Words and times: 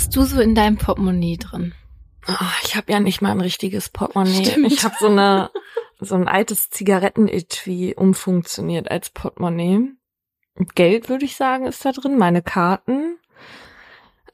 hast 0.00 0.16
du 0.16 0.24
so 0.24 0.40
in 0.40 0.54
deinem 0.54 0.78
Portemonnaie 0.78 1.36
drin? 1.36 1.74
Oh, 2.26 2.32
ich 2.64 2.74
habe 2.74 2.90
ja 2.90 3.00
nicht 3.00 3.20
mal 3.20 3.32
ein 3.32 3.40
richtiges 3.42 3.90
Portemonnaie. 3.90 4.46
Stimmt. 4.46 4.72
Ich 4.72 4.82
habe 4.82 4.94
so 4.98 5.08
eine 5.08 5.50
so 6.00 6.14
ein 6.14 6.26
altes 6.26 6.70
Zigarettenetui 6.70 7.94
umfunktioniert 7.96 8.90
als 8.90 9.10
Portemonnaie. 9.10 9.90
Geld 10.74 11.10
würde 11.10 11.26
ich 11.26 11.36
sagen 11.36 11.66
ist 11.66 11.84
da 11.84 11.92
drin, 11.92 12.16
meine 12.16 12.40
Karten. 12.40 13.18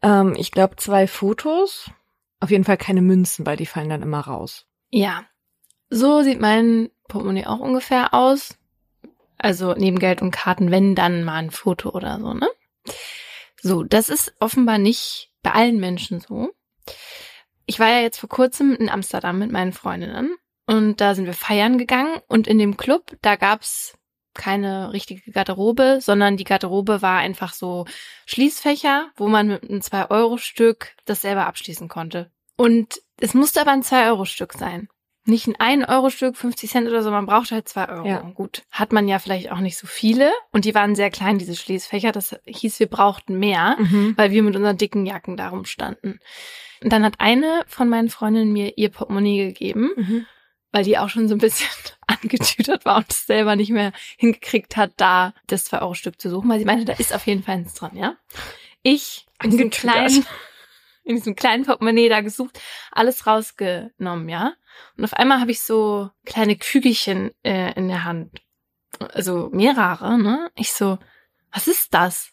Ähm, 0.03 0.37
ich 0.39 0.53
glaube 0.53 0.77
zwei 0.77 1.09
Fotos. 1.09 1.91
Auf 2.39 2.53
jeden 2.53 2.63
Fall 2.63 2.77
keine 2.77 3.03
Münzen, 3.03 3.45
weil 3.45 3.57
die 3.57 3.67
fallen 3.67 3.89
dann 3.89 4.03
immer 4.03 4.21
raus. 4.21 4.67
Ja. 4.91 5.25
So 5.91 6.23
sieht 6.23 6.41
mein 6.41 6.91
Portemonnaie 7.09 7.47
auch 7.47 7.59
ungefähr 7.59 8.15
aus. 8.15 8.57
Also 9.37 9.75
neben 9.75 9.99
Geld 9.99 10.23
und 10.23 10.31
Karten, 10.31 10.71
wenn 10.71 10.95
dann 10.95 11.25
mal 11.25 11.35
ein 11.35 11.51
Foto 11.51 11.91
oder 11.91 12.21
so, 12.21 12.35
ne? 12.35 12.49
So, 13.61 13.83
das 13.83 14.11
ist 14.11 14.33
offenbar 14.39 14.79
nicht 14.79 15.33
bei 15.47 15.53
allen 15.53 15.79
Menschen 15.79 16.19
so. 16.19 16.51
Ich 17.67 17.79
war 17.79 17.89
ja 17.89 18.01
jetzt 18.01 18.19
vor 18.19 18.29
kurzem 18.29 18.75
in 18.75 18.89
Amsterdam 18.89 19.39
mit 19.39 19.53
meinen 19.53 19.73
Freundinnen 19.73 20.35
und 20.67 21.01
da 21.01 21.15
sind 21.15 21.27
wir 21.27 21.35
feiern 21.35 21.79
gegangen 21.79 22.21
und 22.27 22.49
in 22.49 22.59
dem 22.59 22.77
Club, 22.77 23.17
da 23.23 23.37
gab's 23.37 23.97
keine 24.35 24.93
richtige 24.93 25.31
Garderobe, 25.31 26.01
sondern 26.01 26.37
die 26.37 26.43
Garderobe 26.43 27.01
war 27.01 27.19
einfach 27.19 27.53
so 27.53 27.87
Schließfächer, 28.27 29.13
wo 29.15 29.29
man 29.29 29.47
mit 29.47 29.63
einem 29.63 29.79
2-Euro-Stück 29.79 30.97
das 31.05 31.23
selber 31.23 31.47
abschließen 31.47 31.87
konnte. 31.87 32.33
Und 32.57 33.01
es 33.21 33.33
musste 33.33 33.61
aber 33.61 33.71
ein 33.71 33.85
2-Euro-Stück 33.85 34.53
sein. 34.53 34.89
Nicht 35.27 35.49
ein 35.49 35.83
1-Euro-Stück, 35.83 36.37
50 36.37 36.71
Cent 36.71 36.89
oder 36.89 37.03
so, 37.03 37.11
man 37.11 37.27
braucht 37.27 37.51
halt 37.51 37.69
2 37.69 37.89
Euro. 37.89 38.07
Ja. 38.07 38.21
Gut, 38.35 38.63
hat 38.71 38.93
man 38.93 39.09
ja 39.09 39.19
vielleicht 39.19 39.51
auch 39.51 39.59
nicht 39.59 39.77
so 39.77 39.87
viele. 39.87 40.33
Und 40.53 40.65
die 40.65 40.75
waren 40.75 40.95
sehr 40.95 41.11
klein, 41.11 41.39
diese 41.39 41.57
Schließfächer. 41.57 42.13
Das 42.13 42.37
hieß, 42.47 42.79
wir 42.81 42.87
brauchten 42.87 43.39
mehr, 43.39 43.77
weil 44.17 44.31
wir 44.31 44.43
mit 44.43 44.57
unseren 44.57 44.77
dicken 44.79 45.05
Jacken 45.05 45.37
darum 45.37 45.65
standen. 45.65 46.21
Und 46.83 46.93
dann 46.93 47.05
hat 47.05 47.15
eine 47.19 47.65
von 47.67 47.89
meinen 47.89 48.09
Freundinnen 48.09 48.53
mir 48.53 48.79
ihr 48.79 48.91
Portemonnaie 48.91 49.47
gegeben 49.49 49.91
Mhm. 49.97 50.27
weil 50.73 50.85
die 50.85 50.99
auch 50.99 51.09
schon 51.09 51.27
so 51.27 51.35
ein 51.35 51.39
bisschen 51.39 51.69
angetütert 52.07 52.85
war 52.85 52.99
und 52.99 53.11
es 53.11 53.27
selber 53.27 53.57
nicht 53.57 53.71
mehr 53.71 53.93
hingekriegt 54.19 54.77
hat, 54.77 54.93
da 54.97 55.33
das 55.47 55.73
2-Euro-Stück 55.73 56.21
zu 56.21 56.29
suchen, 56.31 56.49
weil 56.51 56.59
sie 56.59 56.65
meinte, 56.67 56.85
da 56.85 56.93
ist 56.93 57.15
auf 57.15 57.27
jeden 57.27 57.43
Fall 57.43 57.57
eins 57.57 57.75
dran, 57.75 57.97
ja. 57.97 58.17
Ich 58.83 59.27
in 59.43 59.51
diesem 59.51 59.71
kleinen, 59.71 60.25
in 61.07 61.17
diesem 61.17 61.37
kleinen 61.37 61.65
Portemonnaie 61.65 62.09
da 62.09 62.21
gesucht, 62.21 62.61
alles 62.91 63.27
rausgenommen, 63.27 64.29
ja. 64.29 64.55
Und 64.97 65.05
auf 65.05 65.15
einmal 65.15 65.41
habe 65.41 65.53
ich 65.53 65.61
so 65.63 66.11
kleine 66.25 66.57
Kügelchen 66.57 67.31
äh, 67.45 67.73
in 67.75 67.89
der 67.89 68.05
Hand. 68.05 68.43
Also 69.13 69.49
mehrere, 69.53 70.19
ne? 70.19 70.51
Ich 70.57 70.73
so, 70.73 70.99
was 71.53 71.69
ist 71.69 71.95
das? 71.95 72.31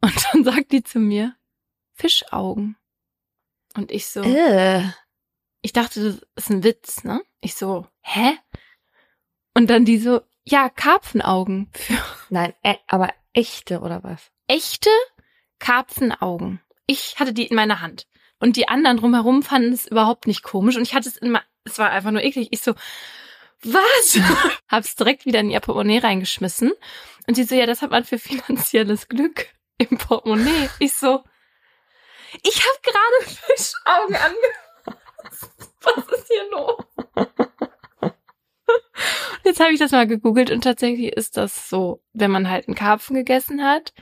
Und 0.00 0.14
dann 0.32 0.42
sagt 0.44 0.72
die 0.72 0.82
zu 0.82 0.98
mir, 0.98 1.36
Fischaugen. 1.92 2.76
Und 3.76 3.90
ich 3.90 4.06
so, 4.06 4.22
Äh. 4.22 4.82
ich 5.60 5.72
dachte, 5.72 6.02
das 6.02 6.26
ist 6.44 6.50
ein 6.50 6.64
Witz, 6.64 7.04
ne? 7.04 7.22
Ich 7.40 7.54
so, 7.56 7.86
hä? 8.00 8.38
Und 9.54 9.68
dann 9.68 9.84
die 9.84 9.98
so, 9.98 10.22
ja, 10.44 10.68
Karpfenaugen 10.70 11.70
für 11.74 11.98
Nein, 12.30 12.54
äh, 12.62 12.76
aber 12.86 13.12
echte 13.34 13.80
oder 13.80 14.02
was? 14.02 14.30
echte 14.46 14.90
Karpfenaugen. 15.58 16.60
Ich 16.86 17.18
hatte 17.18 17.32
die 17.32 17.46
in 17.46 17.56
meiner 17.56 17.80
Hand. 17.80 18.06
Und 18.38 18.56
die 18.56 18.68
anderen 18.68 18.98
drumherum 18.98 19.42
fanden 19.42 19.72
es 19.72 19.86
überhaupt 19.86 20.26
nicht 20.26 20.42
komisch. 20.42 20.76
Und 20.76 20.82
ich 20.82 20.94
hatte 20.94 21.08
es 21.08 21.16
immer, 21.16 21.42
es 21.64 21.78
war 21.78 21.90
einfach 21.90 22.10
nur 22.10 22.22
eklig. 22.22 22.48
Ich 22.50 22.60
so, 22.60 22.74
was? 23.62 24.18
Hab's 24.68 24.94
direkt 24.94 25.24
wieder 25.26 25.40
in 25.40 25.50
ihr 25.50 25.60
Portemonnaie 25.60 25.98
reingeschmissen. 25.98 26.72
Und 27.26 27.34
sie 27.34 27.44
so, 27.44 27.54
ja, 27.54 27.66
das 27.66 27.82
hat 27.82 27.90
man 27.90 28.04
für 28.04 28.18
finanzielles 28.18 29.08
Glück 29.08 29.48
im 29.78 29.98
Portemonnaie. 29.98 30.68
Ich 30.78 30.92
so, 30.92 31.24
ich 32.42 32.62
habe 32.62 32.78
gerade 32.82 33.36
Fischaugen 33.46 34.16
angefasst. 34.16 35.72
Was 35.82 36.18
ist 36.18 36.28
hier 36.28 36.50
los? 36.50 36.84
Jetzt 39.44 39.60
habe 39.60 39.72
ich 39.72 39.78
das 39.78 39.92
mal 39.92 40.06
gegoogelt 40.06 40.50
und 40.50 40.62
tatsächlich 40.62 41.12
ist 41.12 41.36
das 41.36 41.68
so, 41.68 42.02
wenn 42.12 42.32
man 42.32 42.50
halt 42.50 42.66
einen 42.66 42.74
Karpfen 42.74 43.14
gegessen 43.14 43.64
hat, 43.64 43.92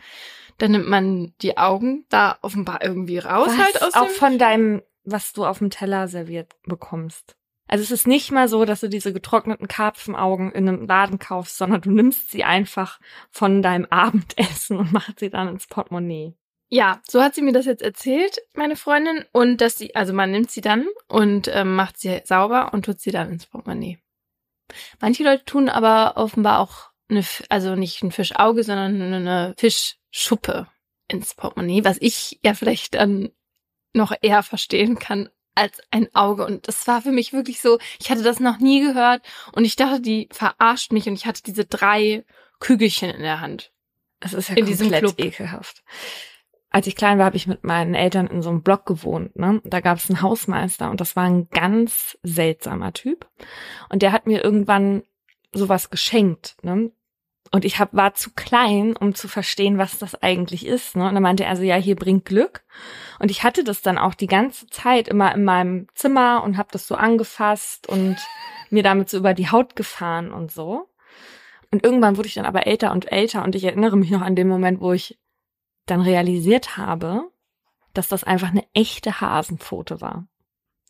dann 0.59 0.73
nimmt 0.73 0.89
man 0.89 1.35
die 1.43 1.57
Augen 1.57 2.07
da 2.09 2.39
offenbar 2.43 2.83
irgendwie 2.83 3.19
raus 3.19 3.49
Was? 3.49 3.59
halt 3.59 3.83
aus 3.83 3.95
auch 3.95 4.09
von 4.09 4.39
deinem, 4.39 4.83
was 5.05 5.33
du 5.33 5.45
auf 5.45 5.59
dem 5.59 5.71
Teller 5.71 6.09
serviert 6.09 6.55
bekommst. 6.65 7.37
Also 7.67 7.83
es 7.83 7.91
ist 7.91 8.07
nicht 8.07 8.31
mal 8.31 8.47
so, 8.49 8.65
dass 8.65 8.81
du 8.81 8.89
diese 8.89 9.13
getrockneten 9.13 9.69
Karpfenaugen 9.69 10.53
in 10.53 10.69
einem 10.69 10.87
Laden 10.87 11.19
kaufst, 11.19 11.57
sondern 11.57 11.81
du 11.81 11.91
nimmst 11.91 12.31
sie 12.31 12.45
einfach 12.45 13.01
von 13.31 13.63
deinem 13.63 13.87
Abendessen 13.91 14.77
und 14.79 14.93
machst 14.93 15.19
sie 15.19 15.31
dann 15.31 15.49
ins 15.49 15.67
Portemonnaie. 15.67 16.35
Ja, 16.69 17.01
so 17.09 17.23
hat 17.23 17.35
sie 17.35 17.43
mir 17.43 17.53
das 17.53 17.67
jetzt 17.67 17.83
erzählt, 17.83 18.39
meine 18.55 18.77
Freundin. 18.77 19.25
Und 19.33 19.61
dass 19.61 19.79
sie, 19.79 19.95
also 19.95 20.13
man 20.13 20.31
nimmt 20.31 20.51
sie 20.51 20.61
dann 20.61 20.87
und 21.09 21.49
ähm, 21.53 21.75
macht 21.75 21.99
sie 21.99 22.21
sauber 22.25 22.73
und 22.73 22.85
tut 22.85 23.01
sie 23.01 23.13
dann 23.13 23.31
ins 23.31 23.47
Portemonnaie. 23.47 23.99
Manche 25.01 25.25
Leute 25.25 25.45
tun 25.45 25.69
aber 25.69 26.17
offenbar 26.17 26.61
auch 26.61 26.91
eine, 27.09 27.25
also 27.49 27.77
nicht 27.77 28.03
ein 28.03 28.13
Fischauge, 28.13 28.63
sondern 28.65 29.01
eine 29.01 29.55
Fischschuppe 30.15 30.69
ins 31.09 31.35
Portemonnaie, 31.35 31.85
was 31.85 31.99
ich 32.01 32.39
ja 32.45 32.55
vielleicht 32.55 32.95
dann 32.95 33.31
noch 33.93 34.13
eher 34.23 34.45
verstehen 34.45 34.99
kann 34.99 35.29
als 35.57 35.81
ein 35.91 36.09
Auge. 36.15 36.47
Und 36.47 36.69
das 36.69 36.87
war 36.87 37.03
für 37.03 37.11
mich 37.11 37.33
wirklich 37.33 37.61
so, 37.61 37.79
ich 37.99 38.11
hatte 38.11 38.23
das 38.23 38.39
noch 38.39 38.59
nie 38.59 38.81
gehört 38.81 39.23
und 39.53 39.65
ich 39.65 39.77
dachte, 39.77 40.01
die 40.01 40.29
verarscht 40.31 40.93
mich 40.93 41.09
und 41.09 41.15
ich 41.15 41.27
hatte 41.27 41.43
diese 41.43 41.65
drei 41.65 42.25
Kügelchen 42.61 43.11
in 43.11 43.23
der 43.23 43.41
Hand. 43.41 43.73
Es 44.21 44.33
ist 44.33 44.49
ja 44.49 44.57
In 44.57 44.67
diesem 44.67 44.91
komplett 44.91 45.19
ekelhaft. 45.19 45.83
Als 46.71 46.87
ich 46.87 46.97
klein 46.97 47.19
war, 47.19 47.27
habe 47.27 47.37
ich 47.37 47.47
mit 47.47 47.65
meinen 47.65 47.95
Eltern 47.95 48.27
in 48.29 48.41
so 48.41 48.51
einem 48.51 48.63
Block 48.63 48.87
gewohnt. 48.87 49.37
Ne? 49.37 49.61
Da 49.65 49.81
gab 49.81 49.99
es 49.99 50.09
einen 50.09 50.23
Hausmeister 50.23 50.91
und 50.91 51.01
das 51.01 51.17
war 51.17 51.25
ein 51.25 51.49
ganz 51.51 52.19
seltsamer 52.23 52.93
Typ. 52.93 53.29
Und 53.91 54.03
der 54.03 54.13
hat 54.13 54.27
mir 54.27 54.43
irgendwann 54.43 55.03
sowas 55.53 55.91
geschenkt. 55.91 56.57
Ne? 56.63 56.93
Und 57.51 57.65
ich 57.65 57.79
hab, 57.79 57.95
war 57.95 58.15
zu 58.15 58.31
klein, 58.33 58.97
um 58.97 59.15
zu 59.15 59.29
verstehen, 59.29 59.79
was 59.79 59.99
das 59.99 60.21
eigentlich 60.23 60.67
ist. 60.67 60.97
Ne? 60.97 61.07
Und 61.07 61.15
dann 61.15 61.23
meinte 61.23 61.45
er 61.45 61.57
so, 61.57 61.63
ja, 61.63 61.77
hier 61.77 61.95
bringt 61.95 62.25
Glück. 62.25 62.65
Und 63.21 63.31
ich 63.31 63.45
hatte 63.45 63.63
das 63.63 63.81
dann 63.81 63.97
auch 63.97 64.15
die 64.15 64.27
ganze 64.27 64.67
Zeit 64.69 65.07
immer 65.09 65.33
in 65.35 65.45
meinem 65.45 65.87
Zimmer 65.95 66.43
und 66.43 66.57
habe 66.57 66.71
das 66.73 66.89
so 66.89 66.97
angefasst 66.97 67.89
und 67.89 68.17
mir 68.71 68.83
damit 68.83 69.09
so 69.09 69.19
über 69.19 69.35
die 69.35 69.51
Haut 69.51 69.77
gefahren 69.77 70.33
und 70.33 70.51
so. 70.51 70.89
Und 71.71 71.85
irgendwann 71.85 72.17
wurde 72.17 72.29
ich 72.29 72.35
dann 72.35 72.45
aber 72.45 72.67
älter 72.67 72.93
und 72.93 73.11
älter 73.11 73.43
und 73.45 73.55
ich 73.55 73.65
erinnere 73.65 73.97
mich 73.97 74.11
noch 74.11 74.21
an 74.21 74.37
den 74.37 74.49
Moment, 74.49 74.81
wo 74.81 74.93
ich 74.93 75.19
dann 75.87 76.01
realisiert 76.01 76.77
habe, 76.77 77.31
dass 77.95 78.09
das 78.09 78.25
einfach 78.25 78.51
eine 78.51 78.65
echte 78.75 79.21
Hasenpfote 79.21 80.01
war, 80.01 80.27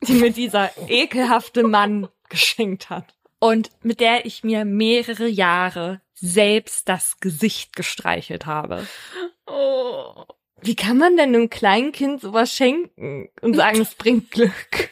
die 0.03 0.15
mir 0.15 0.33
dieser 0.33 0.71
ekelhafte 0.89 1.63
Mann 1.63 2.09
geschenkt 2.29 2.91
hat. 2.91 3.15
Und 3.45 3.69
mit 3.83 4.01
der 4.01 4.25
ich 4.25 4.43
mir 4.43 4.65
mehrere 4.65 5.29
Jahre 5.29 6.01
selbst 6.15 6.89
das 6.89 7.21
Gesicht 7.21 7.77
gestreichelt 7.77 8.47
habe. 8.47 8.87
Oh. 9.47 10.25
Wie 10.63 10.75
kann 10.75 10.97
man 10.97 11.19
denn 11.19 11.35
einem 11.35 11.51
kleinen 11.51 11.93
Kind 11.93 12.23
sowas 12.23 12.55
schenken 12.55 13.29
und 13.43 13.53
sagen, 13.53 13.83
es 13.83 13.97
bringt 13.97 14.31
Glück? 14.31 14.89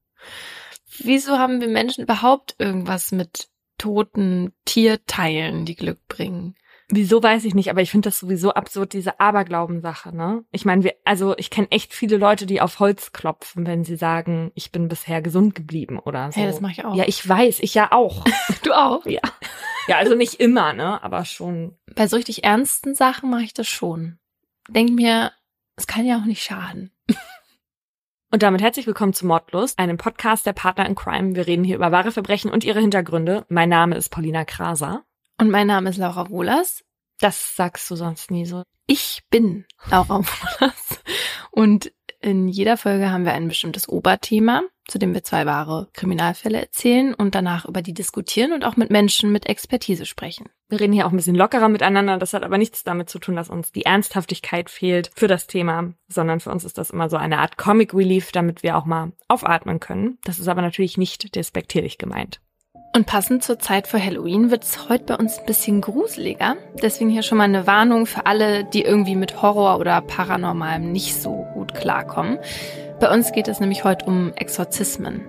Wieso 0.98 1.38
haben 1.38 1.60
wir 1.60 1.68
Menschen 1.68 2.04
überhaupt 2.04 2.54
irgendwas 2.58 3.12
mit 3.12 3.48
toten 3.76 4.54
Tierteilen, 4.64 5.66
die 5.66 5.76
Glück 5.76 6.08
bringen? 6.08 6.54
Wieso 6.94 7.22
weiß 7.22 7.46
ich 7.46 7.54
nicht, 7.54 7.70
aber 7.70 7.80
ich 7.80 7.90
finde 7.90 8.10
das 8.10 8.18
sowieso 8.18 8.52
absurd, 8.52 8.92
diese 8.92 9.18
Aberglaubensache, 9.18 10.14
ne? 10.14 10.44
Ich 10.50 10.66
meine, 10.66 10.84
wir, 10.84 10.94
also 11.06 11.34
ich 11.38 11.48
kenne 11.48 11.70
echt 11.70 11.94
viele 11.94 12.18
Leute, 12.18 12.44
die 12.44 12.60
auf 12.60 12.80
Holz 12.80 13.12
klopfen, 13.12 13.66
wenn 13.66 13.82
sie 13.82 13.96
sagen, 13.96 14.52
ich 14.54 14.72
bin 14.72 14.88
bisher 14.88 15.22
gesund 15.22 15.54
geblieben 15.54 15.98
oder 15.98 16.30
so. 16.30 16.38
Hey, 16.38 16.46
das 16.46 16.60
mache 16.60 16.72
ich 16.72 16.84
auch. 16.84 16.94
Ja, 16.94 17.04
ich 17.06 17.26
weiß, 17.26 17.60
ich 17.60 17.72
ja 17.72 17.92
auch. 17.92 18.22
du 18.62 18.74
auch. 18.74 19.06
ja. 19.06 19.22
Ja, 19.88 19.96
also 19.96 20.14
nicht 20.14 20.34
immer, 20.34 20.74
ne? 20.74 21.02
Aber 21.02 21.24
schon. 21.24 21.78
Bei 21.96 22.06
so 22.06 22.16
richtig 22.16 22.44
ernsten 22.44 22.94
Sachen 22.94 23.30
mache 23.30 23.44
ich 23.44 23.54
das 23.54 23.68
schon. 23.68 24.18
Denk 24.68 24.90
mir, 24.90 25.32
es 25.76 25.86
kann 25.86 26.04
ja 26.04 26.18
auch 26.18 26.26
nicht 26.26 26.42
schaden. 26.42 26.92
Und 28.30 28.42
damit 28.42 28.60
herzlich 28.60 28.86
willkommen 28.86 29.14
zu 29.14 29.26
Mordlust, 29.26 29.78
einem 29.78 29.96
Podcast 29.96 30.44
der 30.44 30.52
Partner 30.52 30.84
in 30.84 30.94
Crime. 30.94 31.36
Wir 31.36 31.46
reden 31.46 31.64
hier 31.64 31.76
über 31.76 31.90
wahre 31.90 32.12
Verbrechen 32.12 32.50
und 32.50 32.64
ihre 32.64 32.80
Hintergründe. 32.80 33.46
Mein 33.48 33.70
Name 33.70 33.96
ist 33.96 34.10
Paulina 34.10 34.44
Kraser. 34.44 35.04
Und 35.42 35.50
mein 35.50 35.66
Name 35.66 35.90
ist 35.90 35.96
Laura 35.96 36.30
Wohlers. 36.30 36.84
Das 37.18 37.56
sagst 37.56 37.90
du 37.90 37.96
sonst 37.96 38.30
nie 38.30 38.46
so. 38.46 38.62
Ich 38.86 39.22
bin 39.28 39.64
Laura 39.90 40.20
Wohlers. 40.20 41.00
Und 41.50 41.92
in 42.20 42.46
jeder 42.46 42.76
Folge 42.76 43.10
haben 43.10 43.24
wir 43.24 43.32
ein 43.32 43.48
bestimmtes 43.48 43.88
Oberthema, 43.88 44.62
zu 44.86 45.00
dem 45.00 45.12
wir 45.14 45.24
zwei 45.24 45.44
wahre 45.44 45.88
Kriminalfälle 45.94 46.60
erzählen 46.60 47.12
und 47.12 47.34
danach 47.34 47.64
über 47.64 47.82
die 47.82 47.92
diskutieren 47.92 48.52
und 48.52 48.64
auch 48.64 48.76
mit 48.76 48.90
Menschen 48.90 49.32
mit 49.32 49.46
Expertise 49.46 50.06
sprechen. 50.06 50.48
Wir 50.68 50.78
reden 50.78 50.92
hier 50.92 51.08
auch 51.08 51.10
ein 51.10 51.16
bisschen 51.16 51.34
lockerer 51.34 51.68
miteinander. 51.68 52.18
Das 52.18 52.34
hat 52.34 52.44
aber 52.44 52.56
nichts 52.56 52.84
damit 52.84 53.10
zu 53.10 53.18
tun, 53.18 53.34
dass 53.34 53.50
uns 53.50 53.72
die 53.72 53.84
Ernsthaftigkeit 53.84 54.70
fehlt 54.70 55.10
für 55.12 55.26
das 55.26 55.48
Thema, 55.48 55.92
sondern 56.06 56.38
für 56.38 56.52
uns 56.52 56.64
ist 56.64 56.78
das 56.78 56.90
immer 56.90 57.08
so 57.08 57.16
eine 57.16 57.38
Art 57.38 57.58
Comic 57.58 57.94
Relief, 57.94 58.30
damit 58.30 58.62
wir 58.62 58.76
auch 58.76 58.84
mal 58.84 59.10
aufatmen 59.26 59.80
können. 59.80 60.18
Das 60.22 60.38
ist 60.38 60.46
aber 60.46 60.62
natürlich 60.62 60.98
nicht 60.98 61.34
despektierlich 61.34 61.98
gemeint. 61.98 62.40
Und 62.94 63.06
passend 63.06 63.42
zur 63.42 63.58
Zeit 63.58 63.86
vor 63.86 63.98
Halloween 63.98 64.50
wird 64.50 64.64
es 64.64 64.90
heute 64.90 65.04
bei 65.04 65.16
uns 65.16 65.38
ein 65.38 65.46
bisschen 65.46 65.80
gruseliger. 65.80 66.56
Deswegen 66.82 67.08
hier 67.08 67.22
schon 67.22 67.38
mal 67.38 67.44
eine 67.44 67.66
Warnung 67.66 68.04
für 68.04 68.26
alle, 68.26 68.64
die 68.64 68.82
irgendwie 68.82 69.16
mit 69.16 69.40
Horror 69.40 69.78
oder 69.78 70.02
Paranormalem 70.02 70.92
nicht 70.92 71.14
so 71.14 71.46
gut 71.54 71.72
klarkommen. 71.72 72.38
Bei 73.00 73.10
uns 73.10 73.32
geht 73.32 73.48
es 73.48 73.60
nämlich 73.60 73.84
heute 73.84 74.04
um 74.04 74.34
Exorzismen. 74.34 75.22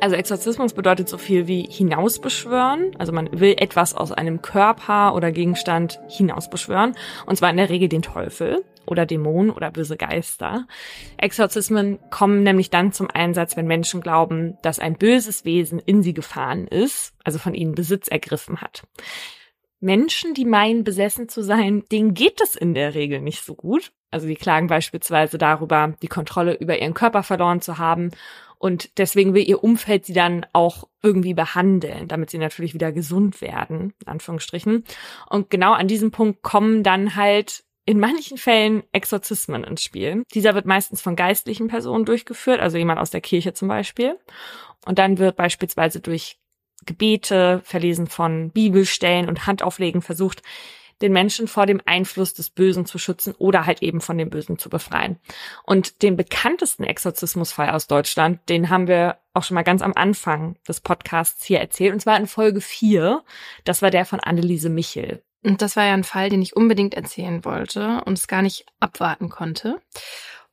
Also 0.00 0.16
Exorzismus 0.16 0.72
bedeutet 0.72 1.10
so 1.10 1.18
viel 1.18 1.46
wie 1.46 1.68
hinausbeschwören. 1.70 2.92
Also 2.98 3.12
man 3.12 3.28
will 3.38 3.54
etwas 3.58 3.94
aus 3.94 4.12
einem 4.12 4.40
Körper 4.40 5.14
oder 5.14 5.30
Gegenstand 5.30 6.00
hinausbeschwören. 6.08 6.94
Und 7.26 7.36
zwar 7.36 7.50
in 7.50 7.58
der 7.58 7.68
Regel 7.68 7.90
den 7.90 8.00
Teufel 8.00 8.64
oder 8.86 9.06
Dämonen 9.06 9.50
oder 9.50 9.70
böse 9.70 9.96
Geister. 9.96 10.66
Exorzismen 11.16 11.98
kommen 12.10 12.42
nämlich 12.42 12.70
dann 12.70 12.92
zum 12.92 13.08
Einsatz, 13.10 13.56
wenn 13.56 13.66
Menschen 13.66 14.00
glauben, 14.00 14.56
dass 14.62 14.78
ein 14.78 14.96
böses 14.96 15.44
Wesen 15.44 15.78
in 15.78 16.02
sie 16.02 16.14
gefahren 16.14 16.66
ist, 16.66 17.14
also 17.24 17.38
von 17.38 17.54
ihnen 17.54 17.74
Besitz 17.74 18.08
ergriffen 18.08 18.60
hat. 18.60 18.84
Menschen, 19.80 20.34
die 20.34 20.44
meinen, 20.44 20.84
besessen 20.84 21.28
zu 21.28 21.42
sein, 21.42 21.84
denen 21.90 22.14
geht 22.14 22.40
es 22.42 22.54
in 22.54 22.74
der 22.74 22.94
Regel 22.94 23.20
nicht 23.20 23.44
so 23.44 23.54
gut. 23.54 23.92
Also 24.10 24.26
die 24.26 24.34
klagen 24.34 24.66
beispielsweise 24.66 25.38
darüber, 25.38 25.94
die 26.02 26.08
Kontrolle 26.08 26.54
über 26.54 26.78
ihren 26.78 26.94
Körper 26.94 27.22
verloren 27.22 27.60
zu 27.60 27.78
haben 27.78 28.10
und 28.60 28.98
deswegen 28.98 29.32
will 29.32 29.48
ihr 29.48 29.64
Umfeld 29.64 30.04
sie 30.04 30.12
dann 30.12 30.44
auch 30.52 30.86
irgendwie 31.02 31.32
behandeln, 31.32 32.08
damit 32.08 32.28
sie 32.28 32.36
natürlich 32.36 32.74
wieder 32.74 32.92
gesund 32.92 33.40
werden, 33.40 33.94
in 34.02 34.08
Anführungsstrichen. 34.08 34.84
Und 35.30 35.48
genau 35.48 35.72
an 35.72 35.88
diesem 35.88 36.10
Punkt 36.10 36.42
kommen 36.42 36.82
dann 36.82 37.16
halt 37.16 37.64
in 37.84 37.98
manchen 37.98 38.38
Fällen 38.38 38.82
Exorzismen 38.92 39.64
ins 39.64 39.82
Spiel. 39.82 40.24
Dieser 40.34 40.54
wird 40.54 40.66
meistens 40.66 41.00
von 41.00 41.16
geistlichen 41.16 41.68
Personen 41.68 42.04
durchgeführt, 42.04 42.60
also 42.60 42.78
jemand 42.78 43.00
aus 43.00 43.10
der 43.10 43.20
Kirche 43.20 43.54
zum 43.54 43.68
Beispiel. 43.68 44.18
Und 44.86 44.98
dann 44.98 45.18
wird 45.18 45.36
beispielsweise 45.36 46.00
durch 46.00 46.38
Gebete, 46.86 47.60
Verlesen 47.64 48.06
von 48.06 48.50
Bibelstellen 48.50 49.28
und 49.28 49.46
Handauflegen 49.46 50.02
versucht, 50.02 50.42
den 51.02 51.12
Menschen 51.12 51.48
vor 51.48 51.66
dem 51.66 51.80
Einfluss 51.86 52.34
des 52.34 52.50
Bösen 52.50 52.84
zu 52.84 52.98
schützen 52.98 53.34
oder 53.38 53.64
halt 53.66 53.82
eben 53.82 54.00
von 54.00 54.18
dem 54.18 54.28
Bösen 54.28 54.58
zu 54.58 54.68
befreien. 54.68 55.18
Und 55.64 56.02
den 56.02 56.16
bekanntesten 56.16 56.84
Exorzismusfall 56.84 57.70
aus 57.70 57.86
Deutschland, 57.86 58.40
den 58.48 58.68
haben 58.68 58.86
wir 58.86 59.18
auch 59.32 59.42
schon 59.42 59.54
mal 59.54 59.62
ganz 59.62 59.82
am 59.82 59.94
Anfang 59.94 60.56
des 60.68 60.80
Podcasts 60.80 61.44
hier 61.44 61.60
erzählt, 61.60 61.94
und 61.94 62.00
zwar 62.00 62.18
in 62.18 62.26
Folge 62.26 62.60
4. 62.60 63.22
Das 63.64 63.80
war 63.80 63.90
der 63.90 64.04
von 64.04 64.20
Anneliese 64.20 64.68
Michel. 64.68 65.22
Und 65.42 65.62
das 65.62 65.76
war 65.76 65.84
ja 65.84 65.94
ein 65.94 66.04
Fall, 66.04 66.28
den 66.28 66.42
ich 66.42 66.56
unbedingt 66.56 66.94
erzählen 66.94 67.44
wollte 67.44 68.02
und 68.04 68.14
es 68.18 68.28
gar 68.28 68.42
nicht 68.42 68.66
abwarten 68.78 69.30
konnte, 69.30 69.80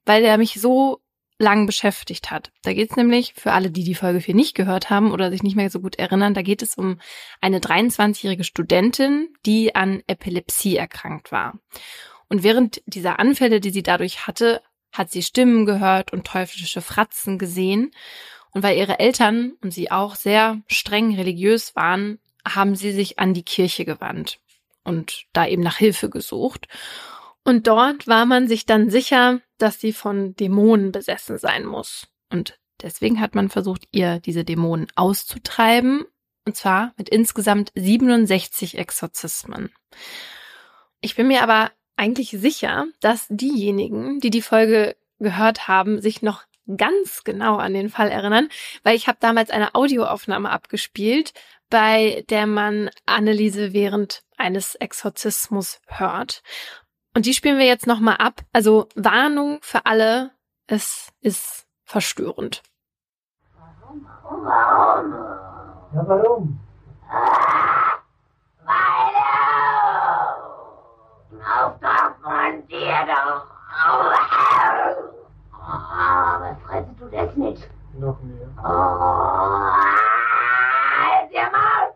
weil 0.06 0.22
der 0.22 0.38
mich 0.38 0.62
so 0.62 1.02
lang 1.40 1.66
beschäftigt 1.66 2.32
hat. 2.32 2.52
Da 2.64 2.74
geht 2.74 2.92
es 2.92 2.98
nämlich, 2.98 3.34
für 3.36 3.52
alle, 3.52 3.70
die 3.70 3.84
die 3.84 3.96
Folge 3.96 4.22
4 4.22 4.34
nicht 4.34 4.56
gehört 4.56 4.90
haben 4.90 5.12
oder 5.12 5.30
sich 5.30 5.44
nicht 5.44 5.56
mehr 5.56 5.70
so 5.70 5.80
gut 5.80 5.98
erinnern, 5.98 6.34
da 6.34 6.42
geht 6.42 6.62
es 6.62 6.76
um 6.76 7.00
eine 7.42 7.60
23-jährige 7.60 8.44
Studentin, 8.44 9.30
die 9.46 9.76
an 9.76 10.02
Epilepsie 10.08 10.78
erkrankt 10.78 11.32
war. 11.32 11.60
Und 12.28 12.44
während 12.44 12.82
dieser 12.88 13.20
Anfälle, 13.20 13.60
die 13.60 13.70
sie 13.70 13.84
dadurch 13.84 14.26
hatte, 14.26 14.62
hat 14.92 15.12
sie 15.12 15.22
Stimmen 15.22 15.66
gehört 15.66 16.12
und 16.12 16.26
teuflische 16.26 16.82
Fratzen 16.82 17.38
gesehen. 17.38 17.92
Und 18.52 18.64
weil 18.64 18.78
ihre 18.78 19.00
Eltern 19.00 19.54
und 19.62 19.72
sie 19.72 19.92
auch 19.92 20.16
sehr 20.16 20.62
streng 20.68 21.14
religiös 21.14 21.76
waren, 21.76 22.20
haben 22.48 22.76
sie 22.76 22.92
sich 22.94 23.20
an 23.20 23.34
die 23.34 23.44
Kirche 23.44 23.86
gewandt 23.86 24.40
und 24.88 25.26
da 25.34 25.46
eben 25.46 25.62
nach 25.62 25.78
Hilfe 25.78 26.10
gesucht. 26.10 26.68
Und 27.44 27.68
dort 27.68 28.08
war 28.08 28.26
man 28.26 28.48
sich 28.48 28.66
dann 28.66 28.90
sicher, 28.90 29.42
dass 29.58 29.80
sie 29.80 29.94
von 29.94 30.36
Dämonen 30.36 30.92
besessen 30.92 31.38
sein 31.38 31.66
muss. 31.66 32.08
Und 32.32 32.58
deswegen 32.82 33.20
hat 33.20 33.36
man 33.36 33.50
versucht, 33.50 33.84
ihr 33.92 34.20
diese 34.20 34.46
Dämonen 34.46 34.88
auszutreiben. 34.96 36.06
Und 36.46 36.56
zwar 36.56 36.94
mit 36.98 37.10
insgesamt 37.10 37.72
67 37.76 38.78
Exorzismen. 38.78 39.72
Ich 41.02 41.16
bin 41.16 41.28
mir 41.28 41.44
aber 41.44 41.72
eigentlich 41.98 42.30
sicher, 42.30 42.86
dass 43.02 43.28
diejenigen, 43.30 44.20
die 44.20 44.30
die 44.30 44.42
Folge 44.42 44.96
gehört 45.20 45.68
haben, 45.68 46.00
sich 46.00 46.22
noch 46.22 46.44
ganz 46.78 47.24
genau 47.24 47.58
an 47.58 47.74
den 47.74 47.90
Fall 47.90 48.10
erinnern, 48.10 48.50
weil 48.84 48.96
ich 48.96 49.08
habe 49.08 49.18
damals 49.20 49.50
eine 49.50 49.76
Audioaufnahme 49.76 50.50
abgespielt, 50.50 51.34
bei 51.70 52.26
der 52.30 52.48
man 52.48 52.90
Anneliese 53.06 53.74
während 53.74 54.24
eines 54.38 54.76
Exorzismus 54.76 55.82
hört. 55.88 56.42
Und 57.16 57.26
die 57.26 57.34
spielen 57.34 57.58
wir 57.58 57.66
jetzt 57.66 57.88
nochmal 57.88 58.18
ab. 58.18 58.42
Also 58.54 58.88
Warnung 58.96 59.60
für 59.62 59.86
alle, 59.86 60.32
es 60.68 61.10
ist 61.22 61.66
verstörend. 61.84 62.62
Warum? 63.56 64.06
Warum? 64.24 65.14
Ja, 65.94 66.08
warum? 66.08 66.60
Ah, 67.10 67.98
weil 68.64 69.08
auf 71.58 71.80
darf 71.80 72.20
man 72.22 72.68
dir 72.68 73.06
doch. 73.08 73.48
Oh, 73.90 74.12
was 76.42 76.58
frisst 76.66 77.00
du 77.00 77.08
das 77.10 77.36
nicht? 77.36 77.70
Noch 77.98 78.22
mehr. 78.22 78.48
Oh, 78.60 79.72
halt 81.00 81.32
dir 81.32 81.50
mal. 81.52 81.94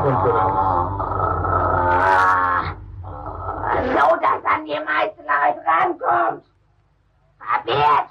Priesterkonferenz. 0.00 0.80
so, 3.92 4.16
dass 4.16 4.44
an 4.44 4.64
die 4.64 4.80
Meisterleit 4.84 5.56
rankommt. 5.66 6.44
Kapiert? 7.38 8.08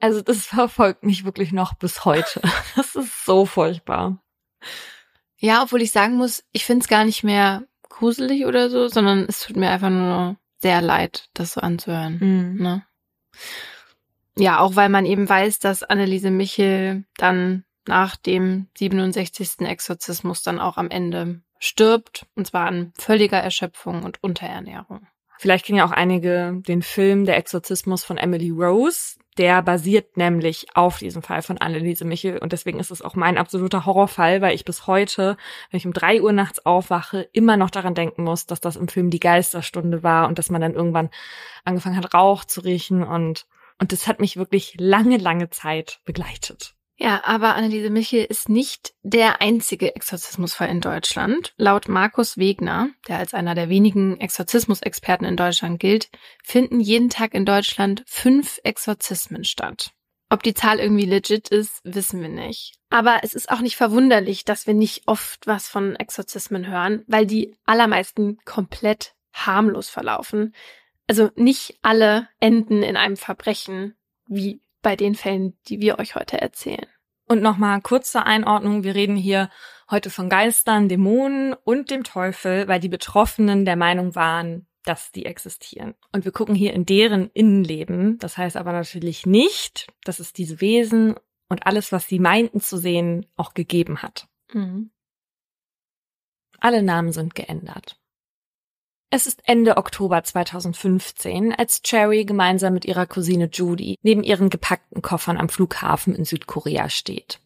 Also 0.00 0.22
das 0.22 0.46
verfolgt 0.46 1.02
mich 1.02 1.24
wirklich 1.24 1.52
noch 1.52 1.74
bis 1.74 2.04
heute. 2.04 2.40
Das 2.76 2.94
ist 2.94 3.24
so 3.24 3.44
furchtbar. 3.44 4.18
Ja, 5.38 5.62
obwohl 5.62 5.82
ich 5.82 5.90
sagen 5.90 6.16
muss, 6.16 6.44
ich 6.52 6.64
finde 6.64 6.82
es 6.82 6.88
gar 6.88 7.04
nicht 7.04 7.24
mehr 7.24 7.64
gruselig 7.88 8.46
oder 8.46 8.70
so, 8.70 8.88
sondern 8.88 9.26
es 9.28 9.40
tut 9.40 9.56
mir 9.56 9.70
einfach 9.70 9.90
nur 9.90 10.36
sehr 10.60 10.80
leid, 10.80 11.28
das 11.34 11.54
so 11.54 11.60
anzuhören. 11.60 12.18
Mhm. 12.20 12.62
Ne? 12.62 12.86
Ja, 14.36 14.60
auch 14.60 14.76
weil 14.76 14.88
man 14.88 15.04
eben 15.06 15.28
weiß, 15.28 15.58
dass 15.58 15.82
Anneliese 15.82 16.30
Michel 16.30 17.04
dann 17.16 17.64
nach 17.88 18.16
dem 18.16 18.68
67. 18.78 19.60
Exorzismus 19.60 20.42
dann 20.42 20.60
auch 20.60 20.76
am 20.76 20.90
Ende 20.90 21.40
stirbt, 21.58 22.26
und 22.36 22.46
zwar 22.46 22.66
an 22.66 22.92
völliger 22.96 23.38
Erschöpfung 23.38 24.04
und 24.04 24.22
Unterernährung. 24.22 25.06
Vielleicht 25.38 25.66
kennen 25.66 25.78
ja 25.78 25.86
auch 25.86 25.92
einige 25.92 26.60
den 26.66 26.82
Film 26.82 27.24
Der 27.24 27.36
Exorzismus 27.36 28.04
von 28.04 28.18
Emily 28.18 28.50
Rose. 28.50 29.18
Der 29.36 29.62
basiert 29.62 30.16
nämlich 30.16 30.66
auf 30.74 30.98
diesem 30.98 31.22
Fall 31.22 31.42
von 31.42 31.58
Anneliese 31.58 32.04
Michel 32.04 32.38
und 32.38 32.52
deswegen 32.52 32.80
ist 32.80 32.90
es 32.90 33.02
auch 33.02 33.14
mein 33.14 33.38
absoluter 33.38 33.86
Horrorfall, 33.86 34.40
weil 34.40 34.56
ich 34.56 34.64
bis 34.64 34.88
heute, 34.88 35.36
wenn 35.70 35.78
ich 35.78 35.86
um 35.86 35.92
drei 35.92 36.20
Uhr 36.20 36.32
nachts 36.32 36.66
aufwache, 36.66 37.28
immer 37.32 37.56
noch 37.56 37.70
daran 37.70 37.94
denken 37.94 38.24
muss, 38.24 38.46
dass 38.46 38.60
das 38.60 38.74
im 38.74 38.88
Film 38.88 39.10
die 39.10 39.20
Geisterstunde 39.20 40.02
war 40.02 40.26
und 40.26 40.40
dass 40.40 40.50
man 40.50 40.60
dann 40.60 40.74
irgendwann 40.74 41.10
angefangen 41.64 41.96
hat, 41.96 42.14
Rauch 42.14 42.44
zu 42.44 42.60
riechen 42.60 43.04
und 43.04 43.46
und 43.80 43.92
das 43.92 44.08
hat 44.08 44.18
mich 44.18 44.36
wirklich 44.36 44.74
lange, 44.78 45.18
lange 45.18 45.50
Zeit 45.50 46.00
begleitet. 46.04 46.74
Ja, 47.00 47.22
aber 47.24 47.54
Anneliese 47.54 47.90
Michel 47.90 48.24
ist 48.24 48.48
nicht 48.48 48.92
der 49.02 49.40
einzige 49.40 49.94
Exorzismusfall 49.94 50.68
in 50.68 50.80
Deutschland. 50.80 51.54
Laut 51.56 51.88
Markus 51.88 52.38
Wegner, 52.38 52.90
der 53.06 53.18
als 53.18 53.34
einer 53.34 53.54
der 53.54 53.68
wenigen 53.68 54.18
Exorzismusexperten 54.20 55.24
in 55.24 55.36
Deutschland 55.36 55.78
gilt, 55.78 56.10
finden 56.42 56.80
jeden 56.80 57.08
Tag 57.08 57.34
in 57.34 57.44
Deutschland 57.44 58.02
fünf 58.08 58.58
Exorzismen 58.64 59.44
statt. 59.44 59.92
Ob 60.28 60.42
die 60.42 60.54
Zahl 60.54 60.80
irgendwie 60.80 61.04
legit 61.04 61.48
ist, 61.50 61.80
wissen 61.84 62.20
wir 62.20 62.28
nicht. 62.28 62.74
Aber 62.90 63.20
es 63.22 63.34
ist 63.34 63.48
auch 63.48 63.60
nicht 63.60 63.76
verwunderlich, 63.76 64.44
dass 64.44 64.66
wir 64.66 64.74
nicht 64.74 65.04
oft 65.06 65.46
was 65.46 65.68
von 65.68 65.94
Exorzismen 65.94 66.66
hören, 66.66 67.04
weil 67.06 67.26
die 67.26 67.54
allermeisten 67.64 68.38
komplett 68.44 69.14
harmlos 69.32 69.88
verlaufen. 69.88 70.52
Also 71.06 71.30
nicht 71.36 71.78
alle 71.80 72.28
enden 72.40 72.82
in 72.82 72.96
einem 72.96 73.16
Verbrechen, 73.16 73.96
wie 74.26 74.60
bei 74.88 74.96
den 74.96 75.14
Fällen, 75.14 75.52
die 75.68 75.80
wir 75.82 75.98
euch 75.98 76.14
heute 76.14 76.40
erzählen. 76.40 76.86
Und 77.26 77.42
nochmal 77.42 77.82
kurz 77.82 78.10
zur 78.10 78.24
Einordnung. 78.24 78.84
Wir 78.84 78.94
reden 78.94 79.16
hier 79.16 79.50
heute 79.90 80.08
von 80.08 80.30
Geistern, 80.30 80.88
Dämonen 80.88 81.52
und 81.52 81.90
dem 81.90 82.04
Teufel, 82.04 82.68
weil 82.68 82.80
die 82.80 82.88
Betroffenen 82.88 83.66
der 83.66 83.76
Meinung 83.76 84.14
waren, 84.14 84.66
dass 84.86 85.12
die 85.12 85.26
existieren. 85.26 85.94
Und 86.10 86.24
wir 86.24 86.32
gucken 86.32 86.54
hier 86.54 86.72
in 86.72 86.86
deren 86.86 87.28
Innenleben. 87.34 88.16
Das 88.16 88.38
heißt 88.38 88.56
aber 88.56 88.72
natürlich 88.72 89.26
nicht, 89.26 89.88
dass 90.04 90.20
es 90.20 90.32
diese 90.32 90.62
Wesen 90.62 91.16
und 91.50 91.66
alles, 91.66 91.92
was 91.92 92.08
sie 92.08 92.18
meinten 92.18 92.62
zu 92.62 92.78
sehen, 92.78 93.26
auch 93.36 93.52
gegeben 93.52 94.00
hat. 94.00 94.26
Mhm. 94.54 94.90
Alle 96.60 96.82
Namen 96.82 97.12
sind 97.12 97.34
geändert. 97.34 98.00
Es 99.10 99.26
ist 99.26 99.40
Ende 99.46 99.78
Oktober 99.78 100.22
2015, 100.22 101.54
als 101.54 101.80
Cherry 101.82 102.26
gemeinsam 102.26 102.74
mit 102.74 102.84
ihrer 102.84 103.06
Cousine 103.06 103.48
Judy 103.50 103.96
neben 104.02 104.22
ihren 104.22 104.50
gepackten 104.50 105.00
Koffern 105.00 105.38
am 105.38 105.48
Flughafen 105.48 106.14
in 106.14 106.26
Südkorea 106.26 106.90
steht. 106.90 107.40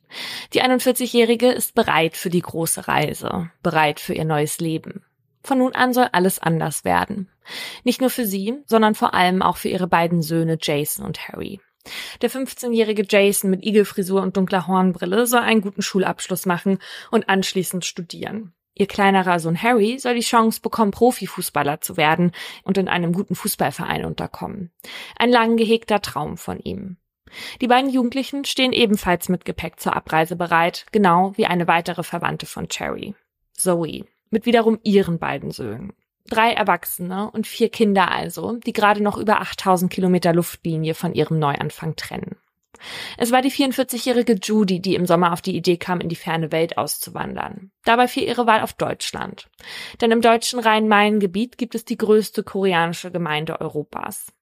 Die 0.55 0.63
41-Jährige 0.63 1.53
ist 1.53 1.77
bereit 1.77 2.17
für 2.17 2.31
die 2.31 2.43
große 2.43 2.89
Reise, 2.89 3.51
bereit 3.63 4.01
für 4.01 4.13
ihr 4.13 4.25
neues 4.25 4.59
Leben. 4.59 5.05
Von 5.45 5.59
nun 5.59 5.73
an 5.73 5.93
soll 5.93 6.09
alles 6.11 6.41
anders 6.41 6.85
werden. 6.85 7.29
Nicht 7.85 8.01
nur 8.01 8.11
für 8.11 8.27
sie, 8.27 8.55
sondern 8.67 8.97
vor 8.97 9.15
allem 9.15 9.41
auch 9.41 9.57
für 9.57 9.69
ihre 9.69 9.87
beiden 9.87 10.21
Söhne 10.21 10.59
Jason 10.61 11.07
und 11.07 11.29
Harry. 11.29 11.61
Der 12.23 12.31
15-jährige 12.31 13.07
Jason 13.09 13.51
mit 13.51 13.65
Igelfrisur 13.65 14.21
und 14.21 14.37
dunkler 14.37 14.67
Hornbrille 14.67 15.29
soll 15.29 15.41
einen 15.41 15.61
guten 15.61 15.83
Schulabschluss 15.83 16.45
machen 16.45 16.81
und 17.13 17.29
anschließend 17.29 17.85
studieren. 17.85 18.53
Ihr 18.75 18.87
kleinerer 18.87 19.39
Sohn 19.39 19.61
Harry 19.63 19.99
soll 19.99 20.15
die 20.15 20.21
Chance 20.21 20.61
bekommen, 20.61 20.93
Profifußballer 20.93 21.81
zu 21.81 21.97
werden 21.97 22.33
und 22.65 22.79
in 22.79 22.89
einem 22.89 23.13
guten 23.13 23.35
Fußballverein 23.35 24.05
unterkommen. 24.05 24.71
Ein 25.17 25.31
lang 25.31 25.57
gehegter 25.57 26.01
Traum 26.01 26.37
von 26.37 26.59
ihm. 26.59 26.97
Die 27.61 27.67
beiden 27.67 27.91
Jugendlichen 27.91 28.45
stehen 28.45 28.73
ebenfalls 28.73 29.29
mit 29.29 29.45
Gepäck 29.45 29.81
zur 29.81 29.97
Abreise 29.97 30.37
bereit, 30.37 30.87
genau 30.93 31.33
wie 31.37 31.47
eine 31.47 31.67
weitere 31.67 32.03
Verwandte 32.03 32.47
von 32.47 32.69
Cherry, 32.69 33.15
Zoe, 33.53 34.05
mit 34.31 34.47
wiederum 34.47 34.79
ihren 34.83 35.19
beiden 35.19 35.51
Söhnen. 35.51 35.93
Drei 36.29 36.53
Erwachsene 36.53 37.31
und 37.31 37.47
vier 37.47 37.69
Kinder 37.69 38.11
also, 38.11 38.57
die 38.57 38.73
gerade 38.73 39.03
noch 39.03 39.19
über 39.19 39.41
8000 39.41 39.93
Kilometer 39.93 40.33
Luftlinie 40.33 40.95
von 40.95 41.15
ihrem 41.15 41.39
Neuanfang 41.39 41.97
trennen. 41.97 42.37
Es 43.17 43.33
war 43.33 43.43
die 43.43 43.51
44-jährige 43.51 44.35
Judy, 44.43 44.81
die 44.81 44.95
im 44.95 45.07
Sommer 45.07 45.33
auf 45.33 45.41
die 45.41 45.57
Idee 45.57 45.77
kam, 45.77 46.01
in 46.01 46.09
die 46.09 46.17
ferne 46.17 46.53
Welt 46.53 46.79
auszuwandern. 46.79 47.71
Dabei 47.85 48.09
fiel 48.09 48.25
ihre 48.25 48.47
Wahl 48.47 48.61
auf 48.61 48.73
Deutschland. 48.75 49.49
Denn 50.01 50.11
im 50.11 50.21
deutschen 50.21 50.59
Rhein-Main-Gebiet 50.59 51.59
gibt 51.59 51.75
es 51.75 51.85
die 51.85 51.97
größte 51.97 52.43
koreanische 52.43 53.11
Gemeinde 53.11 53.61
Europas. 53.61 54.33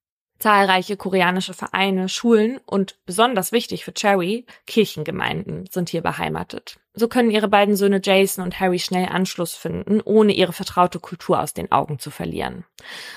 Zahlreiche 0.41 0.97
koreanische 0.97 1.53
Vereine, 1.53 2.09
Schulen 2.09 2.59
und 2.65 2.99
besonders 3.05 3.51
wichtig 3.51 3.85
für 3.85 3.93
Cherry, 3.93 4.45
Kirchengemeinden 4.65 5.67
sind 5.69 5.89
hier 5.89 6.01
beheimatet. 6.01 6.80
So 6.93 7.07
können 7.07 7.31
ihre 7.31 7.47
beiden 7.47 7.75
Söhne 7.75 8.01
Jason 8.03 8.43
und 8.43 8.59
Harry 8.59 8.79
schnell 8.79 9.07
Anschluss 9.07 9.55
finden, 9.55 10.01
ohne 10.01 10.33
ihre 10.33 10.53
vertraute 10.53 10.99
Kultur 10.99 11.39
aus 11.39 11.53
den 11.53 11.71
Augen 11.71 11.99
zu 11.99 12.11
verlieren. 12.11 12.65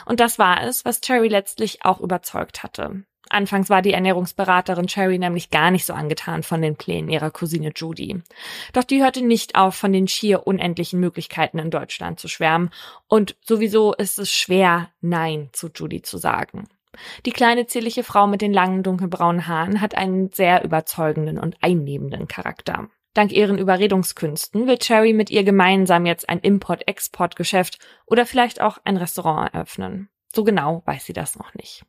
Und 0.07 0.21
das 0.21 0.39
war 0.39 0.63
es, 0.63 0.85
was 0.85 1.01
Cherry 1.01 1.29
letztlich 1.29 1.85
auch 1.85 2.01
überzeugt 2.01 2.63
hatte. 2.63 3.05
Anfangs 3.31 3.71
war 3.71 3.83
die 3.83 3.93
Ernährungsberaterin 3.93 4.87
Cherry 4.87 5.19
nämlich 5.19 5.51
gar 5.51 5.71
nicht 5.71 5.87
so 5.87 5.93
angetan 5.93 6.43
von 6.43 6.61
den 6.61 6.77
Plänen 6.77 7.09
ihrer 7.09 7.31
Cousine 7.31 7.73
Judy. 7.75 8.23
Doch 8.73 8.85
die 8.85 9.03
hörte 9.03 9.23
nicht 9.23 9.57
auf, 9.57 9.75
von 9.75 9.93
den 9.93 10.09
schier 10.09 10.47
unendlichen 10.47 11.01
Möglichkeiten 11.01 11.59
in 11.59 11.71
Deutschland 11.71 12.21
zu 12.21 12.29
schwärmen. 12.29 12.71
Und 13.09 13.37
sowieso 13.41 13.95
ist 13.95 14.19
es 14.19 14.31
schwer, 14.31 14.91
Nein 15.01 15.49
zu 15.53 15.69
Judy 15.75 16.03
zu 16.03 16.19
sagen. 16.19 16.69
Die 17.27 17.33
kleine 17.33 17.67
zierliche 17.67 18.05
Frau 18.05 18.27
mit 18.27 18.41
den 18.41 18.53
langen 18.53 18.83
dunkelbraunen 18.83 19.49
Haaren 19.49 19.81
hat 19.81 19.97
einen 19.97 20.31
sehr 20.33 20.63
überzeugenden 20.63 21.39
und 21.39 21.57
einnehmenden 21.61 22.29
Charakter. 22.29 22.89
Dank 23.15 23.33
ihren 23.33 23.59
Überredungskünsten 23.59 24.67
will 24.67 24.79
Cherry 24.79 25.13
mit 25.13 25.31
ihr 25.31 25.45
gemeinsam 25.45 26.05
jetzt 26.05 26.29
ein 26.29 26.41
Import-Export-Geschäft 26.41 27.79
oder 28.07 28.27
vielleicht 28.27 28.61
auch 28.61 28.79
ein 28.85 28.97
Restaurant 28.97 29.55
eröffnen. 29.55 30.09
So 30.35 30.43
genau 30.43 30.83
weiß 30.85 31.07
sie 31.07 31.13
das 31.13 31.37
noch 31.37 31.55
nicht. 31.55 31.85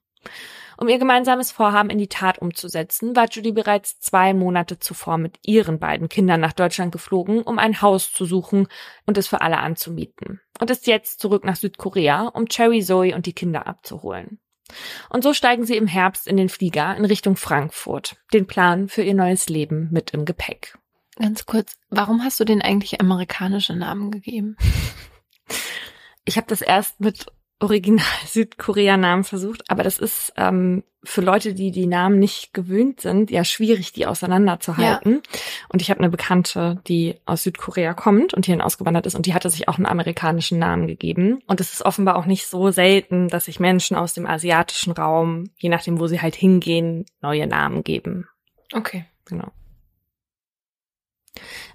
Um 0.78 0.88
ihr 0.88 1.00
gemeinsames 1.00 1.52
Vorhaben 1.52 1.90
in 1.90 1.98
die 1.98 2.10
Tat 2.10 2.40
umzusetzen, 2.40 3.16
war 3.16 3.30
Judy 3.30 3.54
bereits 3.54 4.00
zwei 4.00 4.34
Monate 4.34 4.78
zuvor 4.78 5.18
mit 5.18 5.40
ihren 5.44 5.80
beiden 5.80 6.10
Kindern 6.10 6.42
nach 6.42 6.54
Deutschland 6.54 6.92
geflogen, 6.92 7.42
um 7.42 7.60
ein 7.60 7.82
Haus 7.82 8.12
zu 8.12 8.26
suchen 8.26 8.68
und 9.06 9.18
es 9.18 9.28
für 9.28 9.42
alle 9.42 9.58
anzumieten. 9.58 10.42
Und 10.60 10.70
ist 10.70 10.88
jetzt 10.88 11.20
zurück 11.22 11.46
nach 11.46 11.56
Südkorea, 11.56 12.28
um 12.28 12.48
Cherry 12.48 12.82
Zoe 12.82 13.16
und 13.16 13.26
die 13.26 13.34
Kinder 13.34 13.68
abzuholen. 13.68 14.40
Und 15.10 15.24
so 15.24 15.34
steigen 15.34 15.66
sie 15.66 15.78
im 15.78 15.88
Herbst 15.88 16.28
in 16.28 16.38
den 16.38 16.50
Flieger 16.50 16.96
in 16.98 17.06
Richtung 17.06 17.36
Frankfurt, 17.36 18.18
den 18.34 18.48
Plan 18.48 18.90
für 18.90 19.04
ihr 19.04 19.14
neues 19.14 19.48
Leben 19.48 19.90
mit 19.92 20.12
im 20.12 20.26
Gepäck. 20.26 20.78
Ganz 21.16 21.46
kurz, 21.46 21.74
warum 21.90 22.24
hast 22.24 22.40
du 22.40 22.44
den 22.44 22.62
eigentlich 22.62 23.00
amerikanische 23.02 23.76
Namen 23.76 24.12
gegeben? 24.12 24.58
Ich 26.28 26.38
habe 26.38 26.48
das 26.48 26.64
erst 26.64 27.00
mit 27.00 27.28
Original 27.60 28.04
Südkorea-Namen 28.26 29.24
versucht, 29.24 29.70
aber 29.70 29.84
das 29.84 30.00
ist 30.00 30.34
ähm, 30.38 30.84
für 31.04 31.22
Leute, 31.22 31.54
die 31.54 31.72
die 31.72 31.86
Namen 31.86 32.20
nicht 32.20 32.54
gewöhnt 32.54 33.00
sind, 33.00 33.30
ja 33.30 33.44
schwierig, 33.44 33.94
die 33.94 34.08
auseinanderzuhalten. 34.08 35.22
Ja. 35.24 35.40
Und 35.70 35.82
ich 35.82 35.90
habe 35.90 36.00
eine 36.00 36.10
Bekannte, 36.10 36.82
die 36.88 37.16
aus 37.26 37.44
Südkorea 37.44 37.94
kommt 37.94 38.34
und 38.34 38.46
hierhin 38.46 38.62
ausgewandert 38.62 39.06
ist 39.06 39.16
und 39.16 39.28
die 39.28 39.34
hatte 39.34 39.50
sich 39.50 39.68
auch 39.70 39.78
einen 39.78 39.86
amerikanischen 39.86 40.58
Namen 40.60 40.88
gegeben. 40.88 41.40
Und 41.48 41.62
es 41.62 41.74
ist 41.74 41.86
offenbar 41.86 42.16
auch 42.16 42.26
nicht 42.26 42.48
so 42.48 42.72
selten, 42.72 43.28
dass 43.28 43.46
sich 43.46 43.60
Menschen 43.60 43.96
aus 43.96 44.14
dem 44.16 44.26
asiatischen 44.26 44.92
Raum, 44.94 45.52
je 45.58 45.70
nachdem, 45.70 46.00
wo 46.00 46.08
sie 46.08 46.22
halt 46.22 46.36
hingehen, 46.36 47.06
neue 47.22 47.48
Namen 47.48 47.84
geben. 47.84 48.28
Okay. 48.74 49.06
Genau. 49.26 49.52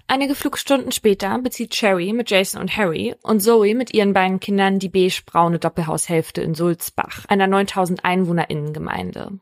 Einige 0.07 0.35
Flugstunden 0.35 0.91
später 0.91 1.39
bezieht 1.39 1.71
Cherry 1.71 2.11
mit 2.11 2.29
Jason 2.29 2.61
und 2.61 2.75
Harry 2.75 3.15
und 3.23 3.41
Zoe 3.41 3.75
mit 3.75 3.93
ihren 3.93 4.13
beiden 4.13 4.39
Kindern 4.39 4.79
die 4.79 4.89
beige-braune 4.89 5.59
Doppelhaushälfte 5.59 6.41
in 6.41 6.53
Sulzbach, 6.53 7.25
einer 7.29 7.47
9000 7.47 8.03
Einwohnerinnengemeinde. 8.03 9.39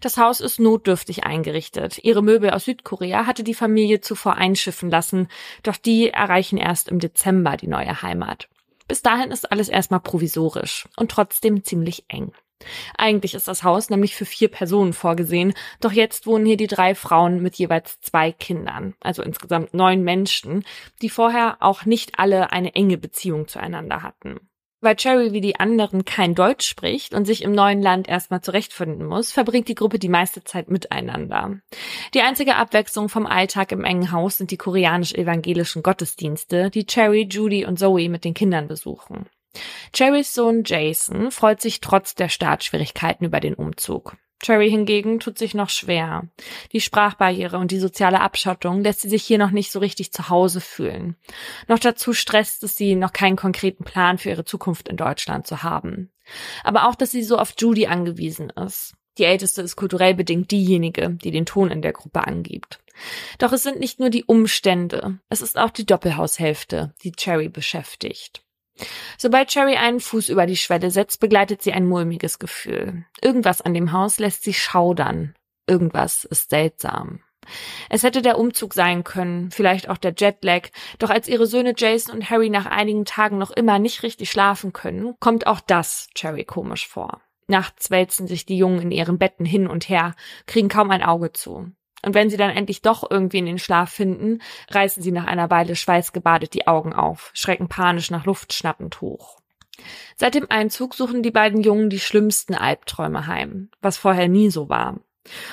Das 0.00 0.16
Haus 0.16 0.40
ist 0.40 0.58
notdürftig 0.58 1.24
eingerichtet. 1.24 1.98
Ihre 2.02 2.22
Möbel 2.22 2.50
aus 2.50 2.64
Südkorea 2.64 3.26
hatte 3.26 3.44
die 3.44 3.54
Familie 3.54 4.00
zuvor 4.00 4.36
einschiffen 4.36 4.90
lassen, 4.90 5.28
doch 5.62 5.76
die 5.76 6.10
erreichen 6.10 6.56
erst 6.56 6.88
im 6.88 6.98
Dezember 6.98 7.56
die 7.56 7.68
neue 7.68 8.00
Heimat. 8.02 8.48
Bis 8.88 9.02
dahin 9.02 9.32
ist 9.32 9.50
alles 9.50 9.68
erstmal 9.68 10.00
provisorisch 10.00 10.88
und 10.96 11.10
trotzdem 11.10 11.64
ziemlich 11.64 12.04
eng. 12.08 12.32
Eigentlich 12.96 13.34
ist 13.34 13.48
das 13.48 13.62
Haus 13.62 13.90
nämlich 13.90 14.16
für 14.16 14.24
vier 14.24 14.48
Personen 14.48 14.92
vorgesehen, 14.92 15.54
doch 15.80 15.92
jetzt 15.92 16.26
wohnen 16.26 16.46
hier 16.46 16.56
die 16.56 16.66
drei 16.66 16.94
Frauen 16.94 17.42
mit 17.42 17.56
jeweils 17.56 18.00
zwei 18.00 18.32
Kindern, 18.32 18.94
also 19.00 19.22
insgesamt 19.22 19.74
neun 19.74 20.02
Menschen, 20.02 20.64
die 21.02 21.10
vorher 21.10 21.58
auch 21.60 21.84
nicht 21.84 22.18
alle 22.18 22.52
eine 22.52 22.74
enge 22.74 22.98
Beziehung 22.98 23.48
zueinander 23.48 24.02
hatten. 24.02 24.40
Weil 24.82 24.96
Cherry 24.96 25.32
wie 25.32 25.40
die 25.40 25.58
anderen 25.58 26.04
kein 26.04 26.34
Deutsch 26.34 26.68
spricht 26.68 27.14
und 27.14 27.24
sich 27.24 27.42
im 27.42 27.52
neuen 27.52 27.80
Land 27.80 28.08
erstmal 28.08 28.42
zurechtfinden 28.42 29.06
muss, 29.06 29.32
verbringt 29.32 29.68
die 29.68 29.74
Gruppe 29.74 29.98
die 29.98 30.10
meiste 30.10 30.44
Zeit 30.44 30.68
miteinander. 30.68 31.58
Die 32.12 32.20
einzige 32.20 32.56
Abwechslung 32.56 33.08
vom 33.08 33.26
Alltag 33.26 33.72
im 33.72 33.84
engen 33.84 34.12
Haus 34.12 34.36
sind 34.36 34.50
die 34.50 34.58
koreanisch-evangelischen 34.58 35.82
Gottesdienste, 35.82 36.70
die 36.70 36.84
Cherry, 36.84 37.26
Judy 37.28 37.64
und 37.64 37.78
Zoe 37.78 38.10
mit 38.10 38.24
den 38.24 38.34
Kindern 38.34 38.68
besuchen. 38.68 39.26
Cherrys 39.92 40.34
Sohn 40.34 40.62
Jason 40.64 41.30
freut 41.30 41.60
sich 41.60 41.80
trotz 41.80 42.14
der 42.14 42.28
Startschwierigkeiten 42.28 43.26
über 43.26 43.40
den 43.40 43.54
Umzug. 43.54 44.16
Cherry 44.42 44.70
hingegen 44.70 45.18
tut 45.18 45.38
sich 45.38 45.54
noch 45.54 45.70
schwer. 45.70 46.28
Die 46.72 46.80
Sprachbarriere 46.80 47.58
und 47.58 47.70
die 47.70 47.78
soziale 47.78 48.20
Abschottung 48.20 48.82
lässt 48.82 49.00
sie 49.00 49.08
sich 49.08 49.24
hier 49.24 49.38
noch 49.38 49.50
nicht 49.50 49.72
so 49.72 49.78
richtig 49.78 50.12
zu 50.12 50.28
Hause 50.28 50.60
fühlen. 50.60 51.16
Noch 51.68 51.78
dazu 51.78 52.12
stresst 52.12 52.62
es 52.62 52.76
sie, 52.76 52.96
noch 52.96 53.12
keinen 53.12 53.36
konkreten 53.36 53.84
Plan 53.84 54.18
für 54.18 54.28
ihre 54.28 54.44
Zukunft 54.44 54.88
in 54.88 54.96
Deutschland 54.96 55.46
zu 55.46 55.62
haben. 55.62 56.12
Aber 56.64 56.86
auch, 56.88 56.94
dass 56.94 57.10
sie 57.10 57.22
so 57.22 57.38
auf 57.38 57.54
Judy 57.58 57.86
angewiesen 57.86 58.50
ist. 58.50 58.94
Die 59.18 59.24
Älteste 59.24 59.62
ist 59.62 59.76
kulturell 59.76 60.14
bedingt 60.14 60.50
diejenige, 60.50 61.10
die 61.10 61.30
den 61.30 61.46
Ton 61.46 61.70
in 61.70 61.80
der 61.80 61.92
Gruppe 61.92 62.26
angibt. 62.26 62.80
Doch 63.38 63.52
es 63.52 63.62
sind 63.62 63.80
nicht 63.80 63.98
nur 63.98 64.10
die 64.10 64.24
Umstände, 64.24 65.18
es 65.28 65.40
ist 65.40 65.58
auch 65.58 65.70
die 65.70 65.86
Doppelhaushälfte, 65.86 66.94
die 67.02 67.12
Cherry 67.12 67.48
beschäftigt. 67.48 68.45
Sobald 69.18 69.48
Cherry 69.48 69.76
einen 69.76 70.00
Fuß 70.00 70.28
über 70.28 70.46
die 70.46 70.56
Schwelle 70.56 70.90
setzt, 70.90 71.20
begleitet 71.20 71.62
sie 71.62 71.72
ein 71.72 71.86
mulmiges 71.86 72.38
Gefühl. 72.38 73.04
Irgendwas 73.22 73.62
an 73.62 73.74
dem 73.74 73.92
Haus 73.92 74.18
lässt 74.18 74.42
sie 74.42 74.54
schaudern. 74.54 75.34
Irgendwas 75.66 76.24
ist 76.24 76.50
seltsam. 76.50 77.20
Es 77.88 78.02
hätte 78.02 78.22
der 78.22 78.38
Umzug 78.38 78.74
sein 78.74 79.04
können, 79.04 79.50
vielleicht 79.50 79.88
auch 79.88 79.98
der 79.98 80.14
Jetlag, 80.16 80.68
doch 80.98 81.10
als 81.10 81.28
ihre 81.28 81.46
Söhne 81.46 81.74
Jason 81.76 82.14
und 82.14 82.30
Harry 82.30 82.50
nach 82.50 82.66
einigen 82.66 83.04
Tagen 83.04 83.38
noch 83.38 83.50
immer 83.50 83.78
nicht 83.78 84.02
richtig 84.02 84.30
schlafen 84.30 84.72
können, 84.72 85.14
kommt 85.20 85.46
auch 85.46 85.60
das 85.60 86.08
Cherry 86.14 86.44
komisch 86.44 86.88
vor. 86.88 87.20
Nachts 87.48 87.90
wälzen 87.90 88.26
sich 88.26 88.44
die 88.44 88.58
Jungen 88.58 88.82
in 88.82 88.90
ihren 88.90 89.18
Betten 89.18 89.46
hin 89.46 89.68
und 89.68 89.88
her, 89.88 90.14
kriegen 90.46 90.68
kaum 90.68 90.90
ein 90.90 91.02
Auge 91.02 91.32
zu. 91.32 91.70
Und 92.02 92.14
wenn 92.14 92.30
sie 92.30 92.36
dann 92.36 92.50
endlich 92.50 92.82
doch 92.82 93.08
irgendwie 93.10 93.38
in 93.38 93.46
den 93.46 93.58
Schlaf 93.58 93.90
finden, 93.90 94.40
reißen 94.70 95.02
sie 95.02 95.12
nach 95.12 95.26
einer 95.26 95.50
Weile 95.50 95.76
schweißgebadet 95.76 96.54
die 96.54 96.66
Augen 96.66 96.92
auf, 96.92 97.30
schrecken 97.34 97.68
panisch 97.68 98.10
nach 98.10 98.26
Luft 98.26 98.52
schnappend 98.52 99.00
hoch. 99.00 99.40
Seit 100.16 100.34
dem 100.34 100.46
Einzug 100.50 100.94
suchen 100.94 101.22
die 101.22 101.30
beiden 101.30 101.62
Jungen 101.62 101.90
die 101.90 102.00
schlimmsten 102.00 102.54
Albträume 102.54 103.26
heim, 103.26 103.70
was 103.80 103.98
vorher 103.98 104.28
nie 104.28 104.50
so 104.50 104.68
war. 104.68 105.00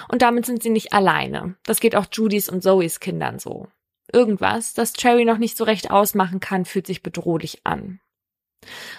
Und 0.07 0.21
damit 0.21 0.45
sind 0.45 0.61
sie 0.61 0.69
nicht 0.69 0.93
alleine. 0.93 1.55
Das 1.65 1.79
geht 1.79 1.95
auch 1.95 2.05
Judys 2.11 2.49
und 2.49 2.61
Zoes 2.61 2.99
Kindern 2.99 3.39
so. 3.39 3.67
Irgendwas, 4.11 4.73
das 4.73 4.93
Cherry 4.93 5.25
noch 5.25 5.37
nicht 5.37 5.57
so 5.57 5.63
recht 5.63 5.91
ausmachen 5.91 6.39
kann, 6.39 6.65
fühlt 6.65 6.87
sich 6.87 7.01
bedrohlich 7.01 7.61
an. 7.65 7.99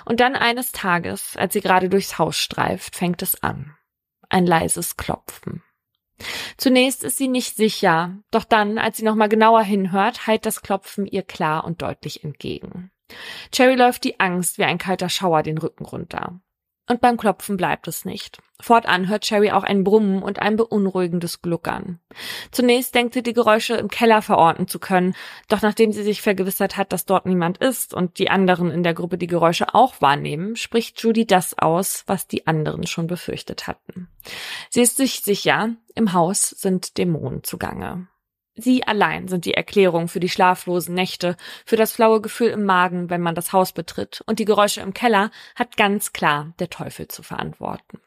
Und 0.04 0.20
dann 0.20 0.34
eines 0.34 0.72
Tages, 0.72 1.36
als 1.36 1.52
sie 1.52 1.60
gerade 1.60 1.88
durchs 1.88 2.18
Haus 2.18 2.36
streift, 2.36 2.96
fängt 2.96 3.22
es 3.22 3.42
an. 3.42 3.76
Ein 4.28 4.46
leises 4.46 4.96
Klopfen. 4.96 5.62
Zunächst 6.56 7.04
ist 7.04 7.18
sie 7.18 7.28
nicht 7.28 7.56
sicher, 7.56 8.18
doch 8.30 8.44
dann, 8.44 8.78
als 8.78 8.97
sie 8.97 9.04
nochmal 9.04 9.28
genauer 9.28 9.62
hinhört, 9.62 10.26
heilt 10.26 10.47
das 10.47 10.62
Klopfen 10.62 11.06
ihr 11.06 11.23
klar 11.23 11.64
und 11.64 11.83
deutlich 11.83 12.25
entgegen. 12.25 12.90
Cherry 13.52 13.75
läuft 13.75 14.04
die 14.04 14.21
Angst 14.21 14.59
wie 14.59 14.64
ein 14.64 14.78
kalter 14.78 15.09
Schauer 15.09 15.42
den 15.42 15.59
Rücken 15.59 15.85
runter. 15.85 16.40
Und 16.86 17.00
beim 17.00 17.16
Klopfen 17.16 17.56
bleibt 17.56 17.88
es 17.88 18.04
nicht. 18.04 18.42
Fortan 18.60 19.08
hört 19.08 19.24
Cherry 19.24 19.50
auch 19.50 19.64
ein 19.64 19.84
Brummen 19.84 20.22
und 20.22 20.40
ein 20.40 20.56
beunruhigendes 20.56 21.40
Gluckern. 21.40 21.98
Zunächst 22.50 22.94
denkt 22.94 23.14
sie, 23.14 23.22
die 23.22 23.32
Geräusche 23.32 23.74
im 23.74 23.88
Keller 23.88 24.20
verorten 24.20 24.68
zu 24.68 24.78
können, 24.78 25.14
doch 25.48 25.62
nachdem 25.62 25.92
sie 25.92 26.02
sich 26.02 26.20
vergewissert 26.20 26.76
hat, 26.76 26.92
dass 26.92 27.06
dort 27.06 27.26
niemand 27.26 27.58
ist 27.58 27.94
und 27.94 28.18
die 28.18 28.30
anderen 28.30 28.70
in 28.70 28.82
der 28.82 28.94
Gruppe 28.94 29.18
die 29.18 29.26
Geräusche 29.26 29.74
auch 29.74 30.00
wahrnehmen, 30.00 30.56
spricht 30.56 31.00
Judy 31.00 31.26
das 31.26 31.58
aus, 31.58 32.04
was 32.06 32.28
die 32.28 32.46
anderen 32.46 32.86
schon 32.86 33.06
befürchtet 33.06 33.66
hatten. 33.66 34.08
Sie 34.68 34.82
ist 34.82 34.98
sich 34.98 35.20
sicher, 35.20 35.70
im 35.94 36.12
Haus 36.12 36.50
sind 36.50 36.98
Dämonen 36.98 37.42
zugange. 37.44 38.08
Sie 38.56 38.87
allein 38.87 39.26
sind 39.26 39.46
die 39.46 39.54
Erklärung 39.54 40.08
für 40.08 40.20
die 40.20 40.28
schlaflosen 40.28 40.94
Nächte, 40.94 41.37
für 41.64 41.76
das 41.76 41.92
flaue 41.92 42.20
Gefühl 42.20 42.49
im 42.49 42.64
Magen, 42.64 43.11
wenn 43.11 43.20
man 43.20 43.34
das 43.34 43.52
Haus 43.52 43.73
betritt, 43.73 44.23
und 44.26 44.38
die 44.38 44.44
Geräusche 44.44 44.80
im 44.80 44.94
Keller 44.94 45.30
hat 45.56 45.76
ganz 45.76 46.12
klar 46.12 46.54
der 46.61 46.70
Teufel 46.70 47.08
zu 47.08 47.23
verantworten. 47.23 48.00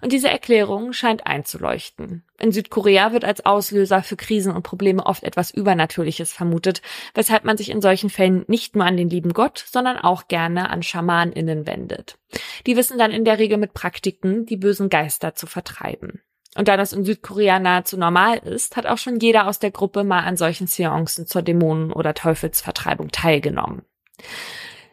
Und 0.00 0.12
diese 0.12 0.28
Erklärung 0.28 0.92
scheint 0.92 1.26
einzuleuchten. 1.26 2.24
In 2.38 2.52
Südkorea 2.52 3.12
wird 3.12 3.24
als 3.24 3.44
Auslöser 3.44 4.02
für 4.02 4.16
Krisen 4.16 4.54
und 4.54 4.62
Probleme 4.62 5.04
oft 5.04 5.24
etwas 5.24 5.50
Übernatürliches 5.50 6.32
vermutet, 6.32 6.82
weshalb 7.14 7.44
man 7.44 7.56
sich 7.56 7.70
in 7.70 7.82
solchen 7.82 8.10
Fällen 8.10 8.44
nicht 8.46 8.76
nur 8.76 8.84
an 8.84 8.96
den 8.96 9.10
lieben 9.10 9.32
Gott, 9.32 9.64
sondern 9.66 9.98
auch 9.98 10.28
gerne 10.28 10.70
an 10.70 10.82
SchamanInnen 10.82 11.66
wendet. 11.66 12.18
Die 12.66 12.76
wissen 12.76 12.98
dann 12.98 13.10
in 13.10 13.24
der 13.24 13.38
Regel 13.38 13.58
mit 13.58 13.74
Praktiken, 13.74 14.46
die 14.46 14.56
bösen 14.56 14.88
Geister 14.88 15.34
zu 15.34 15.46
vertreiben. 15.46 16.20
Und 16.56 16.68
da 16.68 16.76
das 16.76 16.92
in 16.92 17.04
Südkorea 17.04 17.58
nahezu 17.58 17.96
normal 17.96 18.38
ist, 18.38 18.76
hat 18.76 18.86
auch 18.86 18.98
schon 18.98 19.20
jeder 19.20 19.46
aus 19.46 19.58
der 19.58 19.70
Gruppe 19.70 20.02
mal 20.02 20.24
an 20.24 20.36
solchen 20.36 20.66
Seancen 20.66 21.26
zur 21.26 21.42
Dämonen- 21.42 21.92
oder 21.92 22.14
Teufelsvertreibung 22.14 23.10
teilgenommen. 23.10 23.82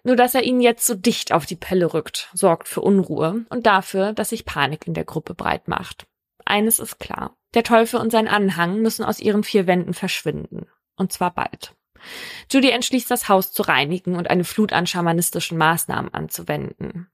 Nur 0.03 0.15
dass 0.15 0.35
er 0.35 0.43
ihnen 0.43 0.61
jetzt 0.61 0.85
so 0.85 0.93
dicht 0.93 1.31
auf 1.31 1.45
die 1.45 1.55
Pelle 1.55 1.93
rückt, 1.93 2.29
sorgt 2.33 2.67
für 2.67 2.81
Unruhe 2.81 3.45
und 3.49 3.65
dafür, 3.65 4.13
dass 4.13 4.29
sich 4.29 4.45
Panik 4.45 4.85
in 4.85 4.93
der 4.93 5.05
Gruppe 5.05 5.33
breit 5.33 5.67
macht. 5.67 6.05
Eines 6.45 6.79
ist 6.79 6.99
klar. 6.99 7.35
Der 7.55 7.63
Teufel 7.63 7.99
und 7.99 8.11
sein 8.11 8.27
Anhang 8.27 8.81
müssen 8.81 9.03
aus 9.03 9.19
ihren 9.19 9.43
vier 9.43 9.65
Wänden 9.65 9.93
verschwinden. 9.93 10.67
Und 10.95 11.11
zwar 11.11 11.33
bald. 11.33 11.73
Judy 12.51 12.69
entschließt, 12.69 13.09
das 13.09 13.29
Haus 13.29 13.51
zu 13.51 13.63
reinigen 13.63 14.15
und 14.15 14.29
eine 14.29 14.43
Flut 14.43 14.73
an 14.73 14.87
schamanistischen 14.87 15.57
Maßnahmen 15.57 16.13
anzuwenden. 16.13 17.07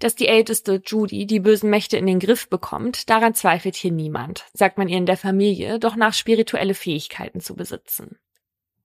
Dass 0.00 0.14
die 0.14 0.28
älteste 0.28 0.80
Judy 0.84 1.26
die 1.26 1.40
bösen 1.40 1.70
Mächte 1.70 1.96
in 1.96 2.06
den 2.06 2.20
Griff 2.20 2.48
bekommt, 2.48 3.10
daran 3.10 3.34
zweifelt 3.34 3.76
hier 3.76 3.92
niemand, 3.92 4.46
sagt 4.52 4.78
man 4.78 4.88
ihr 4.88 4.98
in 4.98 5.06
der 5.06 5.16
Familie, 5.16 5.78
doch 5.78 5.96
nach 5.96 6.14
spirituelle 6.14 6.74
Fähigkeiten 6.74 7.40
zu 7.40 7.54
besitzen. 7.54 8.18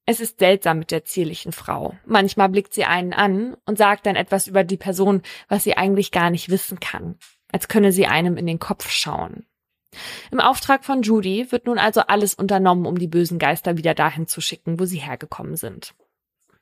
Es 0.05 0.19
ist 0.19 0.39
seltsam 0.39 0.79
mit 0.79 0.91
der 0.91 1.05
zierlichen 1.05 1.53
Frau. 1.53 1.95
Manchmal 2.05 2.49
blickt 2.49 2.73
sie 2.73 2.83
einen 2.83 3.13
an 3.13 3.55
und 3.65 3.77
sagt 3.77 4.05
dann 4.05 4.17
etwas 4.17 4.47
über 4.47 4.65
die 4.65 4.77
Person, 4.77 5.21
was 5.47 5.63
sie 5.63 5.77
eigentlich 5.77 6.11
gar 6.11 6.29
nicht 6.29 6.49
wissen 6.49 6.81
kann, 6.81 7.15
als 7.51 7.69
könne 7.69 7.93
sie 7.93 8.05
einem 8.05 8.35
in 8.35 8.45
den 8.45 8.59
Kopf 8.59 8.89
schauen. 8.89 9.45
Im 10.31 10.39
Auftrag 10.39 10.85
von 10.85 11.01
Judy 11.01 11.51
wird 11.51 11.65
nun 11.65 11.77
also 11.77 12.01
alles 12.01 12.33
unternommen, 12.33 12.85
um 12.85 12.97
die 12.97 13.07
bösen 13.07 13.39
Geister 13.39 13.77
wieder 13.77 13.93
dahin 13.93 14.27
zu 14.27 14.41
schicken, 14.41 14.79
wo 14.79 14.85
sie 14.85 14.99
hergekommen 14.99 15.55
sind. 15.55 15.93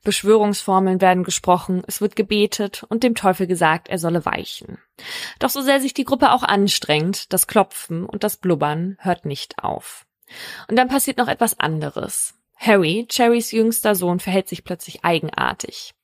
Beschwörungsformeln 0.04 1.00
werden 1.00 1.22
gesprochen, 1.22 1.82
es 1.86 2.00
wird 2.00 2.16
gebetet 2.16 2.84
und 2.88 3.04
dem 3.04 3.14
Teufel 3.14 3.46
gesagt, 3.46 3.88
er 3.88 3.98
solle 3.98 4.24
weichen. 4.26 4.78
Doch 5.38 5.50
so 5.50 5.62
sehr 5.62 5.80
sich 5.80 5.94
die 5.94 6.04
Gruppe 6.04 6.32
auch 6.32 6.42
anstrengt, 6.42 7.32
das 7.32 7.46
Klopfen 7.46 8.04
und 8.04 8.24
das 8.24 8.36
Blubbern 8.36 8.96
hört 9.00 9.24
nicht 9.24 9.62
auf. 9.62 10.04
Und 10.68 10.76
dann 10.76 10.88
passiert 10.88 11.18
noch 11.18 11.28
etwas 11.28 11.60
anderes. 11.60 12.34
Harry, 12.56 13.06
Cherrys 13.08 13.52
jüngster 13.52 13.94
Sohn, 13.94 14.18
verhält 14.18 14.48
sich 14.48 14.64
plötzlich 14.64 15.04
eigenartig. 15.04 15.94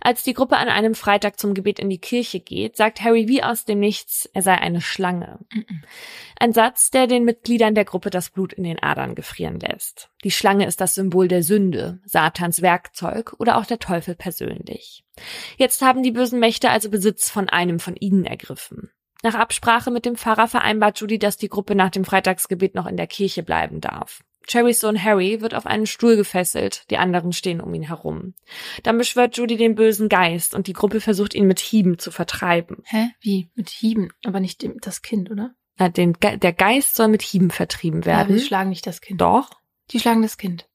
Als 0.00 0.22
die 0.22 0.34
Gruppe 0.34 0.56
an 0.56 0.68
einem 0.68 0.94
Freitag 0.94 1.38
zum 1.38 1.54
Gebet 1.54 1.78
in 1.78 1.90
die 1.90 1.98
Kirche 1.98 2.40
geht, 2.40 2.76
sagt 2.76 3.02
Harry 3.02 3.28
wie 3.28 3.42
aus 3.42 3.64
dem 3.64 3.80
Nichts, 3.80 4.28
er 4.32 4.42
sei 4.42 4.54
eine 4.54 4.80
Schlange. 4.80 5.38
Ein 6.38 6.52
Satz, 6.52 6.90
der 6.90 7.06
den 7.06 7.24
Mitgliedern 7.24 7.74
der 7.74 7.84
Gruppe 7.84 8.10
das 8.10 8.30
Blut 8.30 8.52
in 8.52 8.64
den 8.64 8.82
Adern 8.82 9.14
gefrieren 9.14 9.60
lässt. 9.60 10.10
Die 10.24 10.30
Schlange 10.30 10.66
ist 10.66 10.80
das 10.80 10.94
Symbol 10.94 11.28
der 11.28 11.42
Sünde, 11.42 12.00
Satans 12.04 12.62
Werkzeug 12.62 13.34
oder 13.38 13.58
auch 13.58 13.66
der 13.66 13.78
Teufel 13.78 14.14
persönlich. 14.14 15.04
Jetzt 15.56 15.82
haben 15.82 16.02
die 16.02 16.12
bösen 16.12 16.40
Mächte 16.40 16.70
also 16.70 16.90
Besitz 16.90 17.30
von 17.30 17.48
einem 17.48 17.80
von 17.80 17.96
ihnen 17.96 18.24
ergriffen. 18.24 18.90
Nach 19.22 19.34
Absprache 19.34 19.90
mit 19.90 20.04
dem 20.04 20.16
Pfarrer 20.16 20.48
vereinbart 20.48 21.00
Judy, 21.00 21.18
dass 21.18 21.38
die 21.38 21.48
Gruppe 21.48 21.74
nach 21.74 21.90
dem 21.90 22.04
Freitagsgebet 22.04 22.74
noch 22.74 22.86
in 22.86 22.98
der 22.98 23.06
Kirche 23.06 23.42
bleiben 23.42 23.80
darf. 23.80 24.22
Cherrys 24.46 24.80
Sohn 24.80 25.02
Harry 25.02 25.40
wird 25.40 25.54
auf 25.54 25.66
einen 25.66 25.86
Stuhl 25.86 26.16
gefesselt, 26.16 26.84
die 26.90 26.98
anderen 26.98 27.32
stehen 27.32 27.60
um 27.60 27.72
ihn 27.74 27.82
herum. 27.82 28.34
Dann 28.82 28.98
beschwört 28.98 29.36
Judy 29.36 29.56
den 29.56 29.74
bösen 29.74 30.08
Geist 30.08 30.54
und 30.54 30.66
die 30.66 30.72
Gruppe 30.72 31.00
versucht 31.00 31.34
ihn 31.34 31.46
mit 31.46 31.60
Hieben 31.60 31.98
zu 31.98 32.10
vertreiben. 32.10 32.82
Hä? 32.84 33.08
Wie? 33.20 33.48
Mit 33.54 33.70
Hieben? 33.70 34.12
Aber 34.24 34.40
nicht 34.40 34.62
dem, 34.62 34.78
das 34.80 35.02
Kind, 35.02 35.30
oder? 35.30 35.54
Na, 35.78 35.88
den 35.88 36.12
Ge 36.14 36.36
der 36.36 36.52
Geist 36.52 36.94
soll 36.94 37.08
mit 37.08 37.22
Hieben 37.22 37.50
vertrieben 37.50 38.00
Ja, 38.02 38.06
werden. 38.06 38.36
die 38.36 38.42
schlagen 38.42 38.68
nicht 38.70 38.86
das 38.86 39.00
Kind. 39.00 39.20
Doch. 39.20 39.50
Die 39.90 40.00
schlagen 40.00 40.22
das 40.22 40.36
Kind. 40.36 40.68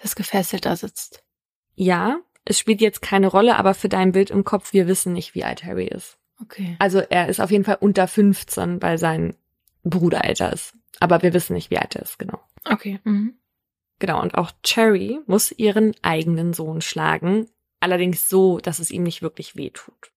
Das 0.00 0.14
gefesselt 0.16 0.64
da 0.66 0.76
sitzt. 0.76 1.22
Ja, 1.74 2.18
es 2.44 2.58
spielt 2.58 2.80
jetzt 2.80 3.02
keine 3.02 3.26
Rolle, 3.28 3.56
aber 3.56 3.74
für 3.74 3.88
dein 3.88 4.12
Bild 4.12 4.30
im 4.30 4.44
Kopf, 4.44 4.72
wir 4.72 4.86
wissen 4.86 5.12
nicht, 5.12 5.34
wie 5.34 5.44
alt 5.44 5.64
Harry 5.64 5.86
ist. 5.86 6.18
Okay. 6.40 6.76
Also 6.78 6.98
er 7.00 7.28
ist 7.28 7.40
auf 7.40 7.50
jeden 7.50 7.64
Fall 7.64 7.78
unter 7.80 8.06
15, 8.06 8.80
weil 8.82 8.98
sein 8.98 9.34
Bruder 9.82 10.24
älter 10.24 10.52
ist. 10.52 10.74
Aber 11.00 11.22
wir 11.22 11.32
wissen 11.32 11.54
nicht, 11.54 11.70
wie 11.70 11.78
alt 11.78 11.94
er 11.96 12.02
ist, 12.02 12.18
genau. 12.18 12.40
Okay. 12.68 13.00
Mhm. 13.04 13.38
Genau, 13.98 14.22
und 14.22 14.36
auch 14.36 14.52
Cherry 14.62 15.20
muss 15.26 15.52
ihren 15.52 15.94
eigenen 16.02 16.52
Sohn 16.52 16.80
schlagen, 16.80 17.48
allerdings 17.80 18.28
so, 18.28 18.58
dass 18.58 18.78
es 18.78 18.90
ihm 18.90 19.02
nicht 19.02 19.22
wirklich 19.22 19.56
weh 19.56 19.70
tut. 19.70 20.12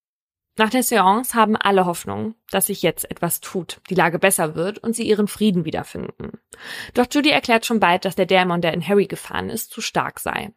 Nach 0.58 0.70
der 0.70 0.84
Seance 0.84 1.34
haben 1.34 1.56
alle 1.56 1.86
Hoffnung, 1.86 2.36
dass 2.52 2.68
sich 2.68 2.82
jetzt 2.82 3.10
etwas 3.10 3.40
tut, 3.40 3.80
die 3.90 3.96
Lage 3.96 4.20
besser 4.20 4.54
wird 4.54 4.80
und 4.80 4.96
sie 4.96 5.08
ihren 5.08 5.28
Frieden 5.28 5.64
wiederfinden. 5.64 6.40
Doch 6.94 7.08
Judy 7.10 7.30
erklärt 7.30 7.66
schon 7.66 7.80
bald, 7.80 8.04
dass 8.04 8.16
der 8.16 8.26
Dämon, 8.26 8.62
der 8.62 8.74
in 8.74 8.86
Harry 8.86 9.08
gefahren 9.08 9.50
ist, 9.50 9.72
zu 9.72 9.82
stark 9.82 10.20
sei. 10.20 10.54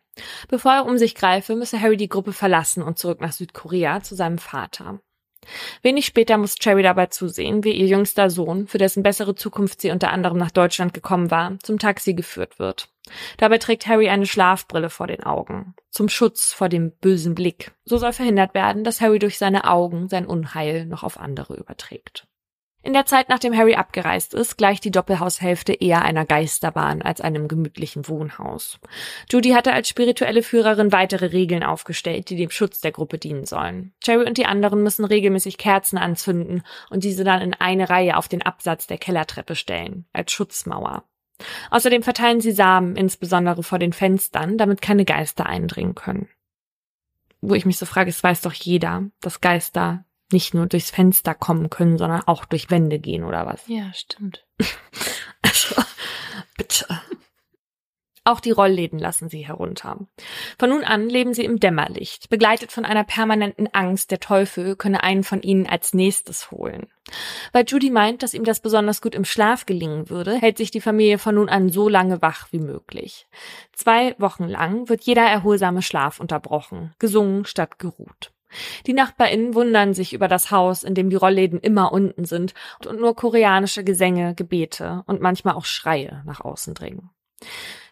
Bevor 0.49 0.73
er 0.73 0.87
um 0.87 0.99
sich 0.99 1.15
greife, 1.15 1.55
müsse 1.55 1.81
Harry 1.81 1.97
die 1.97 2.09
Gruppe 2.09 2.33
verlassen 2.33 2.83
und 2.83 2.99
zurück 2.99 3.21
nach 3.21 3.33
Südkorea 3.33 4.03
zu 4.03 4.15
seinem 4.17 4.39
Vater. 4.39 5.01
Wenig 5.83 6.07
später 6.07 6.37
muss 6.39 6.57
Cherry 6.57 6.83
dabei 6.83 7.07
zusehen, 7.07 7.65
wie 7.65 7.73
ihr 7.73 7.87
jüngster 7.87 8.31
Sohn, 8.31 8.67
für 8.67 8.79
dessen 8.79 9.03
bessere 9.03 9.35
Zukunft 9.35 9.81
sie 9.81 9.91
unter 9.91 10.11
anderem 10.11 10.39
nach 10.39 10.51
Deutschland 10.51 10.95
gekommen 10.95 11.31
war, 11.31 11.59
zum 11.63 11.79
Taxi 11.79 12.15
geführt 12.15 12.59
wird. 12.59 12.89
Dabei 13.37 13.59
trägt 13.59 13.87
Harry 13.87 14.09
eine 14.09 14.27
Schlafbrille 14.27 14.91
vor 14.91 15.07
den 15.07 15.23
Augen. 15.23 15.75
Zum 15.91 16.09
Schutz 16.09 16.53
vor 16.53 16.69
dem 16.69 16.93
bösen 16.93 17.35
Blick. 17.35 17.73
So 17.85 17.99
soll 17.99 18.13
verhindert 18.13 18.55
werden, 18.55 18.85
dass 18.85 19.01
Harry 19.01 19.19
durch 19.19 19.39
seine 19.39 19.65
Augen 19.65 20.09
sein 20.09 20.27
Unheil 20.27 20.87
noch 20.87 21.03
auf 21.03 21.19
andere 21.19 21.55
überträgt. 21.55 22.27
In 22.85 22.93
der 22.93 23.07
Zeit, 23.07 23.31
nachdem 23.31 23.57
Harry 23.57 23.77
abgereist 23.77 24.35
ist, 24.35 24.59
gleicht 24.59 24.85
die 24.85 24.91
Doppelhaushälfte 24.91 25.73
eher 25.73 26.03
einer 26.03 26.27
Geisterbahn 26.27 27.01
als 27.01 27.23
einem 27.23 27.49
gemütlichen 27.49 28.07
Wohnhaus. 28.09 28.79
Judy 29.31 29.53
hatte 29.53 29.73
als 29.73 29.89
spirituelle 29.89 30.43
Führerin 30.43 30.93
weitere 30.93 31.33
Regeln 31.33 31.63
aufgestellt, 31.63 32.29
die 32.29 32.37
dem 32.37 32.51
Schutz 32.51 32.83
der 32.83 32.93
Gruppe 32.93 33.17
dienen 33.17 33.47
sollen. 33.47 33.95
Jerry 34.03 34.27
und 34.27 34.37
die 34.37 34.45
anderen 34.45 34.83
müssen 34.83 35.07
regelmäßig 35.07 35.57
Kerzen 35.57 35.97
anzünden 35.97 36.63
und 36.91 37.05
diese 37.05 37.25
dann 37.25 37.41
in 37.41 37.55
eine 37.55 37.89
Reihe 37.89 38.19
auf 38.19 38.29
den 38.29 38.43
Absatz 38.43 38.87
der 38.87 38.99
Kellertreppe 38.99 39.57
stellen, 39.57 40.05
als 40.13 40.31
Schutzmauer. 40.33 41.05
Außerdem 41.71 42.03
verteilen 42.03 42.43
sie 42.43 42.53
Samen, 42.53 42.97
insbesondere 42.97 43.63
vor 43.63 43.79
den 43.79 43.95
Fenstern, 43.95 44.59
damit 44.59 44.83
keine 44.83 45.07
Geister 45.07 45.47
eindringen 45.47 45.95
können. 45.95 46.29
Wo 47.41 47.55
ich 47.55 47.65
mich 47.65 47.79
so 47.79 47.87
frage, 47.87 48.11
es 48.11 48.23
weiß 48.23 48.43
doch 48.43 48.53
jeder, 48.53 49.05
dass 49.23 49.41
Geister 49.41 50.05
nicht 50.33 50.55
nur 50.55 50.67
durchs 50.67 50.91
Fenster 50.91 51.35
kommen 51.35 51.71
können, 51.71 51.99
sondern 51.99 52.23
auch 52.27 52.45
durch 52.45 52.71
Wände 52.71 52.99
gehen 52.99 53.25
oder 53.25 53.47
was. 53.47 53.67
Ja, 53.69 53.93
stimmt. 53.93 54.47
Also, 55.47 55.83
bitte. 56.57 56.87
Auch 58.27 58.41
die 58.41 58.53
Rollläden 58.53 58.99
lassen 58.99 59.29
sie 59.29 59.47
herunter. 59.47 59.99
Von 60.59 60.71
nun 60.71 60.83
an 60.83 61.11
leben 61.11 61.35
sie 61.35 61.45
im 61.45 61.61
Dämmerlicht, 61.61 62.31
begleitet 62.31 62.73
von 62.73 62.87
einer 62.87 63.05
permanenten 63.05 63.69
Angst, 63.75 64.11
der 64.11 64.19
Teufel 64.19 64.77
könne 64.77 65.03
einen 65.03 65.25
von 65.25 65.43
ihnen 65.43 65.67
als 65.67 65.93
nächstes 65.93 66.51
holen. 66.51 66.87
Weil 67.53 67.67
Judy 67.69 67.91
meint, 67.91 68.23
dass 68.23 68.33
ihm 68.33 68.45
das 68.45 68.61
besonders 68.61 69.03
gut 69.03 69.15
im 69.15 69.27
Schlaf 69.27 69.67
gelingen 69.67 70.09
würde, 70.09 70.37
hält 70.37 70.57
sich 70.57 70.71
die 70.71 70.81
Familie 70.81 71.19
von 71.19 71.35
nun 71.35 71.51
an 71.51 71.69
so 71.69 71.87
lange 71.91 72.23
wach 72.23 72.49
wie 72.51 72.61
möglich. 72.61 73.27
Zwei 73.75 74.15
Wochen 74.19 74.45
lang 74.45 74.89
wird 74.89 75.05
jeder 75.05 75.25
erholsame 75.25 75.83
Schlaf 75.83 76.19
unterbrochen, 76.19 76.95
gesungen 76.99 77.45
statt 77.45 77.79
geruht. 77.79 78.34
Die 78.87 78.93
NachbarInnen 78.93 79.55
wundern 79.55 79.95
sich 79.95 80.13
über 80.13 80.29
das 80.29 80.51
Haus, 80.51 80.83
in 80.83 80.95
dem 80.95 81.11
die 81.11 81.17
Rollläden 81.17 81.61
immer 81.61 81.93
unten 81.93 82.25
sind 82.25 82.55
und 82.87 83.01
nur 83.01 83.15
koreanische 83.15 83.85
Gesänge, 83.85 84.35
Gebete 84.35 85.03
und 85.07 85.21
manchmal 85.21 85.55
auch 85.55 85.65
Schreie 85.65 86.23
nach 86.27 86.41
außen 86.41 86.75
dringen. 86.75 87.11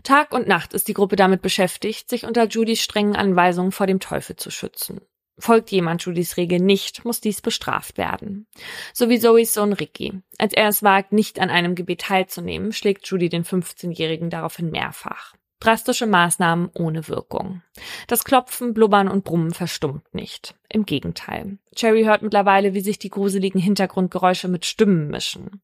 Tag 0.03 0.33
und 0.33 0.48
Nacht 0.48 0.75
ist 0.75 0.88
die 0.88 0.94
Gruppe 0.94 1.16
damit 1.16 1.42
beschäftigt, 1.42 2.09
sich 2.09 2.25
unter 2.25 2.46
Judys 2.46 2.81
strengen 2.81 3.16
Anweisungen 3.16 3.72
vor 3.72 3.87
dem 3.87 4.01
Teufel 4.01 4.37
zu 4.37 4.51
schützen. 4.51 5.01
Folgt 5.38 5.70
jemand 5.70 6.03
Judys 6.05 6.37
Regel 6.37 6.61
nicht, 6.61 7.05
muss 7.05 7.20
dies 7.20 7.40
bestraft 7.40 7.98
werden. 7.98 8.46
So 8.92 9.09
wie 9.09 9.18
Zoes 9.18 9.55
Sohn 9.55 9.72
Ricky. 9.72 10.20
Als 10.38 10.53
er 10.53 10.68
es 10.68 10.83
wagt, 10.83 11.12
nicht 11.12 11.40
an 11.40 11.51
einem 11.51 11.75
Gebet 11.75 12.03
teilzunehmen, 12.03 12.72
schlägt 12.72 13.07
Judy 13.07 13.29
den 13.29 13.44
15-Jährigen 13.44 14.31
daraufhin 14.31 14.70
mehrfach. 14.70 15.35
Drastische 15.62 16.09
Maßnahmen 16.09 16.70
ohne 16.75 17.07
Wirkung. 17.07 17.62
Das 18.09 18.25
Klopfen, 18.25 18.75
Blubbern 18.75 19.07
und 19.07 19.22
Brummen 19.22 19.53
verstummt 19.53 20.12
nicht. 20.12 20.57
Im 20.68 20.87
Gegenteil. 20.87 21.59
Cherry 21.77 22.03
hört 22.03 22.22
mittlerweile, 22.22 22.75
wie 22.75 22.81
sich 22.81 22.98
die 22.98 23.11
gruseligen 23.11 23.61
Hintergrundgeräusche 23.61 24.48
mit 24.48 24.66
Stimmen 24.66 25.07
mischen. 25.07 25.62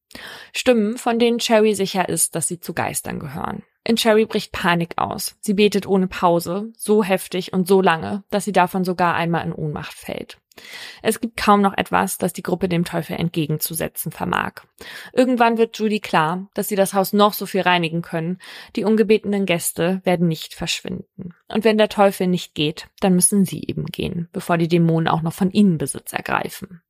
Stimmen, 0.53 0.99
von 0.99 1.19
denen 1.19 1.39
Cherry 1.39 1.75
sicher 1.75 2.09
ist, 2.09 2.37
dass 2.37 2.47
sie 2.47 2.61
zu 2.61 2.75
Geistern 2.75 3.19
gehören. 3.19 3.65
In 3.83 3.97
Cherry 3.97 4.25
bricht 4.25 4.53
Panik 4.53 4.93
aus. 4.99 5.37
Sie 5.41 5.55
betet 5.55 5.85
ohne 5.89 6.07
Pause, 6.07 6.73
so 6.77 7.03
heftig 7.03 7.53
und 7.53 7.67
so 7.67 7.83
lange, 7.83 8.23
dass 8.31 8.45
sie 8.45 8.53
davon 8.53 8.85
sogar 8.85 9.17
einmal 9.17 9.45
in 9.45 9.53
Ohnmacht 9.53 9.95
fällt. 9.95 10.39
Es 11.03 11.21
gibt 11.21 11.37
kaum 11.37 11.61
noch 11.61 11.77
etwas, 11.77 12.19
das 12.19 12.33
die 12.33 12.43
Gruppe 12.43 12.69
dem 12.69 12.85
Teufel 12.85 13.17
entgegenzusetzen 13.17 14.13
vermag. 14.13 14.63
Irgendwann 15.13 15.59
wird 15.59 15.77
Judy 15.79 16.01
klar, 16.01 16.49
dass 16.55 16.69
sie 16.69 16.77
das 16.77 16.95
Haus 16.95 17.13
noch 17.13 17.33
so 17.33 17.47
viel 17.47 17.63
reinigen 17.63 18.03
können. 18.03 18.39
Die 18.77 18.85
ungebetenen 18.85 19.47
Gäste 19.47 20.01
werden 20.05 20.29
nicht 20.29 20.55
verschwinden. 20.55 21.35
Und 21.49 21.65
wenn 21.65 21.79
der 21.79 21.89
Teufel 21.89 22.27
nicht 22.27 22.55
geht, 22.55 22.89
dann 23.01 23.15
müssen 23.15 23.45
sie 23.45 23.63
eben 23.67 23.87
gehen, 23.87 24.29
bevor 24.33 24.59
die 24.59 24.69
Dämonen 24.69 25.09
auch 25.09 25.23
noch 25.23 25.33
von 25.33 25.51
ihnen 25.51 25.79
Besitz 25.79 26.13
ergreifen. 26.13 26.83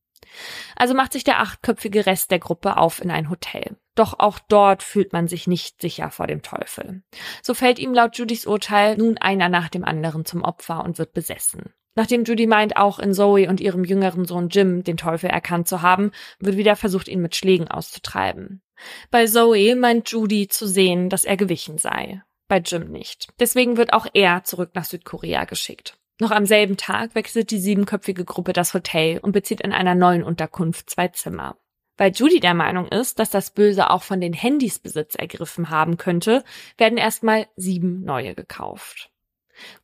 Also 0.76 0.94
macht 0.94 1.12
sich 1.12 1.24
der 1.24 1.40
achtköpfige 1.40 2.06
Rest 2.06 2.30
der 2.30 2.38
Gruppe 2.38 2.76
auf 2.76 3.00
in 3.00 3.10
ein 3.10 3.30
Hotel. 3.30 3.76
Doch 3.94 4.18
auch 4.18 4.38
dort 4.38 4.82
fühlt 4.82 5.12
man 5.12 5.26
sich 5.26 5.46
nicht 5.46 5.80
sicher 5.80 6.10
vor 6.10 6.26
dem 6.26 6.42
Teufel. 6.42 7.02
So 7.42 7.54
fällt 7.54 7.78
ihm 7.78 7.94
laut 7.94 8.16
Judys 8.16 8.46
Urteil 8.46 8.96
nun 8.96 9.18
einer 9.18 9.48
nach 9.48 9.68
dem 9.68 9.84
anderen 9.84 10.24
zum 10.24 10.42
Opfer 10.42 10.84
und 10.84 10.98
wird 10.98 11.12
besessen. 11.12 11.74
Nachdem 11.98 12.22
Judy 12.22 12.46
meint, 12.46 12.76
auch 12.76 13.00
in 13.00 13.12
Zoe 13.12 13.48
und 13.48 13.60
ihrem 13.60 13.82
jüngeren 13.82 14.24
Sohn 14.24 14.50
Jim 14.50 14.84
den 14.84 14.96
Teufel 14.96 15.30
erkannt 15.30 15.66
zu 15.66 15.82
haben, 15.82 16.12
wird 16.38 16.56
wieder 16.56 16.76
versucht, 16.76 17.08
ihn 17.08 17.20
mit 17.20 17.34
Schlägen 17.34 17.66
auszutreiben. 17.66 18.62
Bei 19.10 19.26
Zoe 19.26 19.74
meint 19.74 20.08
Judy 20.08 20.46
zu 20.46 20.68
sehen, 20.68 21.08
dass 21.08 21.24
er 21.24 21.36
gewichen 21.36 21.76
sei. 21.76 22.22
Bei 22.46 22.58
Jim 22.58 22.92
nicht. 22.92 23.26
Deswegen 23.40 23.76
wird 23.76 23.94
auch 23.94 24.06
er 24.14 24.44
zurück 24.44 24.70
nach 24.74 24.84
Südkorea 24.84 25.44
geschickt. 25.44 25.98
Noch 26.20 26.30
am 26.30 26.46
selben 26.46 26.76
Tag 26.76 27.16
wechselt 27.16 27.50
die 27.50 27.58
siebenköpfige 27.58 28.24
Gruppe 28.24 28.52
das 28.52 28.74
Hotel 28.74 29.18
und 29.18 29.32
bezieht 29.32 29.60
in 29.60 29.72
einer 29.72 29.96
neuen 29.96 30.22
Unterkunft 30.22 30.90
zwei 30.90 31.08
Zimmer. 31.08 31.56
Weil 31.96 32.12
Judy 32.12 32.38
der 32.38 32.54
Meinung 32.54 32.86
ist, 32.86 33.18
dass 33.18 33.30
das 33.30 33.50
Böse 33.50 33.90
auch 33.90 34.04
von 34.04 34.20
den 34.20 34.34
Handys 34.34 34.78
Besitz 34.78 35.16
ergriffen 35.16 35.68
haben 35.68 35.96
könnte, 35.96 36.44
werden 36.76 36.96
erstmal 36.96 37.48
sieben 37.56 38.04
neue 38.04 38.36
gekauft. 38.36 39.10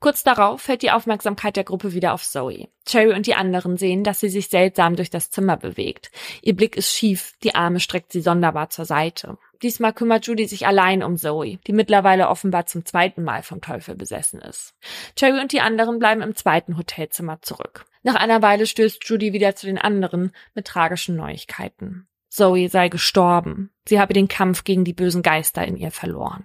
Kurz 0.00 0.22
darauf 0.22 0.62
fällt 0.62 0.82
die 0.82 0.90
Aufmerksamkeit 0.90 1.56
der 1.56 1.64
Gruppe 1.64 1.92
wieder 1.92 2.12
auf 2.14 2.22
Zoe. 2.22 2.68
Cherry 2.86 3.14
und 3.14 3.26
die 3.26 3.34
anderen 3.34 3.76
sehen, 3.76 4.04
dass 4.04 4.20
sie 4.20 4.28
sich 4.28 4.48
seltsam 4.48 4.96
durch 4.96 5.10
das 5.10 5.30
Zimmer 5.30 5.56
bewegt. 5.56 6.10
Ihr 6.42 6.54
Blick 6.54 6.76
ist 6.76 6.92
schief, 6.92 7.32
die 7.42 7.54
Arme 7.54 7.80
streckt 7.80 8.12
sie 8.12 8.20
sonderbar 8.20 8.70
zur 8.70 8.84
Seite. 8.84 9.38
Diesmal 9.62 9.92
kümmert 9.92 10.26
Judy 10.26 10.46
sich 10.46 10.66
allein 10.66 11.02
um 11.02 11.16
Zoe, 11.16 11.58
die 11.66 11.72
mittlerweile 11.72 12.28
offenbar 12.28 12.66
zum 12.66 12.84
zweiten 12.84 13.24
Mal 13.24 13.42
vom 13.42 13.60
Teufel 13.60 13.94
besessen 13.94 14.40
ist. 14.40 14.74
Cherry 15.16 15.40
und 15.40 15.52
die 15.52 15.60
anderen 15.60 15.98
bleiben 15.98 16.20
im 16.20 16.36
zweiten 16.36 16.76
Hotelzimmer 16.76 17.40
zurück. 17.40 17.86
Nach 18.02 18.16
einer 18.16 18.42
Weile 18.42 18.66
stößt 18.66 19.02
Judy 19.08 19.32
wieder 19.32 19.56
zu 19.56 19.66
den 19.66 19.78
anderen 19.78 20.32
mit 20.54 20.66
tragischen 20.66 21.16
Neuigkeiten. 21.16 22.06
Zoe 22.28 22.68
sei 22.68 22.88
gestorben. 22.88 23.70
Sie 23.88 24.00
habe 24.00 24.12
den 24.12 24.28
Kampf 24.28 24.64
gegen 24.64 24.84
die 24.84 24.92
bösen 24.92 25.22
Geister 25.22 25.64
in 25.64 25.76
ihr 25.76 25.90
verloren. 25.90 26.44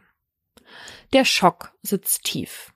Der 1.14 1.26
Schock 1.26 1.74
sitzt 1.82 2.24
tief. 2.24 2.72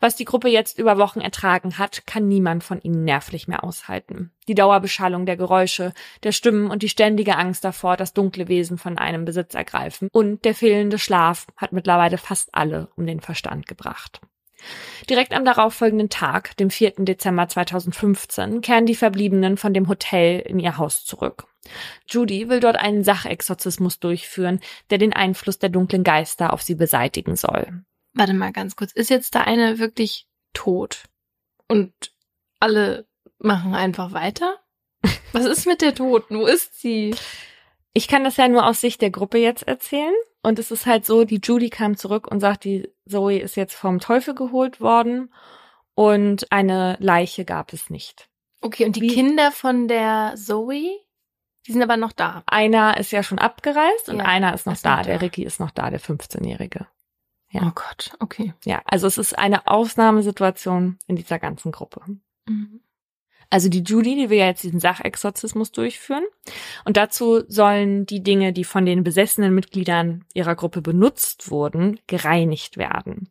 Was 0.00 0.16
die 0.16 0.24
Gruppe 0.26 0.48
jetzt 0.48 0.78
über 0.78 0.98
Wochen 0.98 1.20
ertragen 1.20 1.78
hat, 1.78 2.06
kann 2.06 2.28
niemand 2.28 2.64
von 2.64 2.80
ihnen 2.82 3.04
nervlich 3.04 3.48
mehr 3.48 3.64
aushalten. 3.64 4.30
Die 4.46 4.54
Dauerbeschallung 4.54 5.24
der 5.24 5.36
Geräusche, 5.36 5.94
der 6.22 6.32
Stimmen 6.32 6.70
und 6.70 6.82
die 6.82 6.88
ständige 6.88 7.36
Angst 7.36 7.64
davor, 7.64 7.96
dass 7.96 8.12
dunkle 8.12 8.48
Wesen 8.48 8.76
von 8.76 8.98
einem 8.98 9.24
Besitz 9.24 9.54
ergreifen 9.54 10.08
und 10.12 10.44
der 10.44 10.54
fehlende 10.54 10.98
Schlaf 10.98 11.46
hat 11.56 11.72
mittlerweile 11.72 12.18
fast 12.18 12.54
alle 12.54 12.88
um 12.96 13.06
den 13.06 13.20
Verstand 13.20 13.66
gebracht. 13.66 14.20
Direkt 15.10 15.32
am 15.32 15.44
darauffolgenden 15.44 16.08
Tag, 16.08 16.56
dem 16.56 16.70
4. 16.70 16.92
Dezember 16.98 17.48
2015, 17.48 18.60
kehren 18.60 18.86
die 18.86 18.94
Verbliebenen 18.94 19.56
von 19.56 19.74
dem 19.74 19.88
Hotel 19.88 20.40
in 20.40 20.58
ihr 20.58 20.78
Haus 20.78 21.04
zurück. 21.04 21.46
Judy 22.08 22.48
will 22.48 22.60
dort 22.60 22.76
einen 22.76 23.04
Sachexorzismus 23.04 23.98
durchführen, 23.98 24.60
der 24.90 24.98
den 24.98 25.12
Einfluss 25.12 25.58
der 25.58 25.70
dunklen 25.70 26.04
Geister 26.04 26.52
auf 26.52 26.62
sie 26.62 26.74
beseitigen 26.74 27.36
soll. 27.36 27.84
Warte 28.14 28.34
mal 28.34 28.52
ganz 28.52 28.76
kurz. 28.76 28.92
Ist 28.92 29.10
jetzt 29.10 29.34
da 29.34 29.42
eine 29.42 29.78
wirklich 29.78 30.26
tot? 30.52 31.04
Und 31.68 31.92
alle 32.60 33.06
machen 33.38 33.74
einfach 33.74 34.12
weiter? 34.12 34.58
Was 35.32 35.44
ist 35.44 35.66
mit 35.66 35.82
der 35.82 35.94
Toten? 35.94 36.38
Wo 36.38 36.46
ist 36.46 36.80
sie? 36.80 37.14
Ich 37.92 38.08
kann 38.08 38.24
das 38.24 38.36
ja 38.36 38.48
nur 38.48 38.66
aus 38.66 38.80
Sicht 38.80 39.02
der 39.02 39.10
Gruppe 39.10 39.38
jetzt 39.38 39.66
erzählen. 39.66 40.14
Und 40.42 40.58
es 40.58 40.70
ist 40.70 40.86
halt 40.86 41.06
so, 41.06 41.24
die 41.24 41.40
Judy 41.42 41.70
kam 41.70 41.96
zurück 41.96 42.26
und 42.30 42.40
sagt, 42.40 42.64
die 42.64 42.88
Zoe 43.08 43.38
ist 43.38 43.56
jetzt 43.56 43.74
vom 43.74 43.98
Teufel 43.98 44.34
geholt 44.34 44.80
worden 44.80 45.32
und 45.94 46.52
eine 46.52 46.96
Leiche 47.00 47.44
gab 47.44 47.72
es 47.72 47.88
nicht. 47.88 48.28
Okay, 48.60 48.84
und 48.84 48.96
die 48.96 49.02
Wie? 49.02 49.08
Kinder 49.08 49.52
von 49.52 49.88
der 49.88 50.34
Zoe, 50.36 51.00
die 51.66 51.72
sind 51.72 51.82
aber 51.82 51.96
noch 51.96 52.12
da. 52.12 52.42
Einer 52.46 52.98
ist 52.98 53.10
ja 53.10 53.22
schon 53.22 53.38
abgereist 53.38 54.08
und 54.08 54.18
ja, 54.18 54.24
einer 54.24 54.52
ist 54.54 54.66
noch 54.66 54.76
da. 54.76 54.98
Noch 54.98 55.06
der 55.06 55.22
Ricky 55.22 55.44
ist 55.44 55.60
noch 55.60 55.70
da, 55.70 55.88
der 55.88 56.00
15-Jährige. 56.00 56.86
Ja. 57.54 57.68
Oh 57.68 57.72
Gott, 57.72 58.10
okay. 58.18 58.52
Ja, 58.64 58.82
also 58.84 59.06
es 59.06 59.16
ist 59.16 59.38
eine 59.38 59.68
Ausnahmesituation 59.68 60.98
in 61.06 61.14
dieser 61.14 61.38
ganzen 61.38 61.70
Gruppe. 61.70 62.02
Mhm. 62.48 62.80
Also 63.48 63.68
die 63.68 63.84
Judy, 63.84 64.16
die 64.16 64.28
will 64.28 64.38
ja 64.38 64.46
jetzt 64.46 64.64
diesen 64.64 64.80
Sachexorzismus 64.80 65.70
durchführen. 65.70 66.24
Und 66.84 66.96
dazu 66.96 67.44
sollen 67.46 68.06
die 68.06 68.24
Dinge, 68.24 68.52
die 68.52 68.64
von 68.64 68.84
den 68.84 69.04
besessenen 69.04 69.54
Mitgliedern 69.54 70.24
ihrer 70.34 70.56
Gruppe 70.56 70.82
benutzt 70.82 71.52
wurden, 71.52 72.00
gereinigt 72.08 72.76
werden. 72.76 73.30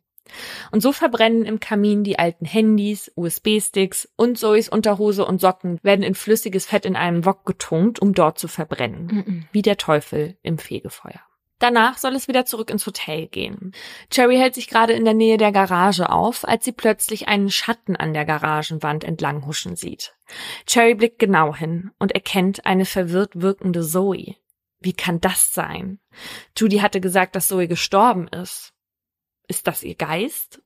Und 0.70 0.80
so 0.80 0.92
verbrennen 0.92 1.44
im 1.44 1.60
Kamin 1.60 2.02
die 2.02 2.18
alten 2.18 2.46
Handys, 2.46 3.12
USB-Sticks 3.16 4.08
und 4.16 4.38
Zoes 4.38 4.70
Unterhose 4.70 5.26
und 5.26 5.42
Socken 5.42 5.78
werden 5.82 6.02
in 6.02 6.14
flüssiges 6.14 6.64
Fett 6.64 6.86
in 6.86 6.96
einem 6.96 7.26
Wok 7.26 7.44
getunkt, 7.44 8.00
um 8.00 8.14
dort 8.14 8.38
zu 8.38 8.48
verbrennen. 8.48 9.06
Mhm. 9.06 9.44
Wie 9.52 9.60
der 9.60 9.76
Teufel 9.76 10.38
im 10.42 10.56
Fegefeuer. 10.56 11.20
Danach 11.64 11.96
soll 11.96 12.14
es 12.14 12.28
wieder 12.28 12.44
zurück 12.44 12.68
ins 12.68 12.86
Hotel 12.86 13.26
gehen. 13.26 13.72
Cherry 14.10 14.36
hält 14.36 14.54
sich 14.54 14.68
gerade 14.68 14.92
in 14.92 15.06
der 15.06 15.14
Nähe 15.14 15.38
der 15.38 15.50
Garage 15.50 16.10
auf, 16.10 16.46
als 16.46 16.66
sie 16.66 16.72
plötzlich 16.72 17.26
einen 17.26 17.50
Schatten 17.50 17.96
an 17.96 18.12
der 18.12 18.26
Garagenwand 18.26 19.02
entlang 19.02 19.46
huschen 19.46 19.74
sieht. 19.74 20.14
Cherry 20.66 20.94
blickt 20.94 21.18
genau 21.18 21.54
hin 21.54 21.90
und 21.98 22.12
erkennt 22.12 22.66
eine 22.66 22.84
verwirrt 22.84 23.40
wirkende 23.40 23.82
Zoe. 23.82 24.36
Wie 24.80 24.92
kann 24.92 25.22
das 25.22 25.54
sein? 25.54 26.00
Judy 26.54 26.80
hatte 26.80 27.00
gesagt, 27.00 27.34
dass 27.34 27.48
Zoe 27.48 27.66
gestorben 27.66 28.28
ist. 28.28 28.74
Ist 29.48 29.66
das 29.66 29.82
ihr 29.84 29.94
Geist? 29.94 30.60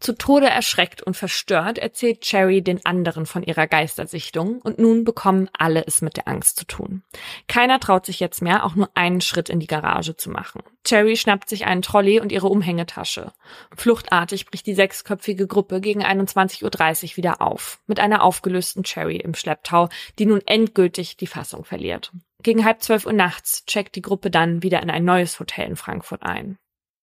Zu 0.00 0.16
Tode 0.16 0.48
erschreckt 0.48 1.02
und 1.02 1.14
verstört 1.14 1.76
erzählt 1.76 2.22
Cherry 2.22 2.62
den 2.62 2.84
anderen 2.86 3.26
von 3.26 3.42
ihrer 3.42 3.66
Geistersichtung 3.66 4.60
und 4.62 4.78
nun 4.78 5.04
bekommen 5.04 5.50
alle 5.52 5.86
es 5.86 6.00
mit 6.00 6.16
der 6.16 6.26
Angst 6.26 6.58
zu 6.58 6.64
tun. 6.66 7.02
Keiner 7.48 7.78
traut 7.80 8.06
sich 8.06 8.18
jetzt 8.18 8.40
mehr, 8.40 8.64
auch 8.64 8.74
nur 8.74 8.88
einen 8.94 9.20
Schritt 9.20 9.50
in 9.50 9.60
die 9.60 9.66
Garage 9.66 10.16
zu 10.16 10.30
machen. 10.30 10.62
Cherry 10.84 11.16
schnappt 11.16 11.50
sich 11.50 11.66
einen 11.66 11.82
Trolley 11.82 12.18
und 12.18 12.32
ihre 12.32 12.48
Umhängetasche. 12.48 13.32
Fluchtartig 13.76 14.46
bricht 14.46 14.66
die 14.66 14.74
sechsköpfige 14.74 15.46
Gruppe 15.46 15.82
gegen 15.82 16.02
21.30 16.02 16.64
Uhr 16.64 17.16
wieder 17.18 17.42
auf, 17.42 17.80
mit 17.86 18.00
einer 18.00 18.24
aufgelösten 18.24 18.84
Cherry 18.84 19.16
im 19.16 19.34
Schlepptau, 19.34 19.90
die 20.18 20.24
nun 20.24 20.40
endgültig 20.46 21.18
die 21.18 21.26
Fassung 21.26 21.64
verliert. 21.64 22.10
Gegen 22.42 22.64
halb 22.64 22.82
zwölf 22.82 23.04
Uhr 23.04 23.12
nachts 23.12 23.66
checkt 23.66 23.96
die 23.96 24.02
Gruppe 24.02 24.30
dann 24.30 24.62
wieder 24.62 24.82
in 24.82 24.88
ein 24.88 25.04
neues 25.04 25.38
Hotel 25.38 25.66
in 25.66 25.76
Frankfurt 25.76 26.22
ein. 26.22 26.58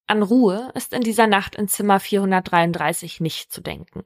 An 0.07 0.23
Ruhe 0.23 0.71
ist 0.73 0.93
in 0.93 1.01
dieser 1.01 1.27
Nacht 1.27 1.55
in 1.55 1.67
Zimmer 1.67 1.99
433 1.99 3.19
nicht 3.19 3.51
zu 3.51 3.59
denken. 3.59 4.05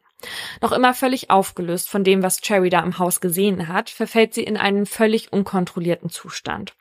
Noch 0.60 0.72
immer 0.72 0.96
völlig 0.96 1.30
aufgelöst 1.30 1.90
von 1.90 2.04
dem, 2.04 2.24
was 2.24 2.42
Cherry 2.42 2.72
da 2.72 2.82
im 2.82 2.98
Haus 2.98 3.22
gesehen 3.22 3.68
hat, 3.68 3.92
verfällt 3.92 4.34
sie 4.34 4.44
in 4.44 4.58
einen 4.58 4.88
völlig 4.88 5.32
unkontrollierten 5.32 6.10
Zustand. 6.10 6.74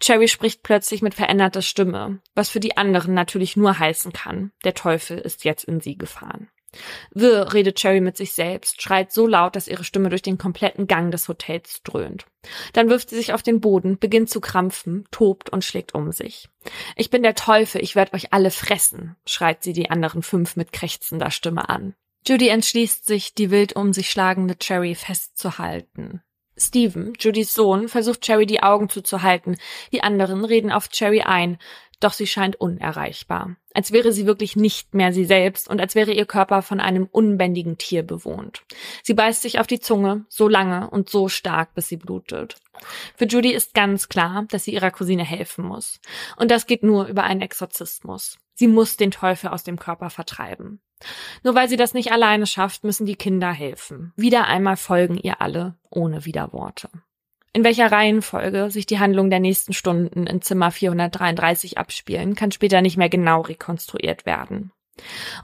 Cherry 0.00 0.26
spricht 0.26 0.64
plötzlich 0.64 1.02
mit 1.02 1.14
veränderter 1.14 1.62
Stimme, 1.62 2.18
was 2.34 2.48
für 2.48 2.60
die 2.60 2.76
anderen 2.76 3.14
natürlich 3.14 3.56
nur 3.56 3.78
heißen 3.78 4.12
kann, 4.12 4.50
der 4.64 4.74
Teufel 4.74 5.18
ist 5.18 5.44
jetzt 5.44 5.64
in 5.64 5.80
sie 5.80 5.96
gefahren. 5.96 6.48
Wirr 7.12 7.52
redet 7.52 7.76
Cherry 7.78 8.00
mit 8.00 8.16
sich 8.16 8.32
selbst, 8.32 8.82
schreit 8.82 9.12
so 9.12 9.26
laut, 9.26 9.56
dass 9.56 9.68
ihre 9.68 9.84
Stimme 9.84 10.08
durch 10.08 10.22
den 10.22 10.38
kompletten 10.38 10.86
Gang 10.86 11.10
des 11.10 11.28
Hotels 11.28 11.82
dröhnt. 11.82 12.26
Dann 12.72 12.88
wirft 12.88 13.10
sie 13.10 13.16
sich 13.16 13.32
auf 13.32 13.42
den 13.42 13.60
Boden, 13.60 13.98
beginnt 13.98 14.30
zu 14.30 14.40
krampfen, 14.40 15.06
tobt 15.10 15.50
und 15.50 15.64
schlägt 15.64 15.94
um 15.94 16.12
sich. 16.12 16.48
Ich 16.96 17.10
bin 17.10 17.22
der 17.22 17.34
Teufel, 17.34 17.82
ich 17.82 17.94
werde 17.96 18.14
euch 18.14 18.32
alle 18.32 18.50
fressen, 18.50 19.16
schreit 19.26 19.62
sie 19.62 19.72
die 19.72 19.90
anderen 19.90 20.22
fünf 20.22 20.56
mit 20.56 20.72
krächzender 20.72 21.30
Stimme 21.30 21.68
an. 21.68 21.94
Judy 22.26 22.48
entschließt 22.48 23.06
sich, 23.06 23.34
die 23.34 23.50
wild 23.50 23.76
um 23.76 23.92
sich 23.92 24.10
schlagende 24.10 24.56
Cherry 24.56 24.94
festzuhalten. 24.94 26.22
Steven, 26.56 27.12
Judys 27.18 27.54
Sohn, 27.54 27.88
versucht 27.88 28.22
Cherry 28.22 28.46
die 28.46 28.62
Augen 28.62 28.88
zuzuhalten. 28.88 29.56
Die 29.92 30.02
anderen 30.02 30.44
reden 30.44 30.70
auf 30.70 30.88
Cherry 30.88 31.22
ein, 31.22 31.58
doch 32.00 32.12
sie 32.12 32.26
scheint 32.26 32.56
unerreichbar. 32.56 33.56
als 33.76 33.90
wäre 33.90 34.12
sie 34.12 34.24
wirklich 34.24 34.54
nicht 34.54 34.94
mehr 34.94 35.12
sie 35.12 35.24
selbst 35.24 35.68
und 35.68 35.80
als 35.80 35.96
wäre 35.96 36.12
ihr 36.12 36.26
Körper 36.26 36.62
von 36.62 36.78
einem 36.78 37.06
unbändigen 37.10 37.76
Tier 37.76 38.04
bewohnt. 38.04 38.62
Sie 39.02 39.14
beißt 39.14 39.42
sich 39.42 39.58
auf 39.58 39.66
die 39.66 39.80
Zunge, 39.80 40.24
so 40.28 40.46
lange 40.46 40.88
und 40.90 41.10
so 41.10 41.28
stark, 41.28 41.74
bis 41.74 41.88
sie 41.88 41.96
blutet. 41.96 42.54
Für 43.16 43.26
Judy 43.26 43.52
ist 43.52 43.74
ganz 43.74 44.08
klar, 44.08 44.44
dass 44.48 44.64
sie 44.64 44.74
ihrer 44.74 44.92
Cousine 44.92 45.24
helfen 45.24 45.64
muss. 45.64 46.00
Und 46.36 46.52
das 46.52 46.66
geht 46.66 46.84
nur 46.84 47.06
über 47.06 47.24
einen 47.24 47.40
Exorzismus. 47.40 48.38
Sie 48.54 48.68
muss 48.68 48.96
den 48.96 49.10
Teufel 49.10 49.50
aus 49.50 49.64
dem 49.64 49.78
Körper 49.78 50.08
vertreiben. 50.08 50.80
Nur 51.42 51.56
weil 51.56 51.68
sie 51.68 51.76
das 51.76 51.92
nicht 51.92 52.12
alleine 52.12 52.46
schafft, 52.46 52.84
müssen 52.84 53.06
die 53.06 53.16
Kinder 53.16 53.50
helfen. 53.50 54.12
Wieder 54.16 54.46
einmal 54.46 54.76
folgen 54.76 55.18
ihr 55.18 55.40
alle 55.40 55.76
ohne 55.90 56.24
Widerworte. 56.24 56.88
In 57.56 57.62
welcher 57.62 57.92
Reihenfolge 57.92 58.68
sich 58.72 58.84
die 58.84 58.98
Handlung 58.98 59.30
der 59.30 59.38
nächsten 59.38 59.72
Stunden 59.72 60.26
in 60.26 60.42
Zimmer 60.42 60.72
433 60.72 61.78
abspielen, 61.78 62.34
kann 62.34 62.50
später 62.50 62.82
nicht 62.82 62.96
mehr 62.96 63.08
genau 63.08 63.42
rekonstruiert 63.42 64.26
werden. 64.26 64.72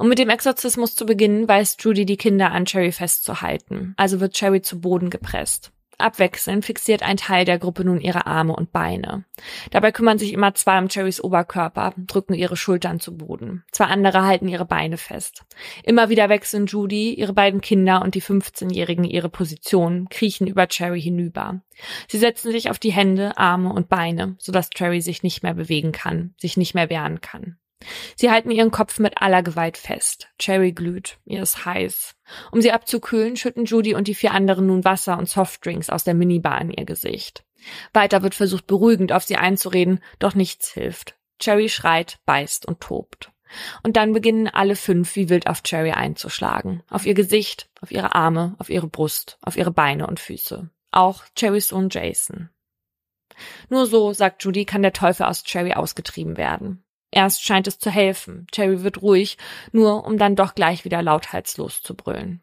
Um 0.00 0.08
mit 0.08 0.18
dem 0.18 0.28
Exorzismus 0.28 0.96
zu 0.96 1.06
beginnen, 1.06 1.46
weist 1.46 1.82
Judy 1.84 2.04
die 2.06 2.16
Kinder 2.16 2.50
an, 2.50 2.64
Cherry 2.64 2.90
festzuhalten. 2.90 3.94
Also 3.96 4.18
wird 4.18 4.34
Cherry 4.34 4.60
zu 4.60 4.80
Boden 4.80 5.10
gepresst. 5.10 5.70
Abwechselnd 6.00 6.64
fixiert 6.64 7.02
ein 7.02 7.16
Teil 7.16 7.44
der 7.44 7.58
Gruppe 7.58 7.84
nun 7.84 8.00
ihre 8.00 8.26
Arme 8.26 8.54
und 8.54 8.72
Beine. 8.72 9.24
Dabei 9.70 9.92
kümmern 9.92 10.18
sich 10.18 10.32
immer 10.32 10.54
zwei 10.54 10.78
um 10.78 10.88
Cherrys 10.88 11.22
Oberkörper, 11.22 11.94
drücken 11.96 12.34
ihre 12.34 12.56
Schultern 12.56 13.00
zu 13.00 13.16
Boden. 13.16 13.64
Zwei 13.72 13.86
andere 13.86 14.24
halten 14.24 14.48
ihre 14.48 14.64
Beine 14.64 14.96
fest. 14.96 15.44
Immer 15.84 16.08
wieder 16.08 16.28
wechseln 16.28 16.66
Judy, 16.66 17.14
ihre 17.14 17.32
beiden 17.32 17.60
Kinder 17.60 18.02
und 18.02 18.14
die 18.14 18.22
15-Jährigen 18.22 19.04
ihre 19.04 19.28
Position, 19.28 20.08
kriechen 20.08 20.46
über 20.46 20.66
Cherry 20.66 21.00
hinüber. 21.00 21.60
Sie 22.08 22.18
setzen 22.18 22.50
sich 22.50 22.70
auf 22.70 22.78
die 22.78 22.92
Hände, 22.92 23.36
Arme 23.36 23.72
und 23.72 23.88
Beine, 23.88 24.36
sodass 24.38 24.70
Cherry 24.70 25.00
sich 25.00 25.22
nicht 25.22 25.42
mehr 25.42 25.54
bewegen 25.54 25.92
kann, 25.92 26.34
sich 26.38 26.56
nicht 26.56 26.74
mehr 26.74 26.90
wehren 26.90 27.20
kann. 27.20 27.56
Sie 28.16 28.30
halten 28.30 28.50
ihren 28.50 28.70
Kopf 28.70 28.98
mit 28.98 29.20
aller 29.22 29.42
Gewalt 29.42 29.76
fest. 29.76 30.28
Cherry 30.38 30.72
glüht, 30.72 31.18
ihr 31.24 31.42
ist 31.42 31.64
heiß. 31.64 32.14
Um 32.52 32.60
sie 32.60 32.72
abzukühlen, 32.72 33.36
schütten 33.36 33.64
Judy 33.64 33.94
und 33.94 34.08
die 34.08 34.14
vier 34.14 34.32
anderen 34.32 34.66
nun 34.66 34.84
Wasser 34.84 35.18
und 35.18 35.28
Softdrinks 35.28 35.90
aus 35.90 36.04
der 36.04 36.14
Minibar 36.14 36.60
in 36.60 36.70
ihr 36.70 36.84
Gesicht. 36.84 37.44
Weiter 37.92 38.22
wird 38.22 38.34
versucht, 38.34 38.66
beruhigend 38.66 39.12
auf 39.12 39.24
sie 39.24 39.36
einzureden, 39.36 40.00
doch 40.18 40.34
nichts 40.34 40.72
hilft. 40.72 41.16
Cherry 41.38 41.68
schreit, 41.68 42.18
beißt 42.26 42.66
und 42.66 42.80
tobt. 42.80 43.32
Und 43.82 43.96
dann 43.96 44.12
beginnen 44.12 44.48
alle 44.48 44.76
fünf 44.76 45.16
wie 45.16 45.28
wild 45.28 45.48
auf 45.48 45.62
Cherry 45.62 45.90
einzuschlagen. 45.90 46.82
Auf 46.88 47.06
ihr 47.06 47.14
Gesicht, 47.14 47.68
auf 47.80 47.90
ihre 47.90 48.14
Arme, 48.14 48.54
auf 48.58 48.70
ihre 48.70 48.86
Brust, 48.86 49.38
auf 49.42 49.56
ihre 49.56 49.72
Beine 49.72 50.06
und 50.06 50.20
Füße. 50.20 50.70
Auch 50.92 51.24
Cherrys 51.36 51.68
Sohn 51.68 51.88
Jason. 51.90 52.50
Nur 53.68 53.86
so, 53.86 54.12
sagt 54.12 54.44
Judy, 54.44 54.64
kann 54.64 54.82
der 54.82 54.92
Teufel 54.92 55.26
aus 55.26 55.44
Cherry 55.44 55.72
ausgetrieben 55.72 56.36
werden. 56.36 56.84
Erst 57.10 57.42
scheint 57.42 57.66
es 57.66 57.78
zu 57.78 57.90
helfen. 57.90 58.46
Cherry 58.52 58.82
wird 58.82 59.02
ruhig, 59.02 59.36
nur 59.72 60.04
um 60.04 60.18
dann 60.18 60.36
doch 60.36 60.54
gleich 60.54 60.84
wieder 60.84 61.02
lauthals 61.02 61.56
loszubrillen. 61.56 62.40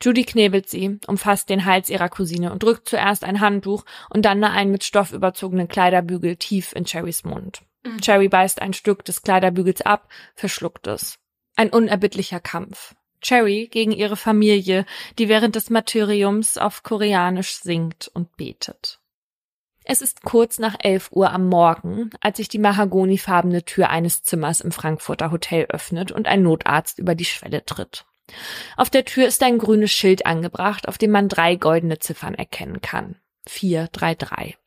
Judy 0.00 0.24
knebelt 0.24 0.68
sie, 0.68 0.98
umfasst 1.06 1.48
den 1.48 1.64
Hals 1.64 1.90
ihrer 1.90 2.08
Cousine 2.08 2.52
und 2.52 2.62
drückt 2.62 2.88
zuerst 2.88 3.24
ein 3.24 3.40
Handtuch 3.40 3.84
und 4.10 4.24
dann 4.24 4.44
einen 4.44 4.70
mit 4.70 4.84
Stoff 4.84 5.12
überzogenen 5.12 5.68
Kleiderbügel 5.68 6.36
tief 6.36 6.72
in 6.72 6.84
Cherrys 6.84 7.24
Mund. 7.24 7.62
Mhm. 7.84 8.00
Cherry 8.00 8.28
beißt 8.28 8.62
ein 8.62 8.72
Stück 8.72 9.04
des 9.04 9.22
Kleiderbügels 9.22 9.82
ab, 9.82 10.08
verschluckt 10.34 10.86
es. 10.86 11.18
Ein 11.56 11.70
unerbittlicher 11.70 12.40
Kampf. 12.40 12.94
Cherry 13.20 13.68
gegen 13.70 13.92
ihre 13.92 14.16
Familie, 14.16 14.84
die 15.18 15.28
während 15.28 15.56
des 15.56 15.70
Martyriums 15.70 16.58
auf 16.58 16.82
Koreanisch 16.82 17.56
singt 17.56 18.08
und 18.14 18.36
betet. 18.36 19.00
Es 19.88 20.02
ist 20.02 20.24
kurz 20.24 20.58
nach 20.58 20.74
elf 20.80 21.10
Uhr 21.12 21.30
am 21.30 21.48
Morgen, 21.48 22.10
als 22.20 22.38
sich 22.38 22.48
die 22.48 22.58
mahagonifarbene 22.58 23.64
Tür 23.64 23.88
eines 23.88 24.24
Zimmers 24.24 24.60
im 24.60 24.72
Frankfurter 24.72 25.30
Hotel 25.30 25.66
öffnet 25.66 26.10
und 26.10 26.26
ein 26.26 26.42
Notarzt 26.42 26.98
über 26.98 27.14
die 27.14 27.24
Schwelle 27.24 27.64
tritt. 27.64 28.04
Auf 28.76 28.90
der 28.90 29.04
Tür 29.04 29.28
ist 29.28 29.44
ein 29.44 29.58
grünes 29.58 29.92
Schild 29.92 30.26
angebracht, 30.26 30.88
auf 30.88 30.98
dem 30.98 31.12
man 31.12 31.28
drei 31.28 31.54
goldene 31.54 32.00
Ziffern 32.00 32.34
erkennen 32.34 32.80
kann. 32.80 33.14
433. 33.46 34.58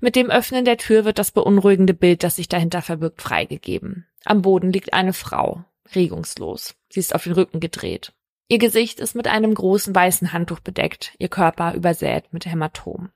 Mit 0.00 0.16
dem 0.16 0.28
Öffnen 0.28 0.64
der 0.64 0.76
Tür 0.76 1.04
wird 1.04 1.20
das 1.20 1.30
beunruhigende 1.30 1.94
Bild, 1.94 2.24
das 2.24 2.34
sich 2.34 2.48
dahinter 2.48 2.82
verbirgt, 2.82 3.22
freigegeben. 3.22 4.08
Am 4.24 4.42
Boden 4.42 4.72
liegt 4.72 4.92
eine 4.92 5.12
Frau, 5.12 5.64
regungslos. 5.94 6.74
Sie 6.88 6.98
ist 6.98 7.14
auf 7.14 7.22
den 7.22 7.34
Rücken 7.34 7.60
gedreht. 7.60 8.12
Ihr 8.48 8.58
Gesicht 8.58 8.98
ist 8.98 9.14
mit 9.14 9.28
einem 9.28 9.54
großen 9.54 9.94
weißen 9.94 10.32
Handtuch 10.32 10.58
bedeckt, 10.58 11.14
ihr 11.18 11.28
Körper 11.28 11.74
übersät 11.74 12.32
mit 12.32 12.44
Hämatomen. 12.44 13.12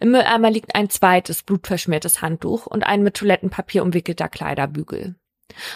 Im 0.00 0.10
Mülleimer 0.10 0.50
liegt 0.50 0.74
ein 0.74 0.90
zweites 0.90 1.42
blutverschmiertes 1.42 2.22
Handtuch 2.22 2.66
und 2.66 2.84
ein 2.84 3.02
mit 3.02 3.14
Toilettenpapier 3.14 3.82
umwickelter 3.82 4.28
Kleiderbügel. 4.28 5.16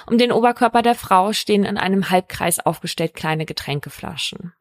Um 0.07 0.19
den 0.19 0.33
Oberkörper 0.33 0.83
der 0.83 0.95
Frau 0.95 1.33
stehen 1.33 1.65
in 1.65 1.79
einem 1.79 2.11
Halbkreis 2.11 2.61
aufgestellt 2.61 3.15
kleine 3.15 3.47
Getränkeflaschen. 3.47 4.53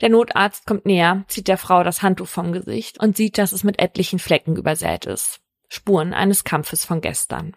Der 0.00 0.08
Notarzt 0.08 0.66
kommt 0.66 0.86
näher, 0.86 1.24
zieht 1.28 1.48
der 1.48 1.58
Frau 1.58 1.84
das 1.84 2.02
Handtuch 2.02 2.28
vom 2.28 2.52
Gesicht 2.52 2.98
und 2.98 3.16
sieht, 3.16 3.38
dass 3.38 3.52
es 3.52 3.62
mit 3.62 3.78
etlichen 3.78 4.18
Flecken 4.18 4.56
übersät 4.56 5.06
ist. 5.06 5.40
Spuren 5.68 6.14
eines 6.14 6.44
Kampfes 6.44 6.84
von 6.84 7.00
gestern. 7.00 7.56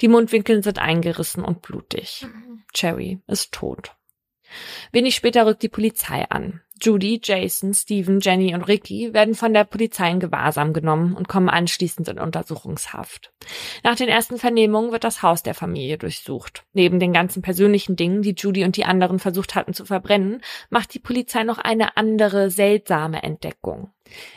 Die 0.00 0.08
Mundwinkel 0.08 0.62
sind 0.62 0.78
eingerissen 0.78 1.44
und 1.44 1.62
blutig. 1.62 2.26
Mhm. 2.26 2.62
Cherry 2.72 3.20
ist 3.26 3.52
tot. 3.52 3.96
Wenig 4.92 5.14
später 5.14 5.46
rückt 5.46 5.62
die 5.62 5.68
Polizei 5.68 6.28
an. 6.28 6.60
Judy, 6.80 7.20
Jason, 7.22 7.74
Steven, 7.74 8.20
Jenny 8.20 8.54
und 8.54 8.62
Ricky 8.62 9.12
werden 9.12 9.34
von 9.34 9.52
der 9.52 9.64
Polizei 9.64 10.10
in 10.10 10.20
Gewahrsam 10.20 10.72
genommen 10.72 11.14
und 11.14 11.28
kommen 11.28 11.48
anschließend 11.48 12.08
in 12.08 12.18
Untersuchungshaft. 12.18 13.32
Nach 13.84 13.96
den 13.96 14.08
ersten 14.08 14.38
Vernehmungen 14.38 14.92
wird 14.92 15.04
das 15.04 15.22
Haus 15.22 15.42
der 15.42 15.54
Familie 15.54 15.98
durchsucht. 15.98 16.64
Neben 16.72 16.98
den 16.98 17.12
ganzen 17.12 17.42
persönlichen 17.42 17.96
Dingen, 17.96 18.22
die 18.22 18.34
Judy 18.36 18.64
und 18.64 18.76
die 18.76 18.84
anderen 18.84 19.18
versucht 19.18 19.54
hatten 19.54 19.74
zu 19.74 19.84
verbrennen, 19.84 20.42
macht 20.70 20.94
die 20.94 21.00
Polizei 21.00 21.44
noch 21.44 21.58
eine 21.58 21.96
andere 21.96 22.50
seltsame 22.50 23.22
Entdeckung. 23.22 23.90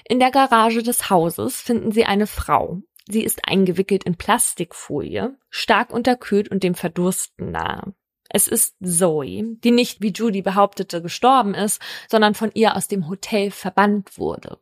In 0.08 0.20
der 0.20 0.32
Garage 0.32 0.84
des 0.84 1.10
Hauses 1.10 1.62
finden 1.62 1.92
sie 1.92 2.06
eine 2.06 2.28
Frau. 2.28 2.82
Sie 3.08 3.24
ist 3.24 3.42
eingewickelt 3.48 4.06
in 4.06 4.16
Plastikfolie, 4.16 5.36
stark 5.50 5.92
unterkühlt 5.92 6.50
und 6.50 6.64
dem 6.64 6.76
Verdursten 6.76 7.52
nahe. 7.52 7.94
Es 8.34 8.48
ist 8.48 8.76
Zoe, 8.84 9.56
die 9.64 9.72
nicht, 9.72 10.02
wie 10.02 10.12
Judy 10.12 10.42
behauptete, 10.42 11.02
gestorben 11.02 11.54
ist, 11.54 11.82
sondern 12.10 12.34
von 12.34 12.52
ihr 12.54 12.76
aus 12.76 12.88
dem 12.88 13.08
Hotel 13.08 13.52
verbannt 13.52 14.18
wurde. 14.18 14.58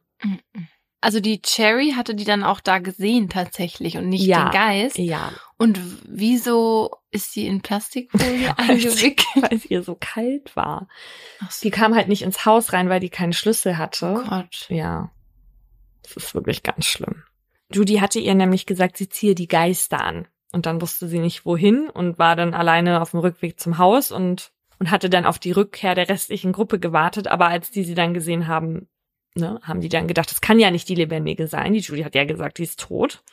Also 0.99 1.19
die 1.19 1.41
Cherry 1.41 1.93
hatte 1.95 2.13
die 2.13 2.25
dann 2.25 2.43
auch 2.43 2.59
da 2.59 2.77
gesehen 2.77 3.27
tatsächlich 3.27 3.97
und 3.97 4.09
nicht 4.09 4.23
ja, 4.23 4.43
den 4.43 4.51
Geist. 4.51 4.97
Ja. 4.99 5.31
Und 5.57 5.79
wieso 6.05 6.97
ist 7.09 7.33
sie 7.33 7.47
in 7.47 7.61
Plastikfolie 7.61 8.53
eingewickelt? 8.57 9.25
Weil 9.35 9.57
es 9.57 9.65
ihr 9.65 9.81
so 9.81 9.97
kalt 9.99 10.55
war. 10.55 10.87
So. 11.49 11.63
Die 11.63 11.71
kam 11.71 11.95
halt 11.95 12.07
nicht 12.07 12.21
ins 12.21 12.45
Haus 12.45 12.73
rein, 12.73 12.89
weil 12.89 12.99
die 12.99 13.09
keinen 13.09 13.33
Schlüssel 13.33 13.77
hatte. 13.77 14.21
Oh 14.23 14.29
Gott. 14.29 14.67
Ja. 14.69 15.09
Das 16.03 16.17
ist 16.17 16.35
wirklich 16.35 16.61
ganz 16.61 16.85
schlimm. 16.85 17.23
Judy 17.73 17.95
hatte 17.95 18.19
ihr 18.19 18.35
nämlich 18.35 18.65
gesagt, 18.65 18.97
sie 18.97 19.09
ziehe 19.09 19.33
die 19.33 19.47
Geister 19.47 20.01
an. 20.01 20.27
Und 20.51 20.65
dann 20.65 20.81
wusste 20.81 21.07
sie 21.07 21.19
nicht 21.19 21.45
wohin 21.45 21.89
und 21.89 22.19
war 22.19 22.35
dann 22.35 22.53
alleine 22.53 23.01
auf 23.01 23.11
dem 23.11 23.21
Rückweg 23.21 23.59
zum 23.59 23.77
Haus 23.77 24.11
und, 24.11 24.51
und 24.79 24.91
hatte 24.91 25.09
dann 25.09 25.25
auf 25.25 25.39
die 25.39 25.51
Rückkehr 25.51 25.95
der 25.95 26.09
restlichen 26.09 26.51
Gruppe 26.51 26.79
gewartet. 26.79 27.27
Aber 27.27 27.47
als 27.47 27.71
die 27.71 27.83
sie 27.83 27.95
dann 27.95 28.13
gesehen 28.13 28.47
haben, 28.47 28.89
ne, 29.35 29.59
haben 29.63 29.81
die 29.81 29.89
dann 29.89 30.07
gedacht, 30.07 30.29
das 30.29 30.41
kann 30.41 30.59
ja 30.59 30.71
nicht 30.71 30.89
die 30.89 30.95
Lebendige 30.95 31.47
sein. 31.47 31.73
Die 31.73 31.79
Julie 31.79 32.03
hat 32.03 32.15
ja 32.15 32.25
gesagt, 32.25 32.57
die 32.57 32.63
ist 32.63 32.79
tot. 32.79 33.23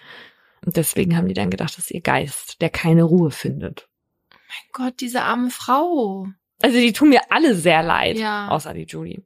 Und 0.64 0.76
deswegen 0.76 1.16
haben 1.16 1.28
die 1.28 1.34
dann 1.34 1.50
gedacht, 1.50 1.76
das 1.76 1.84
ist 1.84 1.90
ihr 1.90 2.00
Geist, 2.00 2.60
der 2.60 2.70
keine 2.70 3.04
Ruhe 3.04 3.30
findet. 3.30 3.88
Mein 4.30 4.70
Gott, 4.72 5.00
diese 5.00 5.22
arme 5.22 5.50
Frau. 5.50 6.28
Also 6.62 6.78
die 6.78 6.92
tun 6.92 7.10
mir 7.10 7.20
alle 7.30 7.54
sehr 7.54 7.82
leid, 7.82 8.16
ja. 8.16 8.48
außer 8.48 8.74
die 8.74 8.84
Julie. 8.84 9.22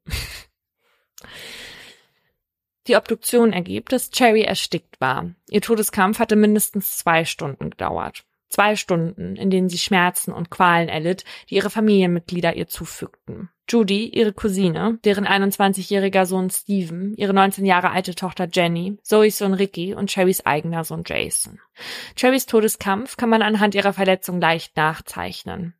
Die 2.88 2.96
Obduktion 2.96 3.52
ergibt, 3.52 3.92
dass 3.92 4.10
Cherry 4.10 4.42
erstickt 4.42 5.00
war. 5.00 5.30
Ihr 5.48 5.60
Todeskampf 5.60 6.18
hatte 6.18 6.36
mindestens 6.36 6.98
zwei 6.98 7.24
Stunden 7.24 7.70
gedauert. 7.70 8.24
Zwei 8.48 8.76
Stunden, 8.76 9.36
in 9.36 9.48
denen 9.48 9.70
sie 9.70 9.78
Schmerzen 9.78 10.30
und 10.30 10.50
Qualen 10.50 10.90
erlitt, 10.90 11.24
die 11.48 11.54
ihre 11.54 11.70
Familienmitglieder 11.70 12.54
ihr 12.54 12.66
zufügten. 12.66 13.48
Judy, 13.66 14.08
ihre 14.08 14.34
Cousine, 14.34 14.98
deren 15.04 15.26
21-jähriger 15.26 16.26
Sohn 16.26 16.50
Steven, 16.50 17.14
ihre 17.16 17.32
19 17.32 17.64
Jahre 17.64 17.90
alte 17.90 18.14
Tochter 18.14 18.48
Jenny, 18.52 18.98
Zoes 19.02 19.38
Sohn 19.38 19.54
Ricky 19.54 19.94
und 19.94 20.10
Cherrys 20.10 20.44
eigener 20.44 20.84
Sohn 20.84 21.04
Jason. 21.06 21.60
Cherrys 22.14 22.44
Todeskampf 22.44 23.16
kann 23.16 23.30
man 23.30 23.40
anhand 23.40 23.74
ihrer 23.74 23.94
Verletzung 23.94 24.38
leicht 24.40 24.76
nachzeichnen. 24.76 25.72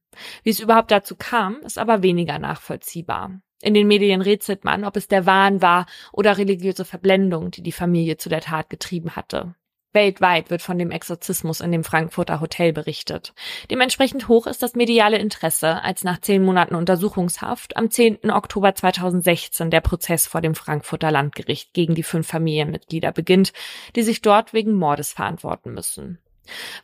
Wie 0.43 0.51
es 0.51 0.61
überhaupt 0.61 0.91
dazu 0.91 1.17
kam, 1.17 1.61
ist 1.61 1.79
aber 1.79 2.03
weniger 2.03 2.38
nachvollziehbar. 2.38 3.43
In 3.62 3.75
den 3.75 3.87
Medien 3.87 4.20
rätselt 4.20 4.64
man, 4.64 4.85
ob 4.85 4.96
es 4.96 5.07
der 5.07 5.25
Wahn 5.25 5.62
war 5.62 5.87
oder 6.12 6.37
religiöse 6.37 6.85
Verblendung, 6.85 7.53
die 7.53 7.62
die 7.62 7.72
Familie 7.72 8.16
zu 8.16 8.29
der 8.29 8.40
Tat 8.40 8.68
getrieben 8.68 9.14
hatte. 9.14 9.55
Weltweit 9.92 10.51
wird 10.51 10.62
von 10.62 10.79
dem 10.79 10.90
Exorzismus 10.90 11.61
in 11.61 11.70
dem 11.70 11.85
Frankfurter 11.85 12.40
Hotel 12.40 12.72
berichtet. 12.72 13.35
Dementsprechend 13.70 14.27
hoch 14.27 14.46
ist 14.46 14.62
das 14.62 14.75
mediale 14.75 15.18
Interesse, 15.18 15.83
als 15.83 16.03
nach 16.03 16.20
zehn 16.20 16.42
Monaten 16.42 16.75
Untersuchungshaft 16.75 17.77
am 17.77 17.88
10. 17.88 18.31
Oktober 18.31 18.75
2016 18.75 19.70
der 19.70 19.81
Prozess 19.81 20.27
vor 20.27 20.40
dem 20.40 20.55
Frankfurter 20.55 21.12
Landgericht 21.12 21.72
gegen 21.72 21.94
die 21.94 22.03
fünf 22.03 22.27
Familienmitglieder 22.27 23.12
beginnt, 23.12 23.53
die 23.94 24.03
sich 24.03 24.22
dort 24.22 24.53
wegen 24.53 24.72
Mordes 24.72 25.12
verantworten 25.12 25.72
müssen. 25.72 26.18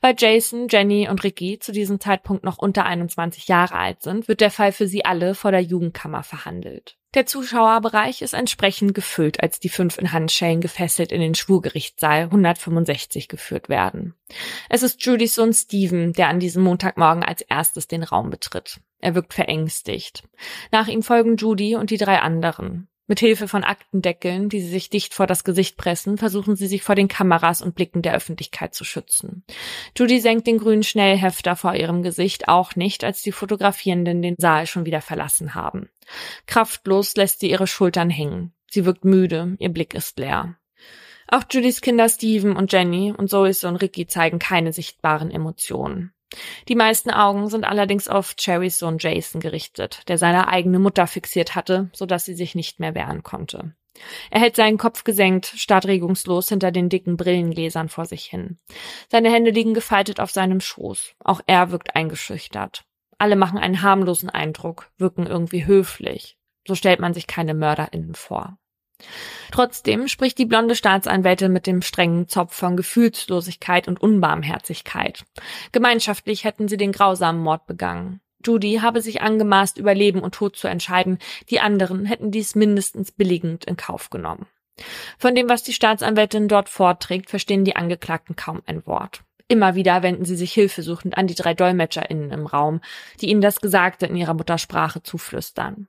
Weil 0.01 0.15
Jason, 0.17 0.69
Jenny 0.69 1.09
und 1.09 1.25
Ricky 1.25 1.59
zu 1.59 1.73
diesem 1.73 2.01
Zeitpunkt 2.01 2.45
noch 2.45 2.59
unter 2.59 2.85
21 2.85 3.49
Jahre 3.49 3.75
alt 3.75 4.03
sind, 4.03 4.29
wird 4.29 4.41
der 4.41 4.51
Fall 4.51 4.73
für 4.73 4.87
sie 4.87 5.05
alle 5.05 5.35
vor 5.35 5.51
der 5.51 5.61
Jugendkammer 5.61 6.23
verhandelt. 6.23 6.97
Der 7.15 7.25
Zuschauerbereich 7.25 8.21
ist 8.21 8.35
entsprechend 8.35 8.95
gefüllt, 8.95 9.43
als 9.43 9.59
die 9.61 9.71
fünf 9.71 9.97
in 9.97 10.13
Handschellen 10.13 10.61
gefesselt 10.61 11.11
in 11.11 11.23
den 11.23 11.35
Schwurgerichtssaal 11.35 12.25
165 12.25 13.29
geführt 13.29 13.71
werden. 13.71 14.15
Es 14.69 14.83
ist 14.83 15.03
Judys 15.05 15.35
Sohn 15.35 15.55
Steven, 15.55 16.13
der 16.13 16.29
an 16.29 16.39
diesem 16.39 16.63
Montagmorgen 16.63 17.25
als 17.25 17.41
erstes 17.41 17.89
den 17.89 18.03
Raum 18.03 18.29
betritt. 18.29 18.81
Er 19.01 19.15
wirkt 19.15 19.33
verängstigt. 19.33 20.23
Nach 20.71 20.87
ihm 20.87 21.03
folgen 21.03 21.37
Judy 21.37 21.77
und 21.77 21.91
die 21.91 21.97
drei 21.97 22.21
anderen. 22.21 22.89
Mit 23.11 23.21
Hilfe 23.21 23.49
von 23.49 23.65
Aktendeckeln, 23.65 24.51
die 24.51 24.61
sie 24.61 24.69
sich 24.69 24.91
dicht 24.91 25.15
vor 25.15 25.27
das 25.27 25.43
Gesicht 25.43 25.79
pressen, 25.79 26.19
versuchen 26.19 26.57
sie 26.57 26.67
sich 26.67 26.83
vor 26.83 26.95
den 26.95 27.09
Kameras 27.09 27.63
und 27.63 27.75
Blicken 27.75 28.03
der 28.03 28.15
Öffentlichkeit 28.15 28.75
zu 28.75 28.85
schützen. 28.85 29.45
Judy 29.97 30.21
senkt 30.21 30.47
den 30.47 30.59
grünen 30.59 30.83
Schnellhefter 30.83 31.57
vor 31.57 31.75
ihrem 31.75 32.03
Gesicht 32.03 32.49
auch 32.49 32.77
nicht, 32.77 33.05
als 33.05 33.23
die 33.23 33.33
Fotografierenden 33.33 34.21
den 34.21 34.37
Saal 34.37 34.67
schon 34.67 34.85
wieder 34.85 35.01
verlassen 35.01 35.55
haben. 35.55 35.89
Kraftlos 36.45 37.17
lässt 37.17 37.41
sie 37.41 37.51
ihre 37.51 37.67
Schultern 37.67 38.11
hängen. 38.11 38.53
Sie 38.71 38.85
wirkt 38.85 39.07
müde, 39.07 39.57
ihr 39.59 39.71
Blick 39.71 39.95
ist 39.95 40.19
leer. 40.19 40.59
Auch 41.29 41.45
Judys 41.51 41.81
Kinder 41.81 42.11
Steven 42.11 42.57
und 42.57 42.73
Jenny 42.75 43.15
und 43.17 43.31
Zoe 43.31 43.53
und 43.65 43.77
Ricky 43.77 44.07
zeigen 44.07 44.39
keine 44.39 44.75
sichtbaren 44.75 45.31
Emotionen. 45.31 46.13
Die 46.69 46.75
meisten 46.75 47.11
Augen 47.11 47.49
sind 47.49 47.65
allerdings 47.65 48.09
auf 48.09 48.35
Cherrys 48.37 48.79
Sohn 48.79 48.99
Jason 48.99 49.41
gerichtet, 49.41 50.03
der 50.09 50.19
seine 50.19 50.49
eigene 50.49 50.79
Mutter 50.79 51.07
fixiert 51.07 51.55
hatte, 51.55 51.91
so 51.93 52.07
dass 52.07 52.25
sie 52.25 52.35
sich 52.35 52.55
nicht 52.55 52.81
mehr 52.81 52.95
wehren 52.95 53.23
konnte. 53.23 53.75
Er 54.31 54.41
hält 54.41 54.57
seinen 54.57 54.79
Kopf 54.79 55.05
gesenkt, 55.05 55.47
starrt 55.47 55.87
regungslos 55.87 56.49
hinter 56.49 56.71
den 56.71 56.89
dicken 56.89 57.17
Brillengläsern 57.17 57.89
vor 57.89 58.05
sich 58.07 58.25
hin. 58.25 58.59
Seine 59.09 59.33
Hände 59.33 59.51
liegen 59.51 59.75
gefaltet 59.75 60.21
auf 60.21 60.31
seinem 60.31 60.61
Schoß. 60.61 61.15
Auch 61.25 61.41
er 61.47 61.71
wirkt 61.71 61.97
eingeschüchtert. 61.97 62.85
Alle 63.19 63.35
machen 63.35 63.59
einen 63.59 63.83
harmlosen 63.83 64.31
Eindruck, 64.31 64.91
wirken 64.99 65.27
irgendwie 65.27 65.67
höflich. 65.67 66.39
So 66.67 66.75
stellt 66.75 67.01
man 67.01 67.15
sich 67.15 67.27
keine 67.27 67.55
MörderInnen 67.55 68.15
vor. 68.15 68.59
Trotzdem 69.51 70.09
spricht 70.09 70.39
die 70.39 70.47
blonde 70.47 70.75
Staatsanwältin 70.75 71.53
mit 71.53 71.67
dem 71.67 71.83
strengen 71.83 72.29
Zopf 72.29 72.55
von 72.55 72.77
Gefühlslosigkeit 72.77 73.89
und 73.89 74.01
Unbarmherzigkeit. 74.01 75.25
Gemeinschaftlich 75.73 76.45
hätten 76.45 76.69
sie 76.69 76.77
den 76.77 76.93
grausamen 76.93 77.41
Mord 77.41 77.67
begangen. 77.67 78.21
Judy 78.45 78.79
habe 78.83 79.01
sich 79.01 79.21
angemaßt, 79.21 79.79
über 79.79 79.95
Leben 79.95 80.21
und 80.21 80.35
Tod 80.35 80.57
zu 80.57 80.69
entscheiden, 80.69 81.19
die 81.51 81.61
anderen 81.61 82.07
hätten 82.07 82.31
dies 82.31 82.55
mindestens 82.55 83.11
billigend 83.11 83.65
in 83.65 83.77
Kauf 83.77 84.11
genommen. 84.11 84.47
Von 85.19 85.35
dem, 85.35 85.49
was 85.49 85.65
die 85.65 85.73
Staatsanwältin 85.73 86.47
dort 86.47 86.69
vorträgt, 86.69 87.31
verstehen 87.31 87.65
die 87.65 87.75
Angeklagten 87.75 88.37
kaum 88.37 88.63
ein 88.67 88.87
Wort. 88.87 89.23
Immer 89.49 89.75
wieder 89.75 90.03
wenden 90.03 90.25
sie 90.25 90.37
sich 90.37 90.53
hilfesuchend 90.53 91.17
an 91.17 91.27
die 91.27 91.35
drei 91.35 91.55
DolmetscherInnen 91.55 92.31
im 92.31 92.47
Raum, 92.47 92.81
die 93.21 93.31
ihnen 93.31 93.41
das 93.41 93.61
Gesagte 93.61 94.07
in 94.07 94.15
ihrer 94.15 94.35
Muttersprache 94.35 95.03
zuflüstern. 95.03 95.89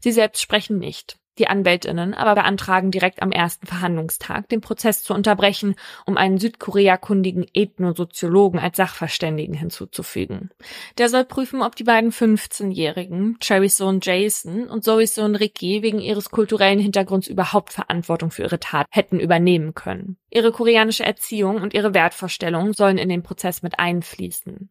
Sie 0.00 0.12
selbst 0.12 0.42
sprechen 0.42 0.78
nicht. 0.78 1.16
Die 1.38 1.48
Anwältinnen 1.48 2.14
aber 2.14 2.34
beantragen 2.34 2.90
direkt 2.90 3.22
am 3.22 3.30
ersten 3.30 3.66
Verhandlungstag, 3.66 4.48
den 4.48 4.60
Prozess 4.60 5.02
zu 5.02 5.12
unterbrechen, 5.12 5.74
um 6.06 6.16
einen 6.16 6.38
Südkorea-kundigen 6.38 7.46
Ethnosoziologen 7.52 8.58
als 8.58 8.76
Sachverständigen 8.76 9.54
hinzuzufügen. 9.54 10.50
Der 10.98 11.08
soll 11.08 11.24
prüfen, 11.24 11.62
ob 11.62 11.76
die 11.76 11.84
beiden 11.84 12.10
15-Jährigen, 12.10 13.38
Cherrys 13.40 13.76
Sohn 13.76 14.00
Jason 14.02 14.68
und 14.68 14.82
Zoe's 14.82 15.14
Sohn 15.14 15.36
Ricky, 15.36 15.82
wegen 15.82 16.00
ihres 16.00 16.30
kulturellen 16.30 16.78
Hintergrunds 16.78 17.28
überhaupt 17.28 17.72
Verantwortung 17.72 18.30
für 18.30 18.42
ihre 18.42 18.60
Tat 18.60 18.86
hätten 18.90 19.20
übernehmen 19.20 19.74
können. 19.74 20.16
Ihre 20.30 20.52
koreanische 20.52 21.04
Erziehung 21.04 21.62
und 21.62 21.74
ihre 21.74 21.94
Wertvorstellungen 21.94 22.72
sollen 22.72 22.98
in 22.98 23.08
den 23.08 23.22
Prozess 23.22 23.62
mit 23.62 23.78
einfließen. 23.78 24.70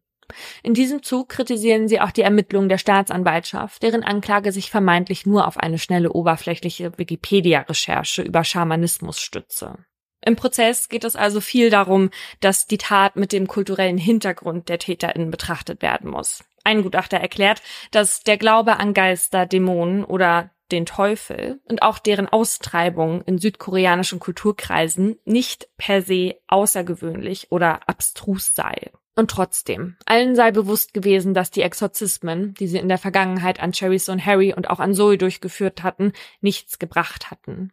In 0.62 0.74
diesem 0.74 1.02
Zug 1.02 1.28
kritisieren 1.28 1.88
sie 1.88 2.00
auch 2.00 2.10
die 2.10 2.22
Ermittlungen 2.22 2.68
der 2.68 2.78
Staatsanwaltschaft, 2.78 3.82
deren 3.82 4.02
Anklage 4.02 4.52
sich 4.52 4.70
vermeintlich 4.70 5.26
nur 5.26 5.46
auf 5.46 5.56
eine 5.56 5.78
schnelle 5.78 6.12
oberflächliche 6.12 6.96
Wikipedia-Recherche 6.96 8.22
über 8.22 8.44
Schamanismus 8.44 9.20
stütze. 9.20 9.78
Im 10.24 10.34
Prozess 10.34 10.88
geht 10.88 11.04
es 11.04 11.14
also 11.14 11.40
viel 11.40 11.70
darum, 11.70 12.10
dass 12.40 12.66
die 12.66 12.78
Tat 12.78 13.16
mit 13.16 13.32
dem 13.32 13.46
kulturellen 13.46 13.98
Hintergrund 13.98 14.68
der 14.68 14.78
TäterInnen 14.78 15.30
betrachtet 15.30 15.82
werden 15.82 16.10
muss. 16.10 16.44
Ein 16.64 16.82
Gutachter 16.82 17.18
erklärt, 17.18 17.62
dass 17.92 18.24
der 18.24 18.36
Glaube 18.36 18.78
an 18.78 18.92
Geister, 18.92 19.46
Dämonen 19.46 20.04
oder 20.04 20.50
den 20.72 20.84
Teufel 20.84 21.60
und 21.64 21.82
auch 21.82 22.00
deren 22.00 22.28
Austreibung 22.28 23.22
in 23.22 23.38
südkoreanischen 23.38 24.18
Kulturkreisen 24.18 25.18
nicht 25.24 25.68
per 25.76 26.02
se 26.02 26.34
außergewöhnlich 26.48 27.52
oder 27.52 27.88
abstrus 27.88 28.52
sei. 28.54 28.90
Und 29.18 29.30
trotzdem, 29.30 29.96
allen 30.04 30.36
sei 30.36 30.50
bewusst 30.50 30.92
gewesen, 30.92 31.32
dass 31.32 31.50
die 31.50 31.62
Exorzismen, 31.62 32.52
die 32.52 32.66
sie 32.66 32.76
in 32.76 32.88
der 32.88 32.98
Vergangenheit 32.98 33.60
an 33.60 33.72
Cherrys 33.72 34.04
Sohn 34.04 34.24
Harry 34.24 34.52
und 34.52 34.68
auch 34.68 34.78
an 34.78 34.92
Zoe 34.92 35.16
durchgeführt 35.16 35.82
hatten, 35.82 36.12
nichts 36.42 36.78
gebracht 36.78 37.30
hatten. 37.30 37.72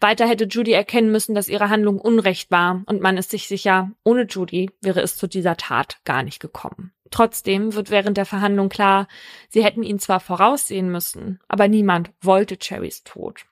Weiter 0.00 0.26
hätte 0.26 0.46
Judy 0.46 0.72
erkennen 0.72 1.12
müssen, 1.12 1.36
dass 1.36 1.48
ihre 1.48 1.70
Handlung 1.70 2.00
Unrecht 2.00 2.50
war, 2.50 2.82
und 2.86 3.00
man 3.00 3.16
ist 3.16 3.30
sich 3.30 3.46
sicher, 3.46 3.92
ohne 4.02 4.26
Judy 4.28 4.72
wäre 4.80 5.00
es 5.00 5.16
zu 5.16 5.28
dieser 5.28 5.56
Tat 5.56 5.98
gar 6.04 6.24
nicht 6.24 6.40
gekommen. 6.40 6.92
Trotzdem 7.12 7.74
wird 7.74 7.92
während 7.92 8.16
der 8.16 8.26
Verhandlung 8.26 8.68
klar, 8.68 9.06
sie 9.48 9.62
hätten 9.62 9.84
ihn 9.84 10.00
zwar 10.00 10.18
voraussehen 10.18 10.90
müssen, 10.90 11.38
aber 11.46 11.68
niemand 11.68 12.10
wollte 12.20 12.56
Cherrys 12.56 13.04
Tod. 13.04 13.46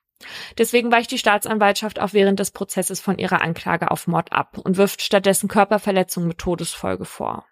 Deswegen 0.56 0.90
weicht 0.90 1.10
die 1.10 1.18
Staatsanwaltschaft 1.18 2.00
auch 2.00 2.12
während 2.12 2.40
des 2.40 2.50
Prozesses 2.50 3.00
von 3.00 3.18
ihrer 3.18 3.40
Anklage 3.40 3.90
auf 3.90 4.06
Mord 4.06 4.32
ab 4.32 4.58
und 4.58 4.76
wirft 4.76 5.02
stattdessen 5.02 5.48
Körperverletzung 5.48 6.26
mit 6.26 6.38
Todesfolge 6.38 7.04
vor. 7.04 7.46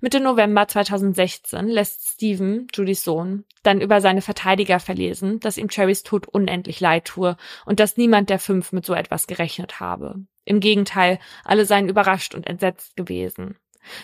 Mitte 0.00 0.20
November 0.20 0.66
2016 0.66 1.68
lässt 1.68 2.08
Steven, 2.08 2.66
Judys 2.72 3.04
Sohn, 3.04 3.44
dann 3.62 3.80
über 3.80 4.00
seine 4.00 4.22
Verteidiger 4.22 4.80
verlesen, 4.80 5.40
dass 5.40 5.58
ihm 5.58 5.68
Cherrys 5.68 6.02
Tod 6.02 6.26
unendlich 6.26 6.80
leid 6.80 7.04
tue 7.06 7.36
und 7.66 7.80
dass 7.80 7.96
niemand 7.96 8.30
der 8.30 8.38
fünf 8.38 8.72
mit 8.72 8.86
so 8.86 8.94
etwas 8.94 9.26
gerechnet 9.26 9.80
habe. 9.80 10.24
Im 10.44 10.60
Gegenteil, 10.60 11.18
alle 11.44 11.66
seien 11.66 11.88
überrascht 11.88 12.34
und 12.34 12.46
entsetzt 12.46 12.96
gewesen. 12.96 13.56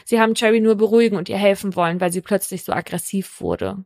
Sie 0.04 0.20
haben 0.20 0.34
Cherry 0.34 0.60
nur 0.60 0.76
beruhigen 0.76 1.16
und 1.16 1.28
ihr 1.28 1.38
helfen 1.38 1.76
wollen, 1.76 2.00
weil 2.00 2.12
sie 2.12 2.20
plötzlich 2.20 2.64
so 2.64 2.72
aggressiv 2.72 3.40
wurde. 3.40 3.84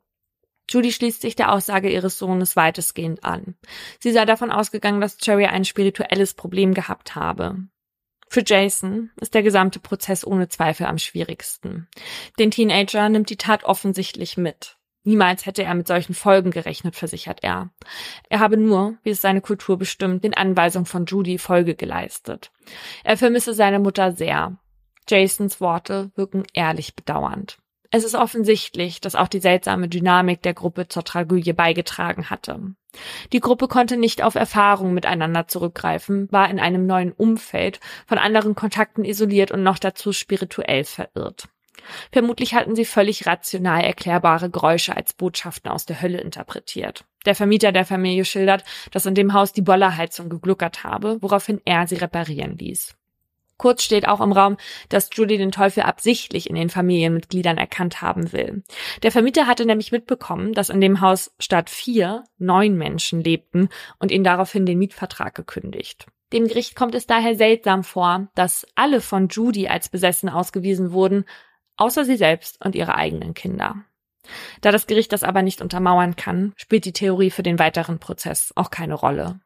Judy 0.68 0.92
schließt 0.92 1.22
sich 1.22 1.35
der 1.35 1.52
Aussage 1.52 1.90
ihres 1.90 2.18
Sohnes 2.18 2.57
weitestgehend 2.57 3.24
an. 3.24 3.57
Sie 4.00 4.12
sei 4.12 4.24
davon 4.24 4.50
ausgegangen, 4.50 5.00
dass 5.00 5.18
Cherry 5.18 5.46
ein 5.46 5.64
spirituelles 5.64 6.35
Problem 6.35 6.74
gehabt 6.74 7.14
habe. 7.14 7.57
Für 8.28 8.42
Jason 8.44 9.11
ist 9.20 9.35
der 9.35 9.42
gesamte 9.42 9.81
Prozess 9.81 10.26
ohne 10.26 10.48
Zweifel 10.48 10.87
am 10.87 10.98
schwierigsten. 10.98 11.88
Den 12.38 12.50
Teenager 12.50 13.09
nimmt 13.09 13.31
die 13.31 13.38
Tat 13.38 13.64
offensichtlich 13.64 14.37
mit. 14.37 14.76
Niemals 15.04 15.46
hätte 15.46 15.62
er 15.62 15.74
mit 15.74 15.87
solchen 15.87 16.12
Folgen 16.12 16.50
gerechnet, 16.50 16.94
versichert 16.94 17.42
er. 17.42 17.70
Er 18.28 18.40
habe 18.40 18.59
nur, 18.59 18.98
wie 19.02 19.11
es 19.11 19.22
seine 19.22 19.40
Kultur 19.40 19.78
bestimmt, 19.78 20.24
den 20.24 20.35
Anweisungen 20.35 20.85
von 20.85 21.07
Judy 21.07 21.38
Folge 21.38 21.74
geleistet. 21.74 22.52
Er 23.04 23.16
vermisse 23.16 23.54
seine 23.54 23.78
Mutter 23.78 24.12
sehr. 24.12 24.59
Jasons 25.09 25.62
Worte 25.62 26.11
wirken 26.14 26.42
ehrlich 26.52 26.94
bedauernd. 26.94 27.57
Es 27.90 28.05
ist 28.05 28.14
offensichtlich, 28.14 29.01
dass 29.01 29.14
auch 29.14 29.29
die 29.29 29.40
seltsame 29.40 29.88
Dynamik 29.88 30.42
der 30.42 30.53
Gruppe 30.53 30.88
zur 30.88 31.05
Tragödie 31.05 31.55
beigetragen 31.55 32.29
hatte. 32.29 32.74
Die 33.33 33.40
Gruppe 33.40 33.66
konnte 33.66 33.96
nicht 33.96 34.22
auf 34.22 34.35
Erfahrungen 34.35 34.92
miteinander 34.92 35.48
zurückgreifen, 35.48 36.31
war 36.31 36.51
in 36.51 36.61
einem 36.61 36.87
neuen 36.87 37.12
Umfeld, 37.12 37.81
von 38.07 38.18
anderen 38.18 38.55
Kontakten 38.55 39.05
isoliert 39.05 39.51
und 39.51 39.62
noch 39.62 39.79
dazu 39.79 40.12
spirituell 40.12 40.85
verirrt. 40.85 41.48
Vermutlich 42.12 42.55
hatten 42.55 42.77
sie 42.77 42.85
völlig 42.85 43.27
rational 43.27 43.83
erklärbare 43.83 44.51
Geräusche 44.51 44.94
als 44.94 45.14
Botschaften 45.14 45.70
aus 45.70 45.87
der 45.87 46.03
Hölle 46.03 46.20
interpretiert. 46.20 47.05
Der 47.24 47.35
Vermieter 47.35 47.72
der 47.72 47.87
Familie 47.87 48.27
schildert, 48.27 48.64
dass 48.90 49.07
in 49.07 49.14
dem 49.14 49.33
Haus 49.33 49.53
die 49.55 49.62
Bollerheizung 49.62 50.29
gegluckert 50.29 50.85
habe, 50.85 51.16
woraufhin 51.22 51.62
er 51.64 51.87
sie 51.87 51.96
reparieren 51.96 52.59
ließ. 52.59 52.97
Kurz 53.59 53.83
steht 53.83 54.07
auch 54.07 54.21
im 54.21 54.33
Raum, 54.33 54.57
dass 54.88 55.11
Judy 55.12 55.37
den 55.37 55.51
Teufel 55.51 55.83
absichtlich 55.83 56.49
in 56.49 56.55
den 56.55 56.71
Familienmitgliedern 56.71 57.59
erkannt 57.59 58.01
haben 58.01 58.33
will. 58.33 58.62
Der 59.03 59.12
Vermieter 59.12 59.47
hatte 59.47 59.66
nämlich 59.66 59.92
mitbekommen, 59.92 60.55
dass 60.55 60.71
in 60.71 60.81
dem 60.81 61.01
Haus 61.01 61.35
statt 61.40 61.68
vier 61.68 62.25
neun 62.38 62.77
Menschen 62.77 63.21
lebten 63.23 63.68
und 63.99 64.12
ihn 64.12 64.25
daraufhin 64.25 64.64
den 64.64 64.79
Mietvertrag 64.79 65.35
gekündigt. 65.35 66.07
Dem 66.33 66.47
Gericht 66.47 66.77
kommt 66.77 66.94
es 66.94 67.07
daher 67.07 67.35
seltsam 67.35 67.85
vor, 67.85 68.29
dass 68.35 68.66
alle 68.75 69.01
von 69.01 69.29
Judy 69.29 69.66
als 69.66 69.88
besessen 69.88 70.29
ausgewiesen 70.29 70.92
wurden, 70.92 71.25
außer 71.77 72.05
sie 72.05 72.16
selbst 72.16 72.64
und 72.64 72.75
ihre 72.77 72.94
eigenen 72.94 73.35
Kinder. 73.35 73.77
Da 74.61 74.71
das 74.71 74.87
Gericht 74.87 75.12
das 75.12 75.25
aber 75.25 75.42
nicht 75.42 75.62
untermauern 75.62 76.16
kann, 76.16 76.53
spielt 76.57 76.85
die 76.85 76.92
Theorie 76.92 77.31
für 77.31 77.42
den 77.42 77.59
weiteren 77.59 77.99
Prozess 77.99 78.53
auch 78.57 78.71
keine 78.71 78.94
Rolle. 78.94 79.40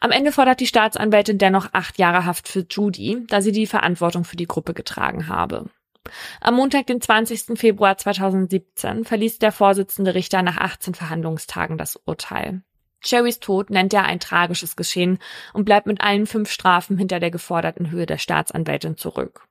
Am 0.00 0.10
Ende 0.10 0.32
fordert 0.32 0.60
die 0.60 0.66
Staatsanwältin 0.66 1.38
dennoch 1.38 1.68
acht 1.72 1.98
Jahre 1.98 2.24
Haft 2.24 2.48
für 2.48 2.66
Judy, 2.68 3.24
da 3.28 3.40
sie 3.40 3.52
die 3.52 3.66
Verantwortung 3.66 4.24
für 4.24 4.36
die 4.36 4.46
Gruppe 4.46 4.74
getragen 4.74 5.28
habe. 5.28 5.66
Am 6.40 6.54
Montag, 6.54 6.86
den 6.86 7.00
20. 7.00 7.58
Februar 7.58 7.96
2017, 7.96 9.04
verließ 9.04 9.38
der 9.38 9.52
Vorsitzende 9.52 10.14
Richter 10.14 10.42
nach 10.42 10.56
18 10.56 10.94
Verhandlungstagen 10.94 11.78
das 11.78 11.96
Urteil. 11.96 12.62
Sherrys 13.00 13.40
Tod 13.40 13.70
nennt 13.70 13.94
er 13.94 14.04
ein 14.04 14.20
tragisches 14.20 14.76
Geschehen 14.76 15.18
und 15.54 15.64
bleibt 15.64 15.86
mit 15.86 16.00
allen 16.00 16.26
fünf 16.26 16.50
Strafen 16.50 16.98
hinter 16.98 17.18
der 17.18 17.30
geforderten 17.30 17.90
Höhe 17.90 18.06
der 18.06 18.18
Staatsanwältin 18.18 18.96
zurück. 18.96 19.46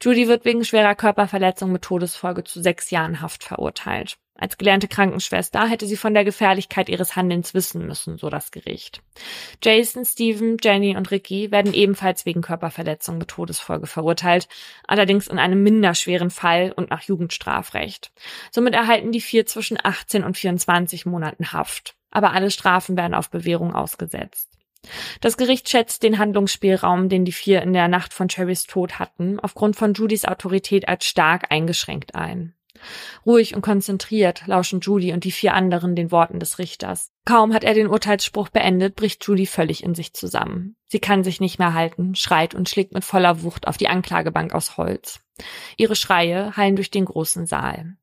Judy 0.00 0.28
wird 0.28 0.44
wegen 0.44 0.64
schwerer 0.64 0.94
Körperverletzung 0.94 1.72
mit 1.72 1.82
Todesfolge 1.82 2.44
zu 2.44 2.62
sechs 2.62 2.90
Jahren 2.90 3.20
Haft 3.20 3.44
verurteilt. 3.44 4.18
Als 4.40 4.56
gelernte 4.56 4.86
Krankenschwester 4.86 5.66
hätte 5.66 5.86
sie 5.86 5.96
von 5.96 6.14
der 6.14 6.24
Gefährlichkeit 6.24 6.88
ihres 6.88 7.16
Handelns 7.16 7.54
wissen 7.54 7.84
müssen, 7.84 8.18
so 8.18 8.30
das 8.30 8.52
Gericht. 8.52 9.02
Jason, 9.64 10.04
Steven, 10.04 10.56
Jenny 10.62 10.96
und 10.96 11.10
Ricky 11.10 11.50
werden 11.50 11.74
ebenfalls 11.74 12.24
wegen 12.24 12.40
Körperverletzung 12.40 13.18
mit 13.18 13.26
Todesfolge 13.26 13.88
verurteilt, 13.88 14.48
allerdings 14.86 15.26
in 15.26 15.40
einem 15.40 15.64
minderschweren 15.64 16.30
Fall 16.30 16.72
und 16.74 16.88
nach 16.90 17.02
Jugendstrafrecht. 17.02 18.12
Somit 18.52 18.74
erhalten 18.74 19.10
die 19.10 19.20
vier 19.20 19.44
zwischen 19.44 19.76
18 19.82 20.22
und 20.22 20.38
24 20.38 21.04
Monaten 21.04 21.52
Haft. 21.52 21.96
Aber 22.10 22.32
alle 22.32 22.52
Strafen 22.52 22.96
werden 22.96 23.14
auf 23.14 23.30
Bewährung 23.30 23.74
ausgesetzt. 23.74 24.47
Das 25.20 25.36
Gericht 25.36 25.68
schätzt 25.68 26.02
den 26.02 26.18
Handlungsspielraum, 26.18 27.08
den 27.08 27.24
die 27.24 27.32
vier 27.32 27.62
in 27.62 27.72
der 27.72 27.88
Nacht 27.88 28.14
von 28.14 28.28
Cherrys 28.28 28.64
Tod 28.64 28.98
hatten, 28.98 29.40
aufgrund 29.40 29.76
von 29.76 29.94
Judys 29.94 30.24
Autorität 30.24 30.88
als 30.88 31.04
stark 31.04 31.50
eingeschränkt 31.50 32.14
ein. 32.14 32.54
Ruhig 33.26 33.54
und 33.54 33.62
konzentriert 33.62 34.46
lauschen 34.46 34.80
Judy 34.80 35.12
und 35.12 35.24
die 35.24 35.32
vier 35.32 35.54
anderen 35.54 35.96
den 35.96 36.10
Worten 36.10 36.40
des 36.40 36.58
Richters. 36.58 37.10
Kaum 37.24 37.52
hat 37.52 37.64
er 37.64 37.74
den 37.74 37.88
Urteilsspruch 37.88 38.48
beendet, 38.48 38.96
bricht 38.96 39.24
Judy 39.26 39.46
völlig 39.46 39.82
in 39.82 39.94
sich 39.94 40.14
zusammen. 40.14 40.76
Sie 40.86 41.00
kann 41.00 41.24
sich 41.24 41.40
nicht 41.40 41.58
mehr 41.58 41.74
halten, 41.74 42.14
schreit 42.14 42.54
und 42.54 42.68
schlägt 42.68 42.94
mit 42.94 43.04
voller 43.04 43.42
Wucht 43.42 43.66
auf 43.66 43.76
die 43.76 43.88
Anklagebank 43.88 44.54
aus 44.54 44.76
Holz. 44.76 45.20
Ihre 45.76 45.96
Schreie 45.96 46.56
hallen 46.56 46.76
durch 46.76 46.90
den 46.90 47.04
großen 47.04 47.46
Saal. 47.46 47.96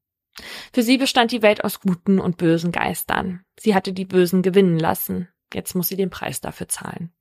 Für 0.73 0.83
sie 0.83 0.97
bestand 0.97 1.31
die 1.31 1.41
Welt 1.41 1.63
aus 1.63 1.79
guten 1.79 2.19
und 2.19 2.37
bösen 2.37 2.71
Geistern. 2.71 3.45
Sie 3.57 3.73
hatte 3.73 3.93
die 3.93 4.05
Bösen 4.05 4.41
gewinnen 4.41 4.77
lassen. 4.77 5.29
Jetzt 5.53 5.75
muss 5.75 5.87
sie 5.87 5.95
den 5.95 6.09
Preis 6.09 6.41
dafür 6.41 6.67
zahlen. 6.67 7.13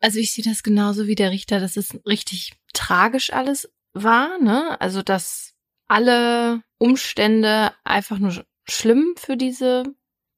Also 0.00 0.18
ich 0.18 0.32
sehe 0.32 0.44
das 0.44 0.62
genauso 0.62 1.06
wie 1.06 1.14
der 1.14 1.30
Richter, 1.30 1.60
dass 1.60 1.76
es 1.76 1.98
richtig 2.06 2.52
tragisch 2.72 3.32
alles 3.32 3.72
war, 3.94 4.38
ne? 4.38 4.80
Also 4.80 5.02
dass 5.02 5.54
alle 5.88 6.62
Umstände 6.78 7.72
einfach 7.84 8.18
nur 8.18 8.44
schlimm 8.64 9.14
für 9.16 9.36
diese. 9.36 9.84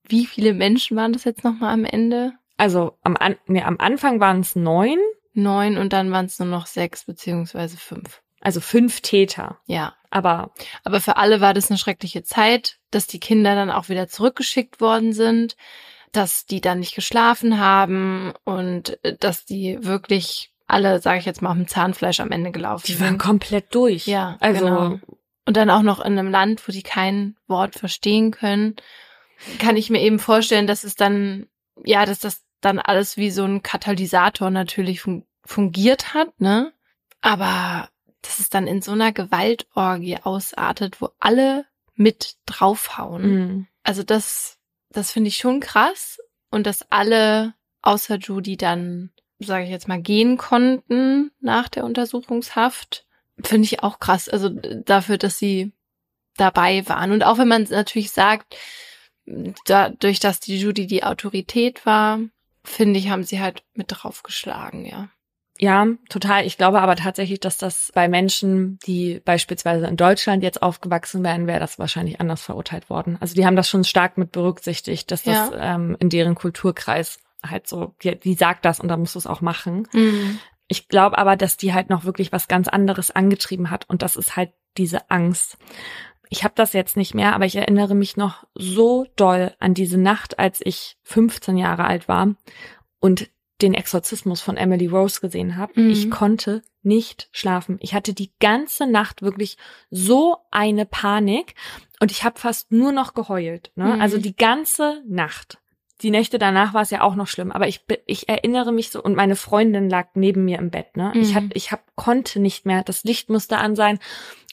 Wie 0.04 0.26
viele 0.26 0.54
Menschen 0.54 0.96
waren 0.96 1.12
das 1.12 1.24
jetzt 1.24 1.44
nochmal 1.44 1.74
am 1.74 1.84
Ende? 1.84 2.32
Also 2.56 2.96
am, 3.02 3.16
An 3.16 3.36
nee, 3.46 3.62
am 3.62 3.78
Anfang 3.78 4.20
waren 4.20 4.40
es 4.40 4.56
neun. 4.56 4.98
Neun 5.34 5.76
und 5.76 5.92
dann 5.92 6.10
waren 6.10 6.26
es 6.26 6.38
nur 6.38 6.48
noch 6.48 6.66
sechs 6.66 7.04
beziehungsweise 7.04 7.76
fünf. 7.76 8.22
Also 8.40 8.60
fünf 8.60 9.00
Täter. 9.00 9.60
Ja. 9.66 9.97
Aber 10.10 10.52
Aber 10.84 11.00
für 11.00 11.16
alle 11.16 11.40
war 11.40 11.54
das 11.54 11.70
eine 11.70 11.78
schreckliche 11.78 12.22
Zeit, 12.22 12.78
dass 12.90 13.06
die 13.06 13.20
Kinder 13.20 13.54
dann 13.54 13.70
auch 13.70 13.88
wieder 13.88 14.08
zurückgeschickt 14.08 14.80
worden 14.80 15.12
sind, 15.12 15.56
dass 16.12 16.46
die 16.46 16.60
dann 16.60 16.80
nicht 16.80 16.94
geschlafen 16.94 17.58
haben 17.58 18.32
und 18.44 19.02
äh, 19.04 19.16
dass 19.18 19.44
die 19.44 19.78
wirklich 19.84 20.52
alle, 20.66 21.00
sage 21.00 21.18
ich 21.18 21.24
jetzt 21.24 21.42
mal, 21.42 21.50
auf 21.50 21.56
dem 21.56 21.68
Zahnfleisch 21.68 22.20
am 22.20 22.30
Ende 22.30 22.52
gelaufen 22.52 22.84
die 22.86 22.92
sind. 22.92 23.04
waren 23.04 23.18
komplett 23.18 23.74
durch. 23.74 24.06
Ja, 24.06 24.36
also 24.40 24.64
genau. 24.64 25.00
Und 25.46 25.56
dann 25.56 25.70
auch 25.70 25.82
noch 25.82 26.00
in 26.00 26.18
einem 26.18 26.30
Land, 26.30 26.68
wo 26.68 26.72
die 26.72 26.82
kein 26.82 27.36
Wort 27.46 27.74
verstehen 27.74 28.32
können, 28.32 28.76
kann 29.58 29.76
ich 29.76 29.88
mir 29.88 30.02
eben 30.02 30.18
vorstellen, 30.18 30.66
dass 30.66 30.84
es 30.84 30.94
dann, 30.94 31.46
ja, 31.84 32.04
dass 32.04 32.18
das 32.18 32.44
dann 32.60 32.78
alles 32.78 33.16
wie 33.16 33.30
so 33.30 33.44
ein 33.44 33.62
Katalysator 33.62 34.50
natürlich 34.50 35.00
fun 35.00 35.24
fungiert 35.44 36.12
hat, 36.12 36.38
ne? 36.38 36.74
Aber 37.22 37.88
dass 38.22 38.38
es 38.38 38.50
dann 38.50 38.66
in 38.66 38.82
so 38.82 38.92
einer 38.92 39.12
Gewaltorgie 39.12 40.18
ausartet, 40.22 41.00
wo 41.00 41.10
alle 41.18 41.66
mit 41.94 42.36
draufhauen. 42.46 43.22
Mhm. 43.22 43.66
Also 43.82 44.02
das, 44.02 44.58
das 44.90 45.10
finde 45.12 45.28
ich 45.28 45.36
schon 45.36 45.60
krass. 45.60 46.18
Und 46.50 46.66
dass 46.66 46.90
alle 46.90 47.54
außer 47.82 48.16
Judy 48.16 48.56
dann, 48.56 49.10
sage 49.38 49.64
ich 49.64 49.70
jetzt 49.70 49.88
mal, 49.88 50.00
gehen 50.00 50.36
konnten 50.36 51.30
nach 51.40 51.68
der 51.68 51.84
Untersuchungshaft, 51.84 53.06
finde 53.42 53.66
ich 53.66 53.82
auch 53.82 53.98
krass. 53.98 54.28
Also 54.28 54.48
dafür, 54.48 55.18
dass 55.18 55.38
sie 55.38 55.72
dabei 56.36 56.88
waren. 56.88 57.12
Und 57.12 57.24
auch 57.24 57.38
wenn 57.38 57.48
man 57.48 57.64
natürlich 57.64 58.10
sagt, 58.10 58.56
dadurch, 59.66 60.20
dass 60.20 60.40
die 60.40 60.58
Judy 60.58 60.86
die 60.86 61.04
Autorität 61.04 61.84
war, 61.84 62.20
finde 62.64 62.98
ich, 62.98 63.10
haben 63.10 63.24
sie 63.24 63.40
halt 63.40 63.64
mit 63.74 63.86
draufgeschlagen, 63.88 64.86
ja. 64.86 65.10
Ja, 65.60 65.86
total. 66.08 66.46
Ich 66.46 66.56
glaube 66.56 66.80
aber 66.80 66.94
tatsächlich, 66.94 67.40
dass 67.40 67.58
das 67.58 67.90
bei 67.92 68.08
Menschen, 68.08 68.78
die 68.86 69.20
beispielsweise 69.24 69.86
in 69.86 69.96
Deutschland 69.96 70.44
jetzt 70.44 70.62
aufgewachsen 70.62 71.24
wären, 71.24 71.48
wäre 71.48 71.58
das 71.58 71.80
wahrscheinlich 71.80 72.20
anders 72.20 72.42
verurteilt 72.42 72.88
worden. 72.88 73.18
Also 73.20 73.34
die 73.34 73.44
haben 73.44 73.56
das 73.56 73.68
schon 73.68 73.82
stark 73.82 74.18
mit 74.18 74.30
berücksichtigt, 74.30 75.10
dass 75.10 75.24
das 75.24 75.50
ähm, 75.58 75.96
in 75.98 76.10
deren 76.10 76.36
Kulturkreis 76.36 77.18
halt 77.44 77.66
so, 77.66 77.94
die, 78.02 78.18
die 78.18 78.34
sagt 78.34 78.64
das 78.64 78.78
und 78.78 78.88
da 78.88 78.96
musst 78.96 79.16
du 79.16 79.18
es 79.18 79.26
auch 79.26 79.40
machen. 79.40 79.88
Mhm. 79.92 80.38
Ich 80.68 80.88
glaube 80.88 81.18
aber, 81.18 81.34
dass 81.34 81.56
die 81.56 81.74
halt 81.74 81.90
noch 81.90 82.04
wirklich 82.04 82.30
was 82.30 82.46
ganz 82.46 82.68
anderes 82.68 83.10
angetrieben 83.10 83.70
hat 83.70 83.88
und 83.88 84.02
das 84.02 84.14
ist 84.14 84.36
halt 84.36 84.52
diese 84.76 85.10
Angst. 85.10 85.58
Ich 86.30 86.44
habe 86.44 86.54
das 86.54 86.72
jetzt 86.72 86.96
nicht 86.96 87.14
mehr, 87.14 87.34
aber 87.34 87.46
ich 87.46 87.56
erinnere 87.56 87.94
mich 87.94 88.16
noch 88.16 88.46
so 88.54 89.06
doll 89.16 89.54
an 89.58 89.74
diese 89.74 89.98
Nacht, 89.98 90.38
als 90.38 90.60
ich 90.62 90.98
15 91.02 91.56
Jahre 91.56 91.84
alt 91.84 92.06
war 92.06 92.34
und 93.00 93.30
den 93.62 93.74
Exorzismus 93.74 94.40
von 94.40 94.56
Emily 94.56 94.86
Rose 94.86 95.20
gesehen 95.20 95.56
habe. 95.56 95.80
Mhm. 95.80 95.90
Ich 95.90 96.10
konnte 96.10 96.62
nicht 96.82 97.28
schlafen. 97.32 97.76
Ich 97.80 97.92
hatte 97.94 98.14
die 98.14 98.30
ganze 98.40 98.86
Nacht 98.86 99.22
wirklich 99.22 99.56
so 99.90 100.36
eine 100.50 100.86
Panik 100.86 101.54
und 102.00 102.10
ich 102.10 102.24
habe 102.24 102.38
fast 102.38 102.70
nur 102.72 102.92
noch 102.92 103.14
geheult. 103.14 103.72
Ne? 103.74 103.96
Mhm. 103.96 104.00
Also 104.00 104.18
die 104.18 104.36
ganze 104.36 105.02
Nacht. 105.08 105.58
Die 106.02 106.10
Nächte 106.12 106.38
danach 106.38 106.74
war 106.74 106.82
es 106.82 106.90
ja 106.90 107.00
auch 107.02 107.16
noch 107.16 107.26
schlimm, 107.26 107.50
aber 107.50 107.66
ich 107.66 107.80
ich 108.06 108.28
erinnere 108.28 108.70
mich 108.70 108.90
so 108.90 109.02
und 109.02 109.16
meine 109.16 109.34
Freundin 109.34 109.90
lag 109.90 110.10
neben 110.14 110.44
mir 110.44 110.58
im 110.60 110.70
Bett. 110.70 110.96
Ne? 110.96 111.10
Ich 111.16 111.30
Mhm. 111.30 111.34
hab, 111.34 111.44
ich 111.54 111.72
hab, 111.72 111.96
konnte 111.96 112.38
nicht 112.38 112.64
mehr. 112.64 112.84
Das 112.84 113.02
Licht 113.02 113.28
musste 113.30 113.58
an 113.58 113.74
sein 113.74 113.98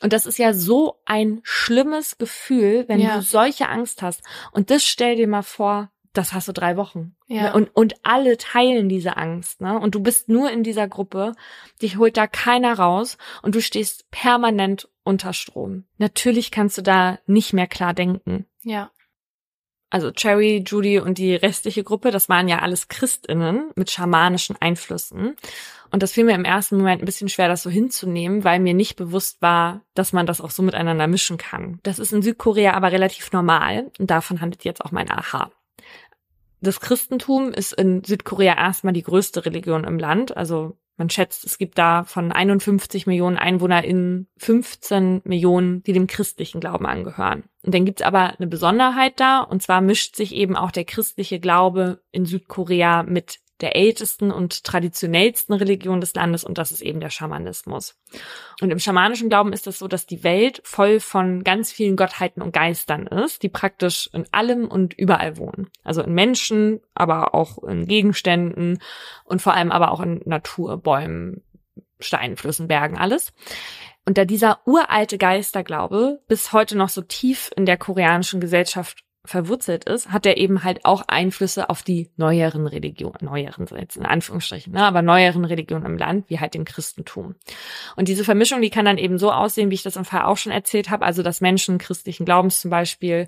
und 0.02 0.12
das 0.12 0.26
ist 0.26 0.40
ja 0.40 0.54
so 0.54 0.96
ein 1.06 1.42
schlimmes 1.44 2.18
Gefühl, 2.18 2.86
wenn 2.88 3.00
Ja. 3.00 3.18
du 3.18 3.22
solche 3.22 3.70
Angst 3.70 4.02
hast. 4.02 4.24
Und 4.54 4.72
das 4.72 4.84
stell 4.84 5.18
dir 5.18 5.28
mal 5.28 5.44
vor, 5.44 5.92
das 6.18 6.34
hast 6.34 6.48
du 6.48 6.54
drei 6.54 6.78
Wochen. 6.78 7.16
Ja. 7.28 7.54
Und, 7.54 7.70
und 7.76 7.96
alle 8.04 8.38
teilen 8.38 8.90
diese 8.90 9.18
Angst, 9.18 9.62
ne? 9.62 9.80
Und 9.80 9.96
du 9.96 10.00
bist 10.00 10.30
nur 10.30 10.52
in 10.52 10.64
dieser 10.64 10.88
Gruppe, 10.88 11.34
dich 11.82 11.98
holt 11.98 12.18
da 12.18 12.28
keiner 12.28 12.78
raus 12.78 13.18
und 13.42 13.56
du 13.56 13.62
stehst 13.62 14.10
permanent 14.12 14.90
unter 15.04 15.34
Strom. 15.34 15.86
Natürlich 15.98 16.52
kannst 16.52 16.78
du 16.78 16.82
da 16.82 17.20
nicht 17.28 17.54
mehr 17.54 17.68
klar 17.68 17.94
denken. 17.94 18.46
Ja. 18.64 18.92
Also 19.90 20.12
Cherry, 20.12 20.64
Judy 20.66 21.00
und 21.00 21.20
die 21.20 21.36
restliche 21.36 21.84
Gruppe, 21.84 22.12
das 22.12 22.28
waren 22.28 22.48
ja 22.48 22.60
alles 22.60 22.88
Christinnen 22.88 23.72
mit 23.76 23.92
schamanischen 23.92 24.58
Einflüssen. 24.60 25.36
Und 25.92 26.04
das 26.04 26.12
fiel 26.12 26.26
mir 26.26 26.36
im 26.36 26.44
ersten 26.44 26.78
Moment 26.78 27.02
ein 27.02 27.06
bisschen 27.06 27.30
schwer, 27.30 27.48
das 27.48 27.64
so 27.64 27.70
hinzunehmen, 27.70 28.44
weil 28.44 28.60
mir 28.60 28.74
nicht 28.74 28.96
bewusst 28.96 29.42
war, 29.42 29.82
dass 29.94 30.12
man 30.12 30.26
das 30.26 30.42
auch 30.42 30.52
so 30.52 30.64
miteinander 30.64 31.08
mischen 31.08 31.38
kann. 31.38 31.80
Das 31.84 32.00
ist 32.00 32.12
in 32.12 32.24
Südkorea 32.24 32.74
aber 32.74 32.92
relativ 32.92 33.32
normal 33.32 33.92
und 34.00 34.12
davon 34.12 34.42
handelt 34.42 34.66
jetzt 34.66 34.84
auch 34.84 34.92
mein 34.92 35.10
Aha. 35.10 35.52
Das 36.66 36.80
Christentum 36.80 37.52
ist 37.52 37.74
in 37.74 38.04
Südkorea 38.04 38.56
erstmal 38.58 38.94
die 38.94 39.04
größte 39.04 39.46
Religion 39.46 39.84
im 39.84 40.00
Land. 40.00 40.36
Also 40.36 40.76
man 40.98 41.12
schätzt, 41.12 41.46
es 41.46 41.60
gibt 41.60 41.78
da 41.78 42.06
von 42.06 42.32
51 42.32 43.06
Millionen 43.06 43.38
EinwohnerInnen 43.38 44.28
15 44.38 45.22
Millionen, 45.26 45.84
die 45.84 45.94
dem 45.94 46.08
christlichen 46.08 46.62
Glauben 46.62 46.88
angehören. 46.88 47.44
Und 47.62 47.76
dann 47.76 47.86
gibt's 47.86 48.02
aber 48.02 48.34
eine 48.40 48.48
Besonderheit 48.48 49.20
da, 49.20 49.42
und 49.42 49.62
zwar 49.62 49.82
mischt 49.82 50.16
sich 50.16 50.34
eben 50.34 50.56
auch 50.56 50.72
der 50.72 50.86
christliche 50.86 51.40
Glaube 51.40 52.02
in 52.12 52.26
Südkorea 52.26 53.04
mit 53.04 53.40
der 53.62 53.76
ältesten 53.76 54.32
und 54.32 54.64
traditionellsten 54.64 55.54
Religion 55.56 56.02
des 56.02 56.14
Landes 56.14 56.44
und 56.44 56.58
das 56.58 56.72
ist 56.72 56.82
eben 56.82 57.00
der 57.00 57.10
Schamanismus. 57.10 57.98
Und 58.62 58.72
im 58.72 58.80
schamanischen 58.80 59.30
Glauben 59.30 59.54
ist 59.54 59.68
es 59.68 59.80
so, 59.80 59.88
dass 59.88 60.06
die 60.06 60.24
Welt 60.24 60.62
voll 60.64 61.00
von 61.00 61.44
ganz 61.44 61.72
vielen 61.72 61.96
Gottheiten 61.96 62.42
und 62.42 62.54
Geistern 62.54 63.08
ist, 63.08 63.44
die 63.44 63.50
praktisch 63.50 64.10
in 64.14 64.26
allem 64.32 64.68
und 64.68 64.94
überall 64.94 65.38
wohnen. 65.38 65.70
Also 65.84 66.02
in 66.02 66.14
Menschen, 66.14 66.82
aber 66.94 67.34
auch 67.34 67.64
in 67.64 67.88
Gegenständen 67.88 68.80
und 69.24 69.42
vor 69.42 69.54
allem 69.54 69.72
aber 69.72 69.92
auch 69.92 70.02
in 70.02 70.22
Natur, 70.26 70.78
Bäumen, 70.78 71.42
Steinen, 72.00 72.36
Flüssen, 72.36 72.68
Bergen, 72.68 72.98
alles. 72.98 73.34
Und 74.06 74.18
da 74.18 74.26
dieser 74.26 74.60
uralte 74.66 75.18
Geisterglaube 75.18 76.22
bis 76.28 76.54
heute 76.54 76.78
noch 76.78 76.90
so 76.90 77.02
tief 77.02 77.52
in 77.56 77.66
der 77.66 77.78
koreanischen 77.78 78.40
Gesellschaft 78.40 79.04
verwurzelt 79.26 79.86
ist, 79.86 80.12
hat 80.12 80.26
er 80.26 80.38
eben 80.38 80.64
halt 80.64 80.86
auch 80.86 81.04
Einflüsse 81.08 81.70
auf 81.70 81.84
die 81.84 82.10
neueren 82.18 82.68
Religionen, 82.68 83.18
neueren 83.22 83.68
jetzt 83.78 83.98
in 83.98 84.06
Anführungsstrichen, 84.06 84.74
ne, 84.74 84.84
aber 84.84 85.02
neueren 85.02 85.46
Religionen 85.46 85.86
im 85.86 85.98
Land, 85.98 86.30
wie 86.30 86.40
halt 86.40 86.54
dem 86.54 86.66
Christentum. 86.66 87.36
Und 87.96 88.08
diese 88.08 88.24
Vermischung, 88.24 88.62
die 88.62 88.70
kann 88.70 88.86
dann 88.86 88.98
eben 88.98 89.18
so 89.18 89.32
aussehen, 89.32 89.70
wie 89.72 89.76
ich 89.76 89.84
das 89.84 89.96
im 89.96 90.06
Fall 90.06 90.24
auch 90.24 90.38
schon 90.38 90.52
erzählt 90.52 90.90
habe, 90.90 91.06
also 91.06 91.24
dass 91.24 91.42
Menschen 91.42 91.78
christlichen 91.78 92.26
Glaubens 92.26 92.62
zum 92.62 92.72
Beispiel 92.72 93.28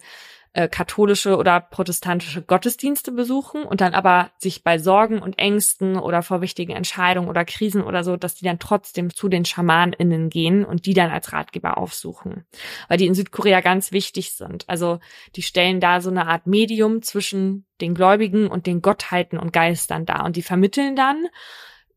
äh, 0.54 0.68
katholische 0.68 1.38
oder 1.38 1.60
protestantische 1.60 2.42
Gottesdienste 2.42 3.12
besuchen 3.12 3.64
und 3.64 3.82
dann 3.82 3.94
aber 3.94 4.32
sich 4.38 4.64
bei 4.64 4.78
Sorgen 4.78 5.20
und 5.20 5.38
Ängsten 5.38 5.98
oder 5.98 6.24
vor 6.24 6.42
wichtigen 6.42 6.74
Entscheidungen 6.74 7.30
oder 7.30 7.46
Krisen 7.46 7.84
oder 7.84 8.04
so, 8.04 8.18
dass 8.18 8.36
die 8.36 8.46
dann 8.46 8.60
trotzdem 8.60 9.14
zu 9.14 9.30
den 9.30 9.46
SchamanInnen 9.46 10.30
gehen 10.30 10.66
und 10.66 10.86
die 10.86 10.94
dann 10.94 11.12
als 11.12 11.34
Ratgeber 11.34 11.78
aufsuchen. 11.78 12.46
Weil 12.88 12.98
die 12.98 13.08
in 13.08 13.16
Südkorea 13.16 13.62
ganz 13.62 13.92
wichtig 13.92 14.34
sind. 14.34 14.68
Also 14.68 15.00
die 15.36 15.44
stellen 15.44 15.80
da 15.80 16.02
so 16.02 16.10
eine 16.10 16.28
Art 16.28 16.48
Medium 16.48 17.02
zwischen 17.02 17.66
den 17.82 17.94
Gläubigen 17.94 18.48
und 18.48 18.66
den 18.66 18.82
Gottheiten 18.82 19.38
und 19.38 19.54
Geistern 19.54 20.06
dar 20.06 20.26
und 20.26 20.36
die 20.36 20.42
vermitteln 20.42 20.96
dann 20.96 21.28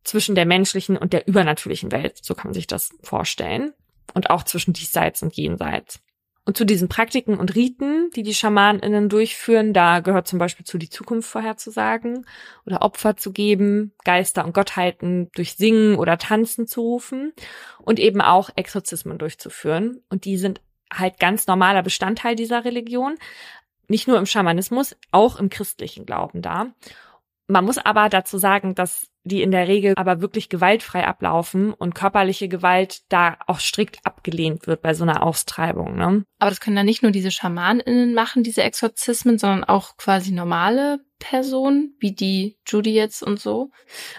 zwischen 0.05 0.35
der 0.35 0.47
menschlichen 0.47 0.97
und 0.97 1.13
der 1.13 1.27
übernatürlichen 1.27 1.93
Welt. 1.93 2.19
So 2.23 2.35
kann 2.35 2.49
man 2.49 2.55
sich 2.55 2.67
das 2.67 2.91
vorstellen. 3.03 3.73
Und 4.13 4.31
auch 4.31 4.43
zwischen 4.43 4.73
diesseits 4.73 5.23
und 5.23 5.37
jenseits. 5.37 6.01
Und 6.45 6.57
zu 6.57 6.65
diesen 6.65 6.89
Praktiken 6.89 7.39
und 7.39 7.55
Riten, 7.55 8.11
die 8.17 8.23
die 8.23 8.35
SchamanInnen 8.35 9.09
durchführen, 9.09 9.75
da 9.75 10.01
gehört 10.01 10.27
zum 10.27 10.39
Beispiel 10.39 10.65
zu 10.65 10.79
die 10.79 10.89
Zukunft 10.89 11.29
vorherzusagen 11.29 12.27
oder 12.65 12.83
Opfer 12.83 13.17
zu 13.17 13.33
geben, 13.33 13.93
Geister 14.05 14.45
und 14.45 14.55
Gottheiten 14.55 15.31
durch 15.35 15.55
Singen 15.55 15.97
oder 15.97 16.19
Tanzen 16.19 16.67
zu 16.67 16.81
rufen 16.81 17.33
und 17.79 18.01
eben 18.01 18.21
auch 18.21 18.51
Exorzismen 18.57 19.19
durchzuführen. 19.19 20.03
Und 20.09 20.25
die 20.25 20.39
sind 20.39 20.61
halt 20.93 21.21
ganz 21.21 21.47
normaler 21.47 21.83
Bestandteil 21.83 22.37
dieser 22.37 22.65
Religion. 22.65 23.17
Nicht 23.87 24.09
nur 24.09 24.19
im 24.19 24.27
Schamanismus, 24.27 24.97
auch 25.11 25.39
im 25.39 25.51
christlichen 25.51 26.07
Glauben 26.07 26.43
da. 26.43 26.73
Man 27.51 27.65
muss 27.65 27.79
aber 27.79 28.09
dazu 28.09 28.39
sagen, 28.39 28.75
dass 28.75 29.09
die 29.25 29.43
in 29.43 29.51
der 29.51 29.69
Regel 29.69 29.95
aber 29.97 30.21
wirklich 30.21 30.49
gewaltfrei 30.49 31.07
ablaufen 31.07 31.75
und 31.75 31.95
körperliche 31.95 32.49
Gewalt 32.49 33.01
da 33.11 33.37
auch 33.47 33.61
strikt 33.61 33.99
abgelehnt 34.05 34.67
wird 34.67 34.83
bei 34.83 34.95
so 34.95 35.03
einer 35.03 35.23
Austreibung. 35.23 35.97
Ne? 35.97 36.25
Aber 36.39 36.51
das 36.51 36.61
können 36.61 36.77
dann 36.77 36.87
nicht 36.87 37.03
nur 37.03 37.13
diese 37.13 37.31
SchamanInnen 37.31 38.15
machen, 38.15 38.43
diese 38.43 38.63
Exorzismen, 38.63 39.39
sondern 39.39 39.65
auch 39.65 39.97
quasi 39.97 40.33
normale 40.33 41.01
Personen, 41.21 41.95
wie 42.01 42.13
die 42.13 42.57
Judy 42.67 42.93
jetzt 42.93 43.23
und 43.23 43.39
so. 43.39 43.71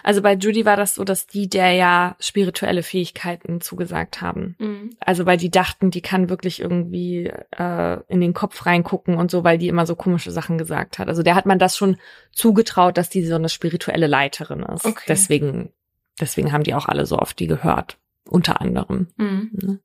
Also 0.02 0.22
bei 0.22 0.34
Judy 0.34 0.64
war 0.64 0.76
das 0.76 0.94
so, 0.94 1.04
dass 1.04 1.26
die 1.26 1.50
der 1.50 1.72
ja 1.72 2.16
spirituelle 2.20 2.82
Fähigkeiten 2.82 3.60
zugesagt 3.60 4.22
haben. 4.22 4.56
Mhm. 4.58 4.96
Also 5.00 5.26
weil 5.26 5.36
die 5.36 5.50
dachten, 5.50 5.90
die 5.90 6.00
kann 6.00 6.30
wirklich 6.30 6.60
irgendwie 6.60 7.30
äh, 7.58 7.98
in 8.08 8.20
den 8.20 8.32
Kopf 8.32 8.64
reingucken 8.64 9.16
und 9.16 9.30
so, 9.30 9.44
weil 9.44 9.58
die 9.58 9.68
immer 9.68 9.84
so 9.84 9.96
komische 9.96 10.30
Sachen 10.30 10.56
gesagt 10.56 10.98
hat. 10.98 11.08
Also 11.08 11.22
der 11.22 11.34
hat 11.34 11.44
man 11.44 11.58
das 11.58 11.76
schon 11.76 11.98
zugetraut, 12.32 12.96
dass 12.96 13.10
die 13.10 13.26
so 13.26 13.34
eine 13.34 13.50
spirituelle 13.50 14.06
Leiterin 14.06 14.62
ist. 14.62 14.86
Okay. 14.86 15.04
Deswegen, 15.08 15.72
deswegen 16.20 16.52
haben 16.52 16.62
die 16.62 16.74
auch 16.74 16.86
alle 16.86 17.04
so 17.04 17.18
oft 17.18 17.38
die 17.38 17.48
gehört. 17.48 17.98
Unter 18.24 18.60
anderem. 18.60 19.08
Mhm. 19.16 19.50
Ne? 19.52 19.78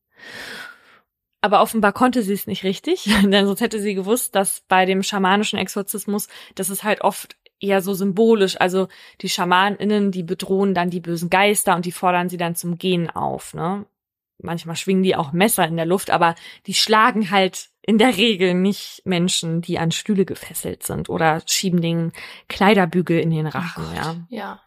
Aber 1.48 1.62
offenbar 1.62 1.94
konnte 1.94 2.24
sie 2.24 2.34
es 2.34 2.46
nicht 2.46 2.66
richtig, 2.66 3.06
denn 3.24 3.46
sonst 3.46 3.62
hätte 3.62 3.80
sie 3.80 3.94
gewusst, 3.94 4.36
dass 4.36 4.66
bei 4.68 4.86
dem 4.86 5.02
schamanischen 5.02 5.58
Exorzismus, 5.58 6.28
das 6.56 6.70
ist 6.70 6.84
halt 6.84 7.00
oft 7.00 7.38
eher 7.62 7.82
so 7.82 7.94
symbolisch. 7.94 8.60
Also 8.60 8.90
die 9.22 9.30
SchamanInnen, 9.30 10.12
die 10.12 10.24
bedrohen 10.24 10.74
dann 10.74 10.90
die 10.90 11.00
bösen 11.00 11.30
Geister 11.30 11.78
und 11.78 11.86
die 11.86 11.94
fordern 11.94 12.28
sie 12.28 12.36
dann 12.36 12.56
zum 12.56 12.78
Gehen 12.78 13.10
auf. 13.10 13.54
Ne? 13.54 13.86
Manchmal 14.40 14.76
schwingen 14.76 15.04
die 15.04 15.16
auch 15.16 15.32
Messer 15.32 15.66
in 15.66 15.78
der 15.78 15.86
Luft, 15.86 16.10
aber 16.10 16.36
die 16.66 16.74
schlagen 16.74 17.32
halt 17.32 17.70
in 17.82 17.98
der 17.98 18.18
Regel 18.18 18.54
nicht 18.54 19.04
Menschen, 19.06 19.62
die 19.62 19.80
an 19.80 19.92
Stühle 19.92 20.26
gefesselt 20.26 20.84
sind 20.84 21.08
oder 21.08 21.42
schieben 21.46 21.80
den 21.80 22.12
Kleiderbügel 22.50 23.22
in 23.22 23.30
den 23.30 23.48
Rachen. 23.48 23.86
Oh 23.90 23.96
ja. 23.96 24.16
Ja. 24.28 24.62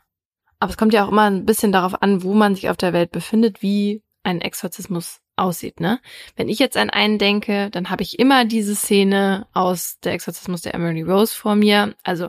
Aber 0.59 0.71
es 0.71 0.79
kommt 0.79 0.95
ja 0.95 1.05
auch 1.05 1.13
immer 1.13 1.31
ein 1.31 1.45
bisschen 1.45 1.73
darauf 1.73 2.01
an, 2.03 2.23
wo 2.23 2.33
man 2.33 2.55
sich 2.55 2.71
auf 2.71 2.79
der 2.79 2.95
Welt 2.95 3.11
befindet, 3.11 3.61
wie 3.61 4.03
ein 4.23 4.41
Exorzismus 4.41 5.21
aussieht, 5.41 5.81
ne? 5.81 6.01
Wenn 6.37 6.49
ich 6.49 6.59
jetzt 6.59 6.77
an 6.77 6.91
einen 6.91 7.19
denke, 7.19 7.71
dann 7.71 7.91
habe 7.91 8.03
ich 8.03 8.19
immer 8.19 8.45
diese 8.45 8.75
Szene 8.75 9.47
aus 9.53 9.99
der 10.01 10.13
Exorzismus 10.13 10.63
der 10.63 10.75
Emily 10.75 11.03
Rose 11.03 11.35
vor 11.35 11.55
mir, 11.55 11.95
also 12.03 12.29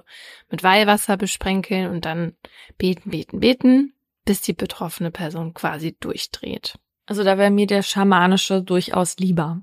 mit 0.49 0.63
Weihwasser 0.63 1.17
besprenkeln 1.17 1.89
und 1.89 2.05
dann 2.05 2.35
beten, 2.77 3.11
beten, 3.11 3.39
beten, 3.39 3.93
bis 4.25 4.41
die 4.41 4.53
betroffene 4.53 5.11
Person 5.11 5.53
quasi 5.53 5.95
durchdreht. 5.99 6.75
Also 7.05 7.23
da 7.23 7.37
wäre 7.37 7.51
mir 7.51 7.67
der 7.67 7.83
schamanische 7.83 8.61
durchaus 8.61 9.17
lieber. 9.17 9.61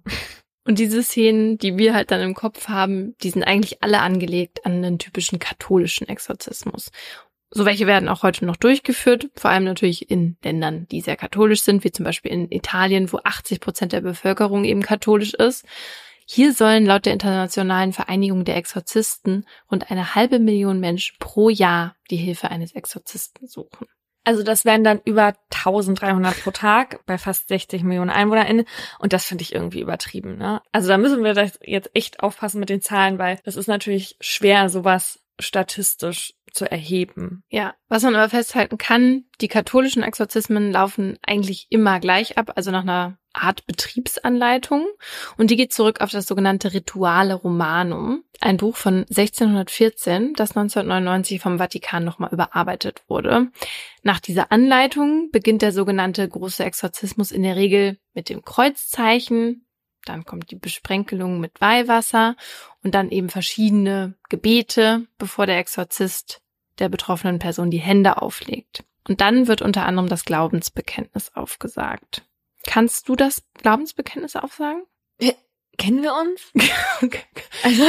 Und 0.64 0.78
diese 0.78 1.03
Szenen, 1.03 1.57
die 1.57 1.78
wir 1.78 1.94
halt 1.94 2.11
dann 2.11 2.20
im 2.20 2.34
Kopf 2.34 2.68
haben, 2.68 3.16
die 3.22 3.30
sind 3.30 3.42
eigentlich 3.42 3.82
alle 3.82 4.01
angelegt 4.01 4.66
an 4.66 4.82
den 4.82 4.99
typischen 4.99 5.38
katholischen 5.38 6.07
Exorzismus. 6.09 6.90
So 7.51 7.64
welche 7.64 7.86
werden 7.86 8.09
auch 8.09 8.22
heute 8.22 8.44
noch 8.44 8.57
durchgeführt, 8.57 9.30
vor 9.34 9.51
allem 9.51 9.64
natürlich 9.64 10.11
in 10.11 10.36
Ländern, 10.42 10.86
die 10.90 11.01
sehr 11.01 11.16
katholisch 11.16 11.62
sind, 11.62 11.82
wie 11.82 11.90
zum 11.90 12.05
Beispiel 12.05 12.30
in 12.30 12.51
Italien, 12.53 13.11
wo 13.12 13.20
80 13.24 13.61
Prozent 13.61 13.92
der 13.92 14.03
Bevölkerung 14.03 14.64
eben 14.64 14.82
katholisch 14.82 15.32
ist. 15.34 15.64
Hier 16.26 16.53
sollen 16.53 16.84
laut 16.84 17.07
der 17.07 17.14
Internationalen 17.14 17.94
Vereinigung 17.94 18.44
der 18.44 18.57
Exorzisten 18.57 19.46
rund 19.70 19.90
eine 19.90 20.14
halbe 20.14 20.38
Million 20.38 20.78
Menschen 20.78 21.16
pro 21.18 21.49
Jahr 21.49 21.96
die 22.11 22.16
Hilfe 22.16 22.51
eines 22.51 22.72
Exorzisten 22.72 23.49
suchen. 23.49 23.86
Also 24.24 24.42
das 24.42 24.66
wären 24.66 24.84
dann 24.84 25.01
über 25.07 25.32
1300 25.51 26.38
pro 26.42 26.51
Tag 26.51 27.01
bei 27.07 27.16
fast 27.16 27.49
60 27.49 27.82
Millionen 27.82 28.11
EinwohnerInnen. 28.11 28.66
Und 28.99 29.14
das 29.14 29.24
finde 29.24 29.40
ich 29.40 29.55
irgendwie 29.55 29.80
übertrieben. 29.80 30.36
Ne? 30.36 30.61
Also 30.70 30.88
da 30.88 30.99
müssen 30.99 31.24
wir 31.24 31.51
jetzt 31.62 31.90
echt 31.94 32.20
aufpassen 32.20 32.61
mit 32.61 32.68
den 32.68 32.82
Zahlen, 32.82 33.18
weil 33.18 33.40
das 33.46 33.57
ist 33.57 33.68
natürlich 33.68 34.18
schwer, 34.20 34.68
sowas 34.68 35.20
statistisch 35.40 36.34
zu 36.55 36.70
erheben. 36.70 37.42
Ja, 37.49 37.74
was 37.88 38.03
man 38.03 38.14
aber 38.14 38.28
festhalten 38.28 38.78
kann, 38.78 39.24
die 39.40 39.49
katholischen 39.49 40.03
Exorzismen 40.03 40.72
laufen 40.72 41.18
eigentlich 41.26 41.66
immer 41.70 42.01
gleich 42.01 42.38
ab, 42.38 42.53
also 42.57 42.70
nach 42.70 42.82
einer 42.82 43.18
Art 43.32 43.66
Betriebsanleitung. 43.66 44.86
Und 45.36 45.51
die 45.51 45.57
geht 45.57 45.72
zurück 45.72 46.01
auf 46.01 46.11
das 46.11 46.26
sogenannte 46.26 46.72
Rituale 46.72 47.34
Romanum, 47.34 48.24
ein 48.40 48.57
Buch 48.57 48.76
von 48.76 49.07
1614, 49.09 50.34
das 50.34 50.57
1999 50.57 51.40
vom 51.40 51.59
Vatikan 51.59 52.05
nochmal 52.05 52.32
überarbeitet 52.32 53.03
wurde. 53.09 53.49
Nach 54.03 54.20
dieser 54.20 54.53
Anleitung 54.53 55.30
beginnt 55.30 55.62
der 55.62 55.72
sogenannte 55.72 56.28
große 56.28 56.64
Exorzismus 56.64 57.30
in 57.30 57.42
der 57.42 57.57
Regel 57.57 57.99
mit 58.14 58.28
dem 58.28 58.42
Kreuzzeichen, 58.42 59.66
dann 60.09 60.24
kommt 60.24 60.50
die 60.50 60.56
Besprenkelung 60.56 61.40
mit 61.40 61.61
Weihwasser 61.61 62.36
und 62.82 62.94
dann 62.94 63.11
eben 63.11 63.28
verschiedene 63.28 64.14
Gebete, 64.28 65.06
bevor 65.18 65.46
der 65.46 65.59
Exorzist 65.59 66.40
der 66.78 66.88
betroffenen 66.88 67.38
Person 67.38 67.70
die 67.70 67.78
Hände 67.78 68.22
auflegt. 68.22 68.84
Und 69.09 69.20
dann 69.20 69.48
wird 69.48 69.62
unter 69.62 69.86
anderem 69.86 70.09
das 70.09 70.24
Glaubensbekenntnis 70.24 71.32
aufgesagt. 71.34 72.22
Kannst 72.66 73.09
du 73.09 73.16
das 73.16 73.42
Glaubensbekenntnis 73.54 74.36
aufsagen? 74.36 74.82
Kennen 75.78 76.02
wir 76.02 76.14
uns? 76.14 76.52
Also, 77.62 77.84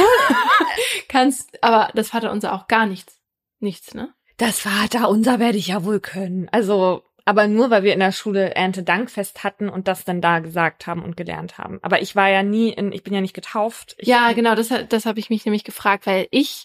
kannst, 1.08 1.62
aber 1.62 1.90
das 1.94 2.10
Vaterunser 2.10 2.52
auch 2.52 2.68
gar 2.68 2.86
nichts. 2.86 3.20
Nichts, 3.58 3.94
ne? 3.94 4.14
Das 4.36 4.60
Vaterunser 4.60 5.38
werde 5.38 5.58
ich 5.58 5.68
ja 5.68 5.84
wohl 5.84 6.00
können. 6.00 6.48
Also, 6.50 7.02
aber 7.30 7.46
nur, 7.46 7.70
weil 7.70 7.84
wir 7.84 7.94
in 7.94 8.00
der 8.00 8.10
Schule 8.10 8.56
Erntedankfest 8.56 9.44
hatten 9.44 9.68
und 9.68 9.86
das 9.86 10.04
dann 10.04 10.20
da 10.20 10.40
gesagt 10.40 10.88
haben 10.88 11.04
und 11.04 11.16
gelernt 11.16 11.58
haben. 11.58 11.78
Aber 11.80 12.02
ich 12.02 12.16
war 12.16 12.28
ja 12.28 12.42
nie 12.42 12.70
in, 12.70 12.90
ich 12.90 13.04
bin 13.04 13.14
ja 13.14 13.20
nicht 13.20 13.34
getauft. 13.34 13.94
Ich, 13.98 14.08
Ja, 14.08 14.32
genau, 14.32 14.56
das, 14.56 14.72
das 14.88 15.06
habe 15.06 15.20
ich 15.20 15.30
mich 15.30 15.44
nämlich 15.44 15.62
gefragt, 15.62 16.06
weil 16.08 16.26
ich 16.32 16.64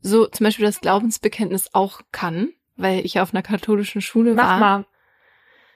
so 0.00 0.26
zum 0.26 0.44
Beispiel 0.44 0.66
das 0.66 0.80
Glaubensbekenntnis 0.80 1.70
auch 1.72 2.00
kann, 2.12 2.50
weil 2.76 3.04
ich 3.04 3.18
auf 3.18 3.34
einer 3.34 3.42
katholischen 3.42 4.02
Schule 4.02 4.34
Mach 4.34 4.44
war. 4.44 4.58
mal. 4.58 4.86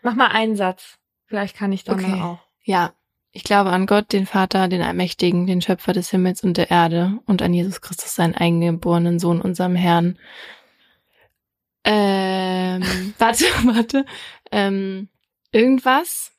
Mach 0.03 0.14
mal 0.14 0.28
einen 0.28 0.55
Satz. 0.55 0.99
Vielleicht 1.26 1.57
kann 1.57 1.72
ich 1.72 1.82
dann 1.82 1.99
Okay. 1.99 2.22
auch. 2.22 2.39
Ja, 2.62 2.93
ich 3.32 3.43
glaube 3.43 3.70
an 3.70 3.86
Gott, 3.86 4.12
den 4.12 4.26
Vater, 4.26 4.68
den 4.68 4.82
Allmächtigen, 4.82 5.49
den 5.49 5.62
Schöpfer 5.62 5.93
des 5.93 6.11
Himmels 6.11 6.45
und 6.45 6.57
der 6.57 6.70
Erde 6.70 7.18
und 7.26 7.43
an 7.43 7.53
Jesus 7.53 7.80
Christus, 7.80 8.14
seinen 8.14 8.36
eingeborenen 8.36 9.18
Sohn, 9.18 9.41
unserem 9.41 9.74
Herrn. 9.74 10.16
Ähm, 11.91 13.14
warte, 13.18 13.45
warte. 13.64 14.05
Ähm, 14.53 15.09
irgendwas 15.53 16.32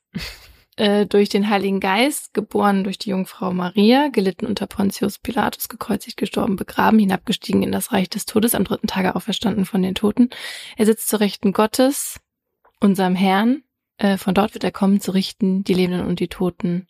äh, 0.76 1.06
durch 1.06 1.28
den 1.28 1.50
Heiligen 1.50 1.80
Geist, 1.80 2.32
geboren 2.34 2.84
durch 2.84 2.98
die 2.98 3.10
Jungfrau 3.10 3.52
Maria, 3.52 4.08
gelitten 4.08 4.46
unter 4.46 4.68
Pontius 4.68 5.18
Pilatus, 5.18 5.68
gekreuzigt, 5.68 6.16
gestorben, 6.16 6.54
begraben, 6.54 7.00
hinabgestiegen 7.00 7.64
in 7.64 7.72
das 7.72 7.90
Reich 7.90 8.08
des 8.08 8.26
Todes, 8.26 8.54
am 8.54 8.62
dritten 8.62 8.86
Tage 8.86 9.16
auferstanden 9.16 9.64
von 9.64 9.82
den 9.82 9.96
Toten. 9.96 10.30
Er 10.76 10.86
sitzt 10.86 11.08
zur 11.08 11.18
Rechten 11.18 11.52
Gottes, 11.52 12.20
unserem 12.78 13.16
Herrn. 13.16 13.64
Äh, 13.98 14.18
von 14.18 14.34
dort 14.34 14.54
wird 14.54 14.62
er 14.62 14.70
kommen 14.70 15.00
zu 15.00 15.10
richten, 15.10 15.64
die 15.64 15.74
Lebenden 15.74 16.06
und 16.06 16.20
die 16.20 16.28
Toten. 16.28 16.86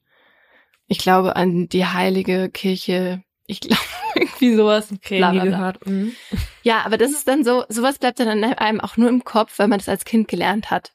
Ich 0.87 0.99
glaube 0.99 1.35
an 1.37 1.67
die 1.69 1.87
heilige 1.87 2.51
Kirche. 2.51 3.23
Ich 3.51 3.61
glaube 3.61 3.83
irgendwie 4.15 4.55
sowas. 4.55 4.89
Okay, 4.93 5.19
Bla, 5.19 5.33
nie 5.33 5.41
bla, 5.41 5.49
bla. 5.49 5.59
gehört. 5.59 5.87
Mhm. 5.87 6.15
Ja, 6.63 6.83
aber 6.85 6.99
das 6.99 7.11
ist 7.11 7.27
dann 7.29 7.45
so, 7.45 7.65
sowas 7.69 7.99
bleibt 7.99 8.21
dann 8.21 8.29
an 8.29 8.45
einem 8.45 8.81
auch 8.81 8.97
nur 8.97 9.09
im 9.09 9.25
Kopf, 9.25 9.59
weil 9.59 9.69
man 9.69 9.79
das 9.79 9.89
als 9.89 10.05
Kind 10.05 10.29
gelernt 10.29 10.71
hat. 10.71 10.93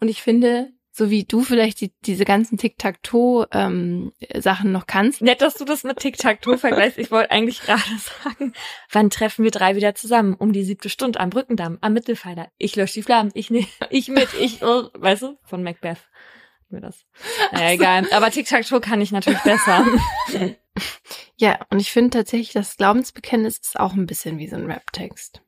Und 0.00 0.08
ich 0.08 0.22
finde, 0.22 0.70
so 0.90 1.10
wie 1.10 1.24
du 1.24 1.42
vielleicht 1.42 1.80
die, 1.80 1.92
diese 2.04 2.24
ganzen 2.24 2.58
Tic-Tac-Toe-Sachen 2.58 4.72
noch 4.72 4.86
kannst, 4.86 5.22
Nett, 5.22 5.42
dass 5.42 5.54
du 5.54 5.64
das 5.64 5.84
mit 5.84 5.98
Tic-Tac-Toe 5.98 6.58
vergleichst. 6.58 6.98
Ich 6.98 7.10
wollte 7.10 7.30
eigentlich 7.30 7.60
gerade 7.60 7.82
sagen, 8.24 8.52
wann 8.90 9.10
treffen 9.10 9.44
wir 9.44 9.50
drei 9.50 9.76
wieder 9.76 9.94
zusammen? 9.94 10.34
Um 10.34 10.52
die 10.52 10.64
siebte 10.64 10.88
Stunde 10.88 11.20
am 11.20 11.30
Brückendamm, 11.30 11.78
am 11.80 11.92
Mittelpfeiler. 11.92 12.48
Ich 12.58 12.74
lösche 12.74 12.94
die 12.94 13.02
Flammen, 13.02 13.30
ich 13.34 13.50
ne, 13.50 13.66
ich 13.90 14.08
mit, 14.08 14.28
ich, 14.40 14.62
oh, 14.62 14.88
weißt 14.94 15.22
du, 15.22 15.38
von 15.44 15.62
Macbeth. 15.62 15.98
Mir 16.70 16.80
das. 16.80 17.06
Naja, 17.52 17.72
egal. 17.72 18.06
Aber 18.12 18.30
Tic-Tac-Toe 18.30 18.80
kann 18.80 19.00
ich 19.00 19.12
natürlich 19.12 19.40
besser. 19.40 19.86
ja, 21.38 21.58
und 21.70 21.78
ich 21.78 21.92
finde 21.92 22.10
tatsächlich, 22.10 22.52
das 22.52 22.76
Glaubensbekenntnis 22.76 23.58
ist 23.58 23.78
auch 23.78 23.94
ein 23.94 24.06
bisschen 24.06 24.38
wie 24.38 24.48
so 24.48 24.56
ein 24.56 24.70
Rap-Text. 24.70 25.40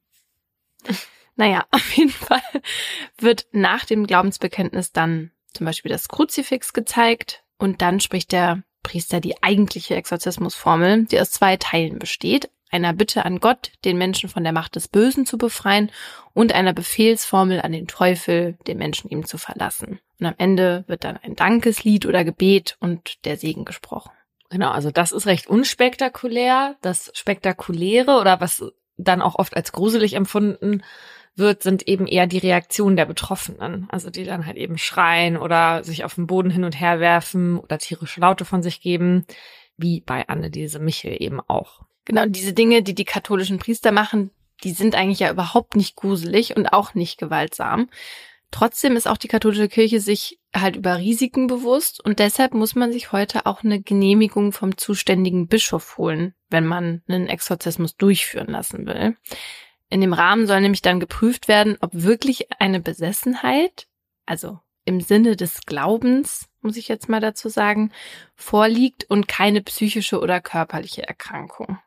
Naja, 1.36 1.64
auf 1.70 1.92
jeden 1.92 2.10
Fall 2.10 2.42
wird 3.16 3.46
nach 3.52 3.86
dem 3.86 4.06
Glaubensbekenntnis 4.06 4.92
dann 4.92 5.30
zum 5.54 5.64
Beispiel 5.64 5.90
das 5.90 6.08
Kruzifix 6.08 6.74
gezeigt 6.74 7.44
und 7.56 7.80
dann 7.80 8.00
spricht 8.00 8.32
der 8.32 8.62
Priester 8.82 9.20
die 9.20 9.42
eigentliche 9.42 9.94
Exorzismusformel, 9.94 11.06
die 11.06 11.18
aus 11.18 11.30
zwei 11.30 11.56
Teilen 11.56 11.98
besteht. 11.98 12.50
einer 12.70 12.92
Bitte 12.92 13.24
an 13.24 13.40
Gott, 13.40 13.72
den 13.86 13.96
Menschen 13.96 14.28
von 14.28 14.44
der 14.44 14.52
Macht 14.52 14.76
des 14.76 14.88
Bösen 14.88 15.24
zu 15.24 15.38
befreien 15.38 15.90
und 16.34 16.52
einer 16.52 16.74
Befehlsformel 16.74 17.62
an 17.62 17.72
den 17.72 17.86
Teufel, 17.86 18.58
den 18.66 18.76
Menschen 18.76 19.08
ihm 19.08 19.24
zu 19.24 19.38
verlassen. 19.38 19.98
Und 20.18 20.26
am 20.26 20.34
Ende 20.36 20.84
wird 20.88 21.04
dann 21.04 21.16
ein 21.16 21.36
Dankeslied 21.36 22.04
oder 22.04 22.22
Gebet 22.22 22.76
und 22.80 23.24
der 23.24 23.38
Segen 23.38 23.64
gesprochen. 23.64 24.12
Genau, 24.50 24.70
also 24.70 24.90
das 24.90 25.12
ist 25.12 25.26
recht 25.26 25.46
unspektakulär. 25.46 26.76
Das 26.82 27.10
Spektakuläre 27.14 28.20
oder 28.20 28.40
was 28.40 28.64
dann 28.96 29.22
auch 29.22 29.36
oft 29.36 29.56
als 29.56 29.72
gruselig 29.72 30.14
empfunden 30.14 30.82
wird, 31.36 31.62
sind 31.62 31.86
eben 31.86 32.06
eher 32.06 32.26
die 32.26 32.38
Reaktionen 32.38 32.96
der 32.96 33.06
Betroffenen. 33.06 33.86
Also 33.90 34.10
die 34.10 34.24
dann 34.24 34.46
halt 34.46 34.56
eben 34.56 34.76
schreien 34.76 35.36
oder 35.36 35.84
sich 35.84 36.04
auf 36.04 36.16
den 36.16 36.26
Boden 36.26 36.50
hin 36.50 36.64
und 36.64 36.78
her 36.78 37.00
werfen 37.00 37.58
oder 37.58 37.78
tierische 37.78 38.20
Laute 38.20 38.44
von 38.44 38.62
sich 38.62 38.80
geben, 38.80 39.24
wie 39.76 40.00
bei 40.00 40.28
Anneliese 40.28 40.80
Michel 40.80 41.16
eben 41.18 41.40
auch. 41.40 41.82
Genau, 42.04 42.26
diese 42.26 42.52
Dinge, 42.52 42.82
die 42.82 42.94
die 42.94 43.04
katholischen 43.04 43.60
Priester 43.60 43.92
machen, 43.92 44.30
die 44.64 44.72
sind 44.72 44.94
eigentlich 44.96 45.20
ja 45.20 45.30
überhaupt 45.30 45.76
nicht 45.76 45.96
gruselig 45.96 46.56
und 46.56 46.66
auch 46.66 46.94
nicht 46.94 47.18
gewaltsam. 47.18 47.88
Trotzdem 48.50 48.96
ist 48.96 49.06
auch 49.06 49.16
die 49.16 49.28
katholische 49.28 49.68
Kirche 49.68 50.00
sich 50.00 50.40
halt 50.54 50.76
über 50.76 50.98
Risiken 50.98 51.46
bewusst 51.46 52.04
und 52.04 52.18
deshalb 52.18 52.52
muss 52.52 52.74
man 52.74 52.92
sich 52.92 53.12
heute 53.12 53.46
auch 53.46 53.62
eine 53.62 53.80
Genehmigung 53.80 54.52
vom 54.52 54.76
zuständigen 54.76 55.46
Bischof 55.46 55.98
holen, 55.98 56.34
wenn 56.48 56.66
man 56.66 57.02
einen 57.06 57.28
Exorzismus 57.28 57.96
durchführen 57.96 58.48
lassen 58.48 58.86
will. 58.86 59.16
In 59.88 60.00
dem 60.00 60.12
Rahmen 60.12 60.46
soll 60.46 60.60
nämlich 60.60 60.82
dann 60.82 61.00
geprüft 61.00 61.48
werden, 61.48 61.76
ob 61.80 61.90
wirklich 61.92 62.48
eine 62.60 62.80
Besessenheit, 62.80 63.86
also 64.26 64.58
im 64.84 65.00
Sinne 65.00 65.36
des 65.36 65.60
Glaubens, 65.66 66.48
muss 66.60 66.76
ich 66.76 66.88
jetzt 66.88 67.08
mal 67.08 67.20
dazu 67.20 67.48
sagen, 67.48 67.92
vorliegt 68.34 69.04
und 69.08 69.28
keine 69.28 69.62
psychische 69.62 70.20
oder 70.20 70.40
körperliche 70.40 71.06
Erkrankung. 71.06 71.78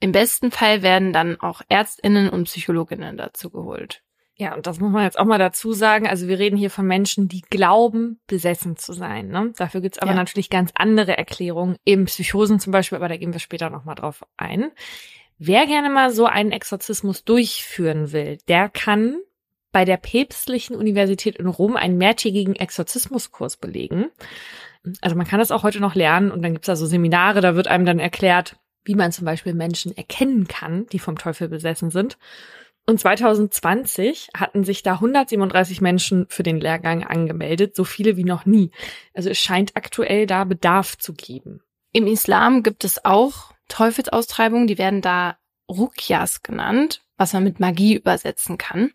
Im 0.00 0.12
besten 0.12 0.50
Fall 0.50 0.82
werden 0.82 1.12
dann 1.12 1.40
auch 1.40 1.62
Ärztinnen 1.68 2.28
und 2.30 2.44
Psychologinnen 2.44 3.16
dazu 3.16 3.50
geholt. 3.50 4.02
Ja, 4.40 4.54
und 4.54 4.66
das 4.66 4.80
muss 4.80 4.90
man 4.90 5.04
jetzt 5.04 5.18
auch 5.18 5.26
mal 5.26 5.38
dazu 5.38 5.74
sagen. 5.74 6.06
Also 6.08 6.26
wir 6.26 6.38
reden 6.38 6.56
hier 6.56 6.70
von 6.70 6.86
Menschen, 6.86 7.28
die 7.28 7.42
glauben, 7.50 8.20
besessen 8.26 8.78
zu 8.78 8.94
sein. 8.94 9.28
Ne? 9.28 9.52
Dafür 9.58 9.82
gibt's 9.82 9.98
aber 9.98 10.12
Ja. 10.12 10.16
natürlich 10.16 10.48
ganz 10.48 10.70
andere 10.74 11.18
Erklärungen, 11.18 11.76
eben 11.84 12.06
Psychosen 12.06 12.58
zum 12.58 12.72
Beispiel, 12.72 12.96
aber 12.96 13.08
da 13.10 13.18
gehen 13.18 13.34
wir 13.34 13.38
später 13.40 13.68
nochmal 13.68 13.96
drauf 13.96 14.24
ein. 14.38 14.70
Wer 15.36 15.66
gerne 15.66 15.90
mal 15.90 16.10
so 16.10 16.24
einen 16.24 16.52
Exorzismus 16.52 17.22
durchführen 17.24 18.12
will, 18.12 18.38
der 18.48 18.70
kann 18.70 19.18
bei 19.72 19.84
der 19.84 19.98
Päpstlichen 19.98 20.74
Universität 20.74 21.36
in 21.36 21.46
Rom 21.46 21.76
einen 21.76 21.98
mehrtägigen 21.98 22.56
Exorzismuskurs 22.56 23.58
belegen. 23.58 24.06
Also 25.02 25.16
man 25.16 25.26
kann 25.26 25.38
das 25.38 25.50
auch 25.50 25.64
heute 25.64 25.80
noch 25.80 25.94
lernen 25.94 26.30
und 26.30 26.40
dann 26.40 26.54
gibt's 26.54 26.66
da 26.66 26.76
so 26.76 26.86
Seminare, 26.86 27.42
da 27.42 27.56
wird 27.56 27.68
einem 27.68 27.84
dann 27.84 27.98
erklärt, 27.98 28.56
wie 28.84 28.94
man 28.94 29.12
zum 29.12 29.26
Beispiel 29.26 29.52
Menschen 29.52 29.94
erkennen 29.94 30.48
kann, 30.48 30.86
die 30.86 30.98
vom 30.98 31.18
Teufel 31.18 31.50
besessen 31.50 31.90
sind. 31.90 32.16
Und 32.90 32.98
2020 32.98 34.30
hatten 34.34 34.64
sich 34.64 34.82
da 34.82 34.94
137 34.94 35.80
Menschen 35.80 36.26
für 36.28 36.42
den 36.42 36.60
Lehrgang 36.60 37.04
angemeldet, 37.04 37.76
so 37.76 37.84
viele 37.84 38.16
wie 38.16 38.24
noch 38.24 38.46
nie. 38.46 38.72
Also 39.14 39.30
es 39.30 39.38
scheint 39.38 39.76
aktuell 39.76 40.26
da 40.26 40.42
Bedarf 40.42 40.98
zu 40.98 41.14
geben. 41.14 41.62
Im 41.92 42.08
Islam 42.08 42.64
gibt 42.64 42.82
es 42.82 43.04
auch 43.04 43.52
Teufelsaustreibungen, 43.68 44.66
die 44.66 44.76
werden 44.76 45.02
da 45.02 45.36
Rukyas 45.68 46.42
genannt, 46.42 47.02
was 47.16 47.32
man 47.32 47.44
mit 47.44 47.60
Magie 47.60 47.94
übersetzen 47.94 48.58
kann. 48.58 48.90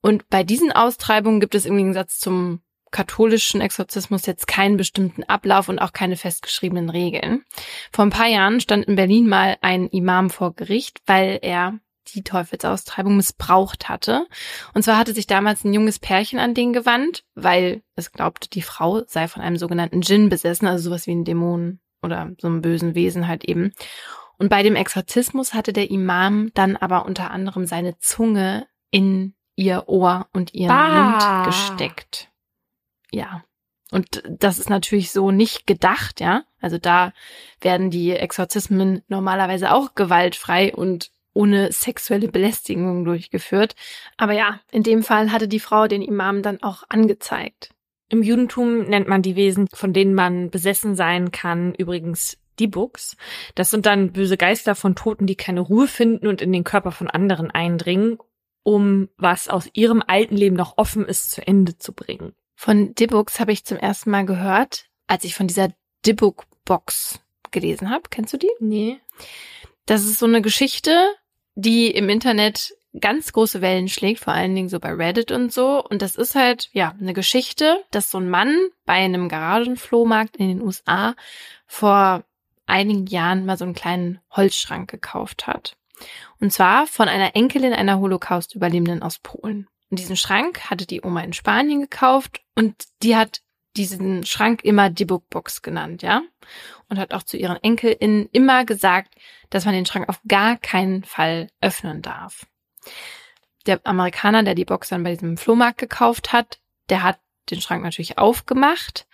Und 0.00 0.28
bei 0.28 0.44
diesen 0.44 0.70
Austreibungen 0.70 1.40
gibt 1.40 1.56
es 1.56 1.66
im 1.66 1.76
Gegensatz 1.76 2.20
zum 2.20 2.60
katholischen 2.92 3.60
Exorzismus 3.60 4.26
jetzt 4.26 4.46
keinen 4.46 4.76
bestimmten 4.76 5.24
Ablauf 5.24 5.68
und 5.68 5.80
auch 5.80 5.92
keine 5.92 6.16
festgeschriebenen 6.16 6.88
Regeln. 6.88 7.44
Vor 7.90 8.04
ein 8.04 8.10
paar 8.10 8.28
Jahren 8.28 8.60
stand 8.60 8.84
in 8.84 8.94
Berlin 8.94 9.28
mal 9.28 9.56
ein 9.60 9.88
Imam 9.88 10.30
vor 10.30 10.54
Gericht, 10.54 11.00
weil 11.06 11.40
er 11.42 11.80
die 12.08 12.22
Teufelsaustreibung 12.22 13.16
missbraucht 13.16 13.88
hatte. 13.88 14.26
Und 14.74 14.82
zwar 14.82 14.98
hatte 14.98 15.14
sich 15.14 15.26
damals 15.26 15.64
ein 15.64 15.74
junges 15.74 15.98
Pärchen 15.98 16.38
an 16.38 16.54
den 16.54 16.72
gewandt, 16.72 17.24
weil 17.34 17.82
es 17.96 18.12
glaubte, 18.12 18.48
die 18.48 18.62
Frau 18.62 19.02
sei 19.06 19.28
von 19.28 19.42
einem 19.42 19.56
sogenannten 19.56 20.00
Djinn 20.00 20.28
besessen, 20.28 20.66
also 20.66 20.84
sowas 20.84 21.06
wie 21.06 21.14
ein 21.14 21.24
Dämon 21.24 21.80
oder 22.02 22.32
so 22.40 22.48
einem 22.48 22.60
bösen 22.60 22.94
Wesen 22.94 23.28
halt 23.28 23.44
eben. 23.44 23.72
Und 24.36 24.48
bei 24.48 24.62
dem 24.62 24.76
Exorzismus 24.76 25.54
hatte 25.54 25.72
der 25.72 25.90
Imam 25.90 26.50
dann 26.54 26.76
aber 26.76 27.06
unter 27.06 27.30
anderem 27.30 27.66
seine 27.66 27.98
Zunge 27.98 28.66
in 28.90 29.34
ihr 29.56 29.88
Ohr 29.88 30.28
und 30.32 30.54
ihren 30.54 30.68
Bah. 30.68 31.10
Mund 31.10 31.46
gesteckt. 31.46 32.30
Ja. 33.10 33.44
Und 33.90 34.22
das 34.28 34.58
ist 34.58 34.70
natürlich 34.70 35.12
so 35.12 35.30
nicht 35.30 35.66
gedacht, 35.66 36.20
ja. 36.20 36.42
Also 36.60 36.78
da 36.78 37.12
werden 37.60 37.90
die 37.90 38.10
Exorzismen 38.10 39.02
normalerweise 39.06 39.72
auch 39.72 39.94
gewaltfrei 39.94 40.74
und 40.74 41.12
ohne 41.34 41.72
sexuelle 41.72 42.28
Belästigung 42.28 43.04
durchgeführt. 43.04 43.74
Aber 44.16 44.32
ja, 44.32 44.60
in 44.70 44.82
dem 44.82 45.02
Fall 45.02 45.30
hatte 45.30 45.48
die 45.48 45.60
Frau 45.60 45.86
den 45.86 46.02
Imam 46.02 46.42
dann 46.42 46.62
auch 46.62 46.84
angezeigt. 46.88 47.70
Im 48.08 48.22
Judentum 48.22 48.84
nennt 48.84 49.08
man 49.08 49.22
die 49.22 49.36
Wesen, 49.36 49.66
von 49.72 49.92
denen 49.92 50.14
man 50.14 50.50
besessen 50.50 50.94
sein 50.94 51.32
kann, 51.32 51.74
übrigens 51.74 52.38
die 52.58 52.68
Books. 52.68 53.16
Das 53.54 53.70
sind 53.70 53.86
dann 53.86 54.12
böse 54.12 54.36
Geister 54.36 54.74
von 54.74 54.94
Toten, 54.94 55.26
die 55.26 55.36
keine 55.36 55.60
Ruhe 55.60 55.88
finden 55.88 56.26
und 56.26 56.40
in 56.40 56.52
den 56.52 56.64
Körper 56.64 56.92
von 56.92 57.10
anderen 57.10 57.50
eindringen, 57.50 58.18
um 58.62 59.08
was 59.16 59.48
aus 59.48 59.68
ihrem 59.72 60.02
alten 60.06 60.36
Leben 60.36 60.56
noch 60.56 60.78
offen 60.78 61.04
ist, 61.04 61.32
zu 61.32 61.46
Ende 61.46 61.76
zu 61.78 61.92
bringen. 61.92 62.32
Von 62.54 62.94
Dibbooks 62.94 63.40
habe 63.40 63.52
ich 63.52 63.64
zum 63.64 63.78
ersten 63.78 64.10
Mal 64.10 64.24
gehört, 64.24 64.86
als 65.06 65.24
ich 65.24 65.34
von 65.34 65.48
dieser 65.48 65.70
Dibbook-Box 66.06 67.20
gelesen 67.50 67.90
habe. 67.90 68.04
Kennst 68.10 68.32
du 68.32 68.38
die? 68.38 68.50
Nee. 68.60 69.00
Das 69.86 70.04
ist 70.04 70.18
so 70.18 70.26
eine 70.26 70.40
Geschichte, 70.40 71.14
die 71.54 71.90
im 71.90 72.08
Internet 72.08 72.74
ganz 73.00 73.32
große 73.32 73.60
Wellen 73.60 73.88
schlägt, 73.88 74.20
vor 74.20 74.32
allen 74.32 74.54
Dingen 74.54 74.68
so 74.68 74.78
bei 74.78 74.92
Reddit 74.92 75.32
und 75.32 75.52
so. 75.52 75.82
Und 75.82 76.02
das 76.02 76.16
ist 76.16 76.34
halt, 76.34 76.68
ja, 76.72 76.94
eine 77.00 77.12
Geschichte, 77.12 77.82
dass 77.90 78.10
so 78.10 78.18
ein 78.18 78.30
Mann 78.30 78.56
bei 78.86 78.94
einem 78.94 79.28
Garagenflohmarkt 79.28 80.36
in 80.36 80.48
den 80.48 80.62
USA 80.62 81.14
vor 81.66 82.24
einigen 82.66 83.06
Jahren 83.06 83.46
mal 83.46 83.58
so 83.58 83.64
einen 83.64 83.74
kleinen 83.74 84.20
Holzschrank 84.30 84.90
gekauft 84.90 85.46
hat. 85.46 85.76
Und 86.40 86.52
zwar 86.52 86.86
von 86.86 87.08
einer 87.08 87.36
Enkelin 87.36 87.72
einer 87.72 87.98
Holocaust-Überlebenden 87.98 89.02
aus 89.02 89.18
Polen. 89.18 89.68
Und 89.90 89.98
diesen 89.98 90.16
Schrank 90.16 90.70
hatte 90.70 90.86
die 90.86 91.02
Oma 91.02 91.20
in 91.20 91.32
Spanien 91.32 91.80
gekauft 91.80 92.42
und 92.54 92.74
die 93.02 93.16
hat 93.16 93.42
diesen 93.76 94.24
Schrank 94.24 94.64
immer 94.64 94.90
die 94.90 95.04
Bookbox 95.04 95.62
genannt, 95.62 96.02
ja? 96.02 96.22
Und 96.88 96.98
hat 96.98 97.12
auch 97.12 97.22
zu 97.22 97.36
ihren 97.36 97.56
EnkelInnen 97.62 98.28
immer 98.32 98.64
gesagt, 98.64 99.14
dass 99.50 99.64
man 99.64 99.74
den 99.74 99.86
Schrank 99.86 100.08
auf 100.08 100.20
gar 100.28 100.56
keinen 100.56 101.04
Fall 101.04 101.48
öffnen 101.60 102.02
darf. 102.02 102.46
Der 103.66 103.80
Amerikaner, 103.84 104.42
der 104.42 104.54
die 104.54 104.64
Box 104.64 104.90
dann 104.90 105.02
bei 105.02 105.12
diesem 105.12 105.36
Flohmarkt 105.36 105.78
gekauft 105.78 106.32
hat, 106.32 106.60
der 106.88 107.02
hat 107.02 107.18
den 107.50 107.60
Schrank 107.60 107.82
natürlich 107.82 108.18
aufgemacht 108.18 109.06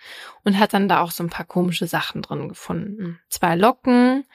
und 0.43 0.57
hat 0.57 0.73
dann 0.73 0.87
da 0.87 1.01
auch 1.01 1.11
so 1.11 1.23
ein 1.23 1.29
paar 1.29 1.45
komische 1.45 1.87
Sachen 1.87 2.21
drin 2.21 2.49
gefunden. 2.49 3.19
Zwei 3.29 3.55
Locken, 3.55 4.25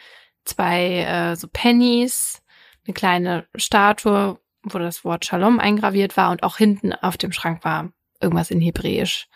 zwei 0.44 1.00
äh, 1.00 1.36
so 1.36 1.48
Pennies, 1.50 2.42
eine 2.86 2.94
kleine 2.94 3.46
Statue, 3.54 4.38
wo 4.62 4.78
das 4.78 5.04
Wort 5.04 5.24
Shalom 5.24 5.60
eingraviert 5.60 6.16
war 6.16 6.30
und 6.30 6.42
auch 6.42 6.56
hinten 6.56 6.92
auf 6.92 7.16
dem 7.16 7.32
Schrank 7.32 7.64
war 7.64 7.90
irgendwas 8.20 8.50
in 8.50 8.60
Hebräisch 8.60 9.28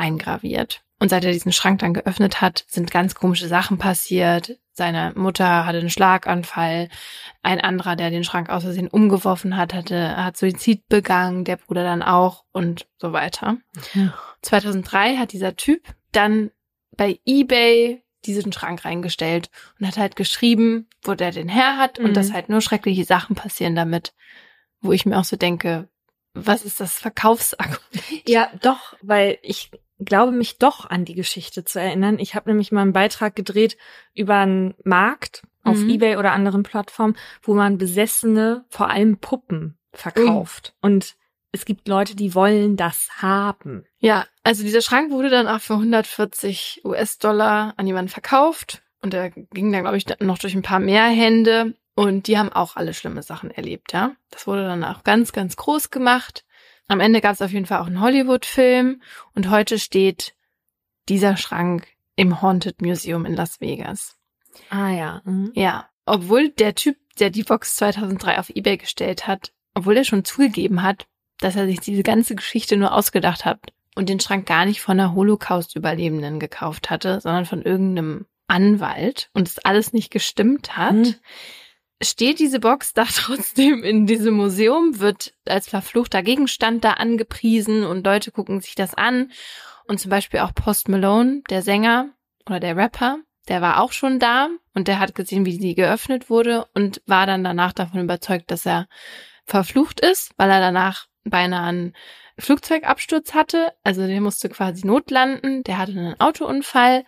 eingraviert. 0.00 0.82
Und 0.98 1.08
seit 1.08 1.24
er 1.24 1.32
diesen 1.32 1.52
Schrank 1.52 1.78
dann 1.78 1.94
geöffnet 1.94 2.40
hat, 2.42 2.64
sind 2.68 2.90
ganz 2.90 3.14
komische 3.14 3.48
Sachen 3.48 3.78
passiert. 3.78 4.58
Seine 4.72 5.12
Mutter 5.16 5.64
hatte 5.64 5.78
einen 5.78 5.88
Schlaganfall. 5.88 6.88
Ein 7.42 7.60
anderer, 7.60 7.96
der 7.96 8.10
den 8.10 8.24
Schrank 8.24 8.50
aus 8.50 8.64
Versehen 8.64 8.88
umgeworfen 8.88 9.56
hat, 9.56 9.72
hatte, 9.72 10.16
hat 10.16 10.36
Suizid 10.36 10.88
begangen. 10.88 11.44
Der 11.44 11.56
Bruder 11.56 11.84
dann 11.84 12.02
auch 12.02 12.44
und 12.52 12.86
so 12.98 13.12
weiter. 13.14 13.56
Mhm. 13.94 14.12
2003 14.42 15.16
hat 15.16 15.32
dieser 15.32 15.56
Typ 15.56 15.82
dann 16.12 16.50
bei 16.96 17.18
eBay 17.24 18.02
diesen 18.26 18.52
Schrank 18.52 18.84
reingestellt 18.84 19.48
und 19.78 19.86
hat 19.86 19.96
halt 19.96 20.16
geschrieben, 20.16 20.86
wo 21.02 21.14
der 21.14 21.30
den 21.30 21.48
her 21.48 21.78
hat 21.78 21.98
und 21.98 22.10
Mhm. 22.10 22.14
dass 22.14 22.32
halt 22.34 22.50
nur 22.50 22.60
schreckliche 22.60 23.04
Sachen 23.06 23.36
passieren 23.36 23.74
damit. 23.74 24.12
Wo 24.82 24.92
ich 24.92 25.06
mir 25.06 25.18
auch 25.18 25.24
so 25.24 25.36
denke, 25.36 25.88
was 26.34 26.64
ist 26.66 26.78
das 26.80 26.98
Verkaufsargument? 26.98 27.80
Ja, 28.26 28.50
doch, 28.60 28.94
weil 29.00 29.38
ich 29.42 29.70
glaube 30.04 30.32
mich 30.32 30.58
doch 30.58 30.88
an 30.88 31.04
die 31.04 31.14
Geschichte 31.14 31.64
zu 31.64 31.80
erinnern. 31.80 32.18
Ich 32.18 32.34
habe 32.34 32.50
nämlich 32.50 32.72
mal 32.72 32.82
einen 32.82 32.92
Beitrag 32.92 33.36
gedreht 33.36 33.76
über 34.14 34.36
einen 34.36 34.74
Markt 34.84 35.42
auf 35.62 35.78
Mhm. 35.78 35.90
eBay 35.90 36.16
oder 36.16 36.32
anderen 36.32 36.62
Plattformen, 36.62 37.16
wo 37.42 37.54
man 37.54 37.78
besessene, 37.78 38.64
vor 38.68 38.88
allem 38.88 39.18
Puppen 39.18 39.76
verkauft. 39.92 40.74
Und 40.80 41.16
es 41.52 41.64
gibt 41.64 41.88
Leute, 41.88 42.14
die 42.16 42.34
wollen 42.34 42.76
das 42.76 43.08
haben. 43.20 43.84
Ja, 43.98 44.26
also 44.44 44.62
dieser 44.62 44.82
Schrank 44.82 45.10
wurde 45.10 45.30
dann 45.30 45.48
auch 45.48 45.60
für 45.60 45.74
140 45.74 46.82
US-Dollar 46.84 47.74
an 47.76 47.86
jemanden 47.86 48.08
verkauft 48.08 48.82
und 49.02 49.12
der 49.12 49.30
ging 49.30 49.72
dann, 49.72 49.82
glaube 49.82 49.96
ich, 49.96 50.06
noch 50.20 50.38
durch 50.38 50.54
ein 50.54 50.62
paar 50.62 50.80
mehr 50.80 51.04
Hände 51.06 51.74
und 51.94 52.26
die 52.28 52.38
haben 52.38 52.52
auch 52.52 52.76
alle 52.76 52.94
schlimme 52.94 53.22
Sachen 53.22 53.50
erlebt, 53.50 53.92
ja. 53.92 54.12
Das 54.30 54.46
wurde 54.46 54.64
dann 54.64 54.84
auch 54.84 55.04
ganz, 55.04 55.32
ganz 55.32 55.56
groß 55.56 55.90
gemacht. 55.90 56.44
Am 56.90 56.98
Ende 56.98 57.20
gab 57.20 57.34
es 57.34 57.40
auf 57.40 57.52
jeden 57.52 57.66
Fall 57.66 57.78
auch 57.78 57.86
einen 57.86 58.00
Hollywood-Film 58.00 59.00
und 59.36 59.48
heute 59.48 59.78
steht 59.78 60.34
dieser 61.08 61.36
Schrank 61.36 61.86
im 62.16 62.42
Haunted 62.42 62.82
Museum 62.82 63.26
in 63.26 63.36
Las 63.36 63.60
Vegas. 63.60 64.16
Ah 64.70 64.90
ja. 64.90 65.22
Mhm. 65.24 65.52
Ja, 65.54 65.88
obwohl 66.04 66.48
der 66.48 66.74
Typ 66.74 66.96
der 67.20 67.30
die 67.30 67.44
Box 67.44 67.76
2003 67.76 68.40
auf 68.40 68.50
eBay 68.50 68.76
gestellt 68.76 69.28
hat, 69.28 69.52
obwohl 69.74 69.96
er 69.98 70.04
schon 70.04 70.24
zugegeben 70.24 70.82
hat, 70.82 71.06
dass 71.38 71.54
er 71.54 71.66
sich 71.66 71.78
diese 71.78 72.02
ganze 72.02 72.34
Geschichte 72.34 72.76
nur 72.76 72.92
ausgedacht 72.92 73.44
hat 73.44 73.60
und 73.94 74.08
den 74.08 74.18
Schrank 74.18 74.46
gar 74.46 74.64
nicht 74.64 74.80
von 74.80 74.98
einer 74.98 75.14
Holocaust-Überlebenden 75.14 76.40
gekauft 76.40 76.90
hatte, 76.90 77.20
sondern 77.20 77.46
von 77.46 77.62
irgendeinem 77.62 78.26
Anwalt 78.48 79.30
und 79.32 79.46
es 79.46 79.60
alles 79.60 79.92
nicht 79.92 80.10
gestimmt 80.10 80.76
hat, 80.76 80.94
Hm. 80.94 81.14
Steht 82.02 82.38
diese 82.38 82.60
Box 82.60 82.92
da 82.94 83.04
trotzdem 83.12 83.82
in 83.82 84.06
diesem 84.06 84.34
Museum, 84.34 85.00
wird 85.00 85.34
als 85.46 85.68
verfluchter 85.68 86.22
Gegenstand 86.22 86.84
da 86.84 86.94
angepriesen 86.94 87.84
und 87.84 88.04
Leute 88.04 88.30
gucken 88.30 88.60
sich 88.60 88.74
das 88.74 88.94
an. 88.94 89.30
Und 89.86 89.98
zum 89.98 90.10
Beispiel 90.10 90.40
auch 90.40 90.54
Post 90.54 90.88
Malone, 90.88 91.42
der 91.50 91.62
Sänger 91.62 92.10
oder 92.46 92.60
der 92.60 92.76
Rapper, 92.76 93.18
der 93.48 93.60
war 93.60 93.80
auch 93.80 93.92
schon 93.92 94.18
da 94.20 94.48
und 94.74 94.86
der 94.86 95.00
hat 95.00 95.14
gesehen, 95.14 95.44
wie 95.44 95.58
sie 95.58 95.74
geöffnet 95.74 96.30
wurde 96.30 96.66
und 96.74 97.02
war 97.06 97.26
dann 97.26 97.42
danach 97.42 97.72
davon 97.72 98.00
überzeugt, 98.00 98.50
dass 98.50 98.66
er 98.66 98.86
verflucht 99.44 100.00
ist, 100.00 100.32
weil 100.36 100.50
er 100.50 100.60
danach 100.60 101.06
beinahe 101.24 101.68
einen 101.68 101.96
Flugzeugabsturz 102.38 103.34
hatte. 103.34 103.72
Also 103.82 104.06
der 104.06 104.20
musste 104.20 104.48
quasi 104.48 104.86
notlanden, 104.86 105.64
der 105.64 105.78
hatte 105.78 105.92
einen 105.92 106.20
Autounfall 106.20 107.04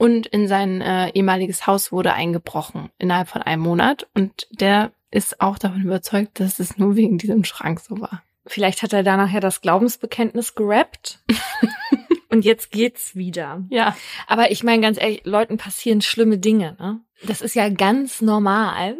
und 0.00 0.26
in 0.28 0.48
sein 0.48 0.80
äh, 0.80 1.10
ehemaliges 1.10 1.66
Haus 1.66 1.92
wurde 1.92 2.14
eingebrochen 2.14 2.88
innerhalb 2.98 3.28
von 3.28 3.42
einem 3.42 3.60
Monat. 3.62 4.08
Und 4.14 4.48
der 4.50 4.92
ist 5.10 5.42
auch 5.42 5.58
davon 5.58 5.82
überzeugt, 5.82 6.40
dass 6.40 6.58
es 6.58 6.78
nur 6.78 6.96
wegen 6.96 7.18
diesem 7.18 7.44
Schrank 7.44 7.80
so 7.80 8.00
war. 8.00 8.22
Vielleicht 8.46 8.82
hat 8.82 8.94
er 8.94 9.02
da 9.02 9.18
nachher 9.18 9.40
das 9.40 9.60
Glaubensbekenntnis 9.60 10.54
gerappt. 10.54 11.18
Und 12.30 12.46
jetzt 12.46 12.70
geht's 12.70 13.14
wieder. 13.14 13.62
Ja. 13.68 13.94
Aber 14.26 14.50
ich 14.50 14.64
meine 14.64 14.80
ganz 14.80 14.98
ehrlich, 14.98 15.20
Leuten 15.24 15.58
passieren 15.58 16.00
schlimme 16.00 16.38
Dinge, 16.38 16.76
ne? 16.80 17.00
Das 17.24 17.42
ist 17.42 17.54
ja 17.54 17.68
ganz 17.68 18.22
normal. 18.22 18.96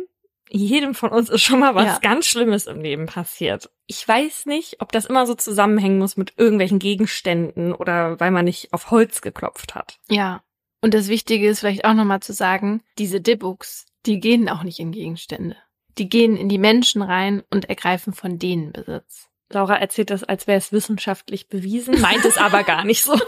Jedem 0.50 0.94
von 0.94 1.10
uns 1.10 1.30
ist 1.30 1.40
schon 1.42 1.60
mal 1.60 1.74
was 1.74 1.86
Ja. 1.86 1.98
ganz 2.02 2.26
Schlimmes 2.26 2.66
im 2.66 2.82
Leben 2.82 3.06
passiert. 3.06 3.70
Ich 3.86 4.06
weiß 4.06 4.44
nicht, 4.44 4.82
ob 4.82 4.92
das 4.92 5.06
immer 5.06 5.26
so 5.26 5.34
zusammenhängen 5.34 5.98
muss 5.98 6.18
mit 6.18 6.34
irgendwelchen 6.36 6.78
Gegenständen 6.78 7.72
oder 7.72 8.20
weil 8.20 8.32
man 8.32 8.44
nicht 8.44 8.74
auf 8.74 8.90
Holz 8.90 9.22
geklopft 9.22 9.74
hat. 9.74 9.98
Ja. 10.10 10.42
Und 10.80 10.94
das 10.94 11.08
Wichtige 11.08 11.48
ist 11.48 11.60
vielleicht 11.60 11.84
auch 11.84 11.94
nochmal 11.94 12.20
zu 12.20 12.32
sagen, 12.32 12.82
diese 12.98 13.20
Dibbooks, 13.20 13.86
die 14.06 14.20
gehen 14.20 14.48
auch 14.48 14.62
nicht 14.62 14.80
in 14.80 14.92
Gegenstände. 14.92 15.56
Die 15.98 16.08
gehen 16.08 16.36
in 16.36 16.48
die 16.48 16.58
Menschen 16.58 17.02
rein 17.02 17.42
und 17.50 17.68
ergreifen 17.68 18.14
von 18.14 18.38
denen 18.38 18.72
Besitz. 18.72 19.28
Laura 19.50 19.76
erzählt 19.76 20.10
das, 20.10 20.24
als 20.24 20.46
wäre 20.46 20.58
es 20.58 20.72
wissenschaftlich 20.72 21.48
bewiesen, 21.48 22.00
meint 22.00 22.24
es 22.24 22.38
aber 22.38 22.62
gar 22.62 22.84
nicht 22.84 23.02
so. 23.02 23.14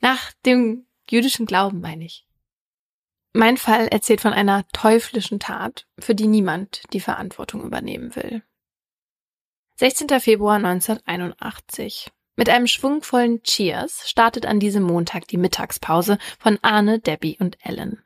Nach 0.00 0.32
dem 0.44 0.86
jüdischen 1.08 1.46
Glauben 1.46 1.80
meine 1.80 2.04
ich. 2.04 2.26
Mein 3.34 3.56
Fall 3.56 3.88
erzählt 3.88 4.20
von 4.20 4.32
einer 4.32 4.66
teuflischen 4.72 5.40
Tat, 5.40 5.86
für 5.98 6.14
die 6.14 6.28
niemand 6.28 6.82
die 6.92 7.00
Verantwortung 7.00 7.62
übernehmen 7.62 8.14
will. 8.16 8.42
16. 9.76 10.08
Februar 10.20 10.56
1981. 10.56 12.12
Mit 12.36 12.48
einem 12.48 12.66
schwungvollen 12.66 13.42
Cheers 13.44 14.08
startet 14.08 14.44
an 14.44 14.58
diesem 14.58 14.82
Montag 14.82 15.28
die 15.28 15.36
Mittagspause 15.36 16.18
von 16.38 16.58
Arne, 16.62 16.98
Debbie 16.98 17.36
und 17.38 17.58
Ellen. 17.62 18.02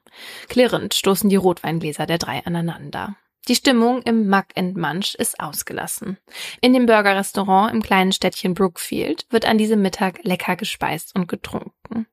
Klirrend 0.48 0.94
stoßen 0.94 1.30
die 1.30 1.36
Rotweingläser 1.36 2.04
der 2.04 2.18
drei 2.18 2.44
aneinander. 2.44 3.16
Die 3.48 3.54
Stimmung 3.54 4.02
im 4.02 4.28
Muck 4.28 4.48
and 4.56 4.76
Munch 4.76 5.14
ist 5.14 5.40
ausgelassen. 5.40 6.18
In 6.60 6.74
dem 6.74 6.84
Burgerrestaurant 6.84 7.72
im 7.72 7.82
kleinen 7.82 8.12
Städtchen 8.12 8.52
Brookfield 8.52 9.24
wird 9.30 9.46
an 9.46 9.56
diesem 9.56 9.80
Mittag 9.80 10.22
lecker 10.22 10.56
gespeist 10.56 11.14
und 11.14 11.28
getrunken. 11.28 12.06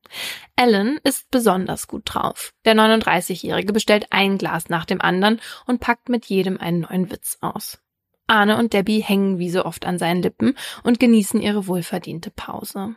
Ellen 0.56 0.98
ist 1.04 1.30
besonders 1.30 1.88
gut 1.88 2.04
drauf. 2.06 2.54
Der 2.64 2.74
39-Jährige 2.74 3.74
bestellt 3.74 4.06
ein 4.08 4.38
Glas 4.38 4.70
nach 4.70 4.86
dem 4.86 5.02
anderen 5.02 5.42
und 5.66 5.80
packt 5.80 6.08
mit 6.08 6.24
jedem 6.24 6.58
einen 6.58 6.80
neuen 6.80 7.10
Witz 7.10 7.36
aus. 7.42 7.82
Arne 8.26 8.58
und 8.58 8.72
Debbie 8.72 9.00
hängen 9.00 9.38
wie 9.38 9.50
so 9.50 9.64
oft 9.64 9.86
an 9.86 9.98
seinen 9.98 10.22
Lippen 10.22 10.56
und 10.82 11.00
genießen 11.00 11.40
ihre 11.40 11.66
wohlverdiente 11.66 12.30
Pause. 12.30 12.96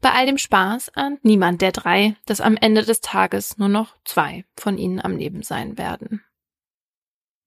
Bei 0.00 0.12
all 0.12 0.26
dem 0.26 0.38
Spaß 0.38 0.90
ahnt 0.94 1.24
niemand 1.24 1.62
der 1.62 1.72
drei, 1.72 2.14
dass 2.26 2.40
am 2.40 2.56
Ende 2.56 2.82
des 2.82 3.00
Tages 3.00 3.58
nur 3.58 3.68
noch 3.68 3.96
zwei 4.04 4.44
von 4.56 4.78
ihnen 4.78 5.00
am 5.00 5.16
Leben 5.16 5.42
sein 5.42 5.76
werden. 5.78 6.22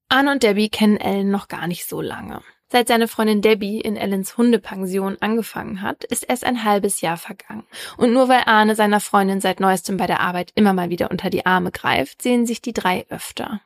Arne 0.09 0.31
und 0.31 0.43
Debbie 0.43 0.69
kennen 0.69 0.97
Ellen 0.97 1.31
noch 1.31 1.47
gar 1.47 1.67
nicht 1.67 1.87
so 1.87 2.01
lange. 2.01 2.41
Seit 2.69 2.87
seine 2.87 3.07
Freundin 3.07 3.41
Debbie 3.41 3.79
in 3.81 3.97
Ellens 3.97 4.37
Hundepension 4.37 5.17
angefangen 5.19 5.81
hat, 5.81 6.05
ist 6.05 6.23
erst 6.23 6.45
ein 6.45 6.63
halbes 6.63 7.01
Jahr 7.01 7.17
vergangen. 7.17 7.65
Und 7.97 8.13
nur 8.13 8.29
weil 8.29 8.43
Arne 8.45 8.75
seiner 8.75 9.01
Freundin 9.01 9.41
seit 9.41 9.59
neuestem 9.59 9.97
bei 9.97 10.07
der 10.07 10.21
Arbeit 10.21 10.51
immer 10.55 10.71
mal 10.73 10.89
wieder 10.89 11.11
unter 11.11 11.29
die 11.29 11.45
Arme 11.45 11.71
greift, 11.71 12.21
sehen 12.21 12.45
sich 12.45 12.61
die 12.61 12.73
drei 12.73 13.05
öfter. 13.09 13.61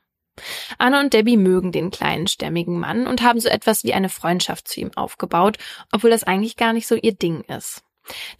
Arne 0.77 0.99
und 0.99 1.13
Debbie 1.13 1.37
mögen 1.37 1.71
den 1.71 1.91
kleinen, 1.91 2.27
stämmigen 2.27 2.79
Mann 2.79 3.07
und 3.07 3.21
haben 3.21 3.39
so 3.39 3.49
etwas 3.49 3.83
wie 3.83 3.93
eine 3.93 4.09
Freundschaft 4.09 4.67
zu 4.67 4.81
ihm 4.81 4.91
aufgebaut, 4.95 5.57
obwohl 5.91 6.09
das 6.09 6.23
eigentlich 6.23 6.57
gar 6.57 6.73
nicht 6.73 6.87
so 6.87 6.95
ihr 6.95 7.13
Ding 7.13 7.41
ist. 7.41 7.83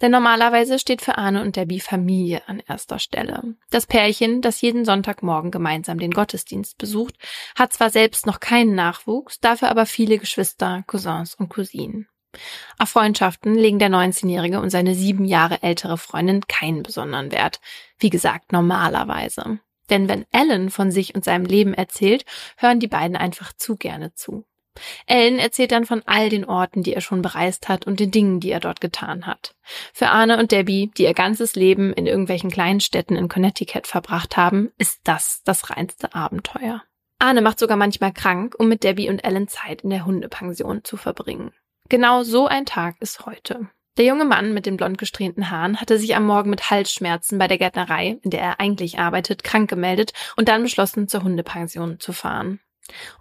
Denn 0.00 0.12
normalerweise 0.12 0.78
steht 0.78 1.02
für 1.02 1.18
Arne 1.18 1.42
und 1.42 1.56
Debbie 1.56 1.80
Familie 1.80 2.42
an 2.46 2.62
erster 2.66 2.98
Stelle. 2.98 3.56
Das 3.70 3.86
Pärchen, 3.86 4.40
das 4.40 4.60
jeden 4.60 4.84
Sonntagmorgen 4.84 5.50
gemeinsam 5.50 5.98
den 5.98 6.12
Gottesdienst 6.12 6.78
besucht, 6.78 7.16
hat 7.56 7.72
zwar 7.72 7.90
selbst 7.90 8.26
noch 8.26 8.40
keinen 8.40 8.74
Nachwuchs, 8.74 9.40
dafür 9.40 9.68
aber 9.68 9.86
viele 9.86 10.18
Geschwister, 10.18 10.84
Cousins 10.86 11.34
und 11.34 11.48
Cousinen. 11.48 12.08
Auf 12.78 12.90
Freundschaften 12.90 13.54
legen 13.54 13.78
der 13.78 13.88
19-Jährige 13.88 14.60
und 14.60 14.70
seine 14.70 14.94
sieben 14.94 15.24
Jahre 15.24 15.62
ältere 15.62 15.96
Freundin 15.96 16.42
keinen 16.46 16.82
besonderen 16.82 17.32
Wert. 17.32 17.60
Wie 17.98 18.10
gesagt, 18.10 18.52
normalerweise. 18.52 19.58
Denn 19.90 20.08
wenn 20.08 20.26
Ellen 20.32 20.70
von 20.70 20.90
sich 20.90 21.14
und 21.14 21.24
seinem 21.24 21.44
Leben 21.44 21.74
erzählt, 21.74 22.24
hören 22.56 22.80
die 22.80 22.88
beiden 22.88 23.16
einfach 23.16 23.52
zu 23.52 23.76
gerne 23.76 24.14
zu. 24.14 24.44
Ellen 25.06 25.38
erzählt 25.38 25.72
dann 25.72 25.86
von 25.86 26.02
all 26.06 26.28
den 26.28 26.44
Orten, 26.44 26.82
die 26.82 26.92
er 26.92 27.00
schon 27.00 27.22
bereist 27.22 27.68
hat 27.68 27.86
und 27.86 28.00
den 28.00 28.10
Dingen, 28.10 28.40
die 28.40 28.50
er 28.50 28.60
dort 28.60 28.80
getan 28.80 29.26
hat. 29.26 29.54
Für 29.92 30.08
Arne 30.08 30.38
und 30.38 30.52
Debbie, 30.52 30.90
die 30.96 31.04
ihr 31.04 31.14
ganzes 31.14 31.54
Leben 31.54 31.92
in 31.92 32.06
irgendwelchen 32.06 32.50
kleinen 32.50 32.80
Städten 32.80 33.16
in 33.16 33.28
Connecticut 33.28 33.86
verbracht 33.86 34.36
haben, 34.36 34.70
ist 34.78 35.00
das 35.04 35.42
das 35.44 35.70
reinste 35.70 36.14
Abenteuer. 36.14 36.82
Arne 37.18 37.40
macht 37.40 37.58
sogar 37.58 37.76
manchmal 37.76 38.12
krank, 38.12 38.54
um 38.58 38.68
mit 38.68 38.84
Debbie 38.84 39.08
und 39.08 39.24
Ellen 39.24 39.48
Zeit 39.48 39.82
in 39.82 39.90
der 39.90 40.04
Hundepension 40.04 40.84
zu 40.84 40.96
verbringen. 40.96 41.52
Genau 41.88 42.24
so 42.24 42.46
ein 42.46 42.66
Tag 42.66 42.96
ist 43.00 43.24
heute. 43.24 43.70
Der 43.96 44.04
junge 44.04 44.26
Mann 44.26 44.52
mit 44.52 44.66
den 44.66 44.76
blond 44.76 44.98
gesträhnten 44.98 45.50
Haaren 45.50 45.80
hatte 45.80 45.98
sich 45.98 46.14
am 46.16 46.26
Morgen 46.26 46.50
mit 46.50 46.70
Halsschmerzen 46.70 47.38
bei 47.38 47.48
der 47.48 47.56
Gärtnerei, 47.56 48.18
in 48.22 48.30
der 48.30 48.40
er 48.40 48.60
eigentlich 48.60 48.98
arbeitet, 48.98 49.42
krank 49.42 49.70
gemeldet 49.70 50.12
und 50.36 50.48
dann 50.48 50.62
beschlossen, 50.62 51.08
zur 51.08 51.22
Hundepension 51.22 51.98
zu 51.98 52.12
fahren. 52.12 52.60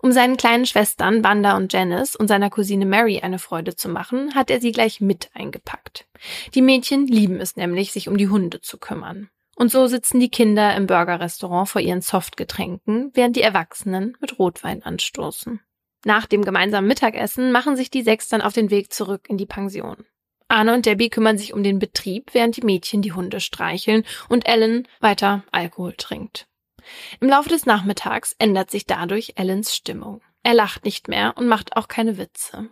Um 0.01 0.11
seinen 0.11 0.37
kleinen 0.37 0.65
Schwestern 0.65 1.23
Wanda 1.23 1.55
und 1.55 1.71
Janice 1.73 2.15
und 2.15 2.27
seiner 2.27 2.49
Cousine 2.49 2.85
Mary 2.85 3.21
eine 3.21 3.39
Freude 3.39 3.75
zu 3.75 3.89
machen, 3.89 4.35
hat 4.35 4.51
er 4.51 4.59
sie 4.59 4.71
gleich 4.71 5.01
mit 5.01 5.29
eingepackt. 5.33 6.07
Die 6.53 6.61
Mädchen 6.61 7.07
lieben 7.07 7.39
es 7.39 7.55
nämlich, 7.55 7.91
sich 7.91 8.07
um 8.07 8.17
die 8.17 8.29
Hunde 8.29 8.61
zu 8.61 8.77
kümmern. 8.77 9.29
Und 9.55 9.71
so 9.71 9.87
sitzen 9.87 10.19
die 10.19 10.29
Kinder 10.29 10.75
im 10.75 10.85
Burgerrestaurant 10.85 11.69
vor 11.69 11.81
ihren 11.81 12.01
Softgetränken, 12.01 13.11
während 13.13 13.37
die 13.37 13.41
Erwachsenen 13.41 14.17
mit 14.19 14.37
Rotwein 14.37 14.83
anstoßen. 14.83 15.61
Nach 16.03 16.25
dem 16.25 16.43
gemeinsamen 16.43 16.87
Mittagessen 16.87 17.51
machen 17.51 17.75
sich 17.77 17.89
die 17.89 18.03
sechs 18.03 18.27
dann 18.27 18.41
auf 18.41 18.53
den 18.53 18.69
Weg 18.69 18.91
zurück 18.91 19.27
in 19.29 19.37
die 19.37 19.47
Pension. 19.47 20.05
Arne 20.55 20.73
und 20.73 20.85
Debbie 20.85 21.09
kümmern 21.09 21.37
sich 21.37 21.53
um 21.53 21.63
den 21.63 21.79
Betrieb, 21.79 22.33
während 22.33 22.55
die 22.55 22.65
Mädchen 22.65 23.01
die 23.01 23.11
Hunde 23.11 23.41
streicheln 23.41 24.05
und 24.29 24.47
Ellen 24.47 24.87
weiter 25.01 25.43
Alkohol 25.51 25.93
trinkt. 25.97 26.47
Im 27.19 27.27
Laufe 27.27 27.49
des 27.49 27.65
Nachmittags 27.65 28.33
ändert 28.39 28.71
sich 28.71 28.85
dadurch 28.85 29.33
Ellens 29.35 29.75
Stimmung. 29.75 30.21
Er 30.43 30.53
lacht 30.53 30.85
nicht 30.85 31.09
mehr 31.09 31.33
und 31.35 31.47
macht 31.47 31.75
auch 31.75 31.89
keine 31.89 32.17
Witze. 32.17 32.69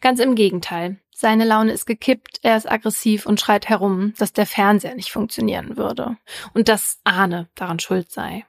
Ganz 0.00 0.18
im 0.18 0.34
Gegenteil. 0.34 0.98
Seine 1.14 1.44
Laune 1.44 1.72
ist 1.72 1.84
gekippt, 1.84 2.38
er 2.42 2.56
ist 2.56 2.70
aggressiv 2.70 3.26
und 3.26 3.38
schreit 3.38 3.68
herum, 3.68 4.14
dass 4.16 4.32
der 4.32 4.46
Fernseher 4.46 4.94
nicht 4.94 5.10
funktionieren 5.10 5.76
würde 5.76 6.16
und 6.54 6.68
dass 6.68 7.00
Arne 7.04 7.50
daran 7.54 7.80
schuld 7.80 8.10
sei. 8.10 8.46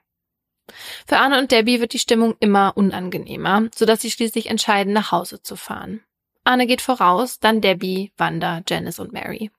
Für 1.06 1.18
Arne 1.18 1.40
und 1.40 1.52
Debbie 1.52 1.82
wird 1.82 1.92
die 1.92 2.00
Stimmung 2.00 2.36
immer 2.40 2.78
unangenehmer, 2.78 3.68
sodass 3.76 4.02
sie 4.02 4.12
schließlich 4.12 4.46
entscheiden, 4.46 4.94
nach 4.94 5.12
Hause 5.12 5.42
zu 5.42 5.58
fahren. 5.58 6.04
Arne 6.48 6.66
geht 6.66 6.82
voraus, 6.82 7.40
dann 7.40 7.62
Debbie, 7.62 8.12
Wanda, 8.18 8.62
Janice 8.68 9.00
und 9.00 9.14
Mary. 9.14 9.52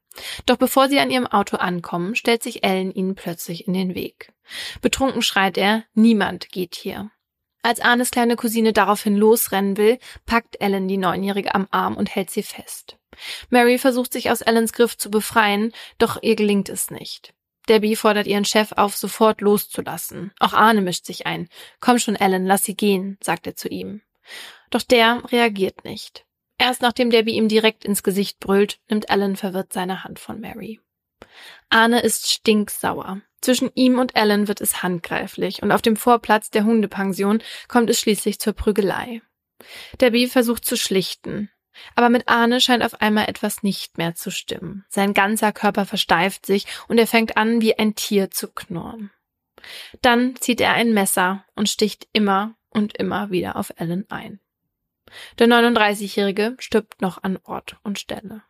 Doch 0.46 0.56
bevor 0.56 0.88
sie 0.88 0.98
an 0.98 1.10
ihrem 1.10 1.26
Auto 1.26 1.56
ankommen, 1.56 2.16
stellt 2.16 2.42
sich 2.42 2.64
Ellen 2.64 2.92
ihnen 2.92 3.14
plötzlich 3.14 3.66
in 3.66 3.74
den 3.74 3.94
Weg. 3.94 4.32
Betrunken 4.80 5.22
schreit 5.22 5.58
er, 5.58 5.84
niemand 5.94 6.48
geht 6.50 6.74
hier. 6.74 7.10
Als 7.62 7.80
Arnes 7.80 8.10
kleine 8.10 8.36
Cousine 8.36 8.72
daraufhin 8.72 9.16
losrennen 9.16 9.76
will, 9.76 9.98
packt 10.26 10.60
Ellen 10.60 10.88
die 10.88 10.96
Neunjährige 10.96 11.54
am 11.54 11.68
Arm 11.70 11.96
und 11.96 12.14
hält 12.14 12.30
sie 12.30 12.42
fest. 12.42 12.96
Mary 13.50 13.78
versucht 13.78 14.12
sich 14.12 14.30
aus 14.30 14.40
Ellens 14.40 14.72
Griff 14.72 14.96
zu 14.96 15.10
befreien, 15.10 15.72
doch 15.98 16.22
ihr 16.22 16.36
gelingt 16.36 16.68
es 16.68 16.90
nicht. 16.90 17.34
Debbie 17.68 17.96
fordert 17.96 18.26
ihren 18.26 18.46
Chef 18.46 18.72
auf, 18.72 18.96
sofort 18.96 19.40
loszulassen. 19.40 20.32
Auch 20.38 20.54
Arne 20.54 20.80
mischt 20.80 21.04
sich 21.04 21.26
ein. 21.26 21.48
Komm 21.80 21.98
schon, 21.98 22.16
Ellen, 22.16 22.46
lass 22.46 22.64
sie 22.64 22.76
gehen, 22.76 23.18
sagt 23.22 23.46
er 23.46 23.56
zu 23.56 23.68
ihm. 23.68 24.00
Doch 24.70 24.82
der 24.82 25.22
reagiert 25.30 25.84
nicht. 25.84 26.24
Erst 26.58 26.82
nachdem 26.82 27.10
Debbie 27.10 27.34
ihm 27.34 27.48
direkt 27.48 27.84
ins 27.84 28.02
Gesicht 28.02 28.40
brüllt, 28.40 28.80
nimmt 28.88 29.08
Ellen 29.08 29.36
verwirrt 29.36 29.72
seine 29.72 30.04
Hand 30.04 30.18
von 30.18 30.40
Mary. 30.40 30.80
Arne 31.70 32.00
ist 32.00 32.30
stinksauer. 32.30 33.20
Zwischen 33.40 33.70
ihm 33.74 33.98
und 33.98 34.16
Ellen 34.16 34.48
wird 34.48 34.60
es 34.60 34.82
handgreiflich 34.82 35.62
und 35.62 35.70
auf 35.70 35.82
dem 35.82 35.96
Vorplatz 35.96 36.50
der 36.50 36.64
Hundepension 36.64 37.42
kommt 37.68 37.88
es 37.88 38.00
schließlich 38.00 38.40
zur 38.40 38.52
Prügelei. 38.52 39.22
Debbie 40.00 40.26
versucht 40.26 40.64
zu 40.64 40.76
schlichten. 40.76 41.50
Aber 41.94 42.08
mit 42.08 42.26
Arne 42.26 42.60
scheint 42.60 42.82
auf 42.82 43.00
einmal 43.00 43.28
etwas 43.28 43.62
nicht 43.62 43.98
mehr 43.98 44.16
zu 44.16 44.32
stimmen. 44.32 44.84
Sein 44.88 45.14
ganzer 45.14 45.52
Körper 45.52 45.86
versteift 45.86 46.44
sich 46.44 46.66
und 46.88 46.98
er 46.98 47.06
fängt 47.06 47.36
an, 47.36 47.60
wie 47.60 47.78
ein 47.78 47.94
Tier 47.94 48.32
zu 48.32 48.48
knurren. 48.48 49.12
Dann 50.02 50.34
zieht 50.36 50.60
er 50.60 50.72
ein 50.72 50.92
Messer 50.92 51.44
und 51.54 51.68
sticht 51.68 52.08
immer 52.12 52.56
und 52.70 52.96
immer 52.96 53.30
wieder 53.30 53.54
auf 53.54 53.72
Ellen 53.76 54.06
ein. 54.08 54.40
Der 55.38 55.46
39-Jährige 55.48 56.56
stirbt 56.58 57.00
noch 57.02 57.22
an 57.22 57.38
Ort 57.44 57.76
und 57.82 57.98
Stelle. 57.98 58.42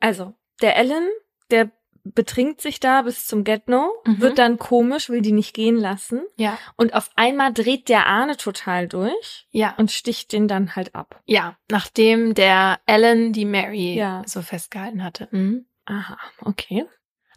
Also, 0.00 0.34
der 0.62 0.76
Ellen, 0.76 1.08
der 1.50 1.70
betrinkt 2.06 2.60
sich 2.60 2.80
da 2.80 3.00
bis 3.02 3.26
zum 3.26 3.44
Get-No, 3.44 3.90
Mhm. 4.04 4.20
wird 4.20 4.38
dann 4.38 4.58
komisch, 4.58 5.08
will 5.08 5.22
die 5.22 5.32
nicht 5.32 5.54
gehen 5.54 5.76
lassen. 5.78 6.22
Ja. 6.36 6.58
Und 6.76 6.92
auf 6.92 7.10
einmal 7.16 7.52
dreht 7.54 7.88
der 7.88 8.06
Arne 8.06 8.36
total 8.36 8.88
durch 8.88 9.46
Ja. 9.50 9.74
und 9.78 9.90
sticht 9.90 10.32
den 10.32 10.46
dann 10.46 10.76
halt 10.76 10.94
ab. 10.94 11.22
Ja, 11.24 11.56
nachdem 11.70 12.34
der 12.34 12.78
Ellen 12.84 13.32
die 13.32 13.46
Mary 13.46 13.94
Ja. 13.94 14.22
so 14.26 14.42
festgehalten 14.42 15.02
hatte. 15.02 15.28
Mhm. 15.30 15.66
Aha, 15.86 16.18
okay. 16.42 16.84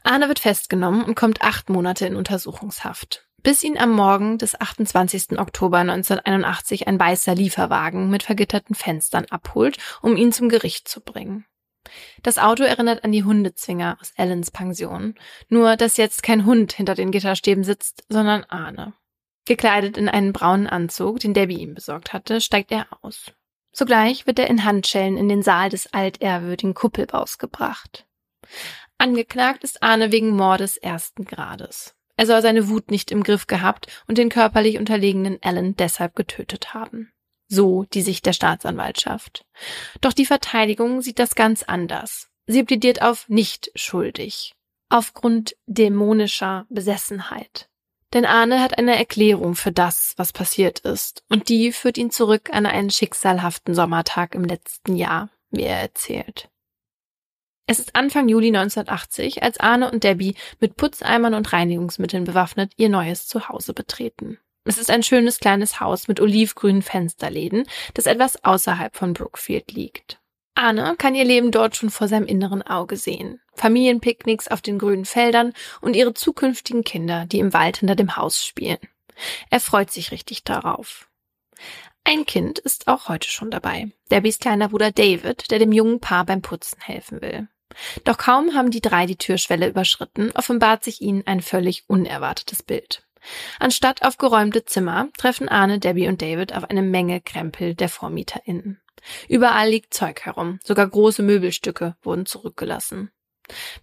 Arne 0.04 0.28
wird 0.28 0.40
festgenommen 0.40 1.04
und 1.06 1.16
kommt 1.16 1.42
acht 1.42 1.70
Monate 1.70 2.06
in 2.06 2.16
Untersuchungshaft. 2.18 3.27
Bis 3.44 3.64
ihn 3.64 3.78
am 3.78 3.92
Morgen 3.92 4.38
des 4.38 4.60
28. 4.60 5.40
Oktober 5.40 5.78
1981 5.78 6.88
ein 6.88 7.00
weißer 7.00 7.36
Lieferwagen 7.36 8.10
mit 8.10 8.24
vergitterten 8.24 8.76
Fenstern 8.76 9.26
abholt, 9.30 9.78
um 10.02 10.18
ihn 10.18 10.32
zum 10.32 10.50
Gericht 10.50 10.88
zu 10.88 11.02
bringen. 11.02 11.46
Das 12.24 12.38
Auto 12.38 12.64
erinnert 12.64 13.04
an 13.04 13.12
die 13.12 13.24
Hundezwinger 13.24 13.98
aus 14.02 14.12
Ellens 14.18 14.52
Pension, 14.52 15.16
nur 15.50 15.78
dass 15.78 15.98
jetzt 15.98 16.24
kein 16.24 16.46
Hund 16.46 16.74
hinter 16.74 16.96
den 16.96 17.12
Gitterstäben 17.12 17.64
sitzt, 17.64 18.04
sondern 18.10 18.44
Arne. 18.46 18.94
Gekleidet 19.46 19.98
in 19.98 20.10
einen 20.10 20.34
braunen 20.34 20.68
Anzug, 20.68 21.22
den 21.22 21.34
Debbie 21.34 21.60
ihm 21.60 21.74
besorgt 21.74 22.12
hatte, 22.12 22.42
steigt 22.42 22.72
er 22.72 22.88
aus. 23.02 23.32
Sogleich 23.72 24.28
wird 24.28 24.40
er 24.40 24.50
in 24.50 24.66
Handschellen 24.66 25.18
in 25.18 25.30
den 25.30 25.44
Saal 25.44 25.70
des 25.70 25.94
altehrwürdigen 25.94 26.74
Kuppelbaus 26.74 27.38
gebracht. 27.38 28.06
Angeklagt 28.98 29.64
ist 29.64 29.84
Arne 29.84 30.12
wegen 30.12 30.32
Mordes 30.32 30.78
ersten 30.78 31.24
Grades. 31.24 31.97
Er 32.18 32.26
soll 32.26 32.42
seine 32.42 32.68
Wut 32.68 32.92
nicht 32.92 33.12
im 33.12 33.24
Griff 33.24 33.48
gehabt 33.48 33.88
und 34.08 34.18
den 34.18 34.30
körperlich 34.30 34.78
unterlegenen 34.78 35.38
Alan 35.42 35.76
deshalb 35.76 36.16
getötet 36.16 36.74
haben. 36.74 37.12
So 37.48 37.86
die 37.94 38.02
Sicht 38.02 38.26
der 38.26 38.34
Staatsanwaltschaft. 38.34 39.46
Doch 40.02 40.12
die 40.12 40.26
Verteidigung 40.26 41.02
sieht 41.02 41.20
das 41.20 41.36
ganz 41.36 41.64
anders. 41.64 42.28
Sie 42.48 42.64
plädiert 42.64 43.02
auf 43.02 43.30
nicht 43.30 43.72
schuldig. 43.76 44.54
Aufgrund 44.90 45.56
dämonischer 45.68 46.66
Besessenheit. 46.70 47.70
Denn 48.14 48.26
Arne 48.26 48.62
hat 48.62 48.78
eine 48.78 48.98
Erklärung 48.98 49.56
für 49.56 49.72
das, 49.72 50.14
was 50.16 50.32
passiert 50.32 50.80
ist, 50.80 51.24
und 51.30 51.50
die 51.50 51.74
führt 51.74 51.98
ihn 51.98 52.10
zurück 52.10 52.50
an 52.54 52.66
einen 52.66 52.90
schicksalhaften 52.90 53.76
Sommertag 53.76 54.34
im 54.34 54.46
letzten 54.46 54.96
Jahr, 54.96 55.30
wie 55.52 55.64
er 55.64 55.82
erzählt. 55.82 56.50
Es 57.70 57.80
ist 57.80 57.98
Anfang 57.98 58.30
Juli 58.30 58.48
1980, 58.48 59.44
als 59.44 59.60
Arne 59.60 59.92
und 59.92 60.06
Debbie 60.06 60.36
mit 60.62 60.78
Putzeimern 60.78 61.34
und 61.34 61.52
Reinigungsmitteln 61.52 62.24
bewaffnet 62.24 62.72
ihr 62.78 62.88
neues 62.88 63.28
Zuhause 63.28 63.74
betreten. 63.74 64.40
Es 64.64 64.78
ist 64.78 64.90
ein 64.90 65.04
schönes 65.04 65.40
kleines 65.40 65.82
Haus 65.82 66.08
mit 66.08 66.22
olivgrünen 66.22 66.82
Fensterläden, 66.82 67.68
das 67.94 68.06
etwas 68.06 68.42
außerhalb 68.46 68.96
von 68.96 69.12
Brookfield 69.12 69.74
liegt. 69.74 70.22
Arne 70.56 70.96
kann 70.98 71.14
ihr 71.14 71.26
Leben 71.26 71.52
dort 71.52 71.76
schon 71.76 71.90
vor 71.90 72.08
seinem 72.08 72.26
inneren 72.26 72.62
Auge 72.62 72.96
sehen. 72.96 73.42
Familienpicknicks 73.54 74.48
auf 74.48 74.62
den 74.62 74.80
grünen 74.80 75.06
Feldern 75.06 75.52
und 75.82 75.98
ihre 75.98 76.14
zukünftigen 76.14 76.86
Kinder, 76.86 77.26
die 77.26 77.40
im 77.40 77.54
Wald 77.54 77.78
hinter 77.78 77.96
dem 77.96 78.16
Haus 78.16 78.46
spielen. 78.46 78.80
Er 79.50 79.60
freut 79.60 79.92
sich 79.92 80.12
richtig 80.12 80.46
darauf. 80.46 81.10
Ein 82.06 82.26
Kind 82.26 82.60
ist 82.60 82.88
auch 82.88 83.10
heute 83.10 83.30
schon 83.30 83.52
dabei. 83.52 83.92
Debbies 84.10 84.40
kleiner 84.40 84.70
Bruder 84.70 84.94
David, 84.94 85.52
der 85.52 85.60
dem 85.60 85.74
jungen 85.74 86.00
Paar 86.00 86.26
beim 86.26 86.42
Putzen 86.42 86.80
helfen 86.80 87.22
will. 87.22 87.50
Doch 88.04 88.18
kaum 88.18 88.54
haben 88.54 88.72
die 88.72 88.82
drei 88.82 89.06
die 89.06 89.18
Türschwelle 89.18 89.68
überschritten, 89.68 90.32
offenbart 90.34 90.84
sich 90.84 91.02
ihnen 91.02 91.24
ein 91.26 91.42
völlig 91.42 91.86
unerwartetes 91.88 92.64
Bild. 92.64 93.04
Anstatt 93.60 94.04
auf 94.04 94.18
geräumte 94.18 94.66
Zimmer 94.66 95.10
treffen 95.18 95.50
Arne, 95.50 95.80
Debbie 95.80 96.08
und 96.08 96.22
David 96.22 96.56
auf 96.56 96.66
eine 96.70 96.82
Menge 96.82 97.22
Krempel 97.22 97.76
der 97.76 97.90
VormieterInnen. 97.90 98.82
Überall 99.28 99.70
liegt 99.70 99.94
Zeug 99.94 100.22
herum, 100.22 100.60
sogar 100.64 100.88
große 100.88 101.24
Möbelstücke 101.24 101.96
wurden 102.02 102.26
zurückgelassen. 102.26 103.12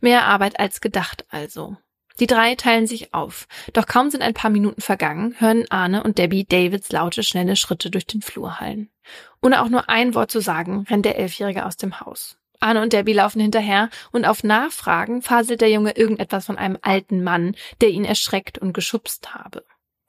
Mehr 0.00 0.26
Arbeit 0.26 0.58
als 0.58 0.80
gedacht 0.80 1.24
also. 1.28 1.76
Die 2.20 2.26
drei 2.28 2.54
teilen 2.54 2.86
sich 2.86 3.12
auf, 3.12 3.48
doch 3.72 3.86
kaum 3.86 4.08
sind 4.08 4.22
ein 4.22 4.34
paar 4.34 4.50
Minuten 4.50 4.80
vergangen, 4.80 5.34
hören 5.38 5.64
Arne 5.70 6.04
und 6.04 6.18
Debbie 6.18 6.44
Davids 6.44 6.92
laute, 6.92 7.24
schnelle 7.24 7.56
Schritte 7.56 7.90
durch 7.90 8.06
den 8.06 8.22
Flur 8.22 8.60
hallen. 8.60 8.88
Ohne 9.42 9.60
auch 9.62 9.68
nur 9.68 9.88
ein 9.88 10.14
Wort 10.14 10.30
zu 10.30 10.40
sagen, 10.40 10.86
rennt 10.88 11.04
der 11.04 11.18
Elfjährige 11.18 11.66
aus 11.66 11.76
dem 11.76 12.00
Haus. 12.00 12.38
Arne 12.64 12.80
und 12.80 12.92
Debbie 12.92 13.12
laufen 13.12 13.40
hinterher 13.40 13.90
und 14.10 14.24
auf 14.24 14.42
Nachfragen 14.42 15.20
faselt 15.20 15.60
der 15.60 15.70
Junge 15.70 15.92
irgendetwas 15.92 16.46
von 16.46 16.56
einem 16.56 16.78
alten 16.80 17.22
Mann, 17.22 17.54
der 17.80 17.90
ihn 17.90 18.04
erschreckt 18.04 18.58
und 18.58 18.72
geschubst 18.72 19.34
habe. 19.34 19.64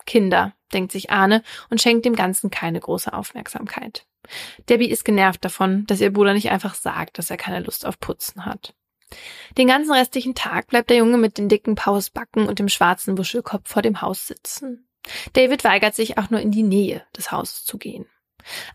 Kinder, 0.05 0.53
denkt 0.73 0.91
sich 0.91 1.11
Arne 1.11 1.43
und 1.69 1.81
schenkt 1.81 2.05
dem 2.05 2.15
Ganzen 2.15 2.49
keine 2.49 2.79
große 2.79 3.11
Aufmerksamkeit. 3.11 4.05
Debbie 4.69 4.89
ist 4.89 5.03
genervt 5.03 5.43
davon, 5.43 5.85
dass 5.87 6.01
ihr 6.01 6.13
Bruder 6.13 6.33
nicht 6.33 6.49
einfach 6.49 6.75
sagt, 6.75 7.17
dass 7.17 7.29
er 7.29 7.37
keine 7.37 7.59
Lust 7.59 7.85
auf 7.85 7.99
Putzen 7.99 8.45
hat. 8.45 8.73
Den 9.57 9.67
ganzen 9.67 9.91
restlichen 9.91 10.33
Tag 10.33 10.67
bleibt 10.67 10.89
der 10.89 10.97
Junge 10.97 11.17
mit 11.17 11.37
den 11.37 11.49
dicken 11.49 11.75
Pausbacken 11.75 12.47
und 12.47 12.59
dem 12.59 12.69
schwarzen 12.69 13.17
Wuschelkopf 13.17 13.69
vor 13.69 13.81
dem 13.81 14.01
Haus 14.01 14.27
sitzen. 14.27 14.87
David 15.33 15.63
weigert 15.63 15.93
sich 15.93 16.17
auch 16.17 16.29
nur 16.29 16.39
in 16.39 16.51
die 16.51 16.63
Nähe 16.63 17.03
des 17.15 17.31
Hauses 17.31 17.65
zu 17.65 17.77
gehen. 17.77 18.07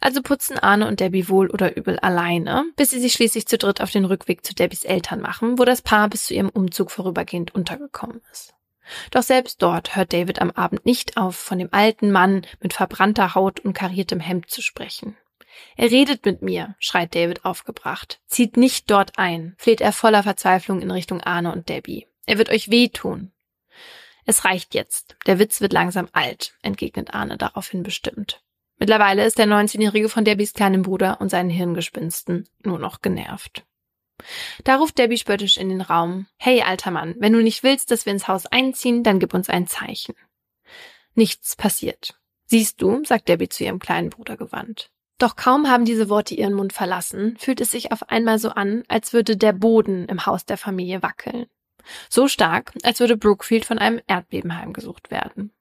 Also 0.00 0.22
putzen 0.22 0.58
Arne 0.58 0.86
und 0.86 1.00
Debbie 1.00 1.28
wohl 1.28 1.48
oder 1.50 1.76
übel 1.76 1.98
alleine, 1.98 2.64
bis 2.76 2.90
sie 2.90 3.00
sich 3.00 3.12
schließlich 3.12 3.46
zu 3.46 3.58
dritt 3.58 3.80
auf 3.80 3.90
den 3.90 4.04
Rückweg 4.04 4.44
zu 4.44 4.54
Debbies 4.54 4.84
Eltern 4.84 5.20
machen, 5.20 5.58
wo 5.58 5.64
das 5.64 5.82
Paar 5.82 6.08
bis 6.08 6.26
zu 6.26 6.34
ihrem 6.34 6.48
Umzug 6.48 6.90
vorübergehend 6.90 7.54
untergekommen 7.54 8.20
ist. 8.32 8.54
Doch 9.10 9.22
selbst 9.22 9.62
dort 9.62 9.94
hört 9.94 10.12
David 10.12 10.40
am 10.40 10.50
Abend 10.50 10.84
nicht 10.84 11.16
auf, 11.16 11.36
von 11.36 11.58
dem 11.58 11.68
alten 11.72 12.10
Mann 12.10 12.46
mit 12.60 12.72
verbrannter 12.72 13.34
Haut 13.34 13.60
und 13.60 13.72
kariertem 13.72 14.20
Hemd 14.20 14.50
zu 14.50 14.62
sprechen. 14.62 15.16
Er 15.76 15.90
redet 15.90 16.24
mit 16.24 16.42
mir, 16.42 16.74
schreit 16.78 17.14
David 17.14 17.44
aufgebracht. 17.44 18.20
Zieht 18.26 18.56
nicht 18.56 18.90
dort 18.90 19.18
ein, 19.18 19.54
fleht 19.58 19.80
er 19.80 19.92
voller 19.92 20.22
Verzweiflung 20.22 20.80
in 20.80 20.90
Richtung 20.90 21.20
Arne 21.20 21.52
und 21.52 21.68
Debbie. 21.68 22.06
Er 22.26 22.38
wird 22.38 22.50
euch 22.50 22.70
wehtun. 22.70 23.32
Es 24.26 24.44
reicht 24.44 24.74
jetzt. 24.74 25.16
Der 25.26 25.38
Witz 25.38 25.60
wird 25.60 25.72
langsam 25.72 26.08
alt, 26.12 26.54
entgegnet 26.62 27.14
Arne 27.14 27.36
daraufhin 27.36 27.82
bestimmt. 27.82 28.42
Mittlerweile 28.80 29.26
ist 29.26 29.38
der 29.38 29.46
19-Jährige 29.46 30.08
von 30.08 30.24
Debbies 30.24 30.54
kleinem 30.54 30.82
Bruder 30.82 31.20
und 31.20 31.28
seinen 31.28 31.50
Hirngespinsten 31.50 32.48
nur 32.64 32.78
noch 32.78 33.02
genervt. 33.02 33.64
Da 34.64 34.76
ruft 34.76 34.98
Debbie 34.98 35.18
spöttisch 35.18 35.58
in 35.58 35.68
den 35.68 35.82
Raum. 35.82 36.26
Hey, 36.38 36.62
alter 36.62 36.90
Mann, 36.90 37.14
wenn 37.18 37.34
du 37.34 37.42
nicht 37.42 37.62
willst, 37.62 37.90
dass 37.90 38.06
wir 38.06 38.12
ins 38.12 38.26
Haus 38.26 38.46
einziehen, 38.46 39.02
dann 39.02 39.18
gib 39.18 39.34
uns 39.34 39.50
ein 39.50 39.66
Zeichen. 39.66 40.14
Nichts 41.14 41.56
passiert. 41.56 42.18
Siehst 42.46 42.80
du, 42.80 43.04
sagt 43.04 43.28
Debbie 43.28 43.50
zu 43.50 43.64
ihrem 43.64 43.78
kleinen 43.78 44.10
Bruder 44.10 44.38
gewandt. 44.38 44.90
Doch 45.18 45.36
kaum 45.36 45.68
haben 45.68 45.84
diese 45.84 46.08
Worte 46.08 46.34
ihren 46.34 46.54
Mund 46.54 46.72
verlassen, 46.72 47.36
fühlt 47.38 47.60
es 47.60 47.70
sich 47.70 47.92
auf 47.92 48.08
einmal 48.08 48.38
so 48.38 48.48
an, 48.48 48.84
als 48.88 49.12
würde 49.12 49.36
der 49.36 49.52
Boden 49.52 50.06
im 50.06 50.24
Haus 50.24 50.46
der 50.46 50.56
Familie 50.56 51.02
wackeln. 51.02 51.46
So 52.08 52.28
stark, 52.28 52.72
als 52.82 53.00
würde 53.00 53.18
Brookfield 53.18 53.66
von 53.66 53.78
einem 53.78 54.00
Erdbeben 54.06 54.56
heimgesucht 54.56 55.10
werden. 55.10 55.52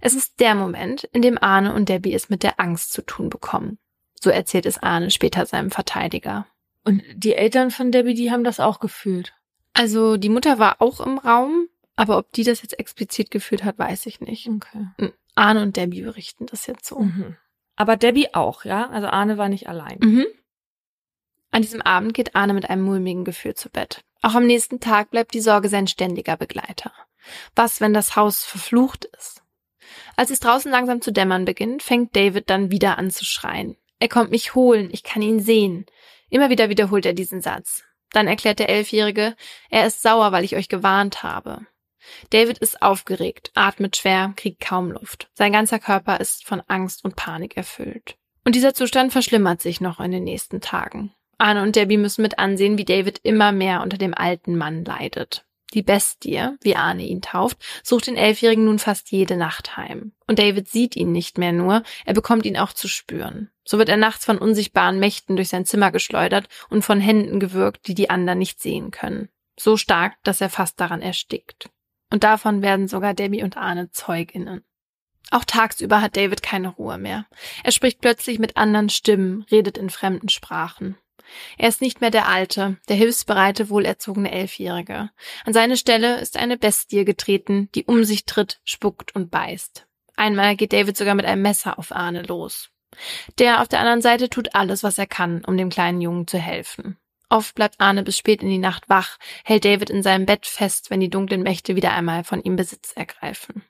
Es 0.00 0.14
ist 0.14 0.40
der 0.40 0.54
Moment, 0.54 1.04
in 1.12 1.22
dem 1.22 1.38
Arne 1.40 1.74
und 1.74 1.88
Debbie 1.88 2.14
es 2.14 2.28
mit 2.28 2.42
der 2.42 2.60
Angst 2.60 2.92
zu 2.92 3.02
tun 3.02 3.28
bekommen. 3.28 3.78
So 4.20 4.30
erzählt 4.30 4.66
es 4.66 4.82
Arne 4.82 5.10
später 5.10 5.46
seinem 5.46 5.70
Verteidiger. 5.70 6.46
Und 6.84 7.02
die 7.14 7.34
Eltern 7.34 7.70
von 7.70 7.92
Debbie, 7.92 8.14
die 8.14 8.30
haben 8.30 8.44
das 8.44 8.60
auch 8.60 8.80
gefühlt. 8.80 9.34
Also 9.74 10.16
die 10.16 10.28
Mutter 10.28 10.58
war 10.58 10.80
auch 10.80 11.00
im 11.00 11.18
Raum, 11.18 11.68
aber 11.96 12.18
ob 12.18 12.32
die 12.32 12.44
das 12.44 12.62
jetzt 12.62 12.78
explizit 12.78 13.30
gefühlt 13.30 13.64
hat, 13.64 13.78
weiß 13.78 14.06
ich 14.06 14.20
nicht. 14.20 14.48
Okay. 14.48 15.12
Arne 15.34 15.62
und 15.62 15.76
Debbie 15.76 16.02
berichten 16.02 16.46
das 16.46 16.66
jetzt 16.66 16.86
so. 16.86 16.98
Mhm. 16.98 17.36
Aber 17.76 17.96
Debbie 17.96 18.34
auch, 18.34 18.64
ja? 18.64 18.88
Also 18.90 19.06
Arne 19.06 19.38
war 19.38 19.48
nicht 19.48 19.68
allein. 19.68 19.98
Mhm. 20.00 20.26
An 21.50 21.62
diesem 21.62 21.80
Abend 21.80 22.12
geht 22.12 22.34
Arne 22.34 22.54
mit 22.54 22.68
einem 22.68 22.82
mulmigen 22.82 23.24
Gefühl 23.24 23.54
zu 23.54 23.70
Bett. 23.70 24.04
Auch 24.20 24.34
am 24.34 24.46
nächsten 24.46 24.80
Tag 24.80 25.10
bleibt 25.10 25.32
die 25.32 25.40
Sorge 25.40 25.68
sein 25.68 25.86
ständiger 25.86 26.36
Begleiter. 26.36 26.92
Was, 27.54 27.80
wenn 27.80 27.94
das 27.94 28.16
Haus 28.16 28.44
verflucht 28.44 29.04
ist? 29.16 29.42
Als 30.16 30.30
es 30.30 30.40
draußen 30.40 30.70
langsam 30.70 31.00
zu 31.00 31.12
dämmern 31.12 31.44
beginnt, 31.44 31.82
fängt 31.82 32.14
David 32.16 32.50
dann 32.50 32.70
wieder 32.70 32.98
an 32.98 33.10
zu 33.10 33.24
schreien. 33.24 33.76
Er 33.98 34.08
kommt 34.08 34.30
mich 34.30 34.54
holen, 34.54 34.88
ich 34.92 35.02
kann 35.02 35.22
ihn 35.22 35.40
sehen. 35.40 35.86
Immer 36.30 36.50
wieder 36.50 36.68
wiederholt 36.68 37.06
er 37.06 37.14
diesen 37.14 37.40
Satz. 37.40 37.84
Dann 38.12 38.26
erklärt 38.26 38.58
der 38.58 38.68
Elfjährige, 38.68 39.34
er 39.70 39.86
ist 39.86 40.02
sauer, 40.02 40.32
weil 40.32 40.44
ich 40.44 40.56
euch 40.56 40.68
gewarnt 40.68 41.22
habe. 41.22 41.66
David 42.30 42.58
ist 42.58 42.80
aufgeregt, 42.80 43.50
atmet 43.54 43.96
schwer, 43.96 44.32
kriegt 44.36 44.60
kaum 44.60 44.90
Luft. 44.90 45.30
Sein 45.34 45.52
ganzer 45.52 45.78
Körper 45.78 46.20
ist 46.20 46.46
von 46.46 46.62
Angst 46.66 47.04
und 47.04 47.16
Panik 47.16 47.56
erfüllt. 47.56 48.16
Und 48.44 48.54
dieser 48.54 48.72
Zustand 48.72 49.12
verschlimmert 49.12 49.60
sich 49.60 49.80
noch 49.80 50.00
in 50.00 50.10
den 50.10 50.24
nächsten 50.24 50.60
Tagen. 50.60 51.12
Arne 51.36 51.62
und 51.62 51.76
Debbie 51.76 51.98
müssen 51.98 52.22
mit 52.22 52.38
ansehen, 52.38 52.78
wie 52.78 52.84
David 52.84 53.20
immer 53.22 53.52
mehr 53.52 53.82
unter 53.82 53.98
dem 53.98 54.14
alten 54.14 54.56
Mann 54.56 54.84
leidet. 54.84 55.44
Die 55.74 55.82
Bestie, 55.82 56.56
wie 56.62 56.76
Arne 56.76 57.02
ihn 57.04 57.20
tauft, 57.20 57.58
sucht 57.82 58.06
den 58.06 58.16
Elfjährigen 58.16 58.64
nun 58.64 58.78
fast 58.78 59.10
jede 59.10 59.36
Nacht 59.36 59.76
heim. 59.76 60.12
Und 60.26 60.38
David 60.38 60.68
sieht 60.68 60.96
ihn 60.96 61.12
nicht 61.12 61.36
mehr 61.36 61.52
nur, 61.52 61.82
er 62.06 62.14
bekommt 62.14 62.46
ihn 62.46 62.56
auch 62.56 62.72
zu 62.72 62.88
spüren. 62.88 63.50
So 63.64 63.76
wird 63.78 63.90
er 63.90 63.98
nachts 63.98 64.24
von 64.24 64.38
unsichtbaren 64.38 64.98
Mächten 64.98 65.36
durch 65.36 65.50
sein 65.50 65.66
Zimmer 65.66 65.90
geschleudert 65.90 66.48
und 66.70 66.82
von 66.82 67.00
Händen 67.00 67.38
gewürgt, 67.38 67.86
die 67.86 67.94
die 67.94 68.08
anderen 68.08 68.38
nicht 68.38 68.60
sehen 68.60 68.90
können. 68.90 69.28
So 69.58 69.76
stark, 69.76 70.14
dass 70.24 70.40
er 70.40 70.48
fast 70.48 70.80
daran 70.80 71.02
erstickt. 71.02 71.68
Und 72.10 72.24
davon 72.24 72.62
werden 72.62 72.88
sogar 72.88 73.12
Debbie 73.12 73.42
und 73.42 73.58
Arne 73.58 73.90
Zeuginnen. 73.90 74.64
Auch 75.30 75.44
tagsüber 75.44 76.00
hat 76.00 76.16
David 76.16 76.42
keine 76.42 76.68
Ruhe 76.68 76.96
mehr. 76.96 77.26
Er 77.62 77.72
spricht 77.72 78.00
plötzlich 78.00 78.38
mit 78.38 78.56
anderen 78.56 78.88
Stimmen, 78.88 79.44
redet 79.50 79.76
in 79.76 79.90
fremden 79.90 80.30
Sprachen. 80.30 80.96
Er 81.56 81.68
ist 81.68 81.80
nicht 81.80 82.00
mehr 82.00 82.10
der 82.10 82.28
alte, 82.28 82.76
der 82.88 82.96
hilfsbereite, 82.96 83.68
wohlerzogene 83.68 84.30
Elfjährige. 84.30 85.10
An 85.44 85.52
seine 85.52 85.76
Stelle 85.76 86.20
ist 86.20 86.36
eine 86.36 86.56
Bestie 86.56 87.04
getreten, 87.04 87.68
die 87.74 87.84
um 87.84 88.04
sich 88.04 88.24
tritt, 88.24 88.60
spuckt 88.64 89.14
und 89.14 89.30
beißt. 89.30 89.86
Einmal 90.16 90.56
geht 90.56 90.72
David 90.72 90.96
sogar 90.96 91.14
mit 91.14 91.26
einem 91.26 91.42
Messer 91.42 91.78
auf 91.78 91.92
Arne 91.92 92.22
los. 92.22 92.70
Der 93.38 93.60
auf 93.60 93.68
der 93.68 93.80
anderen 93.80 94.02
Seite 94.02 94.30
tut 94.30 94.54
alles, 94.54 94.82
was 94.82 94.98
er 94.98 95.06
kann, 95.06 95.44
um 95.44 95.56
dem 95.56 95.68
kleinen 95.68 96.00
Jungen 96.00 96.26
zu 96.26 96.38
helfen. 96.38 96.96
Oft 97.28 97.54
bleibt 97.54 97.80
Arne 97.80 98.02
bis 98.02 98.16
spät 98.16 98.42
in 98.42 98.48
die 98.48 98.58
Nacht 98.58 98.88
wach, 98.88 99.18
hält 99.44 99.64
David 99.64 99.90
in 99.90 100.02
seinem 100.02 100.24
Bett 100.24 100.46
fest, 100.46 100.90
wenn 100.90 101.00
die 101.00 101.10
dunklen 101.10 101.42
Mächte 101.42 101.76
wieder 101.76 101.92
einmal 101.92 102.24
von 102.24 102.42
ihm 102.42 102.56
Besitz 102.56 102.92
ergreifen. 102.94 103.62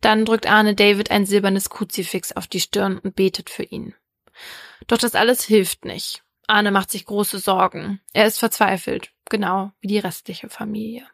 Dann 0.00 0.24
drückt 0.24 0.50
Arne 0.50 0.74
David 0.74 1.10
ein 1.10 1.26
silbernes 1.26 1.70
Kruzifix 1.70 2.32
auf 2.32 2.46
die 2.46 2.60
Stirn 2.60 2.98
und 2.98 3.14
betet 3.14 3.50
für 3.50 3.62
ihn. 3.62 3.94
Doch 4.86 4.98
das 4.98 5.14
alles 5.14 5.44
hilft 5.44 5.84
nicht. 5.84 6.22
Arne 6.48 6.70
macht 6.70 6.90
sich 6.90 7.04
große 7.04 7.38
Sorgen. 7.38 8.00
Er 8.12 8.26
ist 8.26 8.38
verzweifelt, 8.38 9.12
genau 9.28 9.72
wie 9.80 9.88
die 9.88 9.98
restliche 9.98 10.48
Familie. 10.48 11.06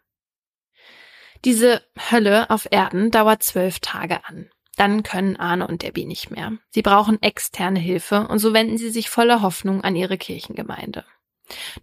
Diese 1.44 1.82
Hölle 2.10 2.48
auf 2.48 2.66
Erden 2.70 3.10
dauert 3.10 3.42
zwölf 3.42 3.80
Tage 3.80 4.24
an. 4.24 4.48
Dann 4.76 5.02
können 5.02 5.36
Arne 5.36 5.66
und 5.66 5.82
Debbie 5.82 6.06
nicht 6.06 6.30
mehr. 6.30 6.52
Sie 6.70 6.82
brauchen 6.82 7.20
externe 7.20 7.78
Hilfe 7.78 8.26
und 8.26 8.38
so 8.38 8.54
wenden 8.54 8.78
sie 8.78 8.90
sich 8.90 9.10
voller 9.10 9.42
Hoffnung 9.42 9.82
an 9.82 9.94
ihre 9.94 10.16
Kirchengemeinde. 10.16 11.04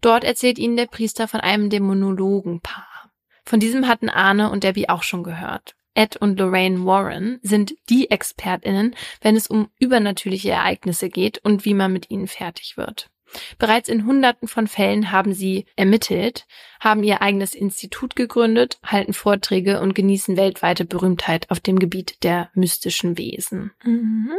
Dort 0.01 0.23
erzählt 0.23 0.57
ihnen 0.57 0.77
der 0.77 0.87
Priester 0.87 1.27
von 1.27 1.39
einem 1.39 1.69
Dämonologenpaar. 1.69 3.11
Von 3.45 3.59
diesem 3.59 3.87
hatten 3.87 4.09
Arne 4.09 4.49
und 4.49 4.63
Debbie 4.63 4.89
auch 4.89 5.03
schon 5.03 5.23
gehört. 5.23 5.75
Ed 5.93 6.15
und 6.15 6.39
Lorraine 6.39 6.85
Warren 6.85 7.39
sind 7.43 7.73
die 7.89 8.09
ExpertInnen, 8.09 8.95
wenn 9.21 9.35
es 9.35 9.47
um 9.47 9.69
übernatürliche 9.77 10.51
Ereignisse 10.51 11.09
geht 11.09 11.39
und 11.39 11.65
wie 11.65 11.73
man 11.73 11.91
mit 11.91 12.09
ihnen 12.09 12.27
fertig 12.27 12.77
wird. 12.77 13.11
Bereits 13.57 13.89
in 13.89 14.05
Hunderten 14.05 14.47
von 14.47 14.67
Fällen 14.67 15.11
haben 15.11 15.34
sie 15.34 15.65
ermittelt, 15.75 16.45
haben 16.79 17.03
ihr 17.03 17.21
eigenes 17.21 17.53
Institut 17.53 18.15
gegründet, 18.15 18.79
halten 18.84 19.13
Vorträge 19.13 19.79
und 19.82 19.95
genießen 19.95 20.38
weltweite 20.38 20.86
Berühmtheit 20.86 21.49
auf 21.49 21.59
dem 21.59 21.79
Gebiet 21.79 22.23
der 22.23 22.49
mystischen 22.53 23.17
Wesen. 23.17 23.71
Mhm. 23.84 24.34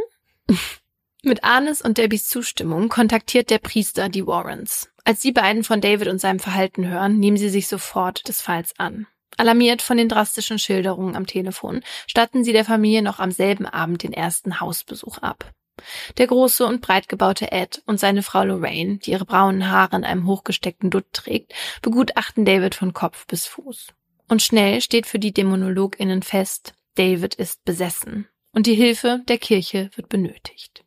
Mit 1.25 1.45
Arnes 1.45 1.81
und 1.81 1.97
Debbies 1.97 2.27
Zustimmung 2.27 2.89
kontaktiert 2.89 3.49
der 3.49 3.59
Priester 3.59 4.09
die 4.09 4.27
Warrens. 4.27 4.89
Als 5.05 5.21
die 5.21 5.31
beiden 5.31 5.63
von 5.63 5.79
David 5.79 6.09
und 6.09 6.19
seinem 6.19 6.39
Verhalten 6.39 6.87
hören, 6.87 7.17
nehmen 7.17 7.37
sie 7.37 7.47
sich 7.47 7.69
sofort 7.69 8.27
des 8.27 8.41
Falls 8.41 8.77
an. 8.77 9.07
Alarmiert 9.37 9.81
von 9.81 9.97
den 9.97 10.09
drastischen 10.09 10.59
Schilderungen 10.59 11.15
am 11.15 11.25
Telefon, 11.25 11.81
statten 12.07 12.43
sie 12.43 12.53
der 12.53 12.65
Familie 12.65 13.01
noch 13.01 13.19
am 13.19 13.31
selben 13.31 13.65
Abend 13.65 14.03
den 14.03 14.13
ersten 14.13 14.59
Hausbesuch 14.59 15.17
ab. 15.19 15.51
Der 16.17 16.27
große 16.27 16.65
und 16.65 16.81
breit 16.81 17.09
gebaute 17.09 17.51
Ed 17.51 17.81
und 17.85 17.99
seine 17.99 18.23
Frau 18.23 18.43
Lorraine, 18.43 18.97
die 18.97 19.11
ihre 19.11 19.25
braunen 19.25 19.69
Haare 19.69 19.95
in 19.95 20.03
einem 20.03 20.27
hochgesteckten 20.27 20.89
Dutt 20.89 21.05
trägt, 21.13 21.53
begutachten 21.81 22.45
David 22.45 22.75
von 22.75 22.93
Kopf 22.93 23.27
bis 23.27 23.45
Fuß. 23.45 23.87
Und 24.27 24.41
schnell 24.41 24.81
steht 24.81 25.05
für 25.05 25.19
die 25.19 25.33
DämonologInnen 25.33 26.23
fest, 26.23 26.73
David 26.95 27.35
ist 27.35 27.65
besessen. 27.65 28.27
Und 28.51 28.67
die 28.67 28.75
Hilfe 28.75 29.21
der 29.27 29.37
Kirche 29.37 29.89
wird 29.95 30.09
benötigt. 30.09 30.83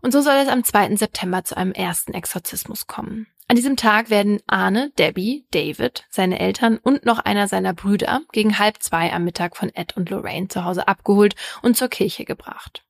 Und 0.00 0.12
so 0.12 0.20
soll 0.20 0.36
es 0.36 0.48
am 0.48 0.64
2. 0.64 0.96
September 0.96 1.44
zu 1.44 1.56
einem 1.56 1.72
ersten 1.72 2.12
Exorzismus 2.12 2.86
kommen. 2.86 3.26
An 3.46 3.56
diesem 3.56 3.76
Tag 3.76 4.08
werden 4.08 4.40
Arne, 4.46 4.90
Debbie, 4.98 5.46
David, 5.50 6.04
seine 6.08 6.40
Eltern 6.40 6.78
und 6.78 7.04
noch 7.04 7.18
einer 7.18 7.46
seiner 7.46 7.74
Brüder 7.74 8.22
gegen 8.32 8.58
halb 8.58 8.82
zwei 8.82 9.12
am 9.12 9.24
Mittag 9.24 9.56
von 9.56 9.68
Ed 9.74 9.96
und 9.96 10.08
Lorraine 10.08 10.48
zu 10.48 10.64
Hause 10.64 10.88
abgeholt 10.88 11.34
und 11.60 11.76
zur 11.76 11.88
Kirche 11.88 12.24
gebracht. 12.24 12.84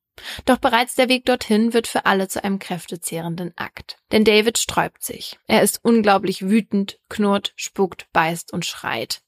Doch 0.45 0.57
bereits 0.57 0.95
der 0.95 1.09
Weg 1.09 1.25
dorthin 1.25 1.73
wird 1.73 1.87
für 1.87 2.05
alle 2.05 2.27
zu 2.27 2.43
einem 2.43 2.59
kräftezehrenden 2.59 3.53
Akt. 3.57 3.97
Denn 4.11 4.23
David 4.23 4.57
sträubt 4.57 5.03
sich. 5.03 5.37
Er 5.47 5.61
ist 5.61 5.79
unglaublich 5.83 6.47
wütend, 6.47 6.99
knurrt, 7.09 7.53
spuckt, 7.55 8.07
beißt 8.13 8.53
und 8.53 8.65
schreit. 8.65 9.21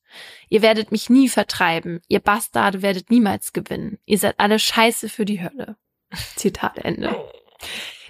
Ihr 0.49 0.61
werdet 0.61 0.91
mich 0.91 1.09
nie 1.09 1.29
vertreiben. 1.29 2.01
Ihr 2.07 2.19
Bastarde 2.19 2.81
werdet 2.81 3.09
niemals 3.09 3.53
gewinnen. 3.53 3.99
Ihr 4.05 4.17
seid 4.17 4.39
alle 4.39 4.59
scheiße 4.59 5.09
für 5.09 5.25
die 5.25 5.41
Hölle. 5.41 5.75
Zitat 6.35 6.77
Ende. 6.77 7.15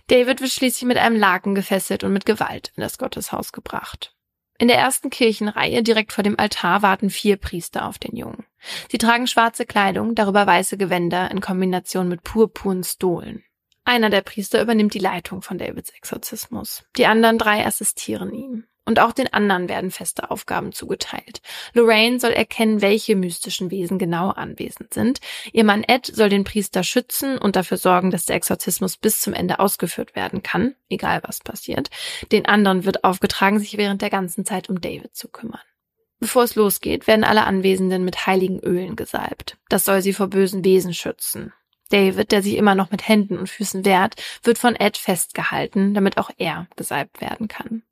David 0.08 0.40
wird 0.40 0.52
schließlich 0.52 0.88
mit 0.88 0.98
einem 0.98 1.18
Laken 1.18 1.56
gefesselt 1.56 2.04
und 2.04 2.14
mit 2.14 2.26
Gewalt 2.26 2.72
in 2.76 2.82
das 2.82 2.98
Gotteshaus 2.98 3.52
gebracht. 3.52 4.17
In 4.60 4.68
der 4.68 4.78
ersten 4.78 5.10
Kirchenreihe 5.10 5.84
direkt 5.84 6.14
vor 6.14 6.24
dem 6.24 6.40
Altar 6.40 6.82
warten 6.82 7.10
vier 7.10 7.38
Priester 7.38 7.88
auf 7.88 8.00
den 8.00 8.16
Jungen. 8.16 8.46
Sie 8.90 8.98
tragen 8.98 9.28
schwarze 9.28 9.66
Kleidung, 9.66 10.16
darüber 10.16 10.48
weiße 10.48 10.78
Gewänder 10.78 11.30
in 11.30 11.42
Kombination 11.42 12.08
mit 12.08 12.24
purpurnen 12.24 12.84
Stohlen. 12.84 13.44
Einer 13.86 14.10
der 14.10 14.22
Priester 14.22 14.62
übernimmt 14.62 14.96
die 14.96 15.00
Leitung 15.00 15.42
von 15.42 15.58
Davids 15.58 15.92
Exorzismus. 15.92 16.84
Die 16.98 17.06
anderen 17.06 17.38
drei 17.38 17.66
assistieren 17.66 18.34
ihm. 18.34 18.66
Und 18.88 19.00
auch 19.00 19.12
den 19.12 19.32
anderen 19.34 19.68
werden 19.68 19.92
feste 19.92 20.32
Aufgaben 20.32 20.72
zugeteilt. 20.72 21.42
Lorraine 21.74 22.22
soll 22.22 22.32
erkennen, 22.32 22.82
welche 22.82 23.18
mystischen 23.18 23.70
Wesen 23.70 24.00
genau 24.00 24.30
anwesend 24.30 24.94
sind. 24.94 25.20
Ihr 25.52 25.66
Mann 25.66 25.84
Ed 25.84 26.06
soll 26.06 26.30
den 26.30 26.46
Priester 26.46 26.84
schützen 26.84 27.38
und 27.38 27.58
dafür 27.58 27.76
sorgen, 27.76 28.12
dass 28.12 28.26
der 28.26 28.38
Exorzismus 28.38 28.96
bis 28.96 29.20
zum 29.20 29.34
Ende 29.34 29.60
ausgeführt 29.60 30.16
werden 30.16 30.42
kann, 30.42 30.74
egal 30.90 31.20
was 31.26 31.40
passiert. 31.40 31.90
Den 32.32 32.46
anderen 32.46 32.86
wird 32.86 33.04
aufgetragen, 33.04 33.60
sich 33.60 33.78
während 33.78 34.02
der 34.02 34.10
ganzen 34.10 34.46
Zeit 34.46 34.70
um 34.70 34.80
David 34.80 35.14
zu 35.18 35.28
kümmern. 35.28 35.60
Bevor 36.22 36.44
es 36.44 36.56
losgeht, 36.56 37.08
werden 37.08 37.26
alle 37.26 37.44
Anwesenden 37.44 38.06
mit 38.06 38.26
heiligen 38.26 38.62
Ölen 38.62 38.96
gesalbt. 38.96 39.58
Das 39.68 39.84
soll 39.84 40.02
sie 40.02 40.14
vor 40.14 40.28
bösen 40.28 40.64
Wesen 40.64 40.94
schützen. 40.94 41.52
David, 41.90 42.32
der 42.32 42.42
sich 42.42 42.56
immer 42.56 42.74
noch 42.74 42.92
mit 42.92 43.06
Händen 43.06 43.38
und 43.38 43.50
Füßen 43.50 43.84
wehrt, 43.84 44.16
wird 44.44 44.58
von 44.58 44.78
Ed 44.78 44.96
festgehalten, 44.96 45.94
damit 45.94 46.18
auch 46.18 46.32
er 46.38 46.68
gesalbt 46.78 47.20
werden 47.20 47.50
kann. 47.50 47.84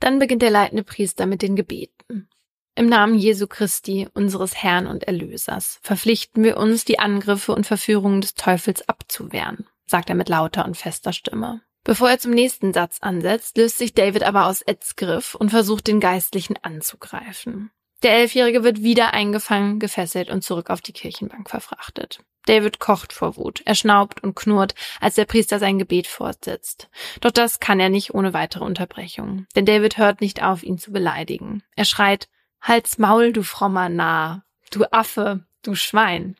Dann 0.00 0.18
beginnt 0.18 0.42
der 0.42 0.50
leitende 0.50 0.82
Priester 0.82 1.26
mit 1.26 1.42
den 1.42 1.56
Gebeten. 1.56 2.28
Im 2.74 2.86
Namen 2.86 3.14
Jesu 3.14 3.46
Christi, 3.46 4.08
unseres 4.14 4.56
Herrn 4.56 4.86
und 4.86 5.04
Erlösers, 5.04 5.78
verpflichten 5.82 6.42
wir 6.42 6.56
uns, 6.56 6.84
die 6.84 6.98
Angriffe 6.98 7.54
und 7.54 7.66
Verführungen 7.66 8.22
des 8.22 8.34
Teufels 8.34 8.88
abzuwehren, 8.88 9.66
sagt 9.86 10.08
er 10.08 10.14
mit 10.14 10.28
lauter 10.28 10.64
und 10.64 10.76
fester 10.76 11.12
Stimme. 11.12 11.60
Bevor 11.84 12.10
er 12.10 12.18
zum 12.18 12.32
nächsten 12.32 12.72
Satz 12.72 12.98
ansetzt, 13.00 13.56
löst 13.56 13.78
sich 13.78 13.94
David 13.94 14.22
aber 14.22 14.46
aus 14.46 14.62
Eds 14.62 14.96
Griff 14.96 15.34
und 15.34 15.50
versucht, 15.50 15.86
den 15.86 16.00
Geistlichen 16.00 16.56
anzugreifen. 16.62 17.70
Der 18.02 18.12
Elfjährige 18.12 18.64
wird 18.64 18.82
wieder 18.82 19.12
eingefangen, 19.12 19.78
gefesselt 19.78 20.30
und 20.30 20.42
zurück 20.42 20.70
auf 20.70 20.80
die 20.80 20.92
Kirchenbank 20.92 21.50
verfrachtet. 21.50 22.20
David 22.46 22.80
kocht 22.80 23.12
vor 23.12 23.36
Wut. 23.36 23.62
Er 23.64 23.74
schnaubt 23.74 24.22
und 24.22 24.34
knurrt, 24.34 24.74
als 25.00 25.14
der 25.14 25.24
Priester 25.24 25.58
sein 25.58 25.78
Gebet 25.78 26.06
fortsetzt. 26.06 26.88
Doch 27.20 27.30
das 27.30 27.60
kann 27.60 27.80
er 27.80 27.88
nicht 27.88 28.14
ohne 28.14 28.32
weitere 28.32 28.64
Unterbrechung. 28.64 29.46
Denn 29.54 29.66
David 29.66 29.98
hört 29.98 30.20
nicht 30.20 30.42
auf, 30.42 30.62
ihn 30.62 30.78
zu 30.78 30.92
beleidigen. 30.92 31.62
Er 31.76 31.84
schreit, 31.84 32.28
Halt's 32.60 32.98
Maul, 32.98 33.32
du 33.32 33.42
frommer 33.42 33.88
Narr, 33.88 34.44
du 34.70 34.84
Affe, 34.90 35.44
du 35.62 35.74
Schwein. 35.74 36.36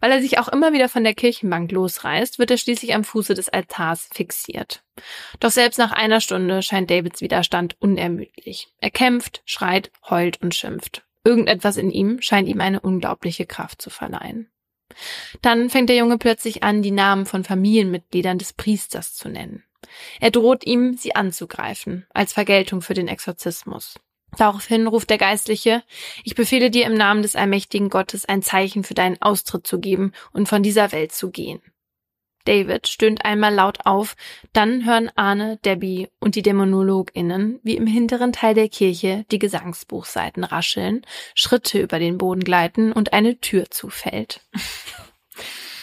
Weil 0.00 0.12
er 0.12 0.22
sich 0.22 0.38
auch 0.38 0.48
immer 0.48 0.72
wieder 0.72 0.88
von 0.88 1.04
der 1.04 1.14
Kirchenbank 1.14 1.70
losreißt, 1.70 2.38
wird 2.38 2.50
er 2.50 2.56
schließlich 2.56 2.94
am 2.94 3.04
Fuße 3.04 3.34
des 3.34 3.50
Altars 3.50 4.08
fixiert. 4.12 4.82
Doch 5.38 5.50
selbst 5.50 5.78
nach 5.78 5.92
einer 5.92 6.20
Stunde 6.20 6.62
scheint 6.62 6.90
Davids 6.90 7.20
Widerstand 7.20 7.76
unermüdlich. 7.80 8.68
Er 8.78 8.90
kämpft, 8.90 9.42
schreit, 9.44 9.90
heult 10.08 10.40
und 10.42 10.54
schimpft. 10.54 11.04
Irgendetwas 11.24 11.76
in 11.76 11.90
ihm 11.90 12.22
scheint 12.22 12.48
ihm 12.48 12.60
eine 12.60 12.80
unglaubliche 12.80 13.44
Kraft 13.44 13.82
zu 13.82 13.90
verleihen. 13.90 14.50
Dann 15.42 15.70
fängt 15.70 15.88
der 15.88 15.96
Junge 15.96 16.18
plötzlich 16.18 16.62
an, 16.62 16.82
die 16.82 16.90
Namen 16.90 17.26
von 17.26 17.44
Familienmitgliedern 17.44 18.38
des 18.38 18.52
Priesters 18.52 19.14
zu 19.14 19.28
nennen. 19.28 19.64
Er 20.20 20.30
droht 20.30 20.66
ihm, 20.66 20.94
sie 20.96 21.14
anzugreifen, 21.14 22.06
als 22.10 22.32
Vergeltung 22.32 22.82
für 22.82 22.94
den 22.94 23.08
Exorzismus. 23.08 23.98
Daraufhin 24.36 24.86
ruft 24.86 25.10
der 25.10 25.18
Geistliche, 25.18 25.82
ich 26.22 26.34
befehle 26.34 26.70
dir 26.70 26.86
im 26.86 26.94
Namen 26.94 27.22
des 27.22 27.34
allmächtigen 27.34 27.88
Gottes 27.88 28.24
ein 28.26 28.42
Zeichen 28.42 28.84
für 28.84 28.94
deinen 28.94 29.20
Austritt 29.20 29.66
zu 29.66 29.80
geben 29.80 30.12
und 30.32 30.48
von 30.48 30.62
dieser 30.62 30.92
Welt 30.92 31.12
zu 31.12 31.30
gehen. 31.30 31.60
David 32.44 32.88
stöhnt 32.88 33.24
einmal 33.24 33.54
laut 33.54 33.84
auf, 33.84 34.16
dann 34.52 34.84
hören 34.84 35.10
Arne, 35.14 35.58
Debbie 35.64 36.08
und 36.20 36.34
die 36.34 36.42
DämonologInnen, 36.42 37.60
wie 37.62 37.76
im 37.76 37.86
hinteren 37.86 38.32
Teil 38.32 38.54
der 38.54 38.68
Kirche 38.68 39.24
die 39.30 39.38
Gesangsbuchseiten 39.38 40.44
rascheln, 40.44 41.04
Schritte 41.34 41.80
über 41.80 41.98
den 41.98 42.18
Boden 42.18 42.42
gleiten 42.42 42.92
und 42.92 43.12
eine 43.12 43.38
Tür 43.40 43.70
zufällt. 43.70 44.40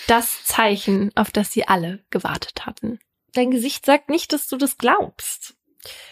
Das 0.08 0.46
Zeichen, 0.46 1.12
auf 1.16 1.32
das 1.32 1.52
sie 1.52 1.68
alle 1.68 2.00
gewartet 2.12 2.66
hatten. 2.66 2.98
Dein 3.34 3.52
Gesicht 3.52 3.86
sagt 3.86 4.10
nicht, 4.10 4.32
dass 4.32 4.48
du 4.48 4.56
das 4.56 4.78
glaubst. 4.78 5.58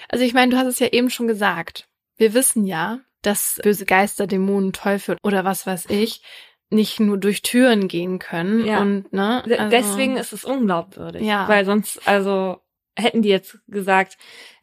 Also 0.10 0.26
ich 0.26 0.34
meine, 0.34 0.52
du 0.52 0.58
hast 0.58 0.68
es 0.68 0.80
ja 0.80 0.88
eben 0.88 1.10
schon 1.10 1.30
gesagt. 1.30 1.88
Wir 2.18 2.34
wissen 2.34 2.66
ja, 2.66 3.00
dass 3.22 3.58
böse 3.64 3.86
Geister, 3.86 4.28
Dämonen, 4.28 4.74
Teufel 4.74 5.18
oder 5.24 5.46
was 5.46 5.66
weiß 5.66 5.86
ich 5.88 6.22
nicht 6.70 7.00
nur 7.00 7.18
durch 7.18 7.42
Türen 7.42 7.88
gehen 7.88 8.20
können 8.20 8.66
Ja. 8.66 8.80
und 8.80 9.12
ne 9.14 9.44
also- 9.44 9.70
Deswegen 9.70 10.18
ist 10.18 10.34
es 10.34 10.44
unglaubwürdig. 10.46 11.22
Ja. 11.24 11.48
Weil 11.48 11.66
sonst, 11.66 12.08
also 12.08 12.62
hätten 12.98 13.22
die 13.22 13.30
jetzt 13.30 13.60
gesagt, 13.68 14.18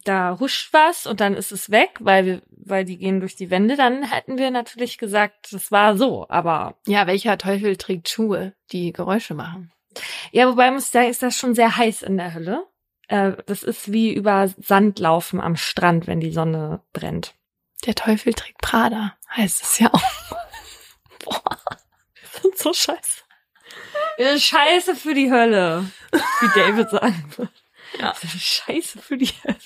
da 0.05 0.39
huscht 0.41 0.73
was 0.73 1.07
und 1.07 1.21
dann 1.21 1.35
ist 1.35 1.53
es 1.53 1.71
weg, 1.71 1.91
weil 2.01 2.25
wir, 2.27 2.43
weil 2.51 2.85
die 2.85 2.99
gehen 2.99 3.21
durch 3.21 3.37
die 3.37 3.51
Wände, 3.51 3.77
dann 3.77 4.03
hätten 4.11 4.37
wir 4.39 4.51
natürlich 4.51 4.99
gesagt, 4.99 5.53
das 5.53 5.71
war 5.71 5.97
so. 5.97 6.27
Aber 6.29 6.77
ja 6.87 7.07
welcher 7.07 7.39
Teufel 7.39 7.77
trägt 7.77 8.09
Schuhe, 8.09 8.55
die 8.73 8.93
Geräusche 8.93 9.35
machen? 9.35 9.71
ja, 10.33 10.49
wobei 10.49 10.71
muss 10.71 10.87
ich 10.87 10.91
sagen, 10.91 11.09
ist 11.11 11.23
das 11.23 11.37
schon 11.37 11.55
sehr 11.55 11.77
heiß 11.77 12.03
in 12.03 12.17
der 12.17 12.33
Hölle. 12.35 12.67
Äh, 13.09 13.33
das 13.47 13.63
ist 13.63 13.93
wie 13.93 14.13
über 14.15 14.49
Sand 14.59 14.99
laufen 14.99 15.39
am 15.41 15.55
Strand, 15.57 16.07
wenn 16.07 16.21
die 16.21 16.33
Sonne 16.33 16.81
brennt. 16.95 17.35
Der 17.85 17.95
Teufel 17.95 18.33
trägt 18.33 18.63
Prada, 18.63 19.15
heißt 19.37 19.63
es 19.63 19.79
ja 19.79 19.91
auch. 19.93 20.01
Boah, 21.25 21.59
ist 22.53 22.59
so 22.59 22.73
scheiße. 22.73 23.23
Äh, 24.19 24.39
Scheiße 24.39 24.95
für 24.95 25.15
die 25.15 25.31
Hölle, 25.31 25.91
wie 26.13 26.61
David 26.61 26.91
sagen 26.91 27.33
würde. 27.37 27.53
Ja. 27.99 28.15
Scheiße 28.15 28.99
für 28.99 29.17
die 29.17 29.33
Hölle. 29.45 29.57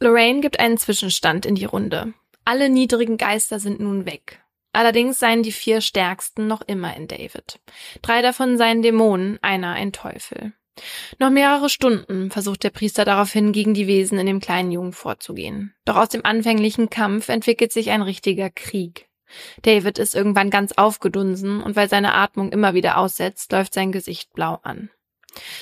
Lorraine 0.00 0.40
gibt 0.40 0.58
einen 0.58 0.78
Zwischenstand 0.78 1.44
in 1.44 1.54
die 1.54 1.66
Runde. 1.66 2.14
Alle 2.44 2.70
niedrigen 2.70 3.18
Geister 3.18 3.60
sind 3.60 3.80
nun 3.80 4.06
weg. 4.06 4.42
Allerdings 4.72 5.18
seien 5.18 5.42
die 5.42 5.52
vier 5.52 5.80
stärksten 5.80 6.46
noch 6.46 6.62
immer 6.62 6.96
in 6.96 7.08
David. 7.08 7.58
Drei 8.02 8.22
davon 8.22 8.56
seien 8.56 8.82
Dämonen, 8.82 9.38
einer 9.42 9.72
ein 9.72 9.92
Teufel. 9.92 10.52
Noch 11.18 11.30
mehrere 11.30 11.68
Stunden 11.68 12.30
versucht 12.30 12.62
der 12.62 12.70
Priester 12.70 13.04
daraufhin 13.04 13.52
gegen 13.52 13.74
die 13.74 13.86
Wesen 13.86 14.18
in 14.18 14.26
dem 14.26 14.40
kleinen 14.40 14.72
Jungen 14.72 14.92
vorzugehen. 14.92 15.74
Doch 15.84 15.96
aus 15.96 16.08
dem 16.08 16.24
anfänglichen 16.24 16.88
Kampf 16.88 17.28
entwickelt 17.28 17.72
sich 17.72 17.90
ein 17.90 18.02
richtiger 18.02 18.48
Krieg. 18.48 19.09
David 19.62 19.98
ist 19.98 20.14
irgendwann 20.14 20.50
ganz 20.50 20.72
aufgedunsen 20.72 21.62
und 21.62 21.76
weil 21.76 21.88
seine 21.88 22.14
Atmung 22.14 22.52
immer 22.52 22.74
wieder 22.74 22.98
aussetzt, 22.98 23.52
läuft 23.52 23.74
sein 23.74 23.92
Gesicht 23.92 24.32
blau 24.32 24.58
an. 24.62 24.90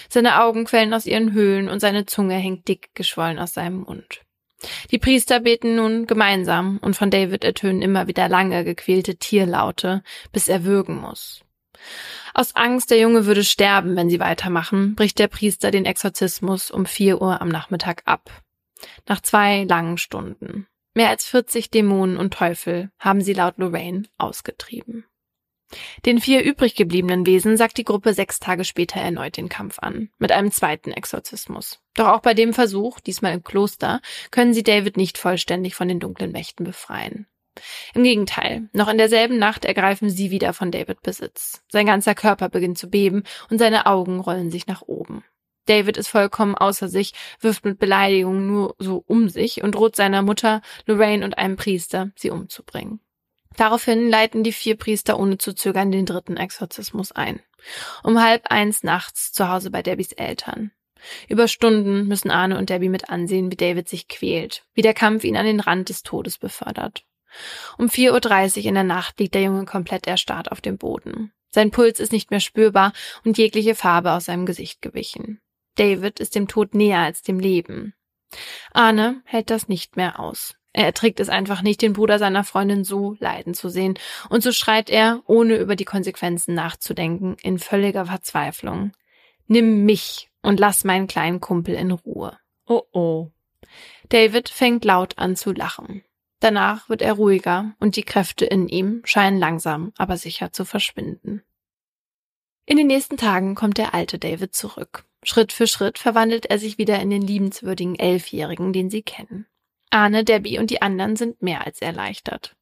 Seine 0.09 0.43
Augen 0.43 0.65
quellen 0.65 0.95
aus 0.95 1.07
ihren 1.07 1.33
Höhlen 1.33 1.69
und 1.69 1.81
seine 1.81 2.07
Zunge 2.07 2.35
hängt 2.35 2.69
dick 2.69 2.91
geschwollen 2.95 3.39
aus 3.39 3.55
seinem 3.55 3.81
Mund. 3.81 4.23
Die 4.91 4.99
Priester 4.99 5.41
beten 5.41 5.77
nun 5.77 6.07
gemeinsam 6.07 6.79
und 6.83 6.97
von 6.97 7.11
David 7.11 7.45
ertönen 7.45 7.83
immer 7.83 8.09
wieder 8.09 8.29
lange 8.29 8.65
gequälte 8.65 9.17
Tierlaute, 9.17 10.03
bis 10.33 10.49
er 10.49 10.65
würgen 10.65 11.01
muss. 11.01 11.45
Aus 12.35 12.57
Angst, 12.57 12.91
der 12.91 12.99
Junge 12.99 13.27
würde 13.27 13.45
sterben, 13.45 13.95
wenn 13.97 14.11
sie 14.11 14.21
weitermachen, 14.21 14.95
bricht 14.95 15.19
der 15.19 15.29
Priester 15.29 15.71
den 15.71 15.85
Exorzismus 15.85 16.71
um 16.71 16.87
vier 16.87 17.23
Uhr 17.23 17.41
am 17.41 17.49
Nachmittag 17.49 18.03
ab. 18.05 18.31
Nach 19.07 19.21
zwei 19.21 19.65
langen 19.65 19.99
Stunden. 19.99 20.67
Mehr 20.99 21.11
als 21.11 21.27
40 21.27 21.71
Dämonen 21.71 22.17
und 22.17 22.35
Teufel 22.35 22.91
haben 22.99 23.21
sie 23.21 23.33
laut 23.33 23.59
Lorraine 23.59 24.09
ausgetrieben. 24.17 25.05
Den 26.05 26.21
vier 26.21 26.43
übrig 26.43 26.75
gebliebenen 26.75 27.25
Wesen 27.25 27.57
sagt 27.57 27.79
die 27.79 27.85
Gruppe 27.85 28.15
sechs 28.15 28.41
Tage 28.41 28.65
später 28.65 28.99
erneut 28.99 29.37
den 29.37 29.49
Kampf 29.49 29.79
an, 29.79 30.11
mit 30.19 30.33
einem 30.33 30.51
zweiten 30.51 30.91
Exorzismus. 30.91 31.79
Doch 31.95 32.09
auch 32.09 32.19
bei 32.19 32.35
dem 32.35 32.53
Versuch, 32.53 32.99
diesmal 32.99 33.33
im 33.33 33.45
Kloster, 33.45 34.01
können 34.33 34.53
sie 34.53 34.65
David 34.65 34.97
nicht 34.97 35.19
vollständig 35.19 35.77
von 35.77 35.87
den 35.87 36.01
dunklen 36.01 36.33
Mächten 36.33 36.65
befreien. 36.65 37.29
Im 37.95 38.03
Gegenteil, 38.03 38.69
noch 38.73 38.89
in 38.89 38.99
derselben 38.99 39.39
Nacht 39.39 39.65
ergreifen 39.65 40.11
sie 40.11 40.33
wieder 40.33 40.53
von 40.53 40.73
David 40.73 41.03
Besitz. 41.03 41.63
Sein 41.71 41.87
ganzer 41.87 42.17
Körper 42.17 42.49
beginnt 42.49 42.77
zu 42.77 42.91
beben 42.91 43.23
und 43.51 43.59
seine 43.59 43.87
Augen 43.87 44.19
rollen 44.19 44.51
sich 44.51 44.67
nach 44.67 44.83
oben. 44.83 45.23
David 45.69 45.97
ist 45.97 46.09
vollkommen 46.09 46.55
außer 46.55 46.89
sich, 46.89 47.13
wirft 47.41 47.65
mit 47.65 47.79
Beleidigungen 47.79 48.47
nur 48.47 48.75
so 48.79 49.05
um 49.07 49.29
sich 49.29 49.63
und 49.63 49.75
droht 49.75 49.97
seiner 49.97 50.23
Mutter, 50.23 50.63
Lorraine 50.87 51.25
und 51.25 51.37
einem 51.37 51.57
Priester, 51.57 52.11
sie 52.17 52.31
umzubringen. 52.31 53.01
Daraufhin 53.57 54.09
leiten 54.09 54.45
die 54.45 54.53
vier 54.53 54.77
Priester 54.77 55.19
ohne 55.19 55.37
zu 55.37 55.53
zögern 55.53 55.91
den 55.91 56.07
dritten 56.07 56.37
Exorzismus 56.37 57.13
ein. 57.13 57.41
Um 58.05 58.23
halb 58.23 58.47
eins 58.51 58.85
nachts 58.85 59.33
zu 59.33 59.49
Hause 59.49 59.71
bei 59.71 59.83
Debbys 59.83 60.13
Eltern. 60.13 60.71
Über 61.29 61.49
Stunden 61.49 62.07
müssen 62.07 62.31
Arne 62.31 62.57
und 62.57 62.71
Debbie 62.71 62.89
mit 62.89 63.11
ansehen, 63.11 63.51
wie 63.51 63.57
David 63.57 63.89
sich 63.89 64.09
quält, 64.09 64.65
wie 64.75 64.83
der 64.83 64.95
Kampf 64.95 65.25
ihn 65.25 65.37
an 65.37 65.47
den 65.47 65.61
Rand 65.61 65.89
des 65.89 66.03
Todes 66.03 66.39
befördert. 66.39 67.05
Um 67.77 67.87
4.30 67.87 68.61
Uhr 68.61 68.65
in 68.67 68.75
der 68.75 68.85
Nacht 68.85 69.19
liegt 69.21 69.35
der 69.35 69.43
Junge 69.43 69.65
komplett 69.65 70.07
erstarrt 70.07 70.51
auf 70.51 70.61
dem 70.61 70.79
Boden. 70.79 71.33
Sein 71.51 71.71
Puls 71.71 72.01
ist 72.01 72.13
nicht 72.13 72.31
mehr 72.31 72.41
spürbar 72.41 72.93
und 73.25 73.39
jegliche 73.39 73.75
Farbe 73.75 74.13
aus 74.13 74.27
seinem 74.27 74.47
Gesicht 74.47 74.83
gewichen. 74.83 75.41
David 75.79 76.21
ist 76.21 76.35
dem 76.35 76.49
Tod 76.49 76.75
näher 76.75 77.01
als 77.01 77.23
dem 77.23 77.39
Leben. 77.39 77.95
Arne 78.73 79.23
hält 79.25 79.51
das 79.51 79.69
nicht 79.69 79.97
mehr 79.97 80.19
aus. 80.21 80.55
Er 80.73 80.85
erträgt 80.85 81.19
es 81.19 81.29
einfach 81.29 81.63
nicht, 81.63 81.83
den 81.83 81.95
Bruder 81.95 82.19
seiner 82.19 82.45
Freundin 82.45 82.85
so 82.85 83.17
leiden 83.19 83.55
zu 83.55 83.69
sehen, 83.69 83.99
und 84.29 84.43
so 84.43 84.53
schreit 84.53 84.91
er, 84.91 85.23
ohne 85.27 85.57
über 85.57 85.77
die 85.77 85.85
Konsequenzen 85.85 86.55
nachzudenken, 86.55 87.37
in 87.43 87.59
völliger 87.59 88.07
Verzweiflung. 88.07 88.93
Nimm 89.47 89.85
mich 89.85 90.31
und 90.43 90.61
lass 90.61 90.85
meinen 90.85 91.07
kleinen 91.07 91.41
Kumpel 91.41 91.75
in 91.75 91.91
Ruhe. 91.91 92.37
Oh 92.67 92.83
oh. 92.93 93.31
David 94.11 94.49
fängt 94.49 94.85
laut 94.85 95.19
an 95.19 95.37
zu 95.37 95.53
lachen. 95.53 96.05
Danach 96.41 96.89
wird 96.89 97.03
er 97.03 97.15
ruhiger 97.15 97.75
und 97.81 97.97
die 97.97 98.03
Kräfte 98.03 98.45
in 98.45 98.69
ihm 98.69 99.01
scheinen 99.05 99.39
langsam, 99.39 99.93
aber 99.97 100.17
sicher 100.17 100.53
zu 100.53 100.65
verschwinden. 100.65 101.43
In 102.69 102.77
den 102.77 102.87
nächsten 102.87 103.17
Tagen 103.17 103.55
kommt 103.55 103.79
der 103.79 103.95
alte 103.95 104.19
David 104.19 104.55
zurück. 104.55 105.05
Schritt 105.25 105.53
für 105.53 105.67
Schritt 105.67 105.97
verwandelt 105.99 106.45
er 106.45 106.59
sich 106.59 106.77
wieder 106.77 107.01
in 107.01 107.09
den 107.09 107.23
liebenswürdigen 107.23 107.99
Elfjährigen, 107.99 108.75
den 108.75 108.91
sie 108.91 109.01
kennen. 109.01 109.47
Arne, 109.89 110.23
Debbie 110.23 110.59
und 110.59 110.69
die 110.69 110.83
anderen 110.83 111.17
sind 111.17 111.41
mehr 111.41 111.65
als 111.65 111.81
erleichtert. 111.81 112.57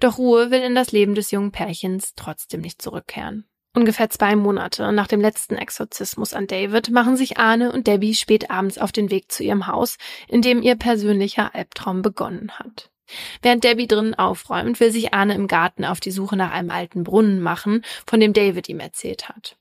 Doch 0.00 0.16
Ruhe 0.16 0.50
will 0.50 0.62
in 0.62 0.74
das 0.74 0.90
Leben 0.92 1.14
des 1.14 1.30
jungen 1.32 1.52
Pärchens 1.52 2.14
trotzdem 2.16 2.62
nicht 2.62 2.80
zurückkehren. 2.80 3.44
Ungefähr 3.76 4.08
zwei 4.08 4.36
Monate 4.36 4.90
nach 4.90 5.06
dem 5.06 5.20
letzten 5.20 5.56
Exorzismus 5.56 6.32
an 6.32 6.46
David 6.46 6.88
machen 6.88 7.18
sich 7.18 7.36
Arne 7.36 7.72
und 7.72 7.86
Debbie 7.86 8.14
spät 8.14 8.50
abends 8.50 8.78
auf 8.78 8.90
den 8.90 9.10
Weg 9.10 9.30
zu 9.30 9.42
ihrem 9.42 9.66
Haus, 9.66 9.98
in 10.28 10.40
dem 10.40 10.62
ihr 10.62 10.76
persönlicher 10.76 11.54
Albtraum 11.54 12.00
begonnen 12.00 12.52
hat. 12.58 12.90
Während 13.42 13.64
Debbie 13.64 13.86
drinnen 13.86 14.14
aufräumt, 14.14 14.80
will 14.80 14.92
sich 14.92 15.12
Arne 15.12 15.34
im 15.34 15.48
Garten 15.48 15.84
auf 15.84 16.00
die 16.00 16.10
Suche 16.10 16.36
nach 16.36 16.52
einem 16.52 16.70
alten 16.70 17.04
Brunnen 17.04 17.40
machen, 17.40 17.84
von 18.06 18.20
dem 18.20 18.32
David 18.32 18.68
ihm 18.68 18.80
erzählt 18.80 19.28
hat. 19.28 19.56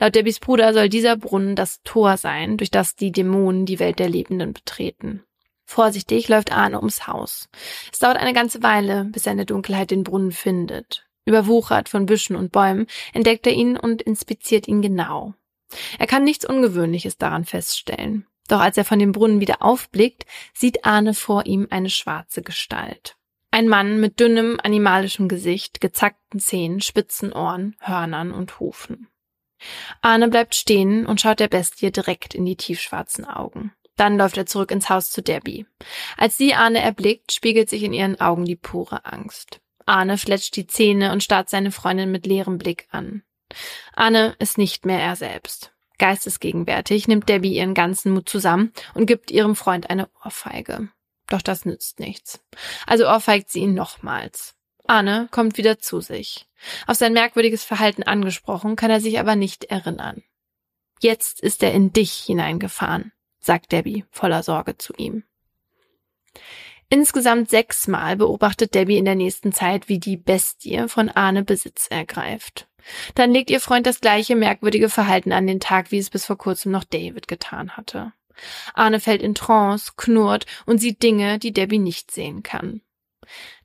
Laut 0.00 0.14
Debbies 0.14 0.40
Bruder 0.40 0.72
soll 0.72 0.88
dieser 0.88 1.16
Brunnen 1.16 1.54
das 1.54 1.82
Tor 1.82 2.16
sein, 2.16 2.56
durch 2.56 2.70
das 2.70 2.94
die 2.94 3.12
Dämonen 3.12 3.66
die 3.66 3.78
Welt 3.78 3.98
der 3.98 4.08
Lebenden 4.08 4.52
betreten. 4.52 5.22
Vorsichtig 5.66 6.28
läuft 6.28 6.52
Arne 6.52 6.78
ums 6.78 7.06
Haus. 7.06 7.48
Es 7.92 7.98
dauert 7.98 8.16
eine 8.16 8.32
ganze 8.32 8.62
Weile, 8.62 9.04
bis 9.04 9.26
er 9.26 9.32
in 9.32 9.38
der 9.38 9.46
Dunkelheit 9.46 9.90
den 9.90 10.04
Brunnen 10.04 10.32
findet. 10.32 11.06
Überwuchert 11.24 11.88
von 11.88 12.06
Büschen 12.06 12.36
und 12.36 12.52
Bäumen 12.52 12.86
entdeckt 13.12 13.46
er 13.46 13.52
ihn 13.52 13.76
und 13.76 14.00
inspiziert 14.00 14.68
ihn 14.68 14.80
genau. 14.80 15.34
Er 15.98 16.06
kann 16.06 16.22
nichts 16.22 16.48
Ungewöhnliches 16.48 17.18
daran 17.18 17.44
feststellen. 17.44 18.26
Doch 18.46 18.60
als 18.60 18.76
er 18.76 18.84
von 18.84 18.98
dem 18.98 19.12
Brunnen 19.12 19.40
wieder 19.40 19.62
aufblickt, 19.62 20.24
sieht 20.54 20.84
Arne 20.84 21.14
vor 21.14 21.46
ihm 21.46 21.66
eine 21.70 21.90
schwarze 21.90 22.42
Gestalt. 22.42 23.16
Ein 23.50 23.68
Mann 23.68 24.00
mit 24.00 24.20
dünnem, 24.20 24.58
animalischem 24.62 25.28
Gesicht, 25.28 25.80
gezackten 25.80 26.40
Zähnen, 26.40 26.80
spitzen 26.80 27.32
Ohren, 27.32 27.76
Hörnern 27.80 28.32
und 28.32 28.60
Hufen. 28.60 29.08
Arne 30.02 30.28
bleibt 30.28 30.54
stehen 30.54 31.06
und 31.06 31.20
schaut 31.20 31.40
der 31.40 31.48
Bestie 31.48 31.90
direkt 31.90 32.34
in 32.34 32.44
die 32.44 32.56
tiefschwarzen 32.56 33.24
Augen. 33.24 33.72
Dann 33.96 34.18
läuft 34.18 34.36
er 34.36 34.46
zurück 34.46 34.70
ins 34.70 34.90
Haus 34.90 35.10
zu 35.10 35.22
Debbie. 35.22 35.66
Als 36.18 36.36
sie 36.36 36.54
Arne 36.54 36.82
erblickt, 36.82 37.32
spiegelt 37.32 37.70
sich 37.70 37.82
in 37.82 37.94
ihren 37.94 38.20
Augen 38.20 38.44
die 38.44 38.56
pure 38.56 39.06
Angst. 39.06 39.60
Arne 39.86 40.18
fletscht 40.18 40.56
die 40.56 40.66
Zähne 40.66 41.12
und 41.12 41.22
starrt 41.22 41.48
seine 41.48 41.70
Freundin 41.70 42.10
mit 42.10 42.26
leerem 42.26 42.58
Blick 42.58 42.88
an. 42.90 43.22
Arne 43.94 44.36
ist 44.38 44.58
nicht 44.58 44.84
mehr 44.84 45.00
er 45.00 45.16
selbst. 45.16 45.72
Geistesgegenwärtig 45.98 47.08
nimmt 47.08 47.28
Debbie 47.28 47.54
ihren 47.54 47.74
ganzen 47.74 48.12
Mut 48.12 48.28
zusammen 48.28 48.72
und 48.94 49.06
gibt 49.06 49.30
ihrem 49.30 49.56
Freund 49.56 49.88
eine 49.90 50.08
Ohrfeige. 50.24 50.88
Doch 51.28 51.42
das 51.42 51.64
nützt 51.64 52.00
nichts. 52.00 52.40
Also 52.86 53.08
ohrfeigt 53.08 53.50
sie 53.50 53.60
ihn 53.60 53.74
nochmals. 53.74 54.54
Arne 54.86 55.28
kommt 55.30 55.58
wieder 55.58 55.78
zu 55.78 56.00
sich. 56.00 56.46
Auf 56.86 56.96
sein 56.96 57.12
merkwürdiges 57.12 57.64
Verhalten 57.64 58.02
angesprochen, 58.02 58.76
kann 58.76 58.90
er 58.90 59.00
sich 59.00 59.18
aber 59.18 59.36
nicht 59.36 59.64
erinnern. 59.64 60.22
Jetzt 61.00 61.40
ist 61.40 61.62
er 61.62 61.72
in 61.72 61.92
dich 61.92 62.12
hineingefahren, 62.12 63.12
sagt 63.40 63.72
Debbie 63.72 64.04
voller 64.10 64.42
Sorge 64.42 64.78
zu 64.78 64.92
ihm. 64.96 65.24
Insgesamt 66.88 67.50
sechsmal 67.50 68.16
beobachtet 68.16 68.74
Debbie 68.74 68.96
in 68.96 69.04
der 69.04 69.16
nächsten 69.16 69.52
Zeit, 69.52 69.88
wie 69.88 69.98
die 69.98 70.16
Bestie 70.16 70.86
von 70.86 71.08
Arne 71.08 71.42
Besitz 71.42 71.88
ergreift. 71.88 72.68
Dann 73.14 73.32
legt 73.32 73.50
ihr 73.50 73.60
Freund 73.60 73.86
das 73.86 74.00
gleiche 74.00 74.36
merkwürdige 74.36 74.88
Verhalten 74.88 75.32
an 75.32 75.46
den 75.46 75.60
Tag, 75.60 75.90
wie 75.92 75.98
es 75.98 76.10
bis 76.10 76.26
vor 76.26 76.38
kurzem 76.38 76.72
noch 76.72 76.84
David 76.84 77.28
getan 77.28 77.76
hatte. 77.76 78.12
Arne 78.74 79.00
fällt 79.00 79.22
in 79.22 79.34
Trance, 79.34 79.92
knurrt 79.96 80.46
und 80.66 80.78
sieht 80.78 81.02
Dinge, 81.02 81.38
die 81.38 81.52
Debbie 81.52 81.78
nicht 81.78 82.10
sehen 82.10 82.42
kann. 82.42 82.82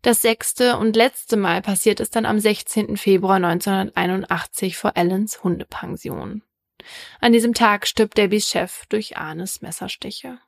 Das 0.02 0.22
sechste 0.22 0.78
und 0.78 0.96
letzte 0.96 1.38
Mal 1.38 1.62
passiert 1.62 2.00
es 2.00 2.10
dann 2.10 2.26
am 2.26 2.40
16. 2.40 2.98
Februar 2.98 3.36
1981 3.36 4.78
vor 4.78 4.94
Ellens 4.96 5.44
Hundepension. 5.44 6.42
An 7.20 7.34
diesem 7.34 7.54
Tag 7.54 7.86
stirbt 7.86 8.18
Debbies 8.18 8.50
Chef 8.50 8.86
durch 8.88 9.18
Arnes 9.18 9.62
Messerstiche. 9.62 10.40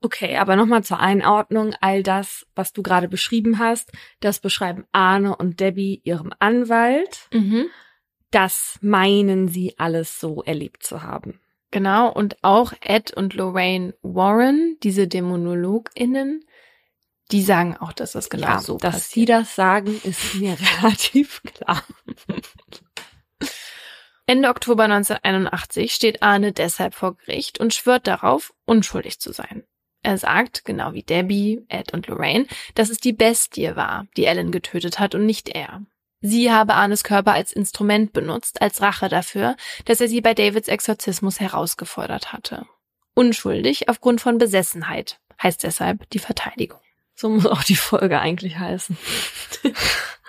Okay, 0.00 0.36
aber 0.36 0.56
nochmal 0.56 0.84
zur 0.84 1.00
Einordnung. 1.00 1.74
All 1.80 2.02
das, 2.02 2.46
was 2.54 2.72
du 2.72 2.82
gerade 2.82 3.08
beschrieben 3.08 3.58
hast, 3.58 3.90
das 4.20 4.38
beschreiben 4.38 4.84
Arne 4.92 5.36
und 5.36 5.60
Debbie 5.60 6.00
ihrem 6.04 6.32
Anwalt. 6.38 7.28
Mhm. 7.32 7.66
Das 8.34 8.80
meinen 8.80 9.46
sie 9.46 9.78
alles 9.78 10.18
so 10.18 10.42
erlebt 10.42 10.82
zu 10.82 11.04
haben. 11.04 11.40
Genau, 11.70 12.10
und 12.10 12.36
auch 12.42 12.72
Ed 12.80 13.12
und 13.12 13.34
Lorraine 13.34 13.94
Warren, 14.02 14.76
diese 14.82 15.06
DämonologInnen, 15.06 16.44
die 17.30 17.42
sagen 17.42 17.76
auch, 17.76 17.92
dass 17.92 18.10
das 18.10 18.30
genau 18.30 18.48
ja, 18.48 18.60
so 18.60 18.76
dass 18.78 18.94
passiert. 18.94 19.12
sie 19.12 19.24
das 19.24 19.54
sagen, 19.54 20.00
ist 20.02 20.34
mir 20.34 20.56
relativ 20.82 21.42
klar. 21.44 21.84
Ende 24.26 24.48
Oktober 24.48 24.82
1981 24.82 25.94
steht 25.94 26.20
Arne 26.20 26.50
deshalb 26.50 26.94
vor 26.94 27.16
Gericht 27.16 27.60
und 27.60 27.72
schwört 27.72 28.08
darauf, 28.08 28.52
unschuldig 28.64 29.20
zu 29.20 29.32
sein. 29.32 29.62
Er 30.02 30.18
sagt, 30.18 30.64
genau 30.64 30.92
wie 30.92 31.04
Debbie, 31.04 31.64
Ed 31.68 31.92
und 31.92 32.08
Lorraine, 32.08 32.46
dass 32.74 32.90
es 32.90 32.98
die 32.98 33.12
Bestie 33.12 33.76
war, 33.76 34.08
die 34.16 34.24
Ellen 34.24 34.50
getötet 34.50 34.98
hat 34.98 35.14
und 35.14 35.24
nicht 35.24 35.50
er. 35.50 35.82
Sie 36.26 36.50
habe 36.50 36.72
Arnes 36.72 37.04
Körper 37.04 37.34
als 37.34 37.52
Instrument 37.52 38.14
benutzt, 38.14 38.62
als 38.62 38.80
Rache 38.80 39.10
dafür, 39.10 39.56
dass 39.84 40.00
er 40.00 40.08
sie 40.08 40.22
bei 40.22 40.32
Davids 40.32 40.68
Exorzismus 40.68 41.38
herausgefordert 41.38 42.32
hatte. 42.32 42.64
Unschuldig 43.12 43.90
aufgrund 43.90 44.22
von 44.22 44.38
Besessenheit, 44.38 45.20
heißt 45.42 45.64
deshalb 45.64 46.08
die 46.10 46.18
Verteidigung. 46.18 46.80
So 47.14 47.28
muss 47.28 47.44
auch 47.44 47.62
die 47.62 47.76
Folge 47.76 48.20
eigentlich 48.20 48.58
heißen. 48.58 48.96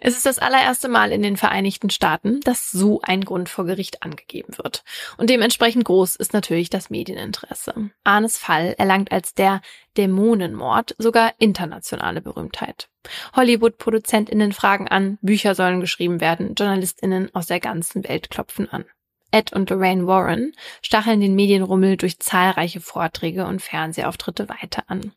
Es 0.00 0.16
ist 0.16 0.26
das 0.26 0.38
allererste 0.38 0.88
Mal 0.88 1.12
in 1.12 1.22
den 1.22 1.36
Vereinigten 1.36 1.90
Staaten, 1.90 2.40
dass 2.40 2.70
so 2.70 3.00
ein 3.02 3.24
Grund 3.24 3.48
vor 3.48 3.64
Gericht 3.64 4.02
angegeben 4.02 4.56
wird. 4.56 4.84
Und 5.16 5.30
dementsprechend 5.30 5.84
groß 5.84 6.16
ist 6.16 6.32
natürlich 6.32 6.70
das 6.70 6.90
Medieninteresse. 6.90 7.90
Arnes 8.04 8.38
Fall 8.38 8.74
erlangt 8.78 9.12
als 9.12 9.34
der 9.34 9.60
Dämonenmord 9.96 10.94
sogar 10.98 11.32
internationale 11.38 12.20
Berühmtheit. 12.20 12.88
Hollywood-ProduzentInnen 13.34 14.52
fragen 14.52 14.88
an, 14.88 15.18
Bücher 15.22 15.54
sollen 15.54 15.80
geschrieben 15.80 16.20
werden, 16.20 16.54
JournalistInnen 16.56 17.34
aus 17.34 17.46
der 17.46 17.60
ganzen 17.60 18.04
Welt 18.04 18.30
klopfen 18.30 18.70
an. 18.70 18.84
Ed 19.30 19.52
und 19.52 19.68
Lorraine 19.70 20.06
Warren 20.06 20.52
stacheln 20.80 21.20
den 21.20 21.34
Medienrummel 21.34 21.96
durch 21.96 22.18
zahlreiche 22.18 22.80
Vorträge 22.80 23.46
und 23.46 23.60
Fernsehauftritte 23.60 24.48
weiter 24.48 24.84
an. 24.86 25.12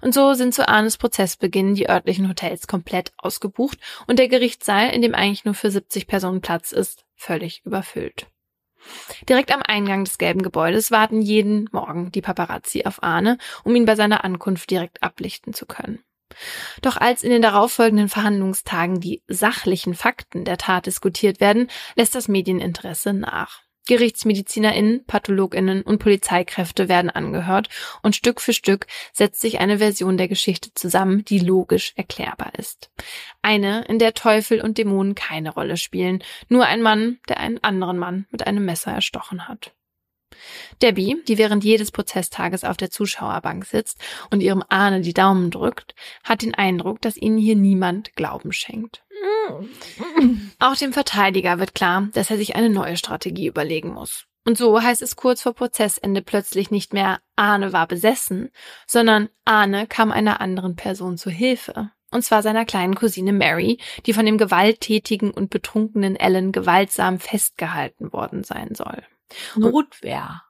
Und 0.00 0.14
so 0.14 0.34
sind 0.34 0.54
zu 0.54 0.68
Arnes 0.68 0.96
Prozessbeginn 0.96 1.74
die 1.74 1.88
örtlichen 1.88 2.28
Hotels 2.28 2.66
komplett 2.66 3.12
ausgebucht 3.18 3.78
und 4.06 4.18
der 4.18 4.28
Gerichtssaal, 4.28 4.90
in 4.90 5.02
dem 5.02 5.14
eigentlich 5.14 5.44
nur 5.44 5.54
für 5.54 5.70
70 5.70 6.06
Personen 6.06 6.40
Platz 6.40 6.72
ist, 6.72 7.04
völlig 7.14 7.62
überfüllt. 7.64 8.26
Direkt 9.28 9.52
am 9.52 9.62
Eingang 9.62 10.04
des 10.04 10.18
gelben 10.18 10.42
Gebäudes 10.42 10.90
warten 10.90 11.20
jeden 11.20 11.68
Morgen 11.72 12.12
die 12.12 12.22
Paparazzi 12.22 12.84
auf 12.84 13.02
Arne, 13.02 13.38
um 13.64 13.74
ihn 13.74 13.84
bei 13.84 13.96
seiner 13.96 14.24
Ankunft 14.24 14.70
direkt 14.70 15.02
ablichten 15.02 15.52
zu 15.52 15.66
können. 15.66 16.00
Doch 16.82 16.96
als 16.96 17.22
in 17.22 17.30
den 17.30 17.42
darauffolgenden 17.42 18.08
Verhandlungstagen 18.08 19.00
die 19.00 19.22
sachlichen 19.26 19.94
Fakten 19.94 20.44
der 20.44 20.58
Tat 20.58 20.86
diskutiert 20.86 21.40
werden, 21.40 21.68
lässt 21.96 22.14
das 22.14 22.28
Medieninteresse 22.28 23.12
nach. 23.12 23.62
GerichtsmedizinerInnen, 23.88 25.04
PathologInnen 25.06 25.82
und 25.82 25.98
Polizeikräfte 25.98 26.88
werden 26.88 27.10
angehört 27.10 27.68
und 28.02 28.14
Stück 28.14 28.40
für 28.40 28.52
Stück 28.52 28.86
setzt 29.12 29.40
sich 29.40 29.58
eine 29.58 29.78
Version 29.78 30.16
der 30.16 30.28
Geschichte 30.28 30.72
zusammen, 30.74 31.24
die 31.24 31.40
logisch 31.40 31.94
erklärbar 31.96 32.52
ist. 32.56 32.90
Eine, 33.42 33.84
in 33.86 33.98
der 33.98 34.14
Teufel 34.14 34.60
und 34.60 34.78
Dämonen 34.78 35.14
keine 35.14 35.50
Rolle 35.50 35.76
spielen, 35.76 36.22
nur 36.48 36.66
ein 36.66 36.82
Mann, 36.82 37.18
der 37.28 37.40
einen 37.40 37.58
anderen 37.64 37.98
Mann 37.98 38.26
mit 38.30 38.46
einem 38.46 38.64
Messer 38.64 38.92
erstochen 38.92 39.48
hat. 39.48 39.72
Debbie, 40.82 41.22
die 41.26 41.38
während 41.38 41.64
jedes 41.64 41.90
Prozesstages 41.90 42.64
auf 42.64 42.76
der 42.76 42.90
Zuschauerbank 42.90 43.64
sitzt 43.64 44.00
und 44.30 44.40
ihrem 44.40 44.62
Ahne 44.68 45.00
die 45.00 45.14
Daumen 45.14 45.50
drückt, 45.50 45.94
hat 46.24 46.42
den 46.42 46.54
Eindruck, 46.54 47.00
dass 47.00 47.16
ihnen 47.16 47.38
hier 47.38 47.56
niemand 47.56 48.14
Glauben 48.14 48.52
schenkt. 48.52 49.04
Auch 50.58 50.76
dem 50.76 50.92
Verteidiger 50.92 51.58
wird 51.58 51.74
klar, 51.74 52.08
dass 52.12 52.30
er 52.30 52.36
sich 52.36 52.56
eine 52.56 52.70
neue 52.70 52.96
Strategie 52.96 53.46
überlegen 53.46 53.92
muss. 53.92 54.26
Und 54.44 54.56
so 54.56 54.80
heißt 54.80 55.02
es 55.02 55.16
kurz 55.16 55.42
vor 55.42 55.52
Prozessende 55.52 56.22
plötzlich 56.22 56.70
nicht 56.70 56.92
mehr 56.92 57.20
Arne 57.36 57.72
war 57.72 57.86
besessen, 57.86 58.50
sondern 58.86 59.28
Arne 59.44 59.86
kam 59.86 60.10
einer 60.10 60.40
anderen 60.40 60.74
Person 60.76 61.18
zu 61.18 61.30
Hilfe. 61.30 61.90
Und 62.10 62.22
zwar 62.22 62.42
seiner 62.42 62.64
kleinen 62.64 62.94
Cousine 62.94 63.34
Mary, 63.34 63.78
die 64.06 64.14
von 64.14 64.24
dem 64.24 64.38
gewalttätigen 64.38 65.30
und 65.30 65.50
betrunkenen 65.50 66.16
Ellen 66.16 66.52
gewaltsam 66.52 67.18
festgehalten 67.18 68.12
worden 68.14 68.44
sein 68.44 68.74
soll. 68.74 69.02
Notwehr. 69.56 70.42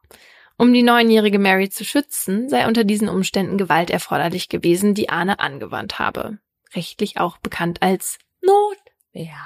Um 0.56 0.72
die 0.72 0.82
neunjährige 0.82 1.38
Mary 1.38 1.70
zu 1.70 1.84
schützen, 1.84 2.48
sei 2.48 2.66
unter 2.66 2.82
diesen 2.84 3.09
Umständen 3.09 3.59
Gewalt 3.59 3.90
erforderlich 3.90 4.48
gewesen, 4.48 4.94
die 4.94 5.09
Arne 5.09 5.38
angewandt 5.38 5.98
habe. 5.98 6.38
Rechtlich 6.74 7.18
auch 7.18 7.38
bekannt 7.38 7.80
als 7.80 8.18
Notwehr. 8.42 9.38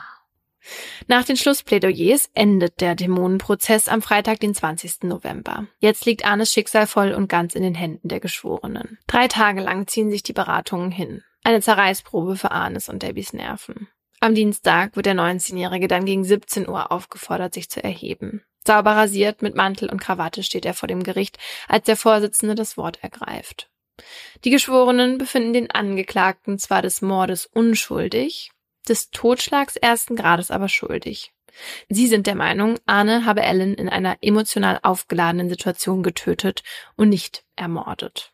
Nach 1.08 1.24
den 1.24 1.36
Schlussplädoyers 1.36 2.30
endet 2.34 2.80
der 2.80 2.94
Dämonenprozess 2.94 3.88
am 3.88 4.00
Freitag, 4.00 4.40
den 4.40 4.54
20. 4.54 5.02
November. 5.04 5.66
Jetzt 5.80 6.06
liegt 6.06 6.24
Arnes 6.24 6.52
Schicksal 6.52 6.86
voll 6.86 7.12
und 7.12 7.28
ganz 7.28 7.54
in 7.54 7.62
den 7.62 7.74
Händen 7.74 8.08
der 8.08 8.20
Geschworenen. 8.20 8.98
Drei 9.06 9.28
Tage 9.28 9.60
lang 9.60 9.86
ziehen 9.88 10.10
sich 10.10 10.22
die 10.22 10.32
Beratungen 10.32 10.90
hin. 10.90 11.22
Eine 11.44 11.60
Zerreißprobe 11.60 12.36
für 12.36 12.52
Arnes 12.52 12.88
und 12.88 13.02
Debbies 13.02 13.32
Nerven. 13.32 13.88
Am 14.22 14.36
Dienstag 14.36 14.94
wird 14.94 15.06
der 15.06 15.16
19-Jährige 15.16 15.88
dann 15.88 16.04
gegen 16.04 16.22
17 16.22 16.68
Uhr 16.68 16.92
aufgefordert, 16.92 17.54
sich 17.54 17.68
zu 17.68 17.82
erheben. 17.82 18.44
Sauber 18.64 18.92
rasiert, 18.92 19.42
mit 19.42 19.56
Mantel 19.56 19.90
und 19.90 20.00
Krawatte 20.00 20.44
steht 20.44 20.64
er 20.64 20.74
vor 20.74 20.86
dem 20.86 21.02
Gericht, 21.02 21.38
als 21.66 21.86
der 21.86 21.96
Vorsitzende 21.96 22.54
das 22.54 22.76
Wort 22.76 23.02
ergreift. 23.02 23.68
Die 24.44 24.50
Geschworenen 24.50 25.18
befinden 25.18 25.52
den 25.54 25.70
Angeklagten 25.72 26.60
zwar 26.60 26.82
des 26.82 27.02
Mordes 27.02 27.46
unschuldig, 27.46 28.52
des 28.88 29.10
Totschlags 29.10 29.74
ersten 29.74 30.14
Grades 30.14 30.52
aber 30.52 30.68
schuldig. 30.68 31.32
Sie 31.88 32.06
sind 32.06 32.28
der 32.28 32.36
Meinung, 32.36 32.78
Arne 32.86 33.26
habe 33.26 33.42
Ellen 33.42 33.74
in 33.74 33.88
einer 33.88 34.18
emotional 34.20 34.78
aufgeladenen 34.84 35.48
Situation 35.48 36.04
getötet 36.04 36.62
und 36.94 37.08
nicht 37.08 37.44
ermordet. 37.56 38.32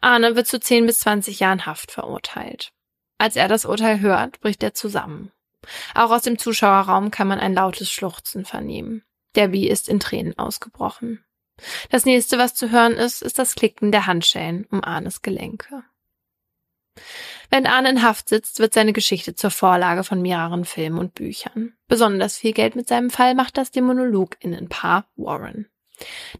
Arne 0.00 0.36
wird 0.36 0.46
zu 0.46 0.58
10 0.58 0.86
bis 0.86 1.00
20 1.00 1.40
Jahren 1.40 1.66
Haft 1.66 1.92
verurteilt. 1.92 2.72
Als 3.18 3.36
er 3.36 3.48
das 3.48 3.64
Urteil 3.64 4.00
hört, 4.00 4.40
bricht 4.40 4.62
er 4.62 4.74
zusammen. 4.74 5.32
Auch 5.94 6.10
aus 6.10 6.22
dem 6.22 6.38
Zuschauerraum 6.38 7.10
kann 7.10 7.28
man 7.28 7.40
ein 7.40 7.54
lautes 7.54 7.90
Schluchzen 7.90 8.44
vernehmen. 8.44 9.02
Debbie 9.34 9.68
ist 9.68 9.88
in 9.88 10.00
Tränen 10.00 10.38
ausgebrochen. 10.38 11.24
Das 11.90 12.04
nächste, 12.04 12.38
was 12.38 12.54
zu 12.54 12.70
hören 12.70 12.92
ist, 12.92 13.22
ist 13.22 13.38
das 13.38 13.54
Klicken 13.54 13.90
der 13.90 14.06
Handschellen 14.06 14.66
um 14.70 14.84
Arnes 14.84 15.22
Gelenke. 15.22 15.82
Wenn 17.50 17.66
Arne 17.66 17.90
in 17.90 18.02
Haft 18.02 18.28
sitzt, 18.28 18.58
wird 18.58 18.74
seine 18.74 18.92
Geschichte 18.92 19.34
zur 19.34 19.50
Vorlage 19.50 20.04
von 20.04 20.20
mehreren 20.20 20.64
Filmen 20.64 20.98
und 20.98 21.14
Büchern. 21.14 21.74
Besonders 21.88 22.36
viel 22.38 22.52
Geld 22.52 22.76
mit 22.76 22.88
seinem 22.88 23.10
Fall 23.10 23.34
macht 23.34 23.56
das 23.56 23.70
Dämonologinnenpaar 23.70 25.06
Warren. 25.16 25.68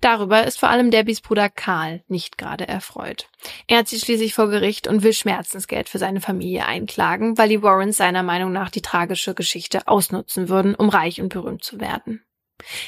Darüber 0.01 0.45
ist 0.45 0.59
vor 0.59 0.69
allem 0.69 0.91
Debbies 0.91 1.21
Bruder 1.21 1.49
Karl 1.49 2.03
nicht 2.09 2.39
gerade 2.39 2.69
erfreut. 2.69 3.29
Er 3.67 3.85
zieht 3.85 4.03
schließlich 4.03 4.35
vor 4.35 4.49
Gericht 4.49 4.87
und 4.87 5.03
will 5.03 5.13
Schmerzensgeld 5.13 5.89
für 5.89 5.99
seine 5.99 6.21
Familie 6.21 6.67
einklagen, 6.67 7.39
weil 7.39 7.49
die 7.49 7.63
Warrens 7.63 7.97
seiner 7.97 8.23
Meinung 8.23 8.53
nach 8.53 8.71
die 8.71 8.83
tragische 8.83 9.35
Geschichte 9.35 9.89
ausnutzen 9.89 10.49
würden, 10.49 10.75
um 10.75 10.89
reich 10.89 11.21
und 11.21 11.31
berühmt 11.31 11.65
zu 11.65 11.81
werden. 11.81 12.23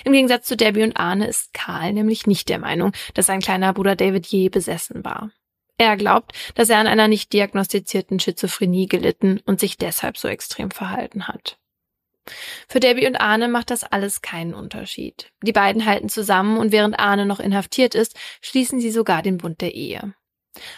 Im 0.04 0.12
Gegensatz 0.12 0.46
zu 0.46 0.56
Debbie 0.56 0.82
und 0.82 0.96
Arne 0.96 1.26
ist 1.26 1.52
Karl 1.52 1.92
nämlich 1.92 2.26
nicht 2.26 2.48
der 2.48 2.58
Meinung, 2.58 2.92
dass 3.14 3.26
sein 3.26 3.40
kleiner 3.40 3.72
Bruder 3.72 3.96
David 3.96 4.26
je 4.26 4.48
besessen 4.48 5.04
war. 5.04 5.30
Er 5.76 5.96
glaubt, 5.96 6.32
dass 6.56 6.70
er 6.70 6.78
an 6.78 6.88
einer 6.88 7.06
nicht 7.06 7.32
diagnostizierten 7.32 8.18
Schizophrenie 8.18 8.86
gelitten 8.86 9.40
und 9.46 9.60
sich 9.60 9.76
deshalb 9.78 10.16
so 10.18 10.26
extrem 10.26 10.72
verhalten 10.72 11.28
hat. 11.28 11.58
Für 12.68 12.80
Debbie 12.80 13.06
und 13.06 13.16
Arne 13.16 13.48
macht 13.48 13.70
das 13.70 13.84
alles 13.84 14.22
keinen 14.22 14.54
Unterschied. 14.54 15.32
Die 15.42 15.52
beiden 15.52 15.86
halten 15.86 16.08
zusammen 16.08 16.58
und 16.58 16.72
während 16.72 16.98
Arne 16.98 17.26
noch 17.26 17.40
inhaftiert 17.40 17.94
ist, 17.94 18.16
schließen 18.40 18.80
sie 18.80 18.90
sogar 18.90 19.22
den 19.22 19.38
Bund 19.38 19.60
der 19.60 19.74
Ehe. 19.74 20.14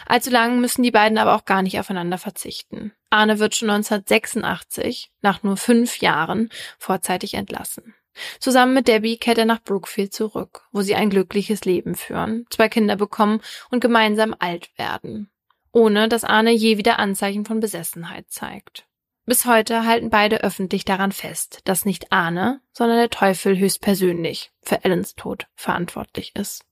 Allzu 0.05 0.29
lang 0.29 0.59
müssen 0.59 0.83
die 0.83 0.91
beiden 0.91 1.17
aber 1.17 1.35
auch 1.35 1.45
gar 1.45 1.61
nicht 1.61 1.79
aufeinander 1.79 2.17
verzichten. 2.17 2.93
Arne 3.09 3.39
wird 3.39 3.55
schon 3.55 3.69
1986, 3.69 5.11
nach 5.21 5.43
nur 5.43 5.57
fünf 5.57 5.99
Jahren, 5.99 6.49
vorzeitig 6.77 7.33
entlassen. 7.33 7.95
Zusammen 8.39 8.73
mit 8.73 8.87
Debbie 8.87 9.17
kehrt 9.17 9.37
er 9.37 9.45
nach 9.45 9.63
Brookfield 9.63 10.13
zurück, 10.13 10.67
wo 10.71 10.81
sie 10.81 10.95
ein 10.95 11.09
glückliches 11.09 11.63
Leben 11.65 11.95
führen, 11.95 12.45
zwei 12.49 12.67
Kinder 12.67 12.95
bekommen 12.95 13.41
und 13.69 13.79
gemeinsam 13.79 14.35
alt 14.37 14.69
werden, 14.77 15.31
ohne 15.71 16.09
dass 16.09 16.23
Arne 16.23 16.51
je 16.51 16.77
wieder 16.77 16.99
Anzeichen 16.99 17.45
von 17.45 17.59
Besessenheit 17.59 18.29
zeigt. 18.29 18.85
Bis 19.31 19.45
heute 19.45 19.85
halten 19.85 20.09
beide 20.09 20.43
öffentlich 20.43 20.83
daran 20.83 21.13
fest, 21.13 21.61
dass 21.63 21.85
nicht 21.85 22.11
Arne, 22.11 22.59
sondern 22.73 22.97
der 22.97 23.09
Teufel 23.09 23.57
höchstpersönlich 23.57 24.51
für 24.61 24.83
Ellens 24.83 25.15
Tod 25.15 25.47
verantwortlich 25.55 26.35
ist. 26.35 26.65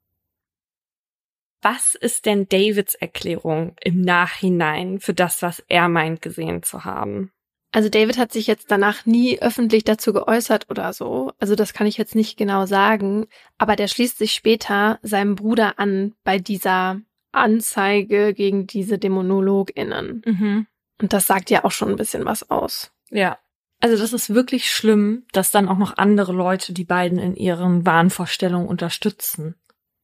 Was 1.61 1.95
ist 1.95 2.26
denn 2.26 2.49
Davids 2.49 2.95
Erklärung 2.95 3.77
im 3.81 4.02
Nachhinein 4.02 4.99
für 4.99 5.14
das, 5.14 5.41
was 5.41 5.64
er 5.69 5.88
meint 5.88 6.22
gesehen 6.22 6.61
zu 6.61 6.84
haben? 6.84 7.31
Also 7.72 7.88
David 7.88 8.18
hat 8.18 8.34
sich 8.34 8.45
jetzt 8.45 8.69
danach 8.69 9.06
nie 9.06 9.40
öffentlich 9.41 9.86
dazu 9.86 10.11
geäußert 10.11 10.69
oder 10.69 10.91
so. 10.91 11.31
Also 11.40 11.56
das 11.56 11.72
kann 11.72 11.88
ich 11.88 11.95
jetzt 11.95 12.14
nicht 12.14 12.36
genau 12.36 12.65
sagen. 12.65 13.27
Aber 13.57 13.77
der 13.77 13.88
schließt 13.88 14.18
sich 14.18 14.34
später 14.34 14.99
seinem 15.02 15.36
Bruder 15.36 15.80
an 15.80 16.14
bei 16.26 16.40
dieser 16.40 16.99
Anzeige 17.31 18.34
gegen 18.34 18.68
diese 18.68 18.98
DämonologInnen. 18.98 20.23
Mhm. 20.26 20.68
Und 21.02 21.14
das 21.14 21.28
sagt 21.28 21.50
ja 21.50 21.64
auch 21.64 21.72
schon 21.72 21.90
ein 21.90 21.96
bisschen 21.96 22.26
was 22.26 22.50
aus. 22.50 22.92
Ja. 23.10 23.38
Also 23.80 23.98
das 23.98 24.12
ist 24.12 24.34
wirklich 24.34 24.70
schlimm, 24.70 25.26
dass 25.32 25.52
dann 25.52 25.70
auch 25.70 25.78
noch 25.78 25.98
andere 25.98 26.34
Leute 26.34 26.74
die 26.74 26.84
beiden 26.84 27.18
in 27.18 27.36
ihren 27.36 27.86
Wahnvorstellungen 27.86 28.68
unterstützen. 28.68 29.56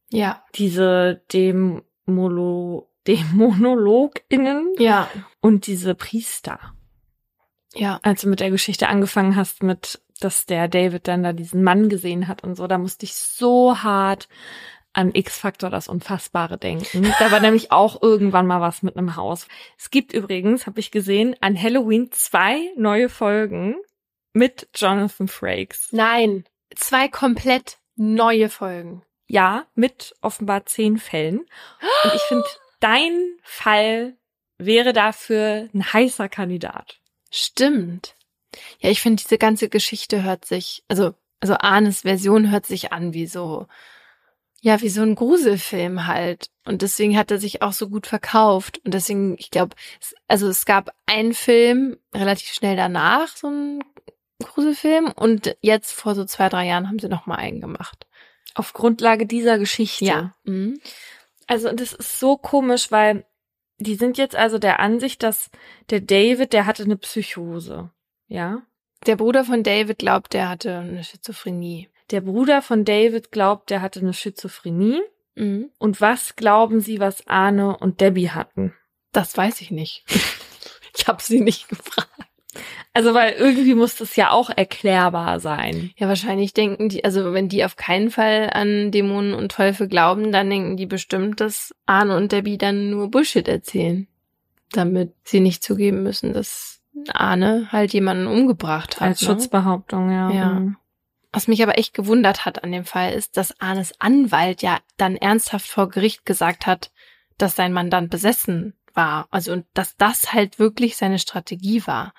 Ja. 0.10 0.44
Diese 0.56 1.22
Demolo 1.34 2.90
DämonologInnen 3.08 4.74
Ja. 4.80 5.10
und 5.42 5.68
diese 5.68 5.94
Priester. 5.94 6.60
Ja. 7.76 8.00
Als 8.04 8.22
du 8.22 8.30
mit 8.30 8.40
der 8.40 8.50
Geschichte 8.50 8.88
angefangen 8.88 9.36
hast, 9.36 9.62
mit, 9.62 10.02
dass 10.22 10.46
der 10.46 10.68
David 10.68 11.08
dann 11.08 11.24
da 11.24 11.34
diesen 11.34 11.62
Mann 11.62 11.90
gesehen 11.90 12.28
hat 12.28 12.44
und 12.44 12.56
so, 12.56 12.68
da 12.68 12.78
musste 12.78 13.06
ich 13.06 13.14
so 13.16 13.78
hart 13.84 14.28
an 14.96 15.14
X-Faktor 15.14 15.70
das 15.70 15.88
Unfassbare 15.88 16.58
denken. 16.58 17.14
Da 17.20 17.32
war 17.32 17.42
nämlich 17.42 17.72
auch 17.72 18.02
irgendwann 18.02 18.48
mal 18.48 18.62
was 18.62 18.82
mit 18.82 18.96
einem 18.98 19.16
Haus. 19.16 19.48
Es 19.78 19.92
gibt 19.92 20.14
übrigens, 20.14 20.68
habe 20.68 20.80
ich 20.80 20.90
gesehen, 20.90 21.36
an 21.42 21.62
Halloween 21.62 22.12
zwei 22.12 22.72
neue 22.78 23.10
Folgen 23.10 23.76
mit 24.34 24.70
Jonathan 24.74 25.28
Frakes. 25.28 25.90
Nein. 25.92 26.46
Zwei 26.76 27.10
komplett 27.10 27.78
neue 27.96 28.50
Folgen. 28.50 29.04
Ja, 29.28 29.66
mit 29.76 30.16
offenbar 30.22 30.66
zehn 30.66 30.98
Fällen. 30.98 31.40
Und 31.40 32.14
ich 32.16 32.22
finde, 32.22 32.46
dein 32.80 33.38
Fall 33.44 34.16
wäre 34.58 34.94
dafür 34.94 35.68
ein 35.74 35.94
heißer 35.94 36.30
Kandidat. 36.30 37.00
Stimmt. 37.32 38.16
Ja, 38.80 38.90
ich 38.90 39.02
finde, 39.02 39.22
diese 39.22 39.38
ganze 39.38 39.68
Geschichte 39.68 40.24
hört 40.24 40.46
sich, 40.46 40.84
also, 40.88 41.16
also 41.42 41.56
Arnes 41.60 42.02
Version 42.02 42.50
hört 42.52 42.66
sich 42.66 42.94
an 42.94 43.14
wie 43.14 43.28
so, 43.28 43.68
ja, 44.66 44.82
wie 44.82 44.90
so 44.90 45.04
ein 45.04 45.14
Gruselfilm 45.14 46.08
halt. 46.08 46.50
Und 46.66 46.82
deswegen 46.82 47.16
hat 47.16 47.30
er 47.30 47.38
sich 47.38 47.62
auch 47.62 47.72
so 47.72 47.88
gut 47.88 48.08
verkauft. 48.08 48.82
Und 48.84 48.96
deswegen, 48.96 49.36
ich 49.38 49.52
glaube, 49.52 49.76
also 50.28 50.48
es 50.48 50.66
gab 50.66 50.90
einen 51.06 51.36
Film 51.36 51.98
relativ 52.16 52.52
schnell 52.52 52.76
danach, 52.76 53.38
so 53.38 53.48
ein 53.48 53.84
Gruselfilm. 54.42 55.12
Und 55.16 55.56
jetzt 55.62 55.92
vor 55.92 56.16
so 56.16 56.26
zwei, 56.26 56.50
drei 56.50 56.66
Jahren 56.66 56.88
haben 56.88 56.98
sie 56.98 57.10
noch 57.10 57.28
mal 57.28 57.36
einen 57.36 57.62
gemacht. 57.62 58.08
Auf 58.56 58.74
Grundlage 58.74 59.28
dieser 59.28 59.60
Geschichte. 59.60 60.34
Mhm. 60.46 60.80
Also 61.46 61.72
das 61.72 61.94
ist 61.94 62.20
so 62.20 62.36
komisch, 62.36 62.90
weil 62.92 63.24
die 63.78 63.94
sind 63.94 64.18
jetzt 64.18 64.36
also 64.36 64.58
der 64.58 64.80
Ansicht, 64.80 65.22
dass 65.22 65.52
der 65.92 66.02
David, 66.02 66.54
der 66.54 66.66
hatte 66.66 66.86
eine 66.86 66.98
Psychose. 66.98 67.92
Ja. 68.26 68.64
Der 69.06 69.16
Bruder 69.16 69.46
von 69.46 69.62
David 69.62 70.00
glaubt, 70.00 70.34
der 70.34 70.50
hatte 70.50 70.80
eine 70.80 71.04
Schizophrenie. 71.04 71.88
Der 72.12 72.22
Bruder 72.22 72.62
von 72.62 72.86
David 72.86 73.32
glaubt, 73.32 73.70
der 73.70 73.82
hatte 73.82 74.00
eine 74.00 74.14
Schizophrenie. 74.14 75.02
Mhm. 75.36 75.70
Und 75.78 76.02
was 76.02 76.36
glauben 76.36 76.80
Sie, 76.80 77.00
was 77.00 77.28
Arne 77.28 77.78
und 77.78 78.02
Debbie 78.02 78.30
hatten? 78.30 78.74
Das 79.12 79.36
weiß 79.36 79.62
ich 79.62 79.72
nicht. 79.72 80.04
ich 80.98 81.08
habe 81.08 81.22
sie 81.22 81.42
nicht 81.42 81.70
gefragt. 81.70 82.10
Also, 82.94 83.14
weil 83.14 83.34
irgendwie 83.34 83.74
muss 83.74 83.98
das 83.98 84.16
ja 84.16 84.32
auch 84.32 84.50
erklärbar 84.50 85.42
sein. 85.42 85.92
Ja, 85.98 86.08
wahrscheinlich 86.08 86.54
denken 86.54 86.88
die, 86.88 87.04
also 87.04 87.34
wenn 87.34 87.50
die 87.50 87.66
auf 87.66 87.76
keinen 87.76 88.10
Fall 88.10 88.50
an 88.54 88.92
Dämonen 88.92 89.34
und 89.34 89.52
Teufel 89.52 89.90
glauben, 89.90 90.32
dann 90.32 90.50
denken 90.50 90.78
die 90.78 90.86
bestimmt, 90.86 91.42
dass 91.42 91.76
Arne 91.86 92.16
und 92.16 92.32
Debbie 92.32 92.58
dann 92.58 92.90
nur 92.92 93.12
Bullshit 93.12 93.48
erzählen. 93.50 94.08
Damit 94.72 95.14
sie 95.26 95.42
nicht 95.42 95.64
zugeben 95.64 96.04
müssen, 96.04 96.32
dass 96.32 96.82
Arne 97.14 97.68
halt 97.72 97.94
jemanden 97.94 98.28
umgebracht 98.28 99.02
hat. 99.02 99.10
Als 99.10 99.22
ne? 99.22 99.28
Schutzbehauptung, 99.28 100.12
ja. 100.12 100.32
Ja. 100.32 100.76
Was 101.36 101.50
mich 101.50 101.62
aber 101.62 101.78
echt 101.78 101.94
gewundert 101.94 102.46
hat 102.46 102.64
an 102.64 102.72
dem 102.72 102.86
Fall 102.86 103.12
ist, 103.12 103.36
dass 103.36 103.60
Arnes 103.60 104.00
Anwalt 104.00 104.62
ja 104.62 104.80
dann 104.96 105.18
ernsthaft 105.18 105.68
vor 105.68 105.90
Gericht 105.90 106.26
gesagt 106.26 106.66
hat, 106.66 106.92
dass 107.38 107.58
sein 107.58 107.74
Mandant 107.74 108.10
besessen 108.10 108.74
war. 108.94 109.28
Also 109.32 109.52
und 109.52 109.66
dass 109.74 109.98
das 109.98 110.32
halt 110.32 110.60
wirklich 110.60 110.96
seine 110.96 111.20
Strategie 111.20 111.86
war. 111.86 112.14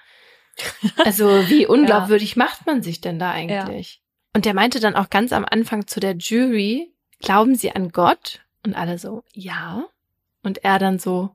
Also 1.04 1.48
wie 1.48 1.66
unglaubwürdig 1.66 2.36
macht 2.36 2.66
man 2.66 2.82
sich 2.82 3.00
denn 3.00 3.18
da 3.18 3.30
eigentlich? 3.30 4.02
Und 4.34 4.44
der 4.44 4.52
meinte 4.52 4.80
dann 4.80 4.96
auch 4.96 5.08
ganz 5.08 5.32
am 5.32 5.46
Anfang 5.46 5.86
zu 5.86 5.98
der 5.98 6.16
Jury, 6.16 6.92
glauben 7.20 7.54
Sie 7.54 7.72
an 7.72 7.90
Gott? 7.90 8.40
Und 8.64 8.74
alle 8.74 8.98
so, 8.98 9.24
ja. 9.32 9.86
Und 10.42 10.62
er 10.62 10.78
dann 10.78 10.98
so, 10.98 11.34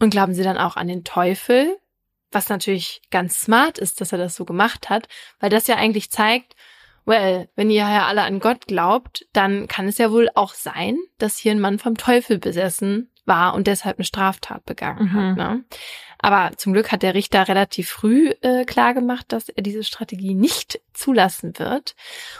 und 0.00 0.10
glauben 0.10 0.34
Sie 0.34 0.42
dann 0.42 0.58
auch 0.58 0.76
an 0.76 0.88
den 0.88 1.04
Teufel? 1.04 1.78
Was 2.32 2.48
natürlich 2.48 3.02
ganz 3.12 3.40
smart 3.40 3.78
ist, 3.78 4.00
dass 4.00 4.10
er 4.10 4.18
das 4.18 4.34
so 4.34 4.44
gemacht 4.44 4.90
hat, 4.90 5.06
weil 5.38 5.50
das 5.50 5.68
ja 5.68 5.76
eigentlich 5.76 6.10
zeigt, 6.10 6.56
well, 7.04 7.48
wenn 7.56 7.70
ihr 7.70 7.82
ja 7.82 8.06
alle 8.06 8.22
an 8.22 8.40
Gott 8.40 8.66
glaubt, 8.66 9.26
dann 9.32 9.68
kann 9.68 9.86
es 9.88 9.98
ja 9.98 10.10
wohl 10.10 10.28
auch 10.34 10.54
sein, 10.54 10.96
dass 11.18 11.38
hier 11.38 11.52
ein 11.52 11.60
Mann 11.60 11.78
vom 11.78 11.96
Teufel 11.96 12.38
besessen 12.38 13.10
war 13.26 13.54
und 13.54 13.66
deshalb 13.66 13.98
eine 13.98 14.04
Straftat 14.04 14.64
begangen 14.66 15.04
Mhm. 15.06 15.12
hat. 15.14 15.36
Ne? 15.36 15.64
Aber 16.18 16.56
zum 16.56 16.72
Glück 16.72 16.90
hat 16.92 17.02
der 17.02 17.14
Richter 17.14 17.48
relativ 17.48 17.90
früh 17.90 18.30
äh, 18.40 18.64
klar 18.64 18.94
gemacht, 18.94 19.26
dass 19.28 19.48
er 19.50 19.62
diese 19.62 19.84
Strategie 19.84 20.34
nicht 20.34 20.80
zulassen 20.94 21.58
wird. 21.58 21.94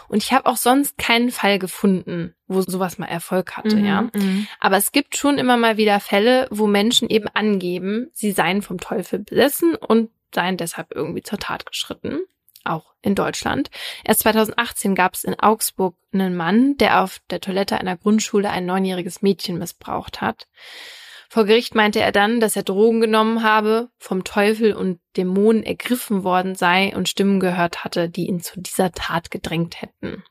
Und 0.07 0.23
ich 0.23 0.31
habe 0.33 0.47
auch 0.47 0.57
sonst 0.57 0.97
keinen 0.97 1.29
Fall 1.29 1.59
gefunden, 1.59 2.33
wo 2.47 2.61
sowas 2.61 2.97
mal 2.97 3.05
Erfolg 3.07 3.57
hatte, 3.57 3.75
Mhm, 3.75 3.85
ja. 3.85 4.01
mhm. 4.13 4.47
Aber 4.59 4.77
es 4.77 4.91
gibt 4.91 5.17
schon 5.17 5.37
immer 5.37 5.57
mal 5.57 5.77
wieder 5.77 5.99
Fälle, 5.99 6.47
wo 6.51 6.65
Menschen 6.67 7.09
eben 7.09 7.27
angeben, 7.33 8.09
sie 8.13 8.31
seien 8.31 8.61
vom 8.63 8.79
Teufel 8.79 9.19
besessen 9.19 9.75
und 9.75 10.09
seien 10.33 10.57
deshalb 10.57 10.91
irgendwie 10.93 11.21
zur 11.23 11.37
Tat 11.39 11.65
geschritten. 11.67 12.19
Auch 12.65 12.93
in 13.01 13.15
Deutschland. 13.15 13.69
Erst 14.03 14.21
2018 14.21 14.95
gab 14.95 15.13
es 15.13 15.23
in 15.23 15.39
Augsburg 15.39 15.95
einen 16.11 16.35
Mann, 16.35 16.77
der 16.77 17.03
auf 17.03 17.21
der 17.29 17.39
Toilette 17.39 17.79
einer 17.79 17.95
Grundschule 17.95 18.49
ein 18.49 18.65
neunjähriges 18.65 19.21
Mädchen 19.21 19.57
missbraucht 19.57 20.21
hat. 20.21 20.47
Vor 21.29 21.45
Gericht 21.45 21.75
meinte 21.75 22.01
er 22.01 22.11
dann, 22.11 22.39
dass 22.39 22.55
er 22.55 22.63
Drogen 22.63 23.01
genommen 23.01 23.43
habe, 23.43 23.89
vom 23.97 24.23
Teufel 24.23 24.73
und 24.73 24.99
Dämonen 25.17 25.63
ergriffen 25.63 26.23
worden 26.23 26.55
sei 26.55 26.95
und 26.95 27.09
Stimmen 27.09 27.39
gehört 27.39 27.83
hatte, 27.83 28.09
die 28.09 28.27
ihn 28.27 28.41
zu 28.41 28.59
dieser 28.59 28.91
Tat 28.91 29.31
gedrängt 29.31 29.81
hätten. 29.81 30.23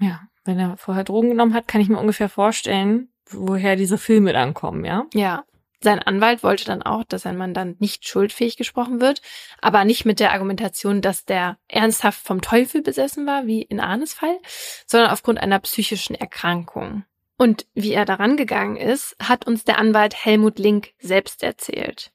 Ja, 0.00 0.22
wenn 0.44 0.58
er 0.58 0.76
vorher 0.76 1.04
Drogen 1.04 1.30
genommen 1.30 1.54
hat, 1.54 1.68
kann 1.68 1.80
ich 1.80 1.88
mir 1.88 1.98
ungefähr 1.98 2.28
vorstellen, 2.28 3.08
woher 3.30 3.76
diese 3.76 3.98
Filme 3.98 4.32
dann 4.32 4.54
kommen, 4.54 4.84
ja? 4.84 5.06
Ja. 5.14 5.44
Sein 5.80 6.00
Anwalt 6.00 6.42
wollte 6.42 6.64
dann 6.64 6.82
auch, 6.82 7.04
dass 7.04 7.22
sein 7.22 7.36
Mandant 7.36 7.80
nicht 7.80 8.06
schuldfähig 8.06 8.56
gesprochen 8.56 9.00
wird, 9.00 9.22
aber 9.60 9.84
nicht 9.84 10.04
mit 10.04 10.18
der 10.18 10.32
Argumentation, 10.32 11.02
dass 11.02 11.24
der 11.24 11.56
ernsthaft 11.68 12.20
vom 12.26 12.40
Teufel 12.40 12.82
besessen 12.82 13.26
war, 13.26 13.46
wie 13.46 13.62
in 13.62 13.78
Arnes 13.78 14.12
Fall, 14.14 14.38
sondern 14.86 15.10
aufgrund 15.10 15.38
einer 15.38 15.60
psychischen 15.60 16.16
Erkrankung. 16.16 17.04
Und 17.36 17.66
wie 17.74 17.92
er 17.92 18.04
daran 18.04 18.36
gegangen 18.36 18.76
ist, 18.76 19.14
hat 19.22 19.46
uns 19.46 19.62
der 19.62 19.78
Anwalt 19.78 20.14
Helmut 20.24 20.58
Link 20.58 20.88
selbst 20.98 21.44
erzählt. 21.44 22.10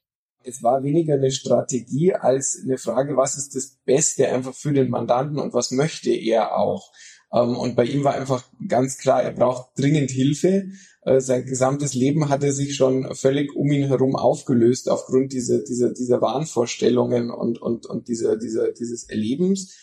Es 0.46 0.62
war 0.62 0.82
weniger 0.82 1.14
eine 1.14 1.30
Strategie 1.30 2.12
als 2.12 2.60
eine 2.62 2.76
Frage, 2.76 3.16
was 3.16 3.38
ist 3.38 3.56
das 3.56 3.78
Beste 3.86 4.28
einfach 4.28 4.52
für 4.52 4.74
den 4.74 4.90
Mandanten 4.90 5.38
und 5.38 5.54
was 5.54 5.70
möchte 5.70 6.10
er 6.10 6.54
auch. 6.58 6.92
Ähm, 7.34 7.56
Und 7.56 7.74
bei 7.74 7.84
ihm 7.84 8.04
war 8.04 8.14
einfach 8.14 8.44
ganz 8.68 8.98
klar, 8.98 9.22
er 9.22 9.32
braucht 9.32 9.70
dringend 9.76 10.10
Hilfe. 10.10 10.68
Äh, 11.02 11.20
Sein 11.20 11.44
gesamtes 11.44 11.94
Leben 11.94 12.28
hatte 12.28 12.52
sich 12.52 12.76
schon 12.76 13.14
völlig 13.14 13.54
um 13.54 13.70
ihn 13.72 13.88
herum 13.88 14.14
aufgelöst 14.14 14.88
aufgrund 14.88 15.32
dieser, 15.32 15.64
dieser, 15.64 15.92
dieser 15.92 16.20
Wahnvorstellungen 16.20 17.30
und, 17.30 17.60
und, 17.60 17.86
und 17.86 18.08
dieser, 18.08 18.36
dieser, 18.36 18.72
dieses 18.72 19.08
Erlebens. 19.08 19.76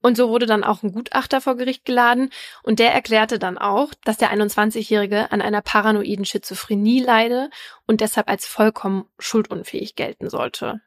Und 0.00 0.18
so 0.18 0.28
wurde 0.28 0.44
dann 0.44 0.64
auch 0.64 0.82
ein 0.82 0.92
Gutachter 0.92 1.40
vor 1.40 1.56
Gericht 1.56 1.86
geladen 1.86 2.28
und 2.62 2.78
der 2.78 2.92
erklärte 2.92 3.38
dann 3.38 3.56
auch, 3.56 3.94
dass 4.04 4.18
der 4.18 4.34
21-Jährige 4.34 5.32
an 5.32 5.40
einer 5.40 5.62
paranoiden 5.62 6.26
Schizophrenie 6.26 7.00
leide 7.00 7.48
und 7.86 8.02
deshalb 8.02 8.28
als 8.28 8.44
vollkommen 8.44 9.06
schuldunfähig 9.18 9.94
gelten 9.94 10.28
sollte. 10.28 10.82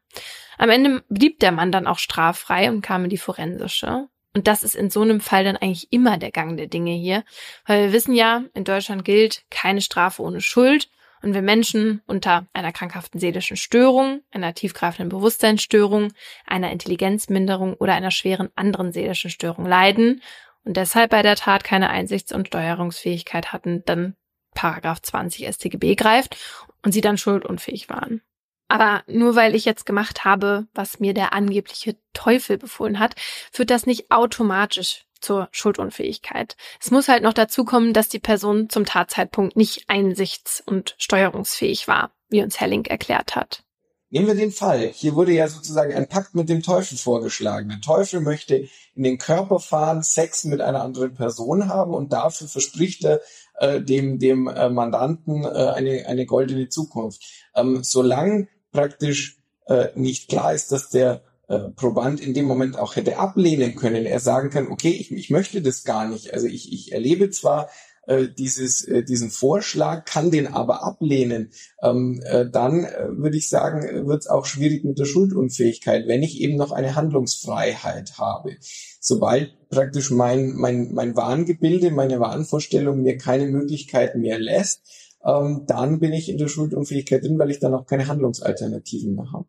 Am 0.60 0.70
Ende 0.70 1.04
blieb 1.10 1.40
der 1.40 1.52
Mann 1.52 1.72
dann 1.72 1.88
auch 1.88 1.98
straffrei 1.98 2.70
und 2.70 2.82
kam 2.82 3.06
in 3.06 3.10
die 3.10 3.18
forensische. 3.18 4.08
Und 4.38 4.46
das 4.46 4.62
ist 4.62 4.76
in 4.76 4.92
so 4.92 5.02
einem 5.02 5.20
Fall 5.20 5.46
dann 5.46 5.58
eigentlich 5.58 5.92
immer 5.92 6.20
der 6.20 6.30
Gang 6.30 6.58
der 6.58 6.68
Dinge 6.68 6.92
hier, 6.92 7.24
weil 7.66 7.86
wir 7.86 7.92
wissen 7.92 8.14
ja, 8.14 8.44
in 8.54 8.66
Deutschland 8.66 9.04
gilt 9.04 9.44
keine 9.50 9.82
Strafe 9.82 10.22
ohne 10.22 10.42
Schuld. 10.42 10.92
Und 11.24 11.34
wenn 11.34 11.44
Menschen 11.44 12.04
unter 12.06 12.46
einer 12.54 12.72
krankhaften 12.72 13.20
seelischen 13.20 13.58
Störung, 13.58 14.22
einer 14.30 14.54
tiefgreifenden 14.54 15.10
Bewusstseinsstörung, 15.10 16.14
einer 16.46 16.72
Intelligenzminderung 16.72 17.74
oder 17.74 17.96
einer 17.96 18.12
schweren 18.12 18.50
anderen 18.56 18.92
seelischen 18.92 19.32
Störung 19.32 19.66
leiden 19.66 20.22
und 20.64 20.78
deshalb 20.78 21.10
bei 21.10 21.24
der 21.24 21.36
Tat 21.36 21.64
keine 21.64 21.90
Einsichts- 21.90 22.32
und 22.32 22.46
Steuerungsfähigkeit 22.46 23.52
hatten, 23.54 23.82
dann 23.86 24.16
Paragraph 24.54 25.02
20 25.02 25.48
StGB 25.48 25.96
greift 25.96 26.38
und 26.84 26.92
sie 26.92 27.02
dann 27.02 27.18
schuldunfähig 27.18 27.90
waren. 27.90 28.22
Aber 28.68 29.04
nur 29.08 29.36
weil 29.36 29.56
ich 29.56 29.66
jetzt 29.66 29.86
gemacht 29.86 30.26
habe, 30.26 30.68
was 30.74 31.00
mir 31.00 31.14
der 31.14 31.34
angebliche 31.34 31.96
Teufel 32.14 32.58
befohlen 32.58 33.00
hat, 33.00 33.16
führt 33.52 33.70
das 33.70 33.86
nicht 33.86 34.12
automatisch 34.12 35.06
zur 35.20 35.50
Schuldunfähigkeit. 35.52 36.56
Es 36.82 36.92
muss 36.92 37.08
halt 37.08 37.24
noch 37.24 37.34
dazu 37.34 37.66
kommen, 37.66 37.94
dass 37.94 38.10
die 38.10 38.20
Person 38.20 38.70
zum 38.70 38.86
Tatzeitpunkt 38.86 39.56
nicht 39.56 39.90
einsichts- 39.90 40.62
und 40.66 40.96
steuerungsfähig 40.98 41.88
war, 41.88 42.12
wie 42.30 42.44
uns 42.44 42.60
Herr 42.60 42.68
Link 42.68 42.90
erklärt 42.90 43.36
hat. 43.36 43.64
Nehmen 44.10 44.28
wir 44.28 44.36
den 44.36 44.52
Fall. 44.52 44.88
Hier 44.88 45.16
wurde 45.16 45.34
ja 45.34 45.50
sozusagen 45.50 45.94
ein 45.94 46.08
Pakt 46.08 46.34
mit 46.34 46.48
dem 46.48 46.64
Teufel 46.64 46.98
vorgeschlagen. 46.98 47.68
Der 47.68 47.82
Teufel 47.82 48.22
möchte 48.22 48.70
in 48.96 49.04
den 49.04 49.18
Körper 49.18 49.60
fahren, 49.60 50.02
Sex 50.02 50.46
mit 50.46 50.62
einer 50.62 50.82
anderen 50.82 51.14
Person 51.14 51.68
haben 51.68 51.94
und 51.94 52.14
dafür 52.14 52.48
verspricht 52.48 53.04
er 53.04 53.20
äh, 53.60 53.82
dem, 53.82 54.18
dem 54.18 54.48
äh, 54.48 54.70
Mandanten 54.70 55.44
äh, 55.44 55.48
eine, 55.48 56.06
eine 56.08 56.26
goldene 56.26 56.70
Zukunft. 56.70 57.22
Ähm, 57.54 57.84
solange 57.84 58.48
praktisch 58.72 59.38
äh, 59.68 59.88
nicht 59.96 60.30
klar 60.30 60.54
ist, 60.54 60.72
dass 60.72 60.90
der 60.90 61.24
äh, 61.48 61.70
Proband 61.76 62.20
in 62.20 62.34
dem 62.34 62.46
Moment 62.46 62.78
auch 62.78 62.96
hätte 62.96 63.18
ablehnen 63.18 63.76
können. 63.76 64.06
Er 64.06 64.20
sagen 64.20 64.50
kann, 64.50 64.68
okay, 64.68 64.90
ich, 64.92 65.12
ich 65.12 65.30
möchte 65.30 65.62
das 65.62 65.84
gar 65.84 66.08
nicht. 66.08 66.34
Also 66.34 66.48
ich, 66.48 66.74
ich 66.74 66.92
erlebe 66.92 67.30
zwar 67.30 67.70
äh, 68.08 68.28
dieses, 68.30 68.84
äh, 68.86 69.04
diesen 69.04 69.30
Vorschlag, 69.30 70.06
kann 70.06 70.32
den 70.32 70.48
aber 70.48 70.84
ablehnen, 70.84 71.52
ähm, 71.84 72.22
äh, 72.26 72.46
dann 72.50 72.86
äh, 72.86 73.08
würde 73.12 73.38
ich 73.38 73.50
sagen, 73.50 74.08
wird 74.08 74.22
es 74.22 74.28
auch 74.28 74.46
schwierig 74.46 74.84
mit 74.84 74.98
der 74.98 75.06
Schuldunfähigkeit, 75.06 76.08
wenn 76.08 76.24
ich 76.24 76.40
eben 76.40 76.56
noch 76.56 76.72
eine 76.72 76.96
Handlungsfreiheit 76.96 78.18
habe. 78.18 78.56
Sobald 79.00 79.54
praktisch 79.70 80.12
mein, 80.12 80.54
mein, 80.56 80.94
mein 80.94 81.16
Wahngebilde, 81.16 81.92
meine 81.92 82.20
Wahnvorstellung 82.20 83.02
mir 83.02 83.18
keine 83.18 83.48
Möglichkeit 83.48 84.16
mehr 84.16 84.40
lässt, 84.40 84.82
ähm, 85.24 85.66
dann 85.68 86.00
bin 86.00 86.14
ich 86.14 86.30
in 86.30 86.38
der 86.38 86.48
Schuldunfähigkeit 86.48 87.24
drin, 87.24 87.40
weil 87.40 87.52
ich 87.52 87.60
dann 87.60 87.74
auch 87.74 87.86
keine 87.86 88.08
Handlungsalternativen 88.08 89.16
mehr 89.16 89.32
habe. 89.32 89.48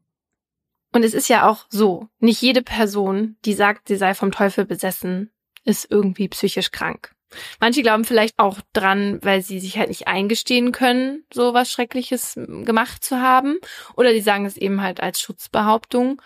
Und 0.93 1.05
es 1.05 1.15
ist 1.15 1.29
ja 1.29 1.49
auch 1.49 1.67
so, 1.69 2.09
nicht 2.19 2.41
jede 2.41 2.63
Person, 2.63 3.37
die 3.45 3.53
sagt, 3.53 3.89
sie 3.89 3.97
sei 3.97 4.15
vom 4.15 4.33
Teufel 4.33 4.65
besessen, 4.65 5.31
ist 5.65 5.91
irgendwie 5.91 6.29
psychisch 6.29 6.71
krank. 6.71 7.15
Manche 7.61 7.83
glauben 7.83 8.05
vielleicht 8.05 8.39
auch 8.39 8.59
dran, 8.73 9.19
weil 9.23 9.43
sie 9.43 9.61
sich 9.61 9.77
halt 9.77 9.89
nicht 9.89 10.09
eingestehen 10.09 10.73
können, 10.73 11.25
so 11.33 11.53
was 11.53 11.71
Schreckliches 11.71 12.35
gemacht 12.35 13.05
zu 13.05 13.21
haben. 13.21 13.59
Oder 13.97 14.13
die 14.13 14.23
sagen 14.23 14.47
es 14.47 14.57
eben 14.57 14.81
halt 14.81 15.01
als 15.01 15.21
Schutzbehauptung. 15.21 16.23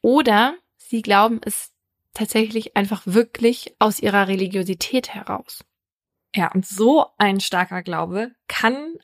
Oder 0.00 0.54
sie 0.76 1.02
glauben 1.02 1.40
es 1.44 1.72
tatsächlich 2.14 2.76
einfach 2.76 3.02
wirklich 3.04 3.74
aus 3.78 4.00
ihrer 4.00 4.26
Religiosität 4.26 5.14
heraus. 5.14 5.64
Ja, 6.34 6.52
und 6.52 6.66
so 6.66 7.06
ein 7.16 7.40
starker 7.40 7.82
Glaube 7.82 8.32
kann 8.48 8.94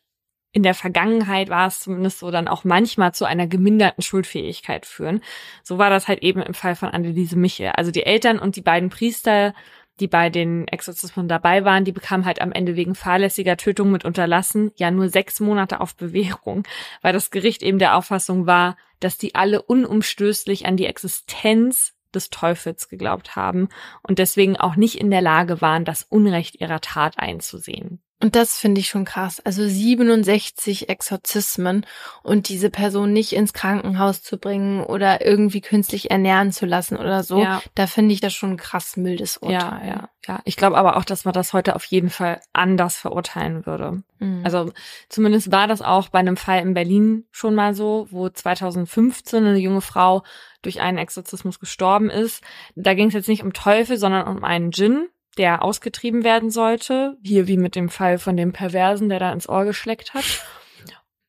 in 0.54 0.62
der 0.62 0.74
Vergangenheit 0.74 1.48
war 1.50 1.66
es 1.66 1.80
zumindest 1.80 2.20
so 2.20 2.30
dann 2.30 2.46
auch 2.46 2.62
manchmal 2.62 3.12
zu 3.12 3.24
einer 3.24 3.48
geminderten 3.48 4.02
Schuldfähigkeit 4.02 4.86
führen. 4.86 5.20
So 5.64 5.78
war 5.78 5.90
das 5.90 6.06
halt 6.06 6.22
eben 6.22 6.40
im 6.40 6.54
Fall 6.54 6.76
von 6.76 6.90
Anneliese 6.90 7.36
Michel. 7.36 7.72
Also 7.74 7.90
die 7.90 8.06
Eltern 8.06 8.38
und 8.38 8.54
die 8.54 8.62
beiden 8.62 8.88
Priester, 8.88 9.52
die 9.98 10.06
bei 10.06 10.30
den 10.30 10.68
Exorzismen 10.68 11.26
dabei 11.26 11.64
waren, 11.64 11.84
die 11.84 11.90
bekamen 11.90 12.24
halt 12.24 12.40
am 12.40 12.52
Ende 12.52 12.76
wegen 12.76 12.94
fahrlässiger 12.94 13.56
Tötung 13.56 13.90
mit 13.90 14.04
Unterlassen 14.04 14.70
ja 14.76 14.92
nur 14.92 15.08
sechs 15.08 15.40
Monate 15.40 15.80
auf 15.80 15.96
Bewährung, 15.96 16.62
weil 17.02 17.12
das 17.12 17.32
Gericht 17.32 17.64
eben 17.64 17.80
der 17.80 17.96
Auffassung 17.96 18.46
war, 18.46 18.76
dass 19.00 19.18
die 19.18 19.34
alle 19.34 19.60
unumstößlich 19.60 20.66
an 20.66 20.76
die 20.76 20.86
Existenz 20.86 21.93
des 22.14 22.30
Teufels 22.30 22.88
geglaubt 22.88 23.36
haben 23.36 23.68
und 24.02 24.18
deswegen 24.18 24.56
auch 24.56 24.76
nicht 24.76 25.00
in 25.00 25.10
der 25.10 25.22
Lage 25.22 25.60
waren, 25.60 25.84
das 25.84 26.02
Unrecht 26.02 26.60
ihrer 26.60 26.80
Tat 26.80 27.18
einzusehen. 27.18 28.03
Und 28.22 28.36
das 28.36 28.56
finde 28.56 28.80
ich 28.80 28.88
schon 28.88 29.04
krass. 29.04 29.40
Also 29.44 29.66
67 29.66 30.88
Exorzismen 30.88 31.84
und 32.22 32.48
diese 32.48 32.70
Person 32.70 33.12
nicht 33.12 33.32
ins 33.34 33.52
Krankenhaus 33.52 34.22
zu 34.22 34.38
bringen 34.38 34.82
oder 34.82 35.24
irgendwie 35.26 35.60
künstlich 35.60 36.10
ernähren 36.10 36.52
zu 36.52 36.64
lassen 36.64 36.96
oder 36.96 37.22
so, 37.22 37.42
Ja. 37.42 37.60
da 37.74 37.86
finde 37.86 38.14
ich 38.14 38.20
das 38.20 38.32
schon 38.32 38.52
ein 38.52 38.56
krass 38.56 38.96
mildes 38.96 39.38
Ja, 39.42 39.48
Urteil. 39.48 39.88
ja, 39.88 40.08
ja. 40.26 40.40
Ich 40.44 40.56
glaube 40.56 40.78
aber 40.78 40.96
auch, 40.96 41.04
dass 41.04 41.24
man 41.24 41.34
das 41.34 41.52
heute 41.52 41.74
auf 41.76 41.84
jeden 41.84 42.08
Fall 42.08 42.40
anders 42.52 42.96
verurteilen 42.96 43.66
würde. 43.66 44.02
Mhm. 44.20 44.40
Also 44.44 44.72
zumindest 45.10 45.52
war 45.52 45.66
das 45.66 45.82
auch 45.82 46.08
bei 46.08 46.20
einem 46.20 46.36
Fall 46.38 46.60
in 46.62 46.72
Berlin 46.72 47.26
schon 47.30 47.54
mal 47.54 47.74
so, 47.74 48.06
wo 48.10 48.28
2015 48.30 49.44
eine 49.44 49.58
junge 49.58 49.80
Frau 49.82 50.22
durch 50.62 50.80
einen 50.80 50.98
Exorzismus 50.98 51.60
gestorben 51.60 52.08
ist. 52.10 52.42
Da 52.74 52.94
ging 52.94 53.08
es 53.08 53.14
jetzt 53.14 53.28
nicht 53.28 53.42
um 53.42 53.52
Teufel, 53.52 53.98
sondern 53.98 54.26
um 54.28 54.44
einen 54.44 54.70
Djinn, 54.70 55.08
der 55.34 55.62
ausgetrieben 55.62 56.24
werden 56.24 56.50
sollte. 56.50 57.16
Hier 57.22 57.46
wie 57.46 57.56
mit 57.56 57.76
dem 57.76 57.88
Fall 57.88 58.18
von 58.18 58.36
dem 58.36 58.52
Perversen, 58.52 59.08
der 59.08 59.18
da 59.18 59.32
ins 59.32 59.48
Ohr 59.48 59.64
geschleckt 59.64 60.14
hat. 60.14 60.44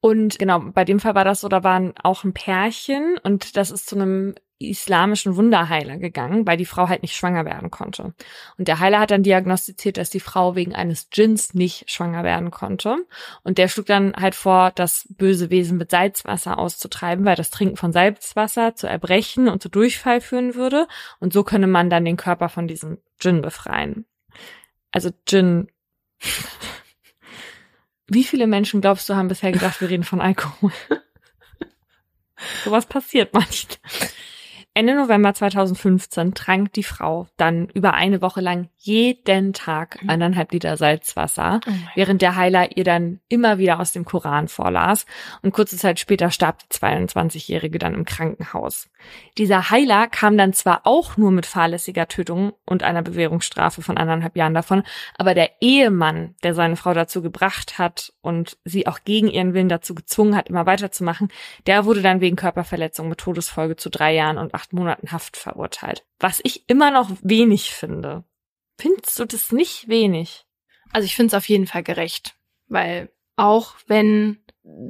Und 0.02 0.38
genau, 0.38 0.60
bei 0.60 0.86
dem 0.86 1.00
Fall 1.00 1.16
war 1.16 1.26
das 1.26 1.42
so, 1.42 1.48
da 1.48 1.64
waren 1.64 1.94
auch 2.04 2.24
ein 2.24 2.34
Pärchen 2.34 3.18
und 3.24 3.58
das 3.58 3.72
ist 3.72 3.88
zu 3.88 3.96
einem 3.96 4.36
islamischen 4.60 5.36
Wunderheiler 5.36 5.98
gegangen, 5.98 6.48
weil 6.48 6.58
die 6.58 6.66
Frau 6.66 6.88
halt 6.88 7.02
nicht 7.02 7.16
schwanger 7.16 7.44
werden 7.46 7.72
konnte. 7.72 8.14
Und 8.58 8.68
der 8.68 8.80
Heiler 8.80 9.00
hat 9.00 9.12
dann 9.12 9.24
diagnostiziert, 9.24 9.98
dass 9.98 10.10
die 10.10 10.22
Frau 10.22 10.56
wegen 10.56 10.74
eines 10.74 11.10
Djinns 11.10 11.54
nicht 11.54 11.90
schwanger 11.92 12.24
werden 12.24 12.52
konnte. 12.52 12.98
Und 13.44 13.58
der 13.58 13.68
schlug 13.68 13.88
dann 13.88 14.14
halt 14.16 14.36
vor, 14.36 14.72
das 14.72 15.08
böse 15.10 15.50
Wesen 15.50 15.78
mit 15.78 15.92
Salzwasser 15.92 16.58
auszutreiben, 16.58 17.26
weil 17.26 17.36
das 17.36 17.50
Trinken 17.50 17.76
von 17.76 17.92
Salzwasser 17.92 18.76
zu 18.76 18.88
Erbrechen 18.88 19.50
und 19.50 19.62
zu 19.62 19.70
Durchfall 19.70 20.22
führen 20.22 20.56
würde. 20.56 20.88
Und 21.20 21.34
so 21.34 21.44
könne 21.44 21.68
man 21.68 21.90
dann 21.90 22.06
den 22.06 22.18
Körper 22.18 22.48
von 22.48 22.68
diesem 22.68 23.00
Djinn 23.22 23.42
befreien. 23.42 24.06
Also 24.92 25.10
Djinn. 25.30 25.68
Wie 28.08 28.24
viele 28.24 28.48
Menschen 28.48 28.82
glaubst 28.82 29.10
du 29.10 29.16
haben 29.16 29.28
bisher 29.28 29.52
gedacht, 29.52 29.82
wir 29.82 29.90
reden 29.90 30.04
von 30.04 30.22
Alkohol? 30.22 30.72
Sowas 32.64 32.86
passiert 32.86 33.34
manchmal. 33.34 33.80
Ende 34.78 34.94
November 34.94 35.34
2015 35.34 36.34
trank 36.34 36.74
die 36.74 36.84
Frau 36.84 37.28
dann 37.38 37.70
über 37.70 37.94
eine 37.94 38.22
Woche 38.22 38.42
lang 38.42 38.68
jeden 38.78 39.54
Tag 39.54 40.00
eineinhalb 40.06 40.52
Liter 40.52 40.76
Salzwasser, 40.76 41.62
Oh 41.66 41.72
während 41.96 42.22
der 42.22 42.36
Heiler 42.36 42.76
ihr 42.76 42.84
dann 42.84 43.22
immer 43.30 43.58
wieder 43.58 43.80
aus 43.80 43.94
dem 43.94 44.04
Koran 44.04 44.50
vorlas. 44.50 45.06
Und 45.42 45.54
kurze 45.54 45.78
Zeit 45.78 46.02
später 46.02 46.30
starb 46.30 46.60
die 46.60 46.76
22-Jährige 46.76 47.80
dann 47.80 47.94
im 47.94 48.04
Krankenhaus. 48.04 48.90
Dieser 49.38 49.70
Heiler 49.70 50.08
kam 50.08 50.38
dann 50.38 50.52
zwar 50.52 50.82
auch 50.84 51.16
nur 51.16 51.32
mit 51.32 51.46
fahrlässiger 51.46 52.10
Tötung 52.10 52.52
und 52.66 52.84
einer 52.84 53.02
Bewährungsstrafe 53.02 53.82
von 53.82 53.98
anderthalb 53.98 54.36
Jahren 54.36 54.54
davon, 54.54 54.84
aber 55.18 55.34
der 55.34 55.52
Ehemann, 55.62 56.36
der 56.44 56.54
seine 56.54 56.76
Frau 56.76 56.94
dazu 56.94 57.22
gebracht 57.22 57.80
hat 57.80 58.12
und 58.22 58.58
sie 58.66 58.88
auch 58.88 59.00
gegen 59.06 59.30
ihren 59.30 59.54
Willen 59.54 59.70
dazu 59.70 59.96
gezwungen 59.96 60.36
hat, 60.36 60.50
immer 60.50 60.66
weiterzumachen, 60.66 61.30
der 61.66 61.86
wurde 61.86 62.02
dann 62.02 62.20
wegen 62.20 62.36
Körperverletzung 62.36 63.08
mit 63.08 63.20
Todesfolge 63.20 63.78
zu 63.78 63.90
drei 63.90 64.14
Jahren 64.14 64.38
und 64.38 64.54
acht 64.54 64.65
Monaten 64.74 65.12
Haft 65.12 65.38
verurteilt. 65.38 66.06
Was 66.20 66.40
ich 66.44 66.70
immer 66.70 66.92
noch 66.92 67.12
wenig 67.22 67.72
finde. 67.74 68.24
Findest 68.80 69.20
du 69.20 69.26
das 69.26 69.52
nicht 69.52 69.88
wenig? 69.88 70.46
Also 70.92 71.06
ich 71.06 71.16
finde 71.16 71.28
es 71.28 71.34
auf 71.34 71.48
jeden 71.50 71.68
Fall 71.68 71.84
gerecht, 71.84 72.36
weil 72.68 73.12
auch 73.36 73.76
wenn 73.88 74.44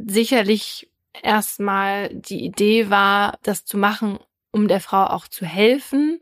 sicherlich 0.05 0.91
erstmal 1.21 2.09
die 2.13 2.43
Idee 2.43 2.89
war, 2.89 3.37
das 3.43 3.65
zu 3.65 3.77
machen, 3.77 4.19
um 4.51 4.67
der 4.67 4.81
Frau 4.81 5.05
auch 5.05 5.27
zu 5.27 5.45
helfen, 5.45 6.19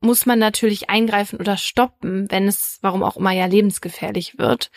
muss 0.00 0.26
man 0.26 0.38
natürlich 0.38 0.90
eingreifen 0.90 1.40
oder 1.40 1.56
stoppen, 1.56 2.30
wenn 2.30 2.46
es, 2.46 2.78
warum 2.82 3.02
auch 3.02 3.16
immer, 3.16 3.32
ja 3.32 3.46
lebensgefährlich 3.46 4.38
wird. 4.38 4.70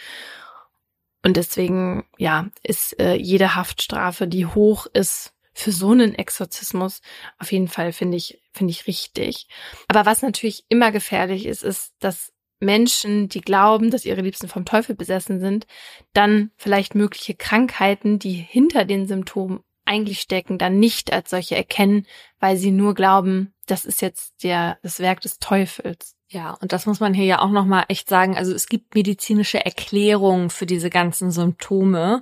Und 1.23 1.35
deswegen, 1.37 2.05
ja, 2.17 2.47
ist 2.63 2.99
äh, 2.99 3.15
jede 3.15 3.55
Haftstrafe, 3.55 4.27
die 4.27 4.45
hoch 4.45 4.87
ist, 4.93 5.33
für 5.57 5.71
so 5.71 5.91
einen 5.91 6.13
Exorzismus 6.13 7.01
auf 7.39 7.51
jeden 7.51 7.67
Fall 7.67 7.91
finde 7.91 8.15
ich, 8.15 8.39
finde 8.53 8.71
ich 8.71 8.85
richtig. 8.85 9.47
Aber 9.87 10.05
was 10.05 10.21
natürlich 10.21 10.65
immer 10.69 10.91
gefährlich 10.91 11.47
ist, 11.47 11.63
ist, 11.63 11.95
dass 11.99 12.31
Menschen, 12.59 13.27
die 13.27 13.41
glauben, 13.41 13.89
dass 13.89 14.05
ihre 14.05 14.21
Liebsten 14.21 14.47
vom 14.47 14.65
Teufel 14.65 14.95
besessen 14.95 15.39
sind, 15.39 15.65
dann 16.13 16.51
vielleicht 16.57 16.93
mögliche 16.93 17.33
Krankheiten, 17.33 18.19
die 18.19 18.33
hinter 18.33 18.85
den 18.85 19.07
Symptomen 19.07 19.61
eigentlich 19.87 20.19
stecken, 20.19 20.57
dann 20.57 20.79
nicht 20.79 21.11
als 21.11 21.29
solche 21.29 21.55
erkennen, 21.55 22.05
weil 22.39 22.57
sie 22.57 22.71
nur 22.71 22.93
glauben, 22.93 23.53
das 23.65 23.85
ist 23.85 24.01
jetzt 24.01 24.43
der, 24.43 24.77
das 24.83 24.99
Werk 24.99 25.21
des 25.21 25.39
Teufels. 25.39 26.15
Ja, 26.29 26.57
und 26.61 26.73
das 26.73 26.85
muss 26.85 26.99
man 26.99 27.13
hier 27.13 27.25
ja 27.25 27.39
auch 27.39 27.51
nochmal 27.51 27.85
echt 27.87 28.09
sagen. 28.09 28.35
Also 28.35 28.53
es 28.53 28.67
gibt 28.67 28.95
medizinische 28.95 29.63
Erklärungen 29.63 30.49
für 30.49 30.65
diese 30.65 30.89
ganzen 30.89 31.31
Symptome, 31.31 32.21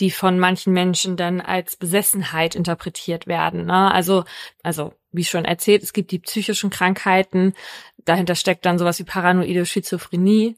die 0.00 0.10
von 0.10 0.38
manchen 0.38 0.72
Menschen 0.72 1.18
dann 1.18 1.42
als 1.42 1.76
Besessenheit 1.76 2.54
interpretiert 2.54 3.26
werden. 3.26 3.66
Ne? 3.66 3.92
Also, 3.92 4.24
also 4.62 4.94
wie 5.10 5.24
schon 5.24 5.44
erzählt, 5.44 5.82
es 5.82 5.92
gibt 5.92 6.12
die 6.12 6.18
psychischen 6.18 6.70
Krankheiten, 6.70 7.52
dahinter 8.06 8.36
steckt 8.36 8.64
dann 8.64 8.78
sowas 8.78 8.98
wie 8.98 9.04
paranoide 9.04 9.66
Schizophrenie. 9.66 10.56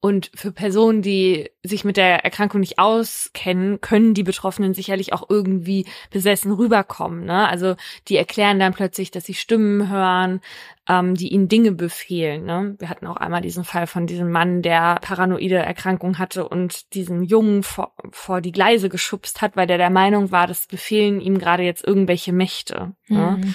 Und 0.00 0.30
für 0.32 0.52
Personen, 0.52 1.02
die 1.02 1.50
sich 1.64 1.84
mit 1.84 1.96
der 1.96 2.24
Erkrankung 2.24 2.60
nicht 2.60 2.78
auskennen, 2.78 3.80
können 3.80 4.14
die 4.14 4.22
Betroffenen 4.22 4.72
sicherlich 4.72 5.12
auch 5.12 5.28
irgendwie 5.28 5.86
besessen 6.10 6.52
rüberkommen. 6.52 7.24
Ne? 7.24 7.48
Also 7.48 7.74
die 8.06 8.16
erklären 8.16 8.60
dann 8.60 8.72
plötzlich, 8.72 9.10
dass 9.10 9.24
sie 9.24 9.34
Stimmen 9.34 9.90
hören, 9.90 10.40
ähm, 10.88 11.16
die 11.16 11.32
ihnen 11.32 11.48
Dinge 11.48 11.72
befehlen. 11.72 12.44
Ne? 12.44 12.76
Wir 12.78 12.90
hatten 12.90 13.08
auch 13.08 13.16
einmal 13.16 13.40
diesen 13.40 13.64
Fall 13.64 13.88
von 13.88 14.06
diesem 14.06 14.30
Mann, 14.30 14.62
der 14.62 15.00
paranoide 15.00 15.56
Erkrankung 15.56 16.18
hatte 16.18 16.48
und 16.48 16.94
diesen 16.94 17.24
Jungen 17.24 17.64
vor, 17.64 17.92
vor 18.12 18.40
die 18.40 18.52
Gleise 18.52 18.88
geschubst 18.88 19.42
hat, 19.42 19.56
weil 19.56 19.66
der 19.66 19.78
der 19.78 19.90
Meinung 19.90 20.30
war, 20.30 20.46
das 20.46 20.68
befehlen 20.68 21.20
ihm 21.20 21.38
gerade 21.38 21.64
jetzt 21.64 21.84
irgendwelche 21.84 22.32
Mächte. 22.32 22.92
Ne? 23.08 23.40
Mhm. 23.40 23.54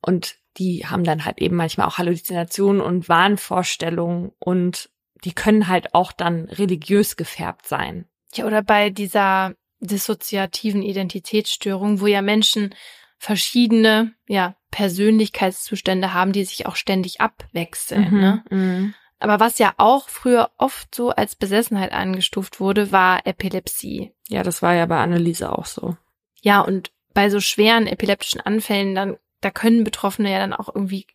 Und 0.00 0.36
die 0.58 0.86
haben 0.86 1.02
dann 1.02 1.24
halt 1.24 1.40
eben 1.40 1.56
manchmal 1.56 1.88
auch 1.88 1.98
Halluzinationen 1.98 2.80
und 2.80 3.08
Wahnvorstellungen 3.08 4.32
und 4.38 4.90
die 5.24 5.32
können 5.32 5.68
halt 5.68 5.94
auch 5.94 6.12
dann 6.12 6.46
religiös 6.46 7.16
gefärbt 7.16 7.66
sein. 7.66 8.06
Ja, 8.34 8.46
oder 8.46 8.62
bei 8.62 8.90
dieser 8.90 9.54
dissoziativen 9.80 10.82
Identitätsstörung, 10.82 12.00
wo 12.00 12.06
ja 12.06 12.22
Menschen 12.22 12.74
verschiedene, 13.18 14.14
ja, 14.26 14.56
Persönlichkeitszustände 14.70 16.14
haben, 16.14 16.32
die 16.32 16.44
sich 16.44 16.66
auch 16.66 16.76
ständig 16.76 17.20
abwechseln. 17.20 18.10
Mhm, 18.10 18.20
Ne? 18.20 18.44
mhm. 18.50 18.94
Aber 19.20 19.38
was 19.38 19.58
ja 19.58 19.72
auch 19.76 20.08
früher 20.08 20.50
oft 20.58 20.92
so 20.92 21.10
als 21.10 21.36
Besessenheit 21.36 21.92
eingestuft 21.92 22.58
wurde, 22.58 22.90
war 22.90 23.24
Epilepsie. 23.24 24.12
Ja, 24.28 24.42
das 24.42 24.62
war 24.62 24.74
ja 24.74 24.86
bei 24.86 24.98
Anneliese 24.98 25.56
auch 25.56 25.66
so. 25.66 25.96
Ja, 26.40 26.60
und 26.60 26.90
bei 27.14 27.30
so 27.30 27.38
schweren 27.38 27.86
epileptischen 27.86 28.40
Anfällen, 28.40 28.96
dann, 28.96 29.18
da 29.40 29.52
können 29.52 29.84
Betroffene 29.84 30.32
ja 30.32 30.40
dann 30.40 30.52
auch 30.52 30.74
irgendwie 30.74 31.06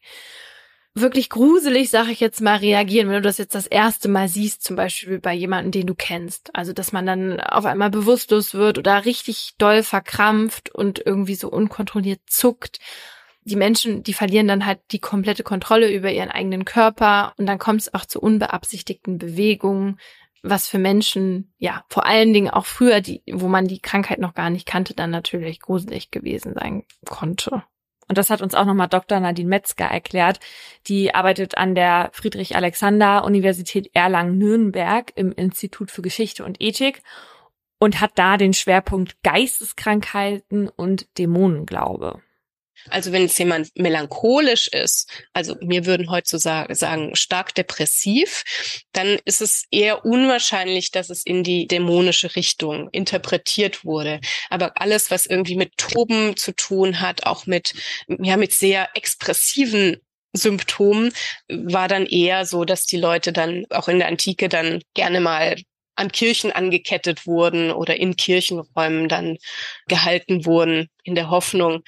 wirklich 1.02 1.30
gruselig, 1.30 1.90
sag 1.90 2.10
ich 2.10 2.20
jetzt 2.20 2.42
mal, 2.42 2.58
reagieren, 2.58 3.08
wenn 3.08 3.16
du 3.16 3.22
das 3.22 3.38
jetzt 3.38 3.56
das 3.56 3.68
erste 3.68 4.08
Mal 4.10 4.28
siehst, 4.28 4.64
zum 4.64 4.76
Beispiel 4.76 5.20
bei 5.20 5.34
jemandem, 5.34 5.72
den 5.72 5.88
du 5.88 5.96
kennst. 5.96 6.56
Also, 6.56 6.74
dass 6.74 6.92
man 6.92 7.06
dann 7.06 7.40
auf 7.40 7.66
einmal 7.66 7.90
bewusstlos 7.90 8.54
wird 8.54 8.78
oder 8.78 9.06
richtig 9.06 9.54
doll 9.58 9.84
verkrampft 9.84 10.74
und 10.74 11.02
irgendwie 11.06 11.36
so 11.36 11.50
unkontrolliert 11.50 12.22
zuckt. 12.28 12.80
Die 13.44 13.56
Menschen, 13.56 14.04
die 14.04 14.14
verlieren 14.14 14.48
dann 14.48 14.66
halt 14.66 14.80
die 14.92 15.00
komplette 15.00 15.44
Kontrolle 15.44 15.92
über 15.92 16.12
ihren 16.12 16.32
eigenen 16.32 16.66
Körper 16.66 17.34
und 17.38 17.46
dann 17.46 17.60
kommt 17.60 17.82
es 17.82 17.94
auch 17.94 18.06
zu 18.06 18.20
unbeabsichtigten 18.20 19.18
Bewegungen, 19.18 20.00
was 20.44 20.68
für 20.68 20.80
Menschen, 20.80 21.54
ja, 21.58 21.84
vor 21.90 22.06
allen 22.06 22.34
Dingen 22.34 22.50
auch 22.50 22.66
früher, 22.66 23.02
die, 23.02 23.24
wo 23.32 23.48
man 23.48 23.68
die 23.68 23.80
Krankheit 23.80 24.20
noch 24.20 24.34
gar 24.34 24.50
nicht 24.50 24.66
kannte, 24.66 24.94
dann 24.94 25.12
natürlich 25.12 25.62
gruselig 25.62 26.12
gewesen 26.12 26.54
sein 26.56 26.84
konnte. 27.06 27.64
Und 28.08 28.18
das 28.18 28.30
hat 28.30 28.42
uns 28.42 28.56
auch 28.56 28.66
nochmal 28.66 28.88
Dr. 28.88 29.20
Nadine 29.20 29.50
Metzger 29.50 29.86
erklärt. 29.86 30.40
Die 30.88 31.14
arbeitet 31.14 31.58
an 31.58 31.76
der 31.76 32.10
Friedrich-Alexander-Universität 32.14 33.90
Erlangen-Nürnberg 33.94 35.12
im 35.16 35.32
Institut 35.32 35.92
für 35.92 36.02
Geschichte 36.02 36.46
und 36.46 36.62
Ethik 36.62 37.02
und 37.80 38.00
hat 38.00 38.12
da 38.16 38.38
den 38.38 38.54
Schwerpunkt 38.54 39.22
Geisteskrankheiten 39.24 40.70
und 40.70 41.18
Dämonenglaube. 41.18 42.22
Also 42.90 43.12
wenn 43.12 43.24
jetzt 43.24 43.38
jemand 43.40 43.70
melancholisch 43.76 44.68
ist, 44.68 45.10
also 45.34 45.56
mir 45.62 45.86
würden 45.86 46.10
heutzutage 46.10 46.74
sagen 46.76 47.16
stark 47.16 47.54
depressiv, 47.56 48.44
dann 48.94 49.20
ist 49.26 49.42
es 49.42 49.66
eher 49.72 50.06
unwahrscheinlich, 50.06 50.92
dass 50.92 51.10
es 51.10 51.26
in 51.26 51.44
die 51.44 51.68
dämonische 51.68 52.36
Richtung 52.36 52.90
interpretiert 52.92 53.84
wurde. 53.86 54.20
Aber 54.50 54.80
alles, 54.82 55.12
was 55.12 55.26
irgendwie 55.26 55.56
mit 55.56 55.78
Toben 55.78 56.38
zu 56.38 56.56
tun 56.56 57.02
hat, 57.02 57.26
auch 57.26 57.46
mit, 57.46 57.74
ja, 58.08 58.38
mit 58.38 58.54
sehr 58.54 58.90
expressiven 58.96 59.98
Symptomen, 60.34 61.14
war 61.50 61.88
dann 61.88 62.06
eher 62.06 62.46
so, 62.46 62.66
dass 62.66 62.86
die 62.86 62.98
Leute 62.98 63.34
dann 63.34 63.66
auch 63.70 63.88
in 63.88 64.00
der 64.00 64.08
Antike 64.08 64.50
dann 64.50 64.82
gerne 64.94 65.20
mal 65.20 65.56
an 65.98 66.12
Kirchen 66.12 66.52
angekettet 66.52 67.26
wurden 67.26 67.72
oder 67.72 67.98
in 67.98 68.16
Kirchenräumen 68.16 69.10
dann 69.10 69.38
gehalten 69.88 70.46
wurden, 70.46 70.90
in 71.04 71.16
der 71.16 71.30
Hoffnung, 71.30 71.84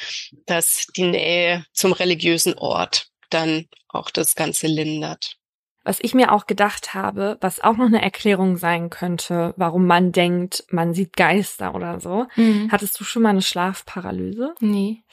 dass 0.46 0.88
die 0.96 1.08
Nähe 1.08 1.66
zum 1.74 1.94
religiösen 1.94 2.56
Ort 2.56 3.08
dann 3.30 3.68
auch 3.88 4.10
das 4.10 4.36
Ganze 4.36 4.68
lindert. 4.68 5.38
Was 5.84 6.00
ich 6.02 6.14
mir 6.14 6.32
auch 6.34 6.46
gedacht 6.46 6.94
habe, 6.94 7.38
was 7.42 7.62
auch 7.62 7.78
noch 7.78 7.86
eine 7.86 8.02
Erklärung 8.02 8.58
sein 8.58 8.90
könnte, 8.90 9.54
warum 9.56 9.88
man 9.88 10.12
denkt, 10.12 10.66
man 10.70 10.94
sieht 10.94 11.16
Geister 11.16 11.74
oder 11.74 12.00
so. 12.00 12.28
Mhm. 12.36 12.70
Hattest 12.72 13.00
du 13.00 13.04
schon 13.04 13.24
mal 13.24 13.30
eine 13.30 13.42
Schlafparalyse? 13.42 14.56
Nee. 14.60 15.04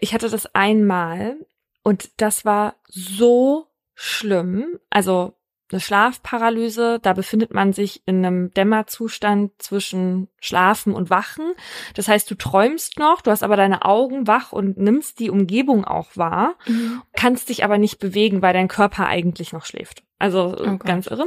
Ich 0.00 0.14
hatte 0.14 0.28
das 0.28 0.54
einmal 0.54 1.36
und 1.82 2.10
das 2.16 2.44
war 2.44 2.74
so 2.86 3.68
schlimm. 3.94 4.78
Also 4.90 5.34
eine 5.70 5.80
Schlafparalyse, 5.80 6.98
da 7.02 7.12
befindet 7.12 7.52
man 7.52 7.72
sich 7.72 8.02
in 8.06 8.24
einem 8.24 8.52
Dämmerzustand 8.54 9.52
zwischen 9.58 10.28
Schlafen 10.40 10.94
und 10.94 11.10
Wachen. 11.10 11.52
Das 11.94 12.08
heißt, 12.08 12.30
du 12.30 12.34
träumst 12.36 12.98
noch, 12.98 13.20
du 13.20 13.30
hast 13.30 13.42
aber 13.42 13.56
deine 13.56 13.84
Augen 13.84 14.26
wach 14.26 14.52
und 14.52 14.78
nimmst 14.78 15.18
die 15.18 15.30
Umgebung 15.30 15.84
auch 15.84 16.08
wahr, 16.14 16.54
Mhm. 16.66 17.02
kannst 17.14 17.48
dich 17.48 17.64
aber 17.64 17.78
nicht 17.78 17.98
bewegen, 17.98 18.40
weil 18.42 18.52
dein 18.52 18.68
Körper 18.68 19.06
eigentlich 19.06 19.52
noch 19.52 19.64
schläft. 19.66 20.02
Also 20.18 20.54
Gott. 20.56 20.84
ganz 20.84 21.06
irre. 21.06 21.26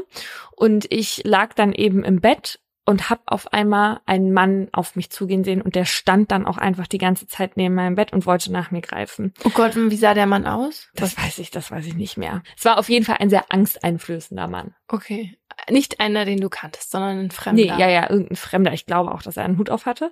Und 0.55 0.85
ich 0.91 1.21
lag 1.23 1.53
dann 1.53 1.71
eben 1.73 2.03
im 2.03 2.19
Bett 2.19 2.59
und 2.85 3.09
hab 3.09 3.21
auf 3.25 3.53
einmal 3.53 4.01
einen 4.05 4.33
Mann 4.33 4.69
auf 4.71 4.95
mich 4.95 5.09
zugehen 5.09 5.43
sehen 5.43 5.61
und 5.61 5.75
der 5.75 5.85
stand 5.85 6.31
dann 6.31 6.45
auch 6.45 6.57
einfach 6.57 6.87
die 6.87 6.97
ganze 6.97 7.27
Zeit 7.27 7.57
neben 7.57 7.75
meinem 7.75 7.95
Bett 7.95 8.13
und 8.13 8.25
wollte 8.25 8.51
nach 8.51 8.71
mir 8.71 8.81
greifen. 8.81 9.33
Oh 9.43 9.49
Gott, 9.49 9.75
und 9.75 9.91
wie 9.91 9.97
sah 9.97 10.13
der 10.13 10.25
Mann 10.25 10.45
aus? 10.45 10.89
Das 10.95 11.17
weiß 11.17 11.39
ich, 11.39 11.51
das 11.51 11.71
weiß 11.71 11.85
ich 11.85 11.95
nicht 11.95 12.17
mehr. 12.17 12.43
Es 12.57 12.65
war 12.65 12.77
auf 12.77 12.89
jeden 12.89 13.05
Fall 13.05 13.17
ein 13.19 13.29
sehr 13.29 13.45
angsteinflößender 13.49 14.47
Mann. 14.47 14.75
Okay. 14.87 15.37
Nicht 15.69 15.99
einer, 15.99 16.25
den 16.25 16.39
du 16.39 16.49
kanntest, 16.49 16.91
sondern 16.91 17.19
ein 17.19 17.31
Fremder. 17.31 17.61
Nee, 17.61 17.79
ja, 17.81 17.89
ja, 17.89 18.09
irgendein 18.09 18.35
Fremder. 18.35 18.73
Ich 18.73 18.85
glaube 18.85 19.11
auch, 19.11 19.21
dass 19.21 19.37
er 19.37 19.45
einen 19.45 19.57
Hut 19.57 19.69
auf 19.69 19.85
hatte. 19.85 20.11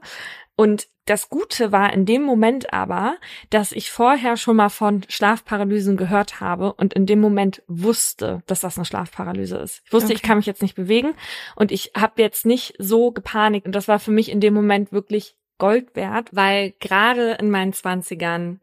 Und 0.55 0.87
das 1.05 1.29
Gute 1.29 1.71
war 1.71 1.93
in 1.93 2.05
dem 2.05 2.21
Moment 2.21 2.73
aber, 2.73 3.17
dass 3.49 3.71
ich 3.71 3.91
vorher 3.91 4.35
schon 4.37 4.57
mal 4.57 4.69
von 4.69 5.05
Schlafparalysen 5.07 5.97
gehört 5.97 6.39
habe 6.41 6.73
und 6.73 6.93
in 6.93 7.05
dem 7.05 7.19
Moment 7.21 7.63
wusste, 7.67 8.43
dass 8.45 8.59
das 8.59 8.77
eine 8.77 8.85
Schlafparalyse 8.85 9.57
ist. 9.57 9.81
Ich 9.85 9.93
wusste, 9.93 10.13
ich 10.13 10.19
Okay. 10.19 10.27
kann 10.27 10.37
mich 10.37 10.45
jetzt 10.45 10.61
nicht 10.61 10.75
bewegen 10.75 11.13
und 11.55 11.71
ich 11.71 11.91
habe 11.97 12.21
jetzt 12.21 12.45
nicht 12.45 12.75
so 12.77 13.11
gepanikt. 13.11 13.65
Und 13.65 13.73
das 13.73 13.87
war 13.87 13.99
für 13.99 14.11
mich 14.11 14.29
in 14.29 14.41
dem 14.41 14.53
Moment 14.53 14.91
wirklich 14.91 15.35
Gold 15.57 15.95
wert, 15.95 16.29
weil 16.31 16.73
gerade 16.79 17.33
in 17.33 17.49
meinen 17.49 17.73
Zwanzigern 17.73 18.61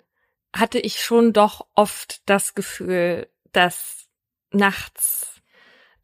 hatte 0.54 0.78
ich 0.78 1.02
schon 1.02 1.32
doch 1.32 1.66
oft 1.74 2.28
das 2.28 2.54
Gefühl, 2.54 3.28
dass 3.52 4.06
nachts 4.52 5.35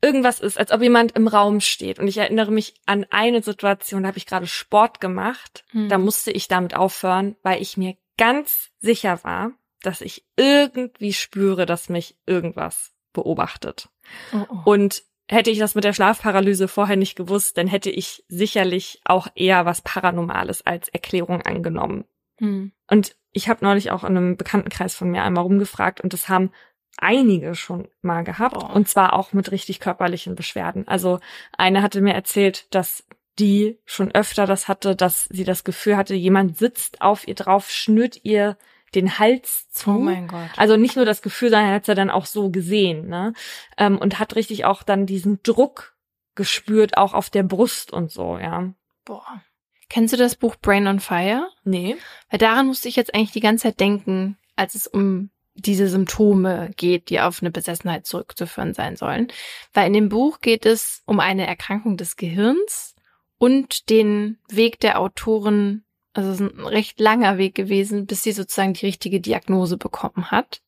irgendwas 0.03 0.41
ist, 0.41 0.59
als 0.59 0.73
ob 0.73 0.83
jemand 0.83 1.13
im 1.13 1.29
Raum 1.29 1.61
steht. 1.61 1.99
Und 1.99 2.09
ich 2.09 2.19
erinnere 2.19 2.51
mich 2.51 2.75
an 2.87 3.07
eine 3.11 3.43
Situation, 3.43 4.03
da 4.03 4.09
habe 4.09 4.19
ich 4.19 4.27
gerade 4.27 4.47
Sport 4.47 5.01
gemacht. 5.01 5.65
Hm. 5.71 5.89
Da 5.89 5.97
musste 5.97 6.33
ich 6.33 6.49
damit 6.49 6.75
aufhören, 6.75 7.37
weil 7.43 7.63
ich 7.63 7.77
mir 7.77 7.97
ganz 8.19 8.71
sicher 8.81 9.23
war, 9.23 9.53
dass 9.81 10.01
ich 10.01 10.25
irgendwie 10.37 11.13
spüre, 11.13 11.67
dass 11.67 11.89
mich 11.89 12.17
irgendwas 12.27 12.93
beobachtet. 13.13 13.89
Oh, 14.33 14.45
oh. 14.49 14.57
Und 14.65 15.05
hätte 15.29 15.51
ich 15.51 15.59
das 15.59 15.75
mit 15.75 15.85
der 15.85 15.93
Schlafparalyse 15.93 16.69
vorher 16.69 16.97
nicht 16.97 17.17
gewusst, 17.17 17.57
dann 17.57 17.67
hätte 17.67 17.91
ich 17.91 18.25
sicherlich 18.29 19.01
auch 19.05 19.29
eher 19.35 19.65
was 19.65 19.83
Paranormales 19.83 20.67
als 20.67 20.89
Erklärung 20.89 21.43
angenommen. 21.43 22.05
Hm. 22.39 22.73
Und 22.91 23.17
ich 23.31 23.49
habe 23.49 23.65
neulich 23.65 23.91
auch 23.91 24.05
in 24.05 24.17
einem 24.17 24.37
Bekanntenkreis 24.37 24.95
von 24.95 25.11
mir 25.11 25.23
einmal 25.23 25.45
rumgefragt 25.45 26.01
und 26.01 26.13
das 26.13 26.29
haben 26.29 26.51
einige 26.99 27.55
schon 27.55 27.89
mal 28.01 28.23
gehabt 28.23 28.55
Boah. 28.55 28.75
und 28.75 28.89
zwar 28.89 29.13
auch 29.15 29.33
mit 29.33 29.51
richtig 29.51 29.81
körperlichen 29.81 30.35
Beschwerden. 30.35 30.87
Also 30.87 31.21
eine 31.57 31.83
hatte 31.83 32.01
mir 32.01 32.15
erzählt, 32.15 32.73
dass 32.75 33.05
die 33.39 33.79
schon 33.85 34.13
öfter 34.15 34.47
das 34.47 34.69
hatte, 34.69 34.95
dass 34.95 35.25
sie 35.25 35.45
das 35.45 35.65
Gefühl 35.65 35.97
hatte, 35.97 36.15
jemand 36.15 36.59
sitzt 36.59 37.01
auf 37.01 37.27
ihr 37.27 37.35
drauf, 37.35 37.71
schnürt 37.71 38.21
ihr 38.25 38.57
den 38.95 39.19
Hals 39.19 39.71
zu. 39.71 39.91
Oh 39.91 39.99
mein 39.99 40.29
Gott. 40.29 40.51
Also 40.57 40.77
nicht 40.77 40.97
nur 40.97 41.07
das 41.07 41.23
Gefühl, 41.23 41.49
sondern 41.49 41.69
er 41.69 41.75
hat 41.77 41.83
es 41.83 41.89
ja 41.89 41.95
dann 41.95 42.11
auch 42.11 42.27
so 42.27 42.51
gesehen, 42.51 43.09
ne? 43.09 43.33
Ähm, 43.79 43.97
und 43.97 44.19
hat 44.19 44.37
richtig 44.37 44.67
auch 44.67 44.83
dann 44.83 45.07
diesen 45.07 45.43
Druck 45.43 45.97
gespürt, 46.35 46.99
auch 46.99 47.15
auf 47.15 47.31
der 47.31 47.43
Brust 47.43 47.93
und 47.93 48.11
so, 48.11 48.39
ja. 48.39 48.73
Boah. 49.05 49.43
Kennst 49.89 50.13
du 50.13 50.19
das 50.19 50.37
Buch 50.37 50.57
Brain 50.57 50.87
on 50.87 51.01
Fire? 51.01 51.49
Nee. 51.65 51.97
Weil 52.31 52.39
daran 52.39 52.67
musste 52.67 52.89
ich 52.89 52.97
jetzt 52.97 53.15
eigentlich 53.15 53.33
die 53.33 53.41
ganze 53.41 53.65
Zeit 53.65 53.81
denken, 53.81 54.39
als 54.57 54.75
es 54.75 54.87
um 54.87 55.31
diese 55.55 55.89
Symptome 55.89 56.71
geht, 56.77 57.11
die 57.11 57.21
auf 57.21 57.43
eine 57.43 57.51
Besessenheit 57.51 58.07
zurückzuführen 58.07 58.75
sein 58.75 58.97
sollen. 58.97 59.29
Weil 59.73 59.87
in 59.87 59.93
dem 59.93 60.09
Buch 60.09 60.41
geht 60.41 60.67
es 60.67 61.03
um 61.07 61.21
eine 61.21 61.47
Erkrankung 61.47 61.97
des 61.97 62.17
Gehirns 62.17 62.95
und 63.39 63.91
den 63.91 64.39
Weg 64.49 64.81
der 64.81 65.01
Autorin, 65.01 65.85
also 66.15 66.31
es 66.31 66.41
ist 66.41 66.59
ein 66.59 66.67
recht 66.67 67.01
langer 67.01 67.39
Weg 67.39 67.55
gewesen, 67.55 68.07
bis 68.07 68.23
sie 68.23 68.33
sozusagen 68.33 68.75
die 68.75 68.87
richtige 68.87 69.21
Diagnose 69.21 69.77
bekommen 69.77 70.31
hat. 70.31 70.63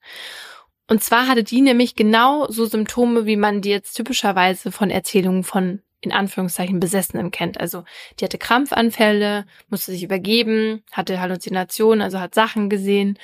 Und 0.87 1.03
zwar 1.03 1.29
hatte 1.29 1.45
die 1.45 1.63
nämlich 1.63 1.95
genau 1.95 2.47
so 2.49 2.67
Symptome, 2.67 3.25
wie 3.25 3.37
man 3.37 3.63
die 3.63 3.71
jetzt 3.71 3.95
typischerweise 3.95 4.71
von 4.71 4.91
Erzählungen 4.91 5.45
von 5.45 5.81
in 6.01 6.13
Anführungszeichen 6.13 6.81
Besessenen 6.81 7.31
kennt. 7.31 7.59
Also 7.59 7.85
die 8.21 8.25
hatte 8.25 8.37
Krampfanfälle, 8.37 9.47
musste 9.69 9.93
sich 9.93 10.03
übergeben, 10.03 10.83
hatte 10.93 11.21
Halluzinationen, 11.21 12.03
also 12.03 12.21
hat 12.21 12.35
Sachen 12.35 12.69
gesehen 12.69 13.19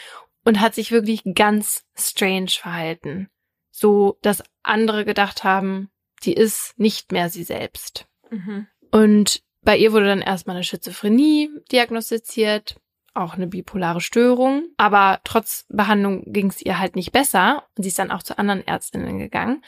und 0.45 0.61
hat 0.61 0.75
sich 0.75 0.91
wirklich 0.91 1.23
ganz 1.35 1.85
strange 1.97 2.51
verhalten. 2.51 3.29
So, 3.71 4.19
dass 4.23 4.43
andere 4.63 5.05
gedacht 5.05 5.45
haben, 5.45 5.91
die 6.23 6.35
ist 6.35 6.79
nicht 6.79 7.13
mehr 7.13 7.31
sie 7.31 7.45
selbst. 7.45 8.07
Mhm. 8.31 8.67
Und 8.91 9.43
bei 9.63 9.77
ihr 9.77 9.93
wurde 9.93 10.07
dann 10.07 10.23
erstmal 10.23 10.57
eine 10.57 10.65
Schizophrenie 10.65 11.51
diagnostiziert, 11.71 12.77
auch 13.15 13.35
eine 13.35 13.47
bipolare 13.47 14.01
Störung. 14.01 14.65
Aber 14.77 15.21
trotz 15.25 15.67
Behandlung 15.69 16.25
ging 16.27 16.49
es 16.49 16.63
ihr 16.63 16.79
halt 16.79 16.97
nicht 16.97 17.13
besser. 17.13 17.65
Und 17.77 17.83
sie 17.83 17.89
ist 17.89 17.99
dann 17.99 18.11
auch 18.11 18.23
zu 18.23 18.39
anderen 18.39 18.67
Ärztinnen 18.67 19.19
gegangen. 19.19 19.63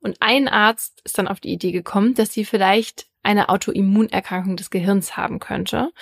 Und 0.00 0.16
ein 0.20 0.48
Arzt 0.48 1.00
ist 1.04 1.18
dann 1.18 1.28
auf 1.28 1.40
die 1.40 1.52
Idee 1.52 1.72
gekommen, 1.72 2.14
dass 2.14 2.32
sie 2.32 2.44
vielleicht 2.44 3.06
eine 3.22 3.48
Autoimmunerkrankung 3.48 4.56
des 4.56 4.70
Gehirns 4.70 5.16
haben 5.16 5.40
könnte. 5.40 5.92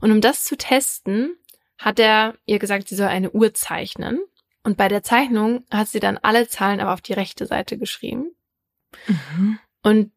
Und 0.00 0.10
um 0.10 0.20
das 0.20 0.44
zu 0.44 0.56
testen, 0.56 1.36
hat 1.78 1.98
er 1.98 2.34
ihr 2.46 2.58
gesagt, 2.58 2.88
sie 2.88 2.96
soll 2.96 3.08
eine 3.08 3.30
Uhr 3.30 3.54
zeichnen. 3.54 4.20
Und 4.64 4.76
bei 4.76 4.88
der 4.88 5.02
Zeichnung 5.02 5.64
hat 5.70 5.88
sie 5.88 6.00
dann 6.00 6.18
alle 6.18 6.48
Zahlen 6.48 6.80
aber 6.80 6.92
auf 6.92 7.00
die 7.00 7.14
rechte 7.14 7.46
Seite 7.46 7.78
geschrieben. 7.78 8.34
Mhm. 9.06 9.58
Und 9.82 10.12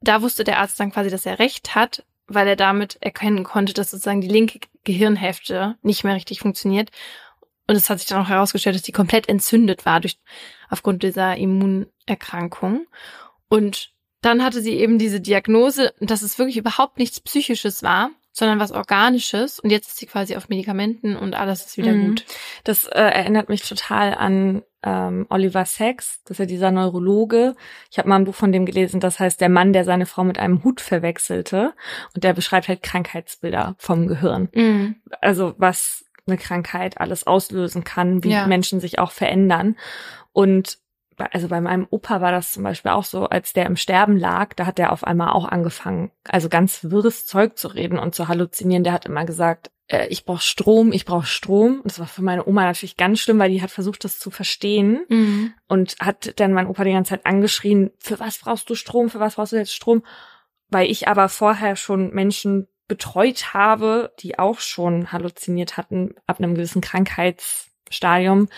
da 0.00 0.22
wusste 0.22 0.44
der 0.44 0.58
Arzt 0.58 0.78
dann 0.80 0.92
quasi, 0.92 1.10
dass 1.10 1.26
er 1.26 1.38
recht 1.38 1.74
hat, 1.74 2.04
weil 2.26 2.48
er 2.48 2.56
damit 2.56 2.98
erkennen 3.00 3.44
konnte, 3.44 3.72
dass 3.72 3.90
sozusagen 3.90 4.20
die 4.20 4.28
linke 4.28 4.60
Gehirnhälfte 4.82 5.76
nicht 5.82 6.04
mehr 6.04 6.14
richtig 6.14 6.40
funktioniert. 6.40 6.90
Und 7.66 7.76
es 7.76 7.88
hat 7.88 7.98
sich 7.98 8.08
dann 8.08 8.22
auch 8.22 8.28
herausgestellt, 8.28 8.76
dass 8.76 8.82
die 8.82 8.92
komplett 8.92 9.28
entzündet 9.28 9.86
war 9.86 10.00
durch, 10.00 10.18
aufgrund 10.68 11.02
dieser 11.02 11.36
Immunerkrankung. 11.36 12.86
Und 13.48 13.92
dann 14.20 14.42
hatte 14.42 14.60
sie 14.60 14.74
eben 14.74 14.98
diese 14.98 15.20
Diagnose, 15.20 15.94
dass 16.00 16.22
es 16.22 16.38
wirklich 16.38 16.56
überhaupt 16.56 16.98
nichts 16.98 17.20
Psychisches 17.20 17.82
war, 17.82 18.10
sondern 18.36 18.58
was 18.60 18.72
Organisches. 18.72 19.60
Und 19.60 19.70
jetzt 19.70 19.88
ist 19.88 19.96
sie 19.98 20.06
quasi 20.06 20.36
auf 20.36 20.48
Medikamenten 20.50 21.16
und 21.16 21.34
alles 21.34 21.64
ist 21.64 21.76
wieder 21.78 21.92
Mhm. 21.92 22.08
gut. 22.08 22.24
Das 22.64 22.84
äh, 22.84 23.00
erinnert 23.00 23.48
mich 23.48 23.66
total 23.66 24.12
an 24.14 24.62
ähm, 24.82 25.24
Oliver 25.30 25.64
Sacks, 25.64 26.20
das 26.24 26.32
ist 26.32 26.38
ja 26.40 26.44
dieser 26.44 26.70
Neurologe. 26.70 27.54
Ich 27.90 27.96
habe 27.98 28.06
mal 28.08 28.16
ein 28.16 28.24
Buch 28.24 28.34
von 28.34 28.52
dem 28.52 28.66
gelesen, 28.66 29.00
das 29.00 29.18
heißt 29.18 29.40
Der 29.40 29.48
Mann, 29.48 29.72
der 29.72 29.84
seine 29.84 30.04
Frau 30.04 30.24
mit 30.24 30.38
einem 30.38 30.62
Hut 30.62 30.82
verwechselte. 30.82 31.72
Und 32.14 32.22
der 32.24 32.34
beschreibt 32.34 32.68
halt 32.68 32.82
Krankheitsbilder 32.82 33.76
vom 33.78 34.08
Gehirn. 34.08 34.48
Mhm. 34.52 34.96
Also 35.22 35.54
was 35.56 36.04
eine 36.26 36.36
Krankheit 36.36 37.00
alles 37.00 37.26
auslösen 37.26 37.84
kann, 37.84 38.24
wie 38.24 38.30
Ja. 38.32 38.46
Menschen 38.46 38.80
sich 38.80 38.98
auch 38.98 39.12
verändern. 39.12 39.76
Und 40.32 40.78
also 41.32 41.48
bei 41.48 41.60
meinem 41.60 41.86
Opa 41.90 42.20
war 42.20 42.32
das 42.32 42.52
zum 42.52 42.62
Beispiel 42.62 42.90
auch 42.92 43.04
so, 43.04 43.26
als 43.26 43.52
der 43.52 43.66
im 43.66 43.76
Sterben 43.76 44.16
lag, 44.16 44.54
da 44.54 44.66
hat 44.66 44.78
er 44.78 44.92
auf 44.92 45.04
einmal 45.04 45.30
auch 45.30 45.46
angefangen, 45.46 46.10
also 46.28 46.48
ganz 46.48 46.84
wirres 46.84 47.26
Zeug 47.26 47.56
zu 47.58 47.68
reden 47.68 47.98
und 47.98 48.14
zu 48.14 48.28
halluzinieren. 48.28 48.84
Der 48.84 48.92
hat 48.92 49.06
immer 49.06 49.24
gesagt, 49.24 49.70
äh, 49.88 50.06
ich 50.08 50.24
brauche 50.24 50.42
Strom, 50.42 50.92
ich 50.92 51.04
brauche 51.04 51.26
Strom. 51.26 51.76
Und 51.80 51.86
das 51.86 51.98
war 51.98 52.06
für 52.06 52.22
meine 52.22 52.46
Oma 52.46 52.64
natürlich 52.64 52.96
ganz 52.96 53.20
schlimm, 53.20 53.38
weil 53.38 53.50
die 53.50 53.62
hat 53.62 53.70
versucht, 53.70 54.04
das 54.04 54.18
zu 54.18 54.30
verstehen 54.30 55.04
Mhm. 55.08 55.54
und 55.68 55.96
hat 56.00 56.38
dann 56.40 56.52
mein 56.52 56.66
Opa 56.66 56.84
die 56.84 56.92
ganze 56.92 57.10
Zeit 57.10 57.26
angeschrien, 57.26 57.90
für 57.98 58.18
was 58.20 58.38
brauchst 58.38 58.68
du 58.70 58.74
Strom, 58.74 59.10
für 59.10 59.20
was 59.20 59.34
brauchst 59.36 59.52
du 59.52 59.56
jetzt 59.56 59.74
Strom? 59.74 60.02
Weil 60.68 60.90
ich 60.90 61.08
aber 61.08 61.28
vorher 61.28 61.76
schon 61.76 62.10
Menschen 62.10 62.68
betreut 62.88 63.54
habe, 63.54 64.12
die 64.20 64.38
auch 64.38 64.58
schon 64.58 65.10
halluziniert 65.12 65.76
hatten 65.76 66.14
ab 66.26 66.38
einem 66.38 66.54
gewissen 66.54 66.82
Krankheitsstadium. 66.82 68.48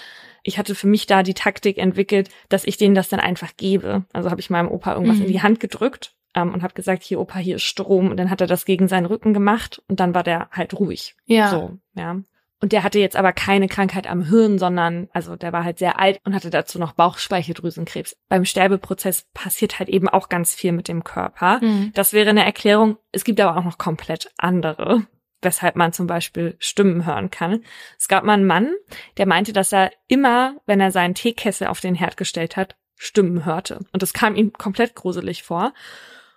Ich 0.46 0.58
hatte 0.58 0.74
für 0.74 0.86
mich 0.86 1.06
da 1.06 1.22
die 1.22 1.34
Taktik 1.34 1.76
entwickelt, 1.78 2.28
dass 2.48 2.64
ich 2.64 2.76
denen 2.76 2.94
das 2.94 3.08
dann 3.08 3.20
einfach 3.20 3.56
gebe. 3.56 4.04
Also 4.12 4.30
habe 4.30 4.40
ich 4.40 4.48
meinem 4.50 4.68
Opa 4.70 4.94
irgendwas 4.94 5.16
Mhm. 5.18 5.24
in 5.26 5.32
die 5.32 5.42
Hand 5.42 5.60
gedrückt 5.60 6.14
ähm, 6.34 6.54
und 6.54 6.62
habe 6.62 6.74
gesagt, 6.74 7.02
hier 7.02 7.20
Opa, 7.20 7.38
hier 7.38 7.56
ist 7.56 7.64
Strom. 7.64 8.10
Und 8.10 8.16
dann 8.16 8.30
hat 8.30 8.40
er 8.40 8.46
das 8.46 8.64
gegen 8.64 8.88
seinen 8.88 9.06
Rücken 9.06 9.34
gemacht 9.34 9.82
und 9.88 10.00
dann 10.00 10.14
war 10.14 10.22
der 10.22 10.48
halt 10.52 10.72
ruhig. 10.78 11.16
Ja. 11.24 11.48
So, 11.48 11.78
ja. 11.94 12.20
Und 12.62 12.72
der 12.72 12.84
hatte 12.84 12.98
jetzt 12.98 13.16
aber 13.16 13.34
keine 13.34 13.68
Krankheit 13.68 14.06
am 14.06 14.22
Hirn, 14.24 14.58
sondern, 14.58 15.08
also 15.12 15.36
der 15.36 15.52
war 15.52 15.62
halt 15.62 15.78
sehr 15.78 15.98
alt 16.00 16.20
und 16.24 16.34
hatte 16.34 16.48
dazu 16.48 16.78
noch 16.78 16.92
Bauchspeicheldrüsenkrebs. 16.92 18.16
Beim 18.28 18.44
Sterbeprozess 18.44 19.26
passiert 19.34 19.78
halt 19.78 19.88
eben 19.88 20.08
auch 20.08 20.28
ganz 20.28 20.54
viel 20.54 20.72
mit 20.72 20.88
dem 20.88 21.04
Körper. 21.04 21.60
Mhm. 21.62 21.90
Das 21.94 22.12
wäre 22.12 22.30
eine 22.30 22.44
Erklärung. 22.44 22.96
Es 23.12 23.24
gibt 23.24 23.40
aber 23.40 23.58
auch 23.58 23.64
noch 23.64 23.76
komplett 23.78 24.30
andere, 24.38 25.06
weshalb 25.46 25.76
man 25.76 25.92
zum 25.92 26.06
Beispiel 26.06 26.56
Stimmen 26.58 27.06
hören 27.06 27.30
kann. 27.30 27.64
Es 27.98 28.08
gab 28.08 28.24
mal 28.24 28.34
einen 28.34 28.46
Mann, 28.46 28.74
der 29.16 29.26
meinte, 29.26 29.52
dass 29.52 29.72
er 29.72 29.92
immer, 30.08 30.56
wenn 30.66 30.80
er 30.80 30.90
seinen 30.90 31.14
Teekessel 31.14 31.68
auf 31.68 31.80
den 31.80 31.94
Herd 31.94 32.16
gestellt 32.16 32.56
hat, 32.56 32.76
Stimmen 32.96 33.46
hörte. 33.46 33.80
Und 33.92 34.02
das 34.02 34.12
kam 34.12 34.34
ihm 34.34 34.52
komplett 34.52 34.94
gruselig 34.94 35.44
vor. 35.44 35.72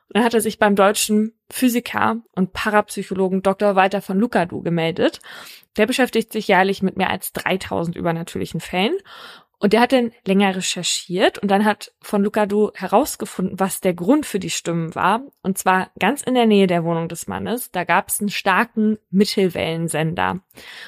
Und 0.08 0.18
dann 0.18 0.24
hat 0.24 0.34
er 0.34 0.42
sich 0.42 0.60
beim 0.60 0.76
deutschen 0.76 1.34
Physiker 1.52 2.18
und 2.34 2.54
Parapsychologen 2.54 3.42
Dr. 3.42 3.76
Walter 3.76 4.02
von 4.02 4.20
Lukadu 4.20 4.62
gemeldet. 4.62 5.20
Der 5.78 5.88
beschäftigt 5.88 6.32
sich 6.32 6.48
jährlich 6.48 6.82
mit 6.82 6.98
mehr 6.98 7.10
als 7.10 7.34
3000 7.34 7.96
übernatürlichen 7.96 8.60
Fällen. 8.60 8.96
Und 9.62 9.74
der 9.74 9.82
hat 9.82 9.92
dann 9.92 10.12
länger 10.26 10.56
recherchiert 10.56 11.38
und 11.40 11.52
dann 11.52 11.66
hat 11.66 11.94
von 12.02 12.24
Lukadu 12.24 12.72
herausgefunden, 12.76 13.60
was 13.60 13.82
der 13.82 13.94
Grund 13.94 14.26
für 14.26 14.40
die 14.40 14.50
Stimmen 14.50 14.96
war. 14.96 15.22
Und 15.44 15.58
zwar 15.58 15.92
ganz 16.00 16.22
in 16.24 16.34
der 16.34 16.46
Nähe 16.46 16.66
der 16.66 16.86
Wohnung 16.86 17.10
des 17.10 17.28
Mannes. 17.28 17.70
Da 17.72 17.84
gab 17.84 18.08
es 18.08 18.22
einen 18.22 18.30
starken 18.30 18.98
Mittelwellensender. 19.10 20.40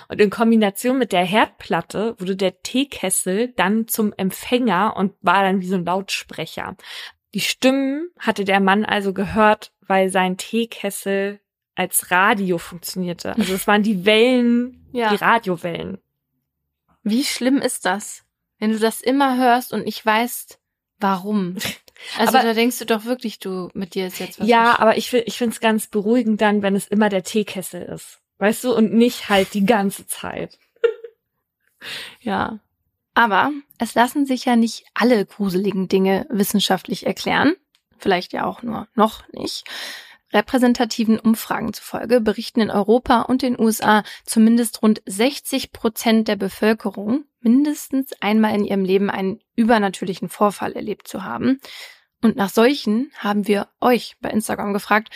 Und 0.07 0.21
in 0.21 0.29
Kombination 0.29 0.97
mit 0.97 1.11
der 1.11 1.25
Herdplatte 1.25 2.15
wurde 2.17 2.37
der 2.37 2.61
Teekessel 2.61 3.53
dann 3.57 3.89
zum 3.89 4.13
Empfänger 4.15 4.95
und 4.95 5.13
war 5.21 5.43
dann 5.43 5.59
wie 5.59 5.67
so 5.67 5.75
ein 5.75 5.85
Lautsprecher. 5.85 6.77
Die 7.33 7.41
Stimmen 7.41 8.09
hatte 8.19 8.45
der 8.45 8.61
Mann 8.61 8.85
also 8.85 9.13
gehört, 9.13 9.73
weil 9.81 10.09
sein 10.09 10.37
Teekessel 10.37 11.41
als 11.75 12.11
Radio 12.11 12.57
funktionierte. 12.57 13.35
Also 13.35 13.53
es 13.53 13.67
waren 13.67 13.83
die 13.83 14.05
Wellen, 14.05 14.87
Ja. 14.93 15.09
die 15.09 15.15
Radiowellen. 15.15 15.97
Wie 17.03 17.23
schlimm 17.23 17.57
ist 17.57 17.85
das, 17.85 18.23
wenn 18.61 18.71
du 18.71 18.79
das 18.79 19.01
immer 19.01 19.37
hörst 19.37 19.73
und 19.73 19.83
nicht 19.83 20.05
weißt, 20.05 20.59
warum? 20.99 21.57
Also 22.17 22.39
Aber- 22.39 22.47
da 22.47 22.53
denkst 22.55 22.79
du 22.79 22.85
doch 22.87 23.05
wirklich, 23.05 23.37
du 23.37 23.69
mit 23.75 23.93
dir 23.93 24.07
ist 24.07 24.17
jetzt 24.17 24.39
was. 24.39 24.47
Ja, 24.47 24.79
aber 24.79 24.97
ich, 24.97 25.13
ich 25.13 25.37
finde 25.37 25.53
es 25.53 25.59
ganz 25.59 25.85
beruhigend 25.85 26.41
dann, 26.41 26.63
wenn 26.63 26.75
es 26.75 26.87
immer 26.87 27.09
der 27.09 27.21
Teekessel 27.21 27.83
ist. 27.83 28.19
Weißt 28.39 28.63
du, 28.63 28.73
und 28.75 28.91
nicht 28.91 29.29
halt 29.29 29.53
die 29.53 29.67
ganze 29.67 30.07
Zeit. 30.07 30.57
ja. 32.21 32.57
Aber 33.13 33.51
es 33.77 33.93
lassen 33.93 34.25
sich 34.25 34.45
ja 34.45 34.55
nicht 34.55 34.85
alle 34.95 35.23
gruseligen 35.27 35.89
Dinge 35.89 36.25
wissenschaftlich 36.31 37.05
erklären. 37.05 37.55
Vielleicht 37.99 38.33
ja 38.33 38.45
auch 38.45 38.63
nur 38.63 38.87
noch 38.95 39.27
nicht. 39.31 39.63
Repräsentativen 40.33 41.19
Umfragen 41.19 41.73
zufolge 41.73 42.21
berichten 42.21 42.61
in 42.61 42.71
Europa 42.71 43.21
und 43.21 43.41
den 43.41 43.59
USA 43.59 44.03
zumindest 44.25 44.81
rund 44.81 45.01
60 45.05 45.71
Prozent 45.71 46.27
der 46.27 46.35
Bevölkerung 46.35 47.25
mindestens 47.41 48.13
einmal 48.21 48.55
in 48.55 48.65
ihrem 48.65 48.85
Leben 48.85 49.09
einen 49.09 49.39
übernatürlichen 49.55 50.29
Vorfall 50.29 50.73
erlebt 50.73 51.07
zu 51.07 51.23
haben. 51.23 51.59
Und 52.21 52.35
nach 52.35 52.49
solchen 52.49 53.11
haben 53.17 53.47
wir 53.47 53.67
euch 53.81 54.15
bei 54.21 54.29
Instagram 54.29 54.73
gefragt 54.73 55.09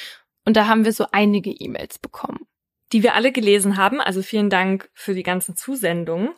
und 0.44 0.58
da 0.58 0.68
haben 0.68 0.86
wir 0.86 0.94
so 0.94 1.08
einige 1.12 1.52
E-Mails 1.52 2.00
bekommen. 2.00 2.48
die 2.92 3.04
wir 3.04 3.16
alle 3.16 3.32
gelesen 3.32 3.78
haben. 3.78 4.00
Also 4.00 4.22
vielen 4.22 4.50
Dank 4.50 4.90
für 4.94 5.16
die 5.16 5.24
ganzen 5.24 5.56
Zusendungen. 5.56 6.30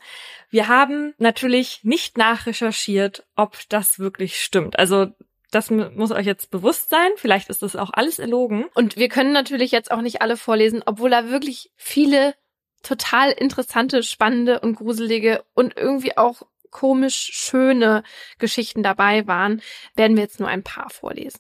Wir 0.49 0.69
haben 0.69 1.13
natürlich 1.17 1.81
nicht 1.83 2.17
nachrecherchiert, 2.17 3.27
ob 3.35 3.57
das 3.69 3.99
wirklich 3.99 4.39
stimmt. 4.41 4.79
Also 4.79 5.07
das 5.51 5.69
mu- 5.69 5.89
muss 5.93 6.11
euch 6.11 6.25
jetzt 6.25 6.51
bewusst 6.51 6.89
sein. 6.89 7.09
Vielleicht 7.15 7.49
ist 7.49 7.61
das 7.61 7.75
auch 7.75 7.91
alles 7.93 8.19
erlogen. 8.19 8.65
Und 8.75 8.97
wir 8.97 9.09
können 9.09 9.31
natürlich 9.31 9.71
jetzt 9.71 9.91
auch 9.91 10.01
nicht 10.01 10.21
alle 10.21 10.37
vorlesen, 10.37 10.83
obwohl 10.85 11.09
da 11.09 11.29
wirklich 11.29 11.71
viele 11.75 12.35
total 12.83 13.31
interessante, 13.31 14.03
spannende 14.03 14.59
und 14.59 14.75
gruselige 14.75 15.43
und 15.53 15.75
irgendwie 15.77 16.17
auch 16.17 16.43
komisch 16.69 17.29
schöne 17.33 18.03
Geschichten 18.39 18.83
dabei 18.83 19.25
waren, 19.25 19.61
werden 19.95 20.15
wir 20.15 20.23
jetzt 20.23 20.39
nur 20.39 20.49
ein 20.49 20.63
paar 20.63 20.89
vorlesen. 20.89 21.39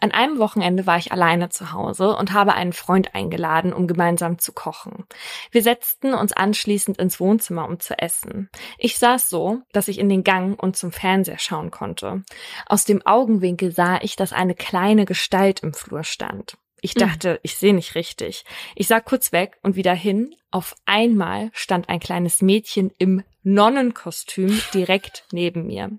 An 0.00 0.10
einem 0.12 0.38
Wochenende 0.38 0.86
war 0.86 0.98
ich 0.98 1.12
alleine 1.12 1.48
zu 1.48 1.72
Hause 1.72 2.16
und 2.16 2.32
habe 2.32 2.54
einen 2.54 2.72
Freund 2.72 3.14
eingeladen, 3.14 3.72
um 3.72 3.86
gemeinsam 3.86 4.38
zu 4.38 4.52
kochen. 4.52 5.04
Wir 5.50 5.62
setzten 5.62 6.14
uns 6.14 6.32
anschließend 6.32 6.98
ins 6.98 7.20
Wohnzimmer, 7.20 7.66
um 7.66 7.80
zu 7.80 7.98
essen. 7.98 8.50
Ich 8.78 8.98
saß 8.98 9.28
so, 9.28 9.62
dass 9.72 9.88
ich 9.88 9.98
in 9.98 10.08
den 10.08 10.24
Gang 10.24 10.60
und 10.62 10.76
zum 10.76 10.92
Fernseher 10.92 11.38
schauen 11.38 11.70
konnte. 11.70 12.22
Aus 12.66 12.84
dem 12.84 13.04
Augenwinkel 13.06 13.72
sah 13.72 14.00
ich, 14.00 14.16
dass 14.16 14.32
eine 14.32 14.54
kleine 14.54 15.04
Gestalt 15.04 15.60
im 15.60 15.74
Flur 15.74 16.04
stand. 16.04 16.56
Ich 16.84 16.92
dachte, 16.92 17.40
ich 17.42 17.56
sehe 17.56 17.72
nicht 17.72 17.94
richtig. 17.94 18.44
Ich 18.74 18.88
sah 18.88 19.00
kurz 19.00 19.32
weg 19.32 19.56
und 19.62 19.74
wieder 19.74 19.94
hin. 19.94 20.34
Auf 20.50 20.76
einmal 20.84 21.48
stand 21.54 21.88
ein 21.88 21.98
kleines 21.98 22.42
Mädchen 22.42 22.92
im 22.98 23.24
Nonnenkostüm 23.42 24.60
direkt 24.74 25.24
neben 25.32 25.66
mir. 25.66 25.90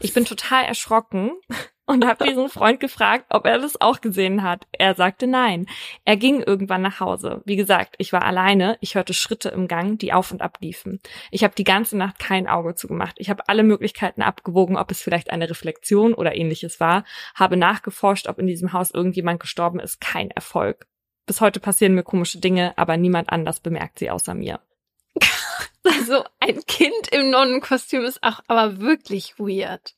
Ich 0.00 0.14
bin 0.14 0.24
total 0.24 0.64
erschrocken 0.64 1.32
und 1.86 2.06
habe 2.06 2.24
diesen 2.24 2.48
Freund 2.48 2.80
gefragt, 2.80 3.26
ob 3.30 3.44
er 3.44 3.58
das 3.58 3.80
auch 3.80 4.00
gesehen 4.00 4.42
hat. 4.42 4.66
Er 4.72 4.94
sagte 4.94 5.26
nein. 5.26 5.66
Er 6.04 6.16
ging 6.16 6.40
irgendwann 6.40 6.82
nach 6.82 7.00
Hause. 7.00 7.42
Wie 7.44 7.56
gesagt, 7.56 7.96
ich 7.98 8.12
war 8.12 8.22
alleine. 8.22 8.78
Ich 8.80 8.94
hörte 8.94 9.14
Schritte 9.14 9.48
im 9.48 9.68
Gang, 9.68 9.98
die 9.98 10.12
auf 10.12 10.30
und 10.30 10.42
ab 10.42 10.58
liefen. 10.60 11.00
Ich 11.30 11.42
habe 11.44 11.54
die 11.54 11.64
ganze 11.64 11.96
Nacht 11.96 12.18
kein 12.18 12.46
Auge 12.46 12.74
zugemacht. 12.74 13.16
Ich 13.18 13.30
habe 13.30 13.48
alle 13.48 13.64
Möglichkeiten 13.64 14.22
abgewogen, 14.22 14.76
ob 14.76 14.90
es 14.90 15.02
vielleicht 15.02 15.30
eine 15.30 15.50
Reflexion 15.50 16.14
oder 16.14 16.36
ähnliches 16.36 16.78
war. 16.78 17.04
Habe 17.34 17.56
nachgeforscht, 17.56 18.28
ob 18.28 18.38
in 18.38 18.46
diesem 18.46 18.72
Haus 18.72 18.92
irgendjemand 18.92 19.40
gestorben 19.40 19.80
ist. 19.80 20.00
Kein 20.00 20.30
Erfolg. 20.30 20.86
Bis 21.26 21.40
heute 21.40 21.60
passieren 21.60 21.94
mir 21.94 22.02
komische 22.02 22.38
Dinge, 22.38 22.76
aber 22.76 22.96
niemand 22.96 23.30
anders 23.30 23.60
bemerkt 23.60 23.98
sie 23.98 24.10
außer 24.10 24.34
mir. 24.34 24.60
Also 25.84 26.22
ein 26.38 26.64
Kind 26.66 27.08
im 27.10 27.30
Nonnenkostüm 27.30 28.04
ist 28.04 28.22
auch 28.22 28.40
aber 28.46 28.78
wirklich 28.78 29.38
weird. 29.38 29.96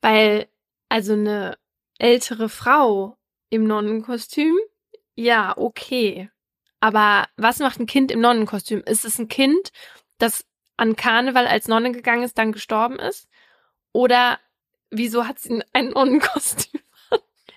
Weil, 0.00 0.48
also 0.88 1.12
eine 1.12 1.56
ältere 1.98 2.48
Frau 2.48 3.16
im 3.50 3.64
Nonnenkostüm, 3.64 4.56
ja, 5.18 5.56
okay. 5.56 6.30
Aber 6.78 7.26
was 7.36 7.58
macht 7.58 7.80
ein 7.80 7.86
Kind 7.86 8.12
im 8.12 8.20
Nonnenkostüm? 8.20 8.84
Ist 8.86 9.04
es 9.04 9.18
ein 9.18 9.26
Kind, 9.26 9.72
das 10.18 10.44
an 10.76 10.94
Karneval 10.94 11.48
als 11.48 11.66
Nonne 11.66 11.90
gegangen 11.90 12.22
ist, 12.22 12.38
dann 12.38 12.52
gestorben 12.52 13.00
ist? 13.00 13.28
Oder 13.92 14.38
wieso 14.90 15.26
hat 15.26 15.40
sie 15.40 15.60
ein 15.72 15.88
Nonnenkostüm? 15.90 16.80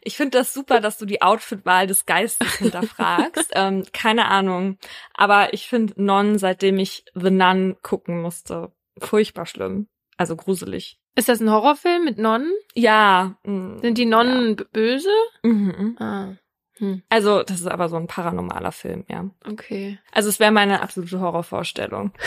Ich 0.04 0.18
finde 0.18 0.40
das 0.40 0.52
super, 0.52 0.80
dass 0.82 0.98
du 0.98 1.06
die 1.06 1.22
Outfitwahl 1.22 1.86
des 1.86 2.08
Geistes 2.08 2.56
hinterfragst. 2.56 3.52
ähm, 3.54 3.86
keine 3.94 4.26
Ahnung. 4.26 4.80
Aber 5.14 5.54
ich 5.54 5.68
finde 5.68 5.94
Non, 6.04 6.40
seitdem 6.40 6.80
ich 6.80 7.06
The 7.14 7.30
Nun 7.30 7.78
gucken 7.84 8.20
musste, 8.20 8.72
furchtbar 8.98 9.46
schlimm. 9.46 9.90
Also 10.18 10.36
gruselig. 10.36 11.00
Ist 11.16 11.28
das 11.30 11.40
ein 11.42 11.50
Horrorfilm 11.52 12.06
mit 12.06 12.18
Nonnen? 12.18 12.52
Ja. 12.74 13.36
mm, 13.44 13.80
Sind 13.80 13.98
die 13.98 14.06
Nonnen 14.06 14.56
b- 14.56 14.64
böse? 14.72 15.10
Mhm. 15.44 15.96
Ah, 16.00 16.36
hm, 16.78 17.04
Also, 17.10 17.44
das 17.44 17.60
ist 17.60 17.68
aber 17.68 17.90
so 17.90 17.98
ein 17.98 18.08
paranormaler 18.08 18.72
Film, 18.72 19.04
ja. 19.10 19.30
okay. 19.46 20.00
Also, 20.14 20.30
es 20.30 20.40
wäre 20.40 20.52
meine 20.52 20.82
absolute 20.82 21.20
Horrorvorstellung. 21.20 22.12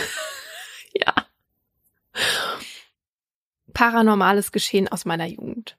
Ja. 0.96 1.12
Paranormales 3.72 4.52
Geschehen 4.52 4.86
aus 4.88 5.04
meiner 5.04 5.26
Jugend. 5.26 5.76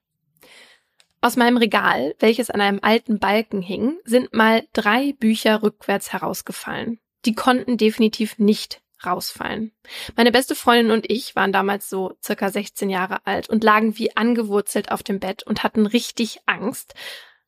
Aus 1.22 1.38
meinem 1.38 1.56
Regal, 1.58 2.16
welches 2.20 2.50
an 2.52 2.60
einem 2.60 2.80
alten 2.82 3.18
Balken 3.20 3.62
hing, 3.62 3.98
sind 4.04 4.34
mal 4.34 4.68
drei 4.74 5.14
Bücher 5.14 5.64
rückwärts 5.64 6.12
herausgefallen. 6.12 7.00
Die 7.24 7.34
konnten 7.34 7.78
definitiv 7.78 8.38
nicht 8.38 8.82
rausfallen. 9.06 9.72
Meine 10.16 10.32
beste 10.32 10.56
Freundin 10.56 10.92
und 10.92 11.10
ich 11.10 11.36
waren 11.36 11.52
damals 11.52 11.90
so 11.90 12.14
circa 12.24 12.50
16 12.50 12.90
Jahre 12.90 13.26
alt 13.26 13.50
und 13.50 13.64
lagen 13.64 13.98
wie 13.98 14.16
angewurzelt 14.16 14.92
auf 14.92 15.04
dem 15.04 15.20
Bett 15.20 15.44
und 15.44 15.64
hatten 15.64 15.86
richtig 15.86 16.40
Angst 16.46 16.94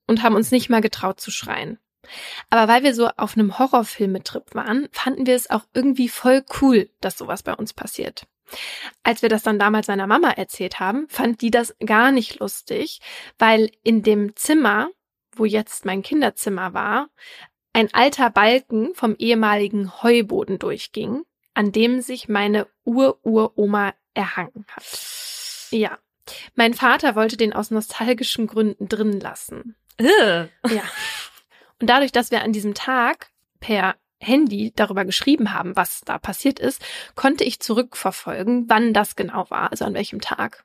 und 0.08 0.24
haben 0.24 0.36
uns 0.36 0.52
nicht 0.52 0.70
mal 0.70 0.82
getraut 0.82 1.20
zu 1.20 1.32
schreien. 1.32 1.80
Aber 2.50 2.72
weil 2.72 2.84
wir 2.84 2.94
so 2.94 3.10
auf 3.18 3.36
einem 3.36 3.60
Horrorfilmetrip 3.60 4.56
waren, 4.56 4.88
fanden 4.92 5.26
wir 5.26 5.36
es 5.36 5.50
auch 5.50 5.64
irgendwie 5.74 6.10
voll 6.10 6.44
cool, 6.62 6.90
dass 7.02 7.18
sowas 7.18 7.44
bei 7.44 7.54
uns 7.54 7.74
passiert. 7.74 8.28
Als 9.04 9.22
wir 9.22 9.30
das 9.30 9.44
dann 9.44 9.60
damals 9.60 9.88
meiner 9.88 10.08
Mama 10.08 10.32
erzählt 10.32 10.80
haben, 10.80 11.08
fand 11.10 11.42
die 11.42 11.52
das 11.52 11.76
gar 11.86 12.12
nicht 12.12 12.40
lustig, 12.40 13.02
weil 13.38 13.72
in 13.84 14.04
dem 14.04 14.36
Zimmer, 14.36 14.90
wo 15.36 15.46
jetzt 15.46 15.86
mein 15.86 16.02
Kinderzimmer 16.02 16.74
war, 16.74 17.10
ein 17.74 17.94
alter 17.94 18.30
Balken 18.30 18.96
vom 18.96 19.16
ehemaligen 19.18 20.02
Heuboden 20.02 20.60
durchging, 20.60 21.24
an 21.58 21.72
dem 21.72 22.02
sich 22.02 22.30
meine 22.30 22.68
Ur-Uroma 22.86 23.96
erhangen 24.14 24.68
hat. 24.70 24.84
Ja. 25.72 25.98
Mein 26.54 26.76
Vater 26.76 27.16
wollte 27.16 27.36
den 27.36 27.52
aus 27.52 27.72
nostalgischen 27.72 28.46
Gründen 28.46 28.88
drin 28.88 29.20
lassen. 29.20 29.76
Ja. 30.00 30.84
Und 31.82 31.90
dadurch, 31.90 32.12
dass 32.12 32.30
wir 32.30 32.44
an 32.44 32.52
diesem 32.52 32.76
Tag 32.76 33.32
per 33.60 33.96
Handy 34.20 34.72
darüber 34.76 35.04
geschrieben 35.04 35.52
haben, 35.52 35.76
was 35.76 36.02
da 36.02 36.20
passiert 36.20 36.60
ist, 36.60 36.80
konnte 37.16 37.44
ich 37.44 37.60
zurückverfolgen, 37.60 38.70
wann 38.70 38.94
das 38.94 39.16
genau 39.16 39.50
war, 39.50 39.72
also 39.72 39.84
an 39.84 39.96
welchem 39.96 40.22
Tag. 40.22 40.64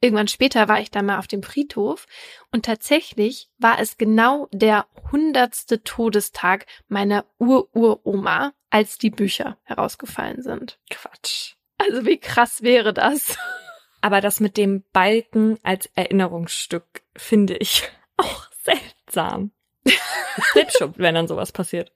Irgendwann 0.00 0.28
später 0.28 0.66
war 0.66 0.80
ich 0.80 0.90
dann 0.90 1.06
mal 1.06 1.18
auf 1.18 1.28
dem 1.28 1.44
Friedhof 1.44 2.06
und 2.50 2.64
tatsächlich 2.64 3.50
war 3.58 3.78
es 3.78 3.98
genau 3.98 4.48
der 4.52 4.86
hundertste 5.12 5.84
Todestag 5.84 6.66
meiner 6.88 7.24
Ur-Uroma, 7.38 8.52
als 8.74 8.98
die 8.98 9.10
Bücher 9.10 9.56
herausgefallen 9.62 10.42
sind. 10.42 10.80
Quatsch. 10.90 11.54
Also 11.78 12.04
wie 12.06 12.18
krass 12.18 12.62
wäre 12.62 12.92
das? 12.92 13.38
Aber 14.00 14.20
das 14.20 14.40
mit 14.40 14.56
dem 14.56 14.82
Balken 14.92 15.60
als 15.62 15.88
Erinnerungsstück 15.94 17.04
finde 17.14 17.56
ich 17.56 17.88
auch 18.16 18.48
seltsam. 18.64 19.52
Selbstschuld, 20.54 20.98
wenn 20.98 21.14
dann 21.14 21.28
sowas 21.28 21.52
passiert. 21.52 21.92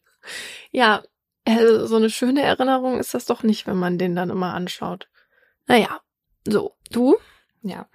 Ja, 0.71 1.03
also 1.45 1.87
so 1.87 1.97
eine 1.97 2.11
schöne 2.11 2.43
Erinnerung 2.43 3.01
ist 3.01 3.13
das 3.13 3.27
doch 3.27 3.43
nicht, 3.43 3.67
wenn 3.67 3.77
man 3.77 3.99
den 3.99 4.15
dann 4.15 4.31
immer 4.31 4.55
anschaut. 4.55 5.09
Naja, 5.67 6.01
so, 6.47 6.77
du? 6.93 7.17
Ja. 7.63 7.89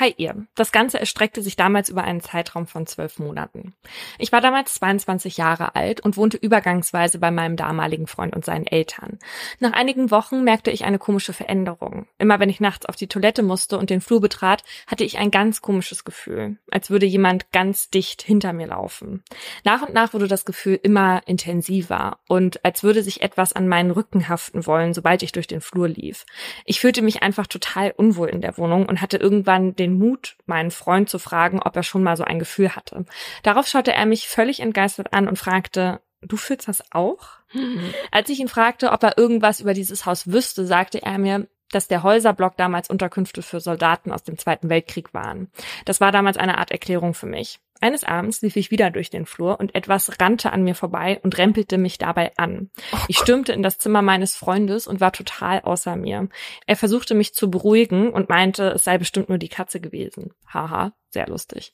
Hi 0.00 0.14
ihr. 0.16 0.46
Das 0.54 0.70
Ganze 0.70 1.00
erstreckte 1.00 1.42
sich 1.42 1.56
damals 1.56 1.88
über 1.88 2.04
einen 2.04 2.20
Zeitraum 2.20 2.68
von 2.68 2.86
zwölf 2.86 3.18
Monaten. 3.18 3.74
Ich 4.18 4.30
war 4.30 4.40
damals 4.40 4.74
22 4.74 5.38
Jahre 5.38 5.74
alt 5.74 6.00
und 6.00 6.16
wohnte 6.16 6.36
übergangsweise 6.36 7.18
bei 7.18 7.32
meinem 7.32 7.56
damaligen 7.56 8.06
Freund 8.06 8.36
und 8.36 8.44
seinen 8.44 8.68
Eltern. 8.68 9.18
Nach 9.58 9.72
einigen 9.72 10.12
Wochen 10.12 10.44
merkte 10.44 10.70
ich 10.70 10.84
eine 10.84 11.00
komische 11.00 11.32
Veränderung. 11.32 12.06
Immer 12.16 12.38
wenn 12.38 12.48
ich 12.48 12.60
nachts 12.60 12.86
auf 12.86 12.94
die 12.94 13.08
Toilette 13.08 13.42
musste 13.42 13.76
und 13.76 13.90
den 13.90 14.00
Flur 14.00 14.20
betrat, 14.20 14.62
hatte 14.86 15.02
ich 15.02 15.18
ein 15.18 15.32
ganz 15.32 15.62
komisches 15.62 16.04
Gefühl, 16.04 16.58
als 16.70 16.90
würde 16.90 17.06
jemand 17.06 17.50
ganz 17.50 17.90
dicht 17.90 18.22
hinter 18.22 18.52
mir 18.52 18.68
laufen. 18.68 19.24
Nach 19.64 19.82
und 19.82 19.94
nach 19.94 20.14
wurde 20.14 20.28
das 20.28 20.44
Gefühl 20.44 20.78
immer 20.80 21.22
intensiver 21.26 22.18
und 22.28 22.64
als 22.64 22.84
würde 22.84 23.02
sich 23.02 23.20
etwas 23.22 23.52
an 23.52 23.66
meinen 23.66 23.90
Rücken 23.90 24.28
haften 24.28 24.64
wollen, 24.64 24.94
sobald 24.94 25.24
ich 25.24 25.32
durch 25.32 25.48
den 25.48 25.60
Flur 25.60 25.88
lief. 25.88 26.24
Ich 26.66 26.78
fühlte 26.78 27.02
mich 27.02 27.24
einfach 27.24 27.48
total 27.48 27.92
unwohl 27.96 28.28
in 28.28 28.42
der 28.42 28.56
Wohnung 28.58 28.86
und 28.86 29.00
hatte 29.00 29.16
irgendwann 29.16 29.74
den 29.74 29.87
Mut, 29.94 30.36
meinen 30.46 30.70
Freund 30.70 31.08
zu 31.08 31.18
fragen, 31.18 31.60
ob 31.62 31.76
er 31.76 31.82
schon 31.82 32.02
mal 32.02 32.16
so 32.16 32.24
ein 32.24 32.38
Gefühl 32.38 32.74
hatte. 32.74 33.04
Darauf 33.42 33.66
schaute 33.66 33.92
er 33.92 34.06
mich 34.06 34.28
völlig 34.28 34.60
entgeistert 34.60 35.12
an 35.12 35.28
und 35.28 35.38
fragte, 35.38 36.00
du 36.22 36.36
fühlst 36.36 36.68
das 36.68 36.82
auch? 36.92 37.28
Als 38.10 38.28
ich 38.28 38.40
ihn 38.40 38.48
fragte, 38.48 38.92
ob 38.92 39.02
er 39.02 39.18
irgendwas 39.18 39.60
über 39.60 39.74
dieses 39.74 40.06
Haus 40.06 40.30
wüsste, 40.30 40.66
sagte 40.66 41.02
er 41.02 41.18
mir, 41.18 41.46
dass 41.70 41.88
der 41.88 42.02
Häuserblock 42.02 42.56
damals 42.56 42.88
Unterkünfte 42.88 43.42
für 43.42 43.60
Soldaten 43.60 44.10
aus 44.10 44.22
dem 44.22 44.38
Zweiten 44.38 44.70
Weltkrieg 44.70 45.12
waren. 45.12 45.50
Das 45.84 46.00
war 46.00 46.12
damals 46.12 46.36
eine 46.36 46.58
Art 46.58 46.70
Erklärung 46.70 47.14
für 47.14 47.26
mich. 47.26 47.60
Eines 47.80 48.04
Abends 48.04 48.42
lief 48.42 48.56
ich 48.56 48.70
wieder 48.70 48.90
durch 48.90 49.10
den 49.10 49.26
Flur 49.26 49.60
und 49.60 49.74
etwas 49.74 50.20
rannte 50.20 50.52
an 50.52 50.64
mir 50.64 50.74
vorbei 50.74 51.20
und 51.22 51.38
rempelte 51.38 51.78
mich 51.78 51.98
dabei 51.98 52.32
an. 52.36 52.70
Ich 53.06 53.18
stürmte 53.18 53.52
in 53.52 53.62
das 53.62 53.78
Zimmer 53.78 54.02
meines 54.02 54.36
Freundes 54.36 54.86
und 54.86 55.00
war 55.00 55.12
total 55.12 55.60
außer 55.60 55.96
mir. 55.96 56.28
Er 56.66 56.76
versuchte 56.76 57.14
mich 57.14 57.34
zu 57.34 57.50
beruhigen 57.50 58.10
und 58.10 58.28
meinte, 58.28 58.70
es 58.70 58.84
sei 58.84 58.98
bestimmt 58.98 59.28
nur 59.28 59.38
die 59.38 59.48
Katze 59.48 59.80
gewesen. 59.80 60.32
Haha, 60.52 60.92
sehr 61.10 61.26
lustig. 61.26 61.72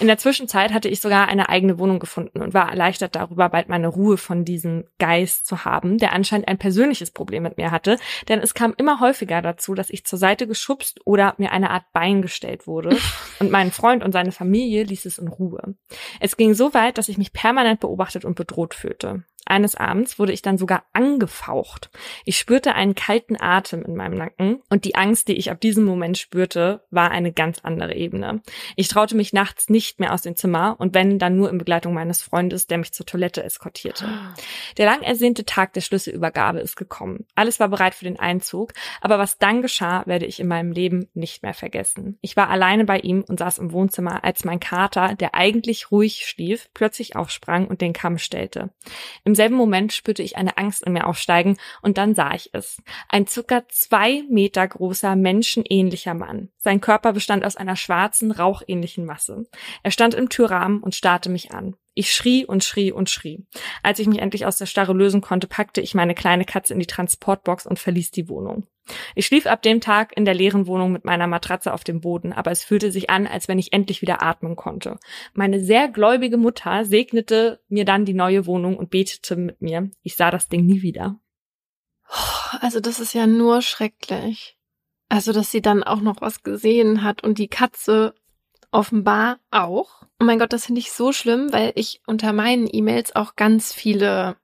In 0.00 0.06
der 0.06 0.18
Zwischenzeit 0.18 0.72
hatte 0.72 0.88
ich 0.88 1.00
sogar 1.00 1.28
eine 1.28 1.48
eigene 1.48 1.78
Wohnung 1.78 1.98
gefunden 2.00 2.42
und 2.42 2.54
war 2.54 2.70
erleichtert 2.70 3.14
darüber, 3.14 3.48
bald 3.48 3.68
meine 3.68 3.88
Ruhe 3.88 4.16
von 4.16 4.44
diesem 4.44 4.84
Geist 4.98 5.46
zu 5.46 5.64
haben, 5.64 5.98
der 5.98 6.12
anscheinend 6.12 6.48
ein 6.48 6.58
persönliches 6.58 7.10
Problem 7.10 7.44
mit 7.44 7.56
mir 7.56 7.70
hatte, 7.70 7.98
denn 8.28 8.40
es 8.40 8.54
kam 8.54 8.74
immer 8.76 9.00
häufiger 9.00 9.42
dazu, 9.42 9.74
dass 9.74 9.90
ich 9.90 10.04
zur 10.04 10.18
Seite 10.18 10.46
geschubst 10.46 11.00
oder 11.04 11.34
mir 11.38 11.52
eine 11.52 11.70
Art 11.70 11.84
Bein 11.92 12.22
gestellt 12.22 12.66
wurde 12.66 12.96
und 13.38 13.50
mein 13.50 13.70
Freund 13.70 14.02
und 14.02 14.12
seine 14.12 14.32
Familie 14.32 14.84
ließ 14.84 15.04
es 15.06 15.18
in 15.18 15.28
Ruhe. 15.28 15.74
Es 16.20 16.36
ging 16.36 16.54
so 16.54 16.74
weit, 16.74 16.98
dass 16.98 17.08
ich 17.08 17.18
mich 17.18 17.32
permanent 17.32 17.80
beobachtet 17.80 18.24
und 18.24 18.34
bedroht 18.34 18.74
fühlte. 18.74 19.24
Eines 19.46 19.74
Abends 19.74 20.18
wurde 20.18 20.32
ich 20.32 20.42
dann 20.42 20.58
sogar 20.58 20.84
angefaucht. 20.92 21.90
Ich 22.24 22.38
spürte 22.38 22.74
einen 22.74 22.94
kalten 22.94 23.36
Atem 23.40 23.82
in 23.84 23.94
meinem 23.94 24.16
Nacken 24.16 24.62
und 24.70 24.84
die 24.84 24.94
Angst, 24.94 25.28
die 25.28 25.34
ich 25.34 25.50
ab 25.50 25.60
diesem 25.60 25.84
Moment 25.84 26.18
spürte, 26.18 26.82
war 26.90 27.10
eine 27.10 27.32
ganz 27.32 27.60
andere 27.62 27.94
Ebene. 27.94 28.42
Ich 28.76 28.88
traute 28.88 29.16
mich 29.16 29.32
nachts 29.32 29.68
nicht 29.68 30.00
mehr 30.00 30.12
aus 30.12 30.22
dem 30.22 30.36
Zimmer 30.36 30.76
und 30.78 30.94
wenn, 30.94 31.18
dann 31.18 31.36
nur 31.36 31.50
in 31.50 31.58
Begleitung 31.58 31.94
meines 31.94 32.22
Freundes, 32.22 32.66
der 32.66 32.78
mich 32.78 32.92
zur 32.92 33.06
Toilette 33.06 33.42
eskortierte. 33.42 34.08
Der 34.76 34.86
lang 34.86 35.02
ersehnte 35.02 35.44
Tag 35.44 35.72
der 35.74 35.80
Schlüsselübergabe 35.80 36.60
ist 36.60 36.76
gekommen. 36.76 37.26
Alles 37.34 37.60
war 37.60 37.68
bereit 37.68 37.94
für 37.94 38.04
den 38.04 38.18
Einzug, 38.18 38.72
aber 39.00 39.18
was 39.18 39.38
dann 39.38 39.62
geschah, 39.62 40.04
werde 40.06 40.26
ich 40.26 40.40
in 40.40 40.48
meinem 40.48 40.72
Leben 40.72 41.08
nicht 41.14 41.42
mehr 41.42 41.54
vergessen. 41.54 42.18
Ich 42.20 42.36
war 42.36 42.48
alleine 42.48 42.84
bei 42.84 42.98
ihm 42.98 43.24
und 43.26 43.38
saß 43.38 43.58
im 43.58 43.72
Wohnzimmer, 43.72 44.24
als 44.24 44.44
mein 44.44 44.60
Kater, 44.60 45.14
der 45.14 45.34
eigentlich 45.34 45.90
ruhig 45.90 46.24
schlief, 46.26 46.68
plötzlich 46.74 47.16
aufsprang 47.16 47.66
und 47.66 47.80
den 47.80 47.92
Kamm 47.92 48.18
stellte. 48.18 48.70
Im 49.24 49.33
selben 49.34 49.56
Moment 49.56 49.92
spürte 49.92 50.22
ich 50.22 50.36
eine 50.36 50.56
Angst 50.56 50.82
in 50.82 50.92
mir 50.92 51.06
aufsteigen 51.06 51.56
und 51.82 51.98
dann 51.98 52.14
sah 52.14 52.34
ich 52.34 52.50
es. 52.52 52.82
Ein 53.08 53.26
circa 53.26 53.62
zwei 53.68 54.22
Meter 54.28 54.66
großer, 54.66 55.16
menschenähnlicher 55.16 56.14
Mann. 56.14 56.50
Sein 56.58 56.80
Körper 56.80 57.12
bestand 57.12 57.44
aus 57.44 57.56
einer 57.56 57.76
schwarzen, 57.76 58.30
rauchähnlichen 58.30 59.04
Masse. 59.04 59.46
Er 59.82 59.90
stand 59.90 60.14
im 60.14 60.28
Türrahmen 60.28 60.82
und 60.82 60.94
starrte 60.94 61.30
mich 61.30 61.52
an. 61.52 61.76
Ich 61.94 62.12
schrie 62.12 62.44
und 62.44 62.64
schrie 62.64 62.90
und 62.90 63.08
schrie. 63.08 63.46
Als 63.82 64.00
ich 64.00 64.08
mich 64.08 64.18
endlich 64.18 64.46
aus 64.46 64.56
der 64.56 64.66
Starre 64.66 64.92
lösen 64.92 65.20
konnte, 65.20 65.46
packte 65.46 65.80
ich 65.80 65.94
meine 65.94 66.14
kleine 66.14 66.44
Katze 66.44 66.74
in 66.74 66.80
die 66.80 66.86
Transportbox 66.86 67.66
und 67.66 67.78
verließ 67.78 68.10
die 68.10 68.28
Wohnung. 68.28 68.66
Ich 69.14 69.26
schlief 69.26 69.46
ab 69.46 69.62
dem 69.62 69.80
Tag 69.80 70.14
in 70.16 70.24
der 70.24 70.34
leeren 70.34 70.66
Wohnung 70.66 70.92
mit 70.92 71.04
meiner 71.04 71.26
Matratze 71.26 71.72
auf 71.72 71.84
dem 71.84 72.00
Boden, 72.00 72.32
aber 72.32 72.50
es 72.50 72.64
fühlte 72.64 72.90
sich 72.90 73.10
an, 73.10 73.26
als 73.26 73.48
wenn 73.48 73.58
ich 73.58 73.72
endlich 73.72 74.02
wieder 74.02 74.22
atmen 74.22 74.56
konnte. 74.56 74.98
Meine 75.32 75.60
sehr 75.60 75.88
gläubige 75.88 76.36
Mutter 76.36 76.84
segnete 76.84 77.60
mir 77.68 77.84
dann 77.84 78.04
die 78.04 78.12
neue 78.12 78.44
Wohnung 78.46 78.76
und 78.76 78.90
betete 78.90 79.36
mit 79.36 79.62
mir. 79.62 79.90
Ich 80.02 80.16
sah 80.16 80.30
das 80.30 80.48
Ding 80.48 80.66
nie 80.66 80.82
wieder. 80.82 81.18
Also 82.60 82.80
das 82.80 83.00
ist 83.00 83.14
ja 83.14 83.26
nur 83.26 83.62
schrecklich. 83.62 84.58
Also, 85.08 85.32
dass 85.32 85.50
sie 85.50 85.62
dann 85.62 85.82
auch 85.82 86.00
noch 86.00 86.20
was 86.20 86.42
gesehen 86.42 87.02
hat 87.02 87.22
und 87.22 87.38
die 87.38 87.48
Katze 87.48 88.14
offenbar 88.74 89.38
auch. 89.50 90.02
Oh 90.20 90.24
mein 90.24 90.38
Gott, 90.38 90.52
das 90.52 90.66
finde 90.66 90.80
ich 90.80 90.92
so 90.92 91.12
schlimm, 91.12 91.52
weil 91.52 91.72
ich 91.76 92.02
unter 92.06 92.32
meinen 92.32 92.68
E-Mails 92.70 93.14
auch 93.14 93.36
ganz 93.36 93.72
viele 93.72 94.36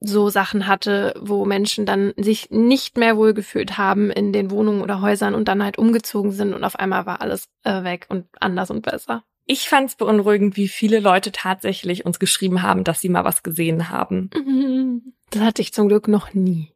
so 0.00 0.28
Sachen 0.28 0.68
hatte, 0.68 1.14
wo 1.20 1.44
Menschen 1.44 1.86
dann 1.86 2.12
sich 2.16 2.50
nicht 2.50 2.96
mehr 2.96 3.16
wohlgefühlt 3.16 3.78
haben 3.78 4.10
in 4.10 4.32
den 4.32 4.50
Wohnungen 4.50 4.82
oder 4.82 5.00
Häusern 5.00 5.34
und 5.34 5.48
dann 5.48 5.64
halt 5.64 5.78
umgezogen 5.78 6.30
sind 6.30 6.54
und 6.54 6.62
auf 6.62 6.76
einmal 6.76 7.06
war 7.06 7.20
alles 7.20 7.48
äh, 7.64 7.82
weg 7.82 8.06
und 8.08 8.26
anders 8.40 8.70
und 8.70 8.82
besser. 8.82 9.24
Ich 9.44 9.68
fand 9.68 9.88
es 9.88 9.96
beunruhigend, 9.96 10.56
wie 10.56 10.68
viele 10.68 11.00
Leute 11.00 11.32
tatsächlich 11.32 12.04
uns 12.04 12.18
geschrieben 12.18 12.62
haben, 12.62 12.84
dass 12.84 13.00
sie 13.00 13.08
mal 13.08 13.24
was 13.24 13.42
gesehen 13.42 13.88
haben. 13.88 14.30
Das 15.30 15.42
hatte 15.42 15.60
ich 15.60 15.74
zum 15.74 15.88
Glück 15.88 16.08
noch 16.08 16.32
nie. 16.32 16.72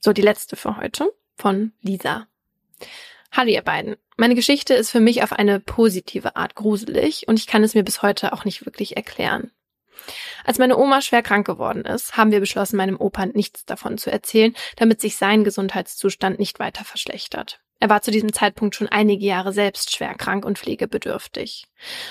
So, 0.00 0.12
die 0.12 0.20
letzte 0.20 0.54
für 0.54 0.76
heute 0.76 1.10
von 1.38 1.72
Lisa. 1.80 2.26
Hallo 3.32 3.50
ihr 3.50 3.62
beiden. 3.62 3.96
Meine 4.16 4.34
Geschichte 4.34 4.74
ist 4.74 4.90
für 4.90 4.98
mich 4.98 5.22
auf 5.22 5.32
eine 5.32 5.60
positive 5.60 6.34
Art 6.34 6.56
gruselig 6.56 7.28
und 7.28 7.38
ich 7.38 7.46
kann 7.46 7.62
es 7.62 7.74
mir 7.74 7.84
bis 7.84 8.02
heute 8.02 8.32
auch 8.32 8.44
nicht 8.44 8.66
wirklich 8.66 8.96
erklären. 8.96 9.52
Als 10.44 10.58
meine 10.58 10.76
Oma 10.76 11.00
schwer 11.00 11.22
krank 11.22 11.46
geworden 11.46 11.84
ist, 11.84 12.16
haben 12.16 12.32
wir 12.32 12.40
beschlossen, 12.40 12.76
meinem 12.76 13.00
Opa 13.00 13.26
nichts 13.26 13.64
davon 13.64 13.98
zu 13.98 14.10
erzählen, 14.10 14.54
damit 14.76 15.00
sich 15.00 15.16
sein 15.16 15.44
Gesundheitszustand 15.44 16.40
nicht 16.40 16.58
weiter 16.58 16.84
verschlechtert. 16.84 17.60
Er 17.78 17.88
war 17.88 18.02
zu 18.02 18.10
diesem 18.10 18.32
Zeitpunkt 18.32 18.74
schon 18.74 18.88
einige 18.88 19.24
Jahre 19.24 19.52
selbst 19.52 19.94
schwer 19.94 20.14
krank 20.14 20.44
und 20.44 20.58
pflegebedürftig. 20.58 21.66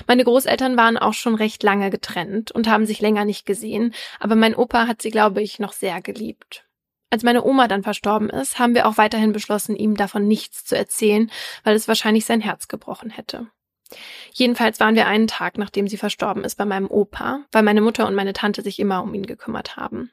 Meine 0.07 0.23
Großeltern 0.23 0.77
waren 0.77 0.97
auch 0.97 1.13
schon 1.13 1.35
recht 1.35 1.61
lange 1.63 1.89
getrennt 1.89 2.51
und 2.51 2.67
haben 2.67 2.85
sich 2.85 3.01
länger 3.01 3.25
nicht 3.25 3.45
gesehen, 3.45 3.93
aber 4.19 4.35
mein 4.35 4.55
Opa 4.55 4.87
hat 4.87 5.01
sie, 5.01 5.11
glaube 5.11 5.41
ich, 5.41 5.59
noch 5.59 5.73
sehr 5.73 6.01
geliebt. 6.01 6.65
Als 7.11 7.23
meine 7.23 7.43
Oma 7.43 7.67
dann 7.67 7.83
verstorben 7.83 8.29
ist, 8.29 8.59
haben 8.59 8.75
wir 8.75 8.87
auch 8.87 8.97
weiterhin 8.97 9.31
beschlossen, 9.31 9.75
ihm 9.75 9.95
davon 9.95 10.27
nichts 10.27 10.63
zu 10.63 10.77
erzählen, 10.77 11.31
weil 11.63 11.75
es 11.75 11.87
wahrscheinlich 11.87 12.25
sein 12.25 12.41
Herz 12.41 12.67
gebrochen 12.67 13.09
hätte. 13.09 13.47
Jedenfalls 14.33 14.79
waren 14.79 14.93
wir 14.93 15.07
einen 15.07 15.27
Tag, 15.27 15.57
nachdem 15.57 15.87
sie 15.87 15.97
verstorben 15.97 16.43
ist, 16.43 16.55
bei 16.55 16.65
meinem 16.65 16.87
Opa, 16.87 17.45
weil 17.51 17.63
meine 17.63 17.81
Mutter 17.81 18.07
und 18.07 18.13
meine 18.13 18.33
Tante 18.33 18.61
sich 18.61 18.79
immer 18.79 19.01
um 19.01 19.13
ihn 19.15 19.25
gekümmert 19.25 19.77
haben. 19.77 20.11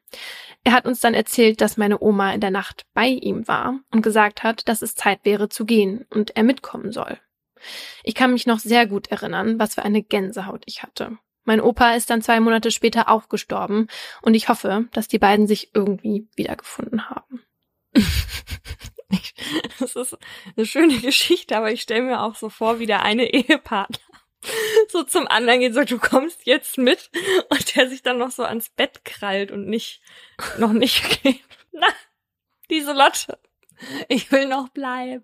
Er 0.65 0.73
hat 0.73 0.87
uns 0.87 1.01
dann 1.01 1.13
erzählt, 1.13 1.61
dass 1.61 1.77
meine 1.77 2.01
Oma 2.01 2.33
in 2.33 2.41
der 2.41 2.51
Nacht 2.51 2.87
bei 2.95 3.09
ihm 3.09 3.47
war 3.47 3.79
und 3.93 4.03
gesagt 4.03 4.43
hat, 4.43 4.67
dass 4.69 4.81
es 4.81 4.95
Zeit 4.95 5.21
wäre 5.25 5.49
zu 5.51 5.67
gehen 5.67 6.07
und 6.11 6.37
er 6.37 6.43
mitkommen 6.43 6.93
soll. 6.93 7.19
Ich 8.03 8.15
kann 8.15 8.33
mich 8.33 8.47
noch 8.47 8.59
sehr 8.59 8.87
gut 8.87 9.09
erinnern, 9.09 9.59
was 9.59 9.75
für 9.75 9.83
eine 9.83 10.03
Gänsehaut 10.03 10.63
ich 10.67 10.83
hatte. 10.83 11.19
Mein 11.47 11.61
Opa 11.61 11.95
ist 11.95 12.11
dann 12.11 12.23
zwei 12.23 12.41
Monate 12.41 12.71
später 12.71 13.09
auch 13.09 13.29
gestorben 13.29 13.89
und 14.21 14.35
ich 14.35 14.49
hoffe, 14.49 14.87
dass 14.93 15.09
die 15.09 15.19
beiden 15.19 15.47
sich 15.47 15.71
irgendwie 15.75 16.29
wiedergefunden 16.37 17.09
haben. 17.09 17.43
Das 19.79 19.95
ist 19.95 20.19
eine 20.57 20.67
schöne 20.67 20.99
Geschichte, 20.99 21.57
aber 21.57 21.71
ich 21.71 21.83
stelle 21.83 22.03
mir 22.03 22.23
auch 22.23 22.35
so 22.35 22.49
vor, 22.49 22.81
wie 22.81 22.87
der 22.87 23.03
eine 23.03 23.33
Ehepartner 23.33 24.01
so 24.89 25.03
zum 25.03 25.27
anderen 25.27 25.61
geht, 25.61 25.75
sagt, 25.75 25.91
du 25.91 25.99
kommst 25.99 26.47
jetzt 26.47 26.79
mit 26.79 27.11
und 27.49 27.77
der 27.77 27.89
sich 27.89 28.03
dann 28.03 28.19
noch 28.19 28.31
so 28.31 28.45
ans 28.45 28.69
Bett 28.71 29.05
krallt 29.05 29.51
und 29.51 29.67
nicht, 29.67 30.01
noch 30.59 30.73
nicht 30.73 31.23
geht. 31.23 31.43
Na, 31.73 31.89
diese 32.71 32.93
Lotte. 32.93 33.39
Ich 34.09 34.33
will 34.33 34.47
noch 34.47 34.71
bleiben. 34.71 35.23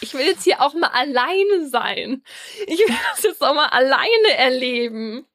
Ich 0.00 0.14
will 0.14 0.24
jetzt 0.24 0.44
hier 0.44 0.62
auch 0.62 0.72
mal 0.74 0.88
alleine 0.88 1.68
sein. 1.68 2.22
Ich 2.68 2.78
will 2.78 2.96
das 3.10 3.24
jetzt 3.24 3.42
auch 3.42 3.54
mal 3.54 3.66
alleine 3.66 4.34
erleben. 4.36 5.26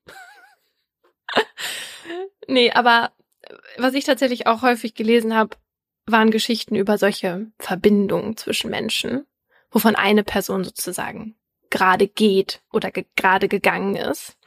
Nee, 2.47 2.71
aber 2.71 3.11
was 3.77 3.93
ich 3.93 4.05
tatsächlich 4.05 4.47
auch 4.47 4.61
häufig 4.61 4.95
gelesen 4.95 5.35
habe, 5.35 5.57
waren 6.05 6.31
Geschichten 6.31 6.75
über 6.75 6.97
solche 6.97 7.47
Verbindungen 7.59 8.35
zwischen 8.37 8.69
Menschen, 8.69 9.25
wovon 9.71 9.95
eine 9.95 10.23
Person 10.23 10.63
sozusagen 10.63 11.35
gerade 11.69 12.07
geht 12.07 12.61
oder 12.71 12.91
ge 12.91 13.05
gerade 13.15 13.47
gegangen 13.47 13.95
ist. 13.95 14.37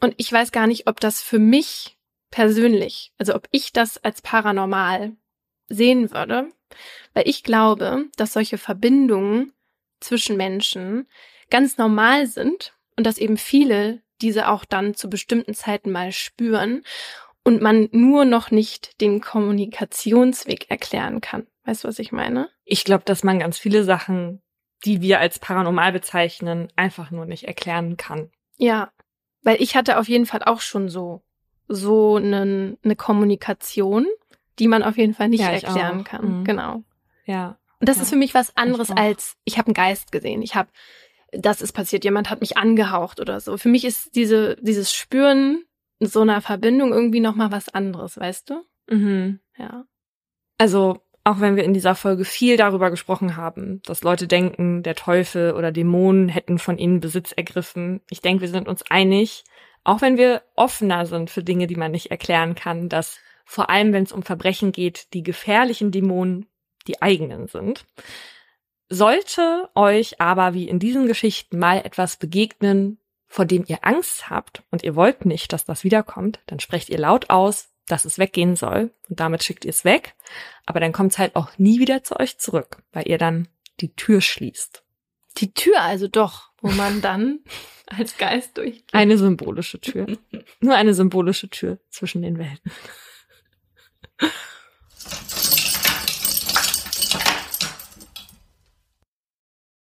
Und 0.00 0.14
ich 0.18 0.30
weiß 0.30 0.52
gar 0.52 0.66
nicht, 0.66 0.86
ob 0.88 1.00
das 1.00 1.22
für 1.22 1.38
mich 1.38 1.96
persönlich, 2.30 3.12
also 3.18 3.34
ob 3.34 3.48
ich 3.50 3.72
das 3.72 4.02
als 4.02 4.20
paranormal 4.20 5.16
sehen 5.68 6.10
würde, 6.10 6.48
weil 7.14 7.28
ich 7.28 7.44
glaube, 7.44 8.06
dass 8.16 8.32
solche 8.32 8.58
Verbindungen 8.58 9.52
zwischen 10.00 10.36
Menschen 10.36 11.08
ganz 11.48 11.78
normal 11.78 12.26
sind 12.26 12.74
und 12.96 13.06
dass 13.06 13.18
eben 13.18 13.36
viele 13.36 14.02
diese 14.20 14.48
auch 14.48 14.64
dann 14.64 14.94
zu 14.94 15.08
bestimmten 15.10 15.54
Zeiten 15.54 15.90
mal 15.90 16.12
spüren 16.12 16.82
und 17.42 17.60
man 17.60 17.88
nur 17.92 18.24
noch 18.24 18.50
nicht 18.50 19.00
den 19.00 19.20
Kommunikationsweg 19.20 20.70
erklären 20.70 21.20
kann. 21.20 21.46
Weißt 21.64 21.84
du, 21.84 21.88
was 21.88 21.98
ich 21.98 22.12
meine? 22.12 22.48
Ich 22.64 22.84
glaube, 22.84 23.04
dass 23.04 23.24
man 23.24 23.38
ganz 23.38 23.58
viele 23.58 23.84
Sachen, 23.84 24.42
die 24.84 25.00
wir 25.00 25.20
als 25.20 25.38
paranormal 25.38 25.92
bezeichnen, 25.92 26.68
einfach 26.76 27.10
nur 27.10 27.26
nicht 27.26 27.44
erklären 27.44 27.96
kann. 27.96 28.30
Ja, 28.56 28.92
weil 29.42 29.60
ich 29.60 29.76
hatte 29.76 29.98
auf 29.98 30.08
jeden 30.08 30.26
Fall 30.26 30.42
auch 30.44 30.60
schon 30.60 30.88
so 30.88 31.22
so 31.66 32.16
eine, 32.16 32.76
eine 32.84 32.94
Kommunikation, 32.96 34.06
die 34.58 34.68
man 34.68 34.82
auf 34.82 34.98
jeden 34.98 35.14
Fall 35.14 35.28
nicht 35.30 35.40
Ja, 35.40 35.54
ich 35.56 35.64
erklären 35.64 36.00
auch. 36.02 36.04
kann. 36.04 36.40
Mhm. 36.40 36.44
Genau. 36.44 36.82
Ja. 37.24 37.58
Und 37.80 37.88
das 37.88 37.96
Ja. 37.96 38.02
ist 38.02 38.10
für 38.10 38.16
mich 38.16 38.34
was 38.34 38.54
anderes 38.56 38.90
auch. 38.90 38.96
als 38.96 39.36
ich 39.44 39.56
habe 39.56 39.68
einen 39.68 39.74
Geist 39.74 40.12
gesehen. 40.12 40.42
Ich 40.42 40.54
habe 40.54 40.68
das 41.38 41.62
ist 41.62 41.72
passiert, 41.72 42.04
jemand 42.04 42.30
hat 42.30 42.40
mich 42.40 42.56
angehaucht 42.56 43.20
oder 43.20 43.40
so. 43.40 43.56
Für 43.56 43.68
mich 43.68 43.84
ist 43.84 44.14
diese 44.14 44.56
dieses 44.60 44.92
Spüren 44.92 45.64
so 46.00 46.20
einer 46.20 46.40
Verbindung 46.40 46.92
irgendwie 46.92 47.20
noch 47.20 47.34
mal 47.34 47.52
was 47.52 47.68
anderes, 47.68 48.18
weißt 48.18 48.50
du? 48.50 48.64
Mhm. 48.88 49.40
Ja. 49.56 49.84
Also, 50.58 51.00
auch 51.24 51.40
wenn 51.40 51.56
wir 51.56 51.64
in 51.64 51.72
dieser 51.72 51.94
Folge 51.94 52.24
viel 52.24 52.56
darüber 52.56 52.90
gesprochen 52.90 53.36
haben, 53.36 53.80
dass 53.86 54.02
Leute 54.02 54.26
denken, 54.26 54.82
der 54.82 54.94
Teufel 54.94 55.54
oder 55.54 55.72
Dämonen 55.72 56.28
hätten 56.28 56.58
von 56.58 56.78
ihnen 56.78 57.00
Besitz 57.00 57.32
ergriffen. 57.32 58.02
Ich 58.10 58.20
denke, 58.20 58.42
wir 58.42 58.48
sind 58.48 58.68
uns 58.68 58.82
einig, 58.90 59.44
auch 59.84 60.02
wenn 60.02 60.18
wir 60.18 60.42
offener 60.54 61.06
sind 61.06 61.30
für 61.30 61.42
Dinge, 61.42 61.66
die 61.66 61.76
man 61.76 61.92
nicht 61.92 62.10
erklären 62.10 62.54
kann, 62.54 62.88
dass 62.88 63.18
vor 63.44 63.70
allem, 63.70 63.92
wenn 63.92 64.04
es 64.04 64.12
um 64.12 64.22
Verbrechen 64.22 64.72
geht, 64.72 65.12
die 65.14 65.22
gefährlichen 65.22 65.90
Dämonen 65.90 66.46
die 66.86 67.00
eigenen 67.00 67.46
sind. 67.46 67.86
Sollte 68.94 69.68
euch 69.74 70.20
aber 70.20 70.54
wie 70.54 70.68
in 70.68 70.78
diesen 70.78 71.08
Geschichten 71.08 71.58
mal 71.58 71.78
etwas 71.78 72.16
begegnen, 72.16 72.98
vor 73.26 73.44
dem 73.44 73.64
ihr 73.66 73.78
Angst 73.82 74.30
habt 74.30 74.62
und 74.70 74.84
ihr 74.84 74.94
wollt 74.94 75.26
nicht, 75.26 75.52
dass 75.52 75.64
das 75.64 75.82
wiederkommt, 75.82 76.38
dann 76.46 76.60
sprecht 76.60 76.90
ihr 76.90 76.98
laut 76.98 77.28
aus, 77.28 77.70
dass 77.88 78.04
es 78.04 78.20
weggehen 78.20 78.54
soll 78.54 78.92
und 79.08 79.18
damit 79.18 79.42
schickt 79.42 79.64
ihr 79.64 79.70
es 79.70 79.84
weg. 79.84 80.14
Aber 80.64 80.78
dann 80.78 80.92
kommt 80.92 81.10
es 81.10 81.18
halt 81.18 81.34
auch 81.34 81.58
nie 81.58 81.80
wieder 81.80 82.04
zu 82.04 82.20
euch 82.20 82.38
zurück, 82.38 82.84
weil 82.92 83.08
ihr 83.08 83.18
dann 83.18 83.48
die 83.80 83.92
Tür 83.96 84.20
schließt. 84.20 84.84
Die 85.38 85.52
Tür 85.52 85.82
also 85.82 86.06
doch, 86.06 86.50
wo 86.60 86.68
man 86.68 87.00
dann 87.00 87.40
als 87.88 88.16
Geist 88.16 88.56
durchgeht. 88.58 88.84
Eine 88.92 89.18
symbolische 89.18 89.80
Tür. 89.80 90.06
Nur 90.60 90.76
eine 90.76 90.94
symbolische 90.94 91.50
Tür 91.50 91.80
zwischen 91.90 92.22
den 92.22 92.38
Welten. 92.38 92.70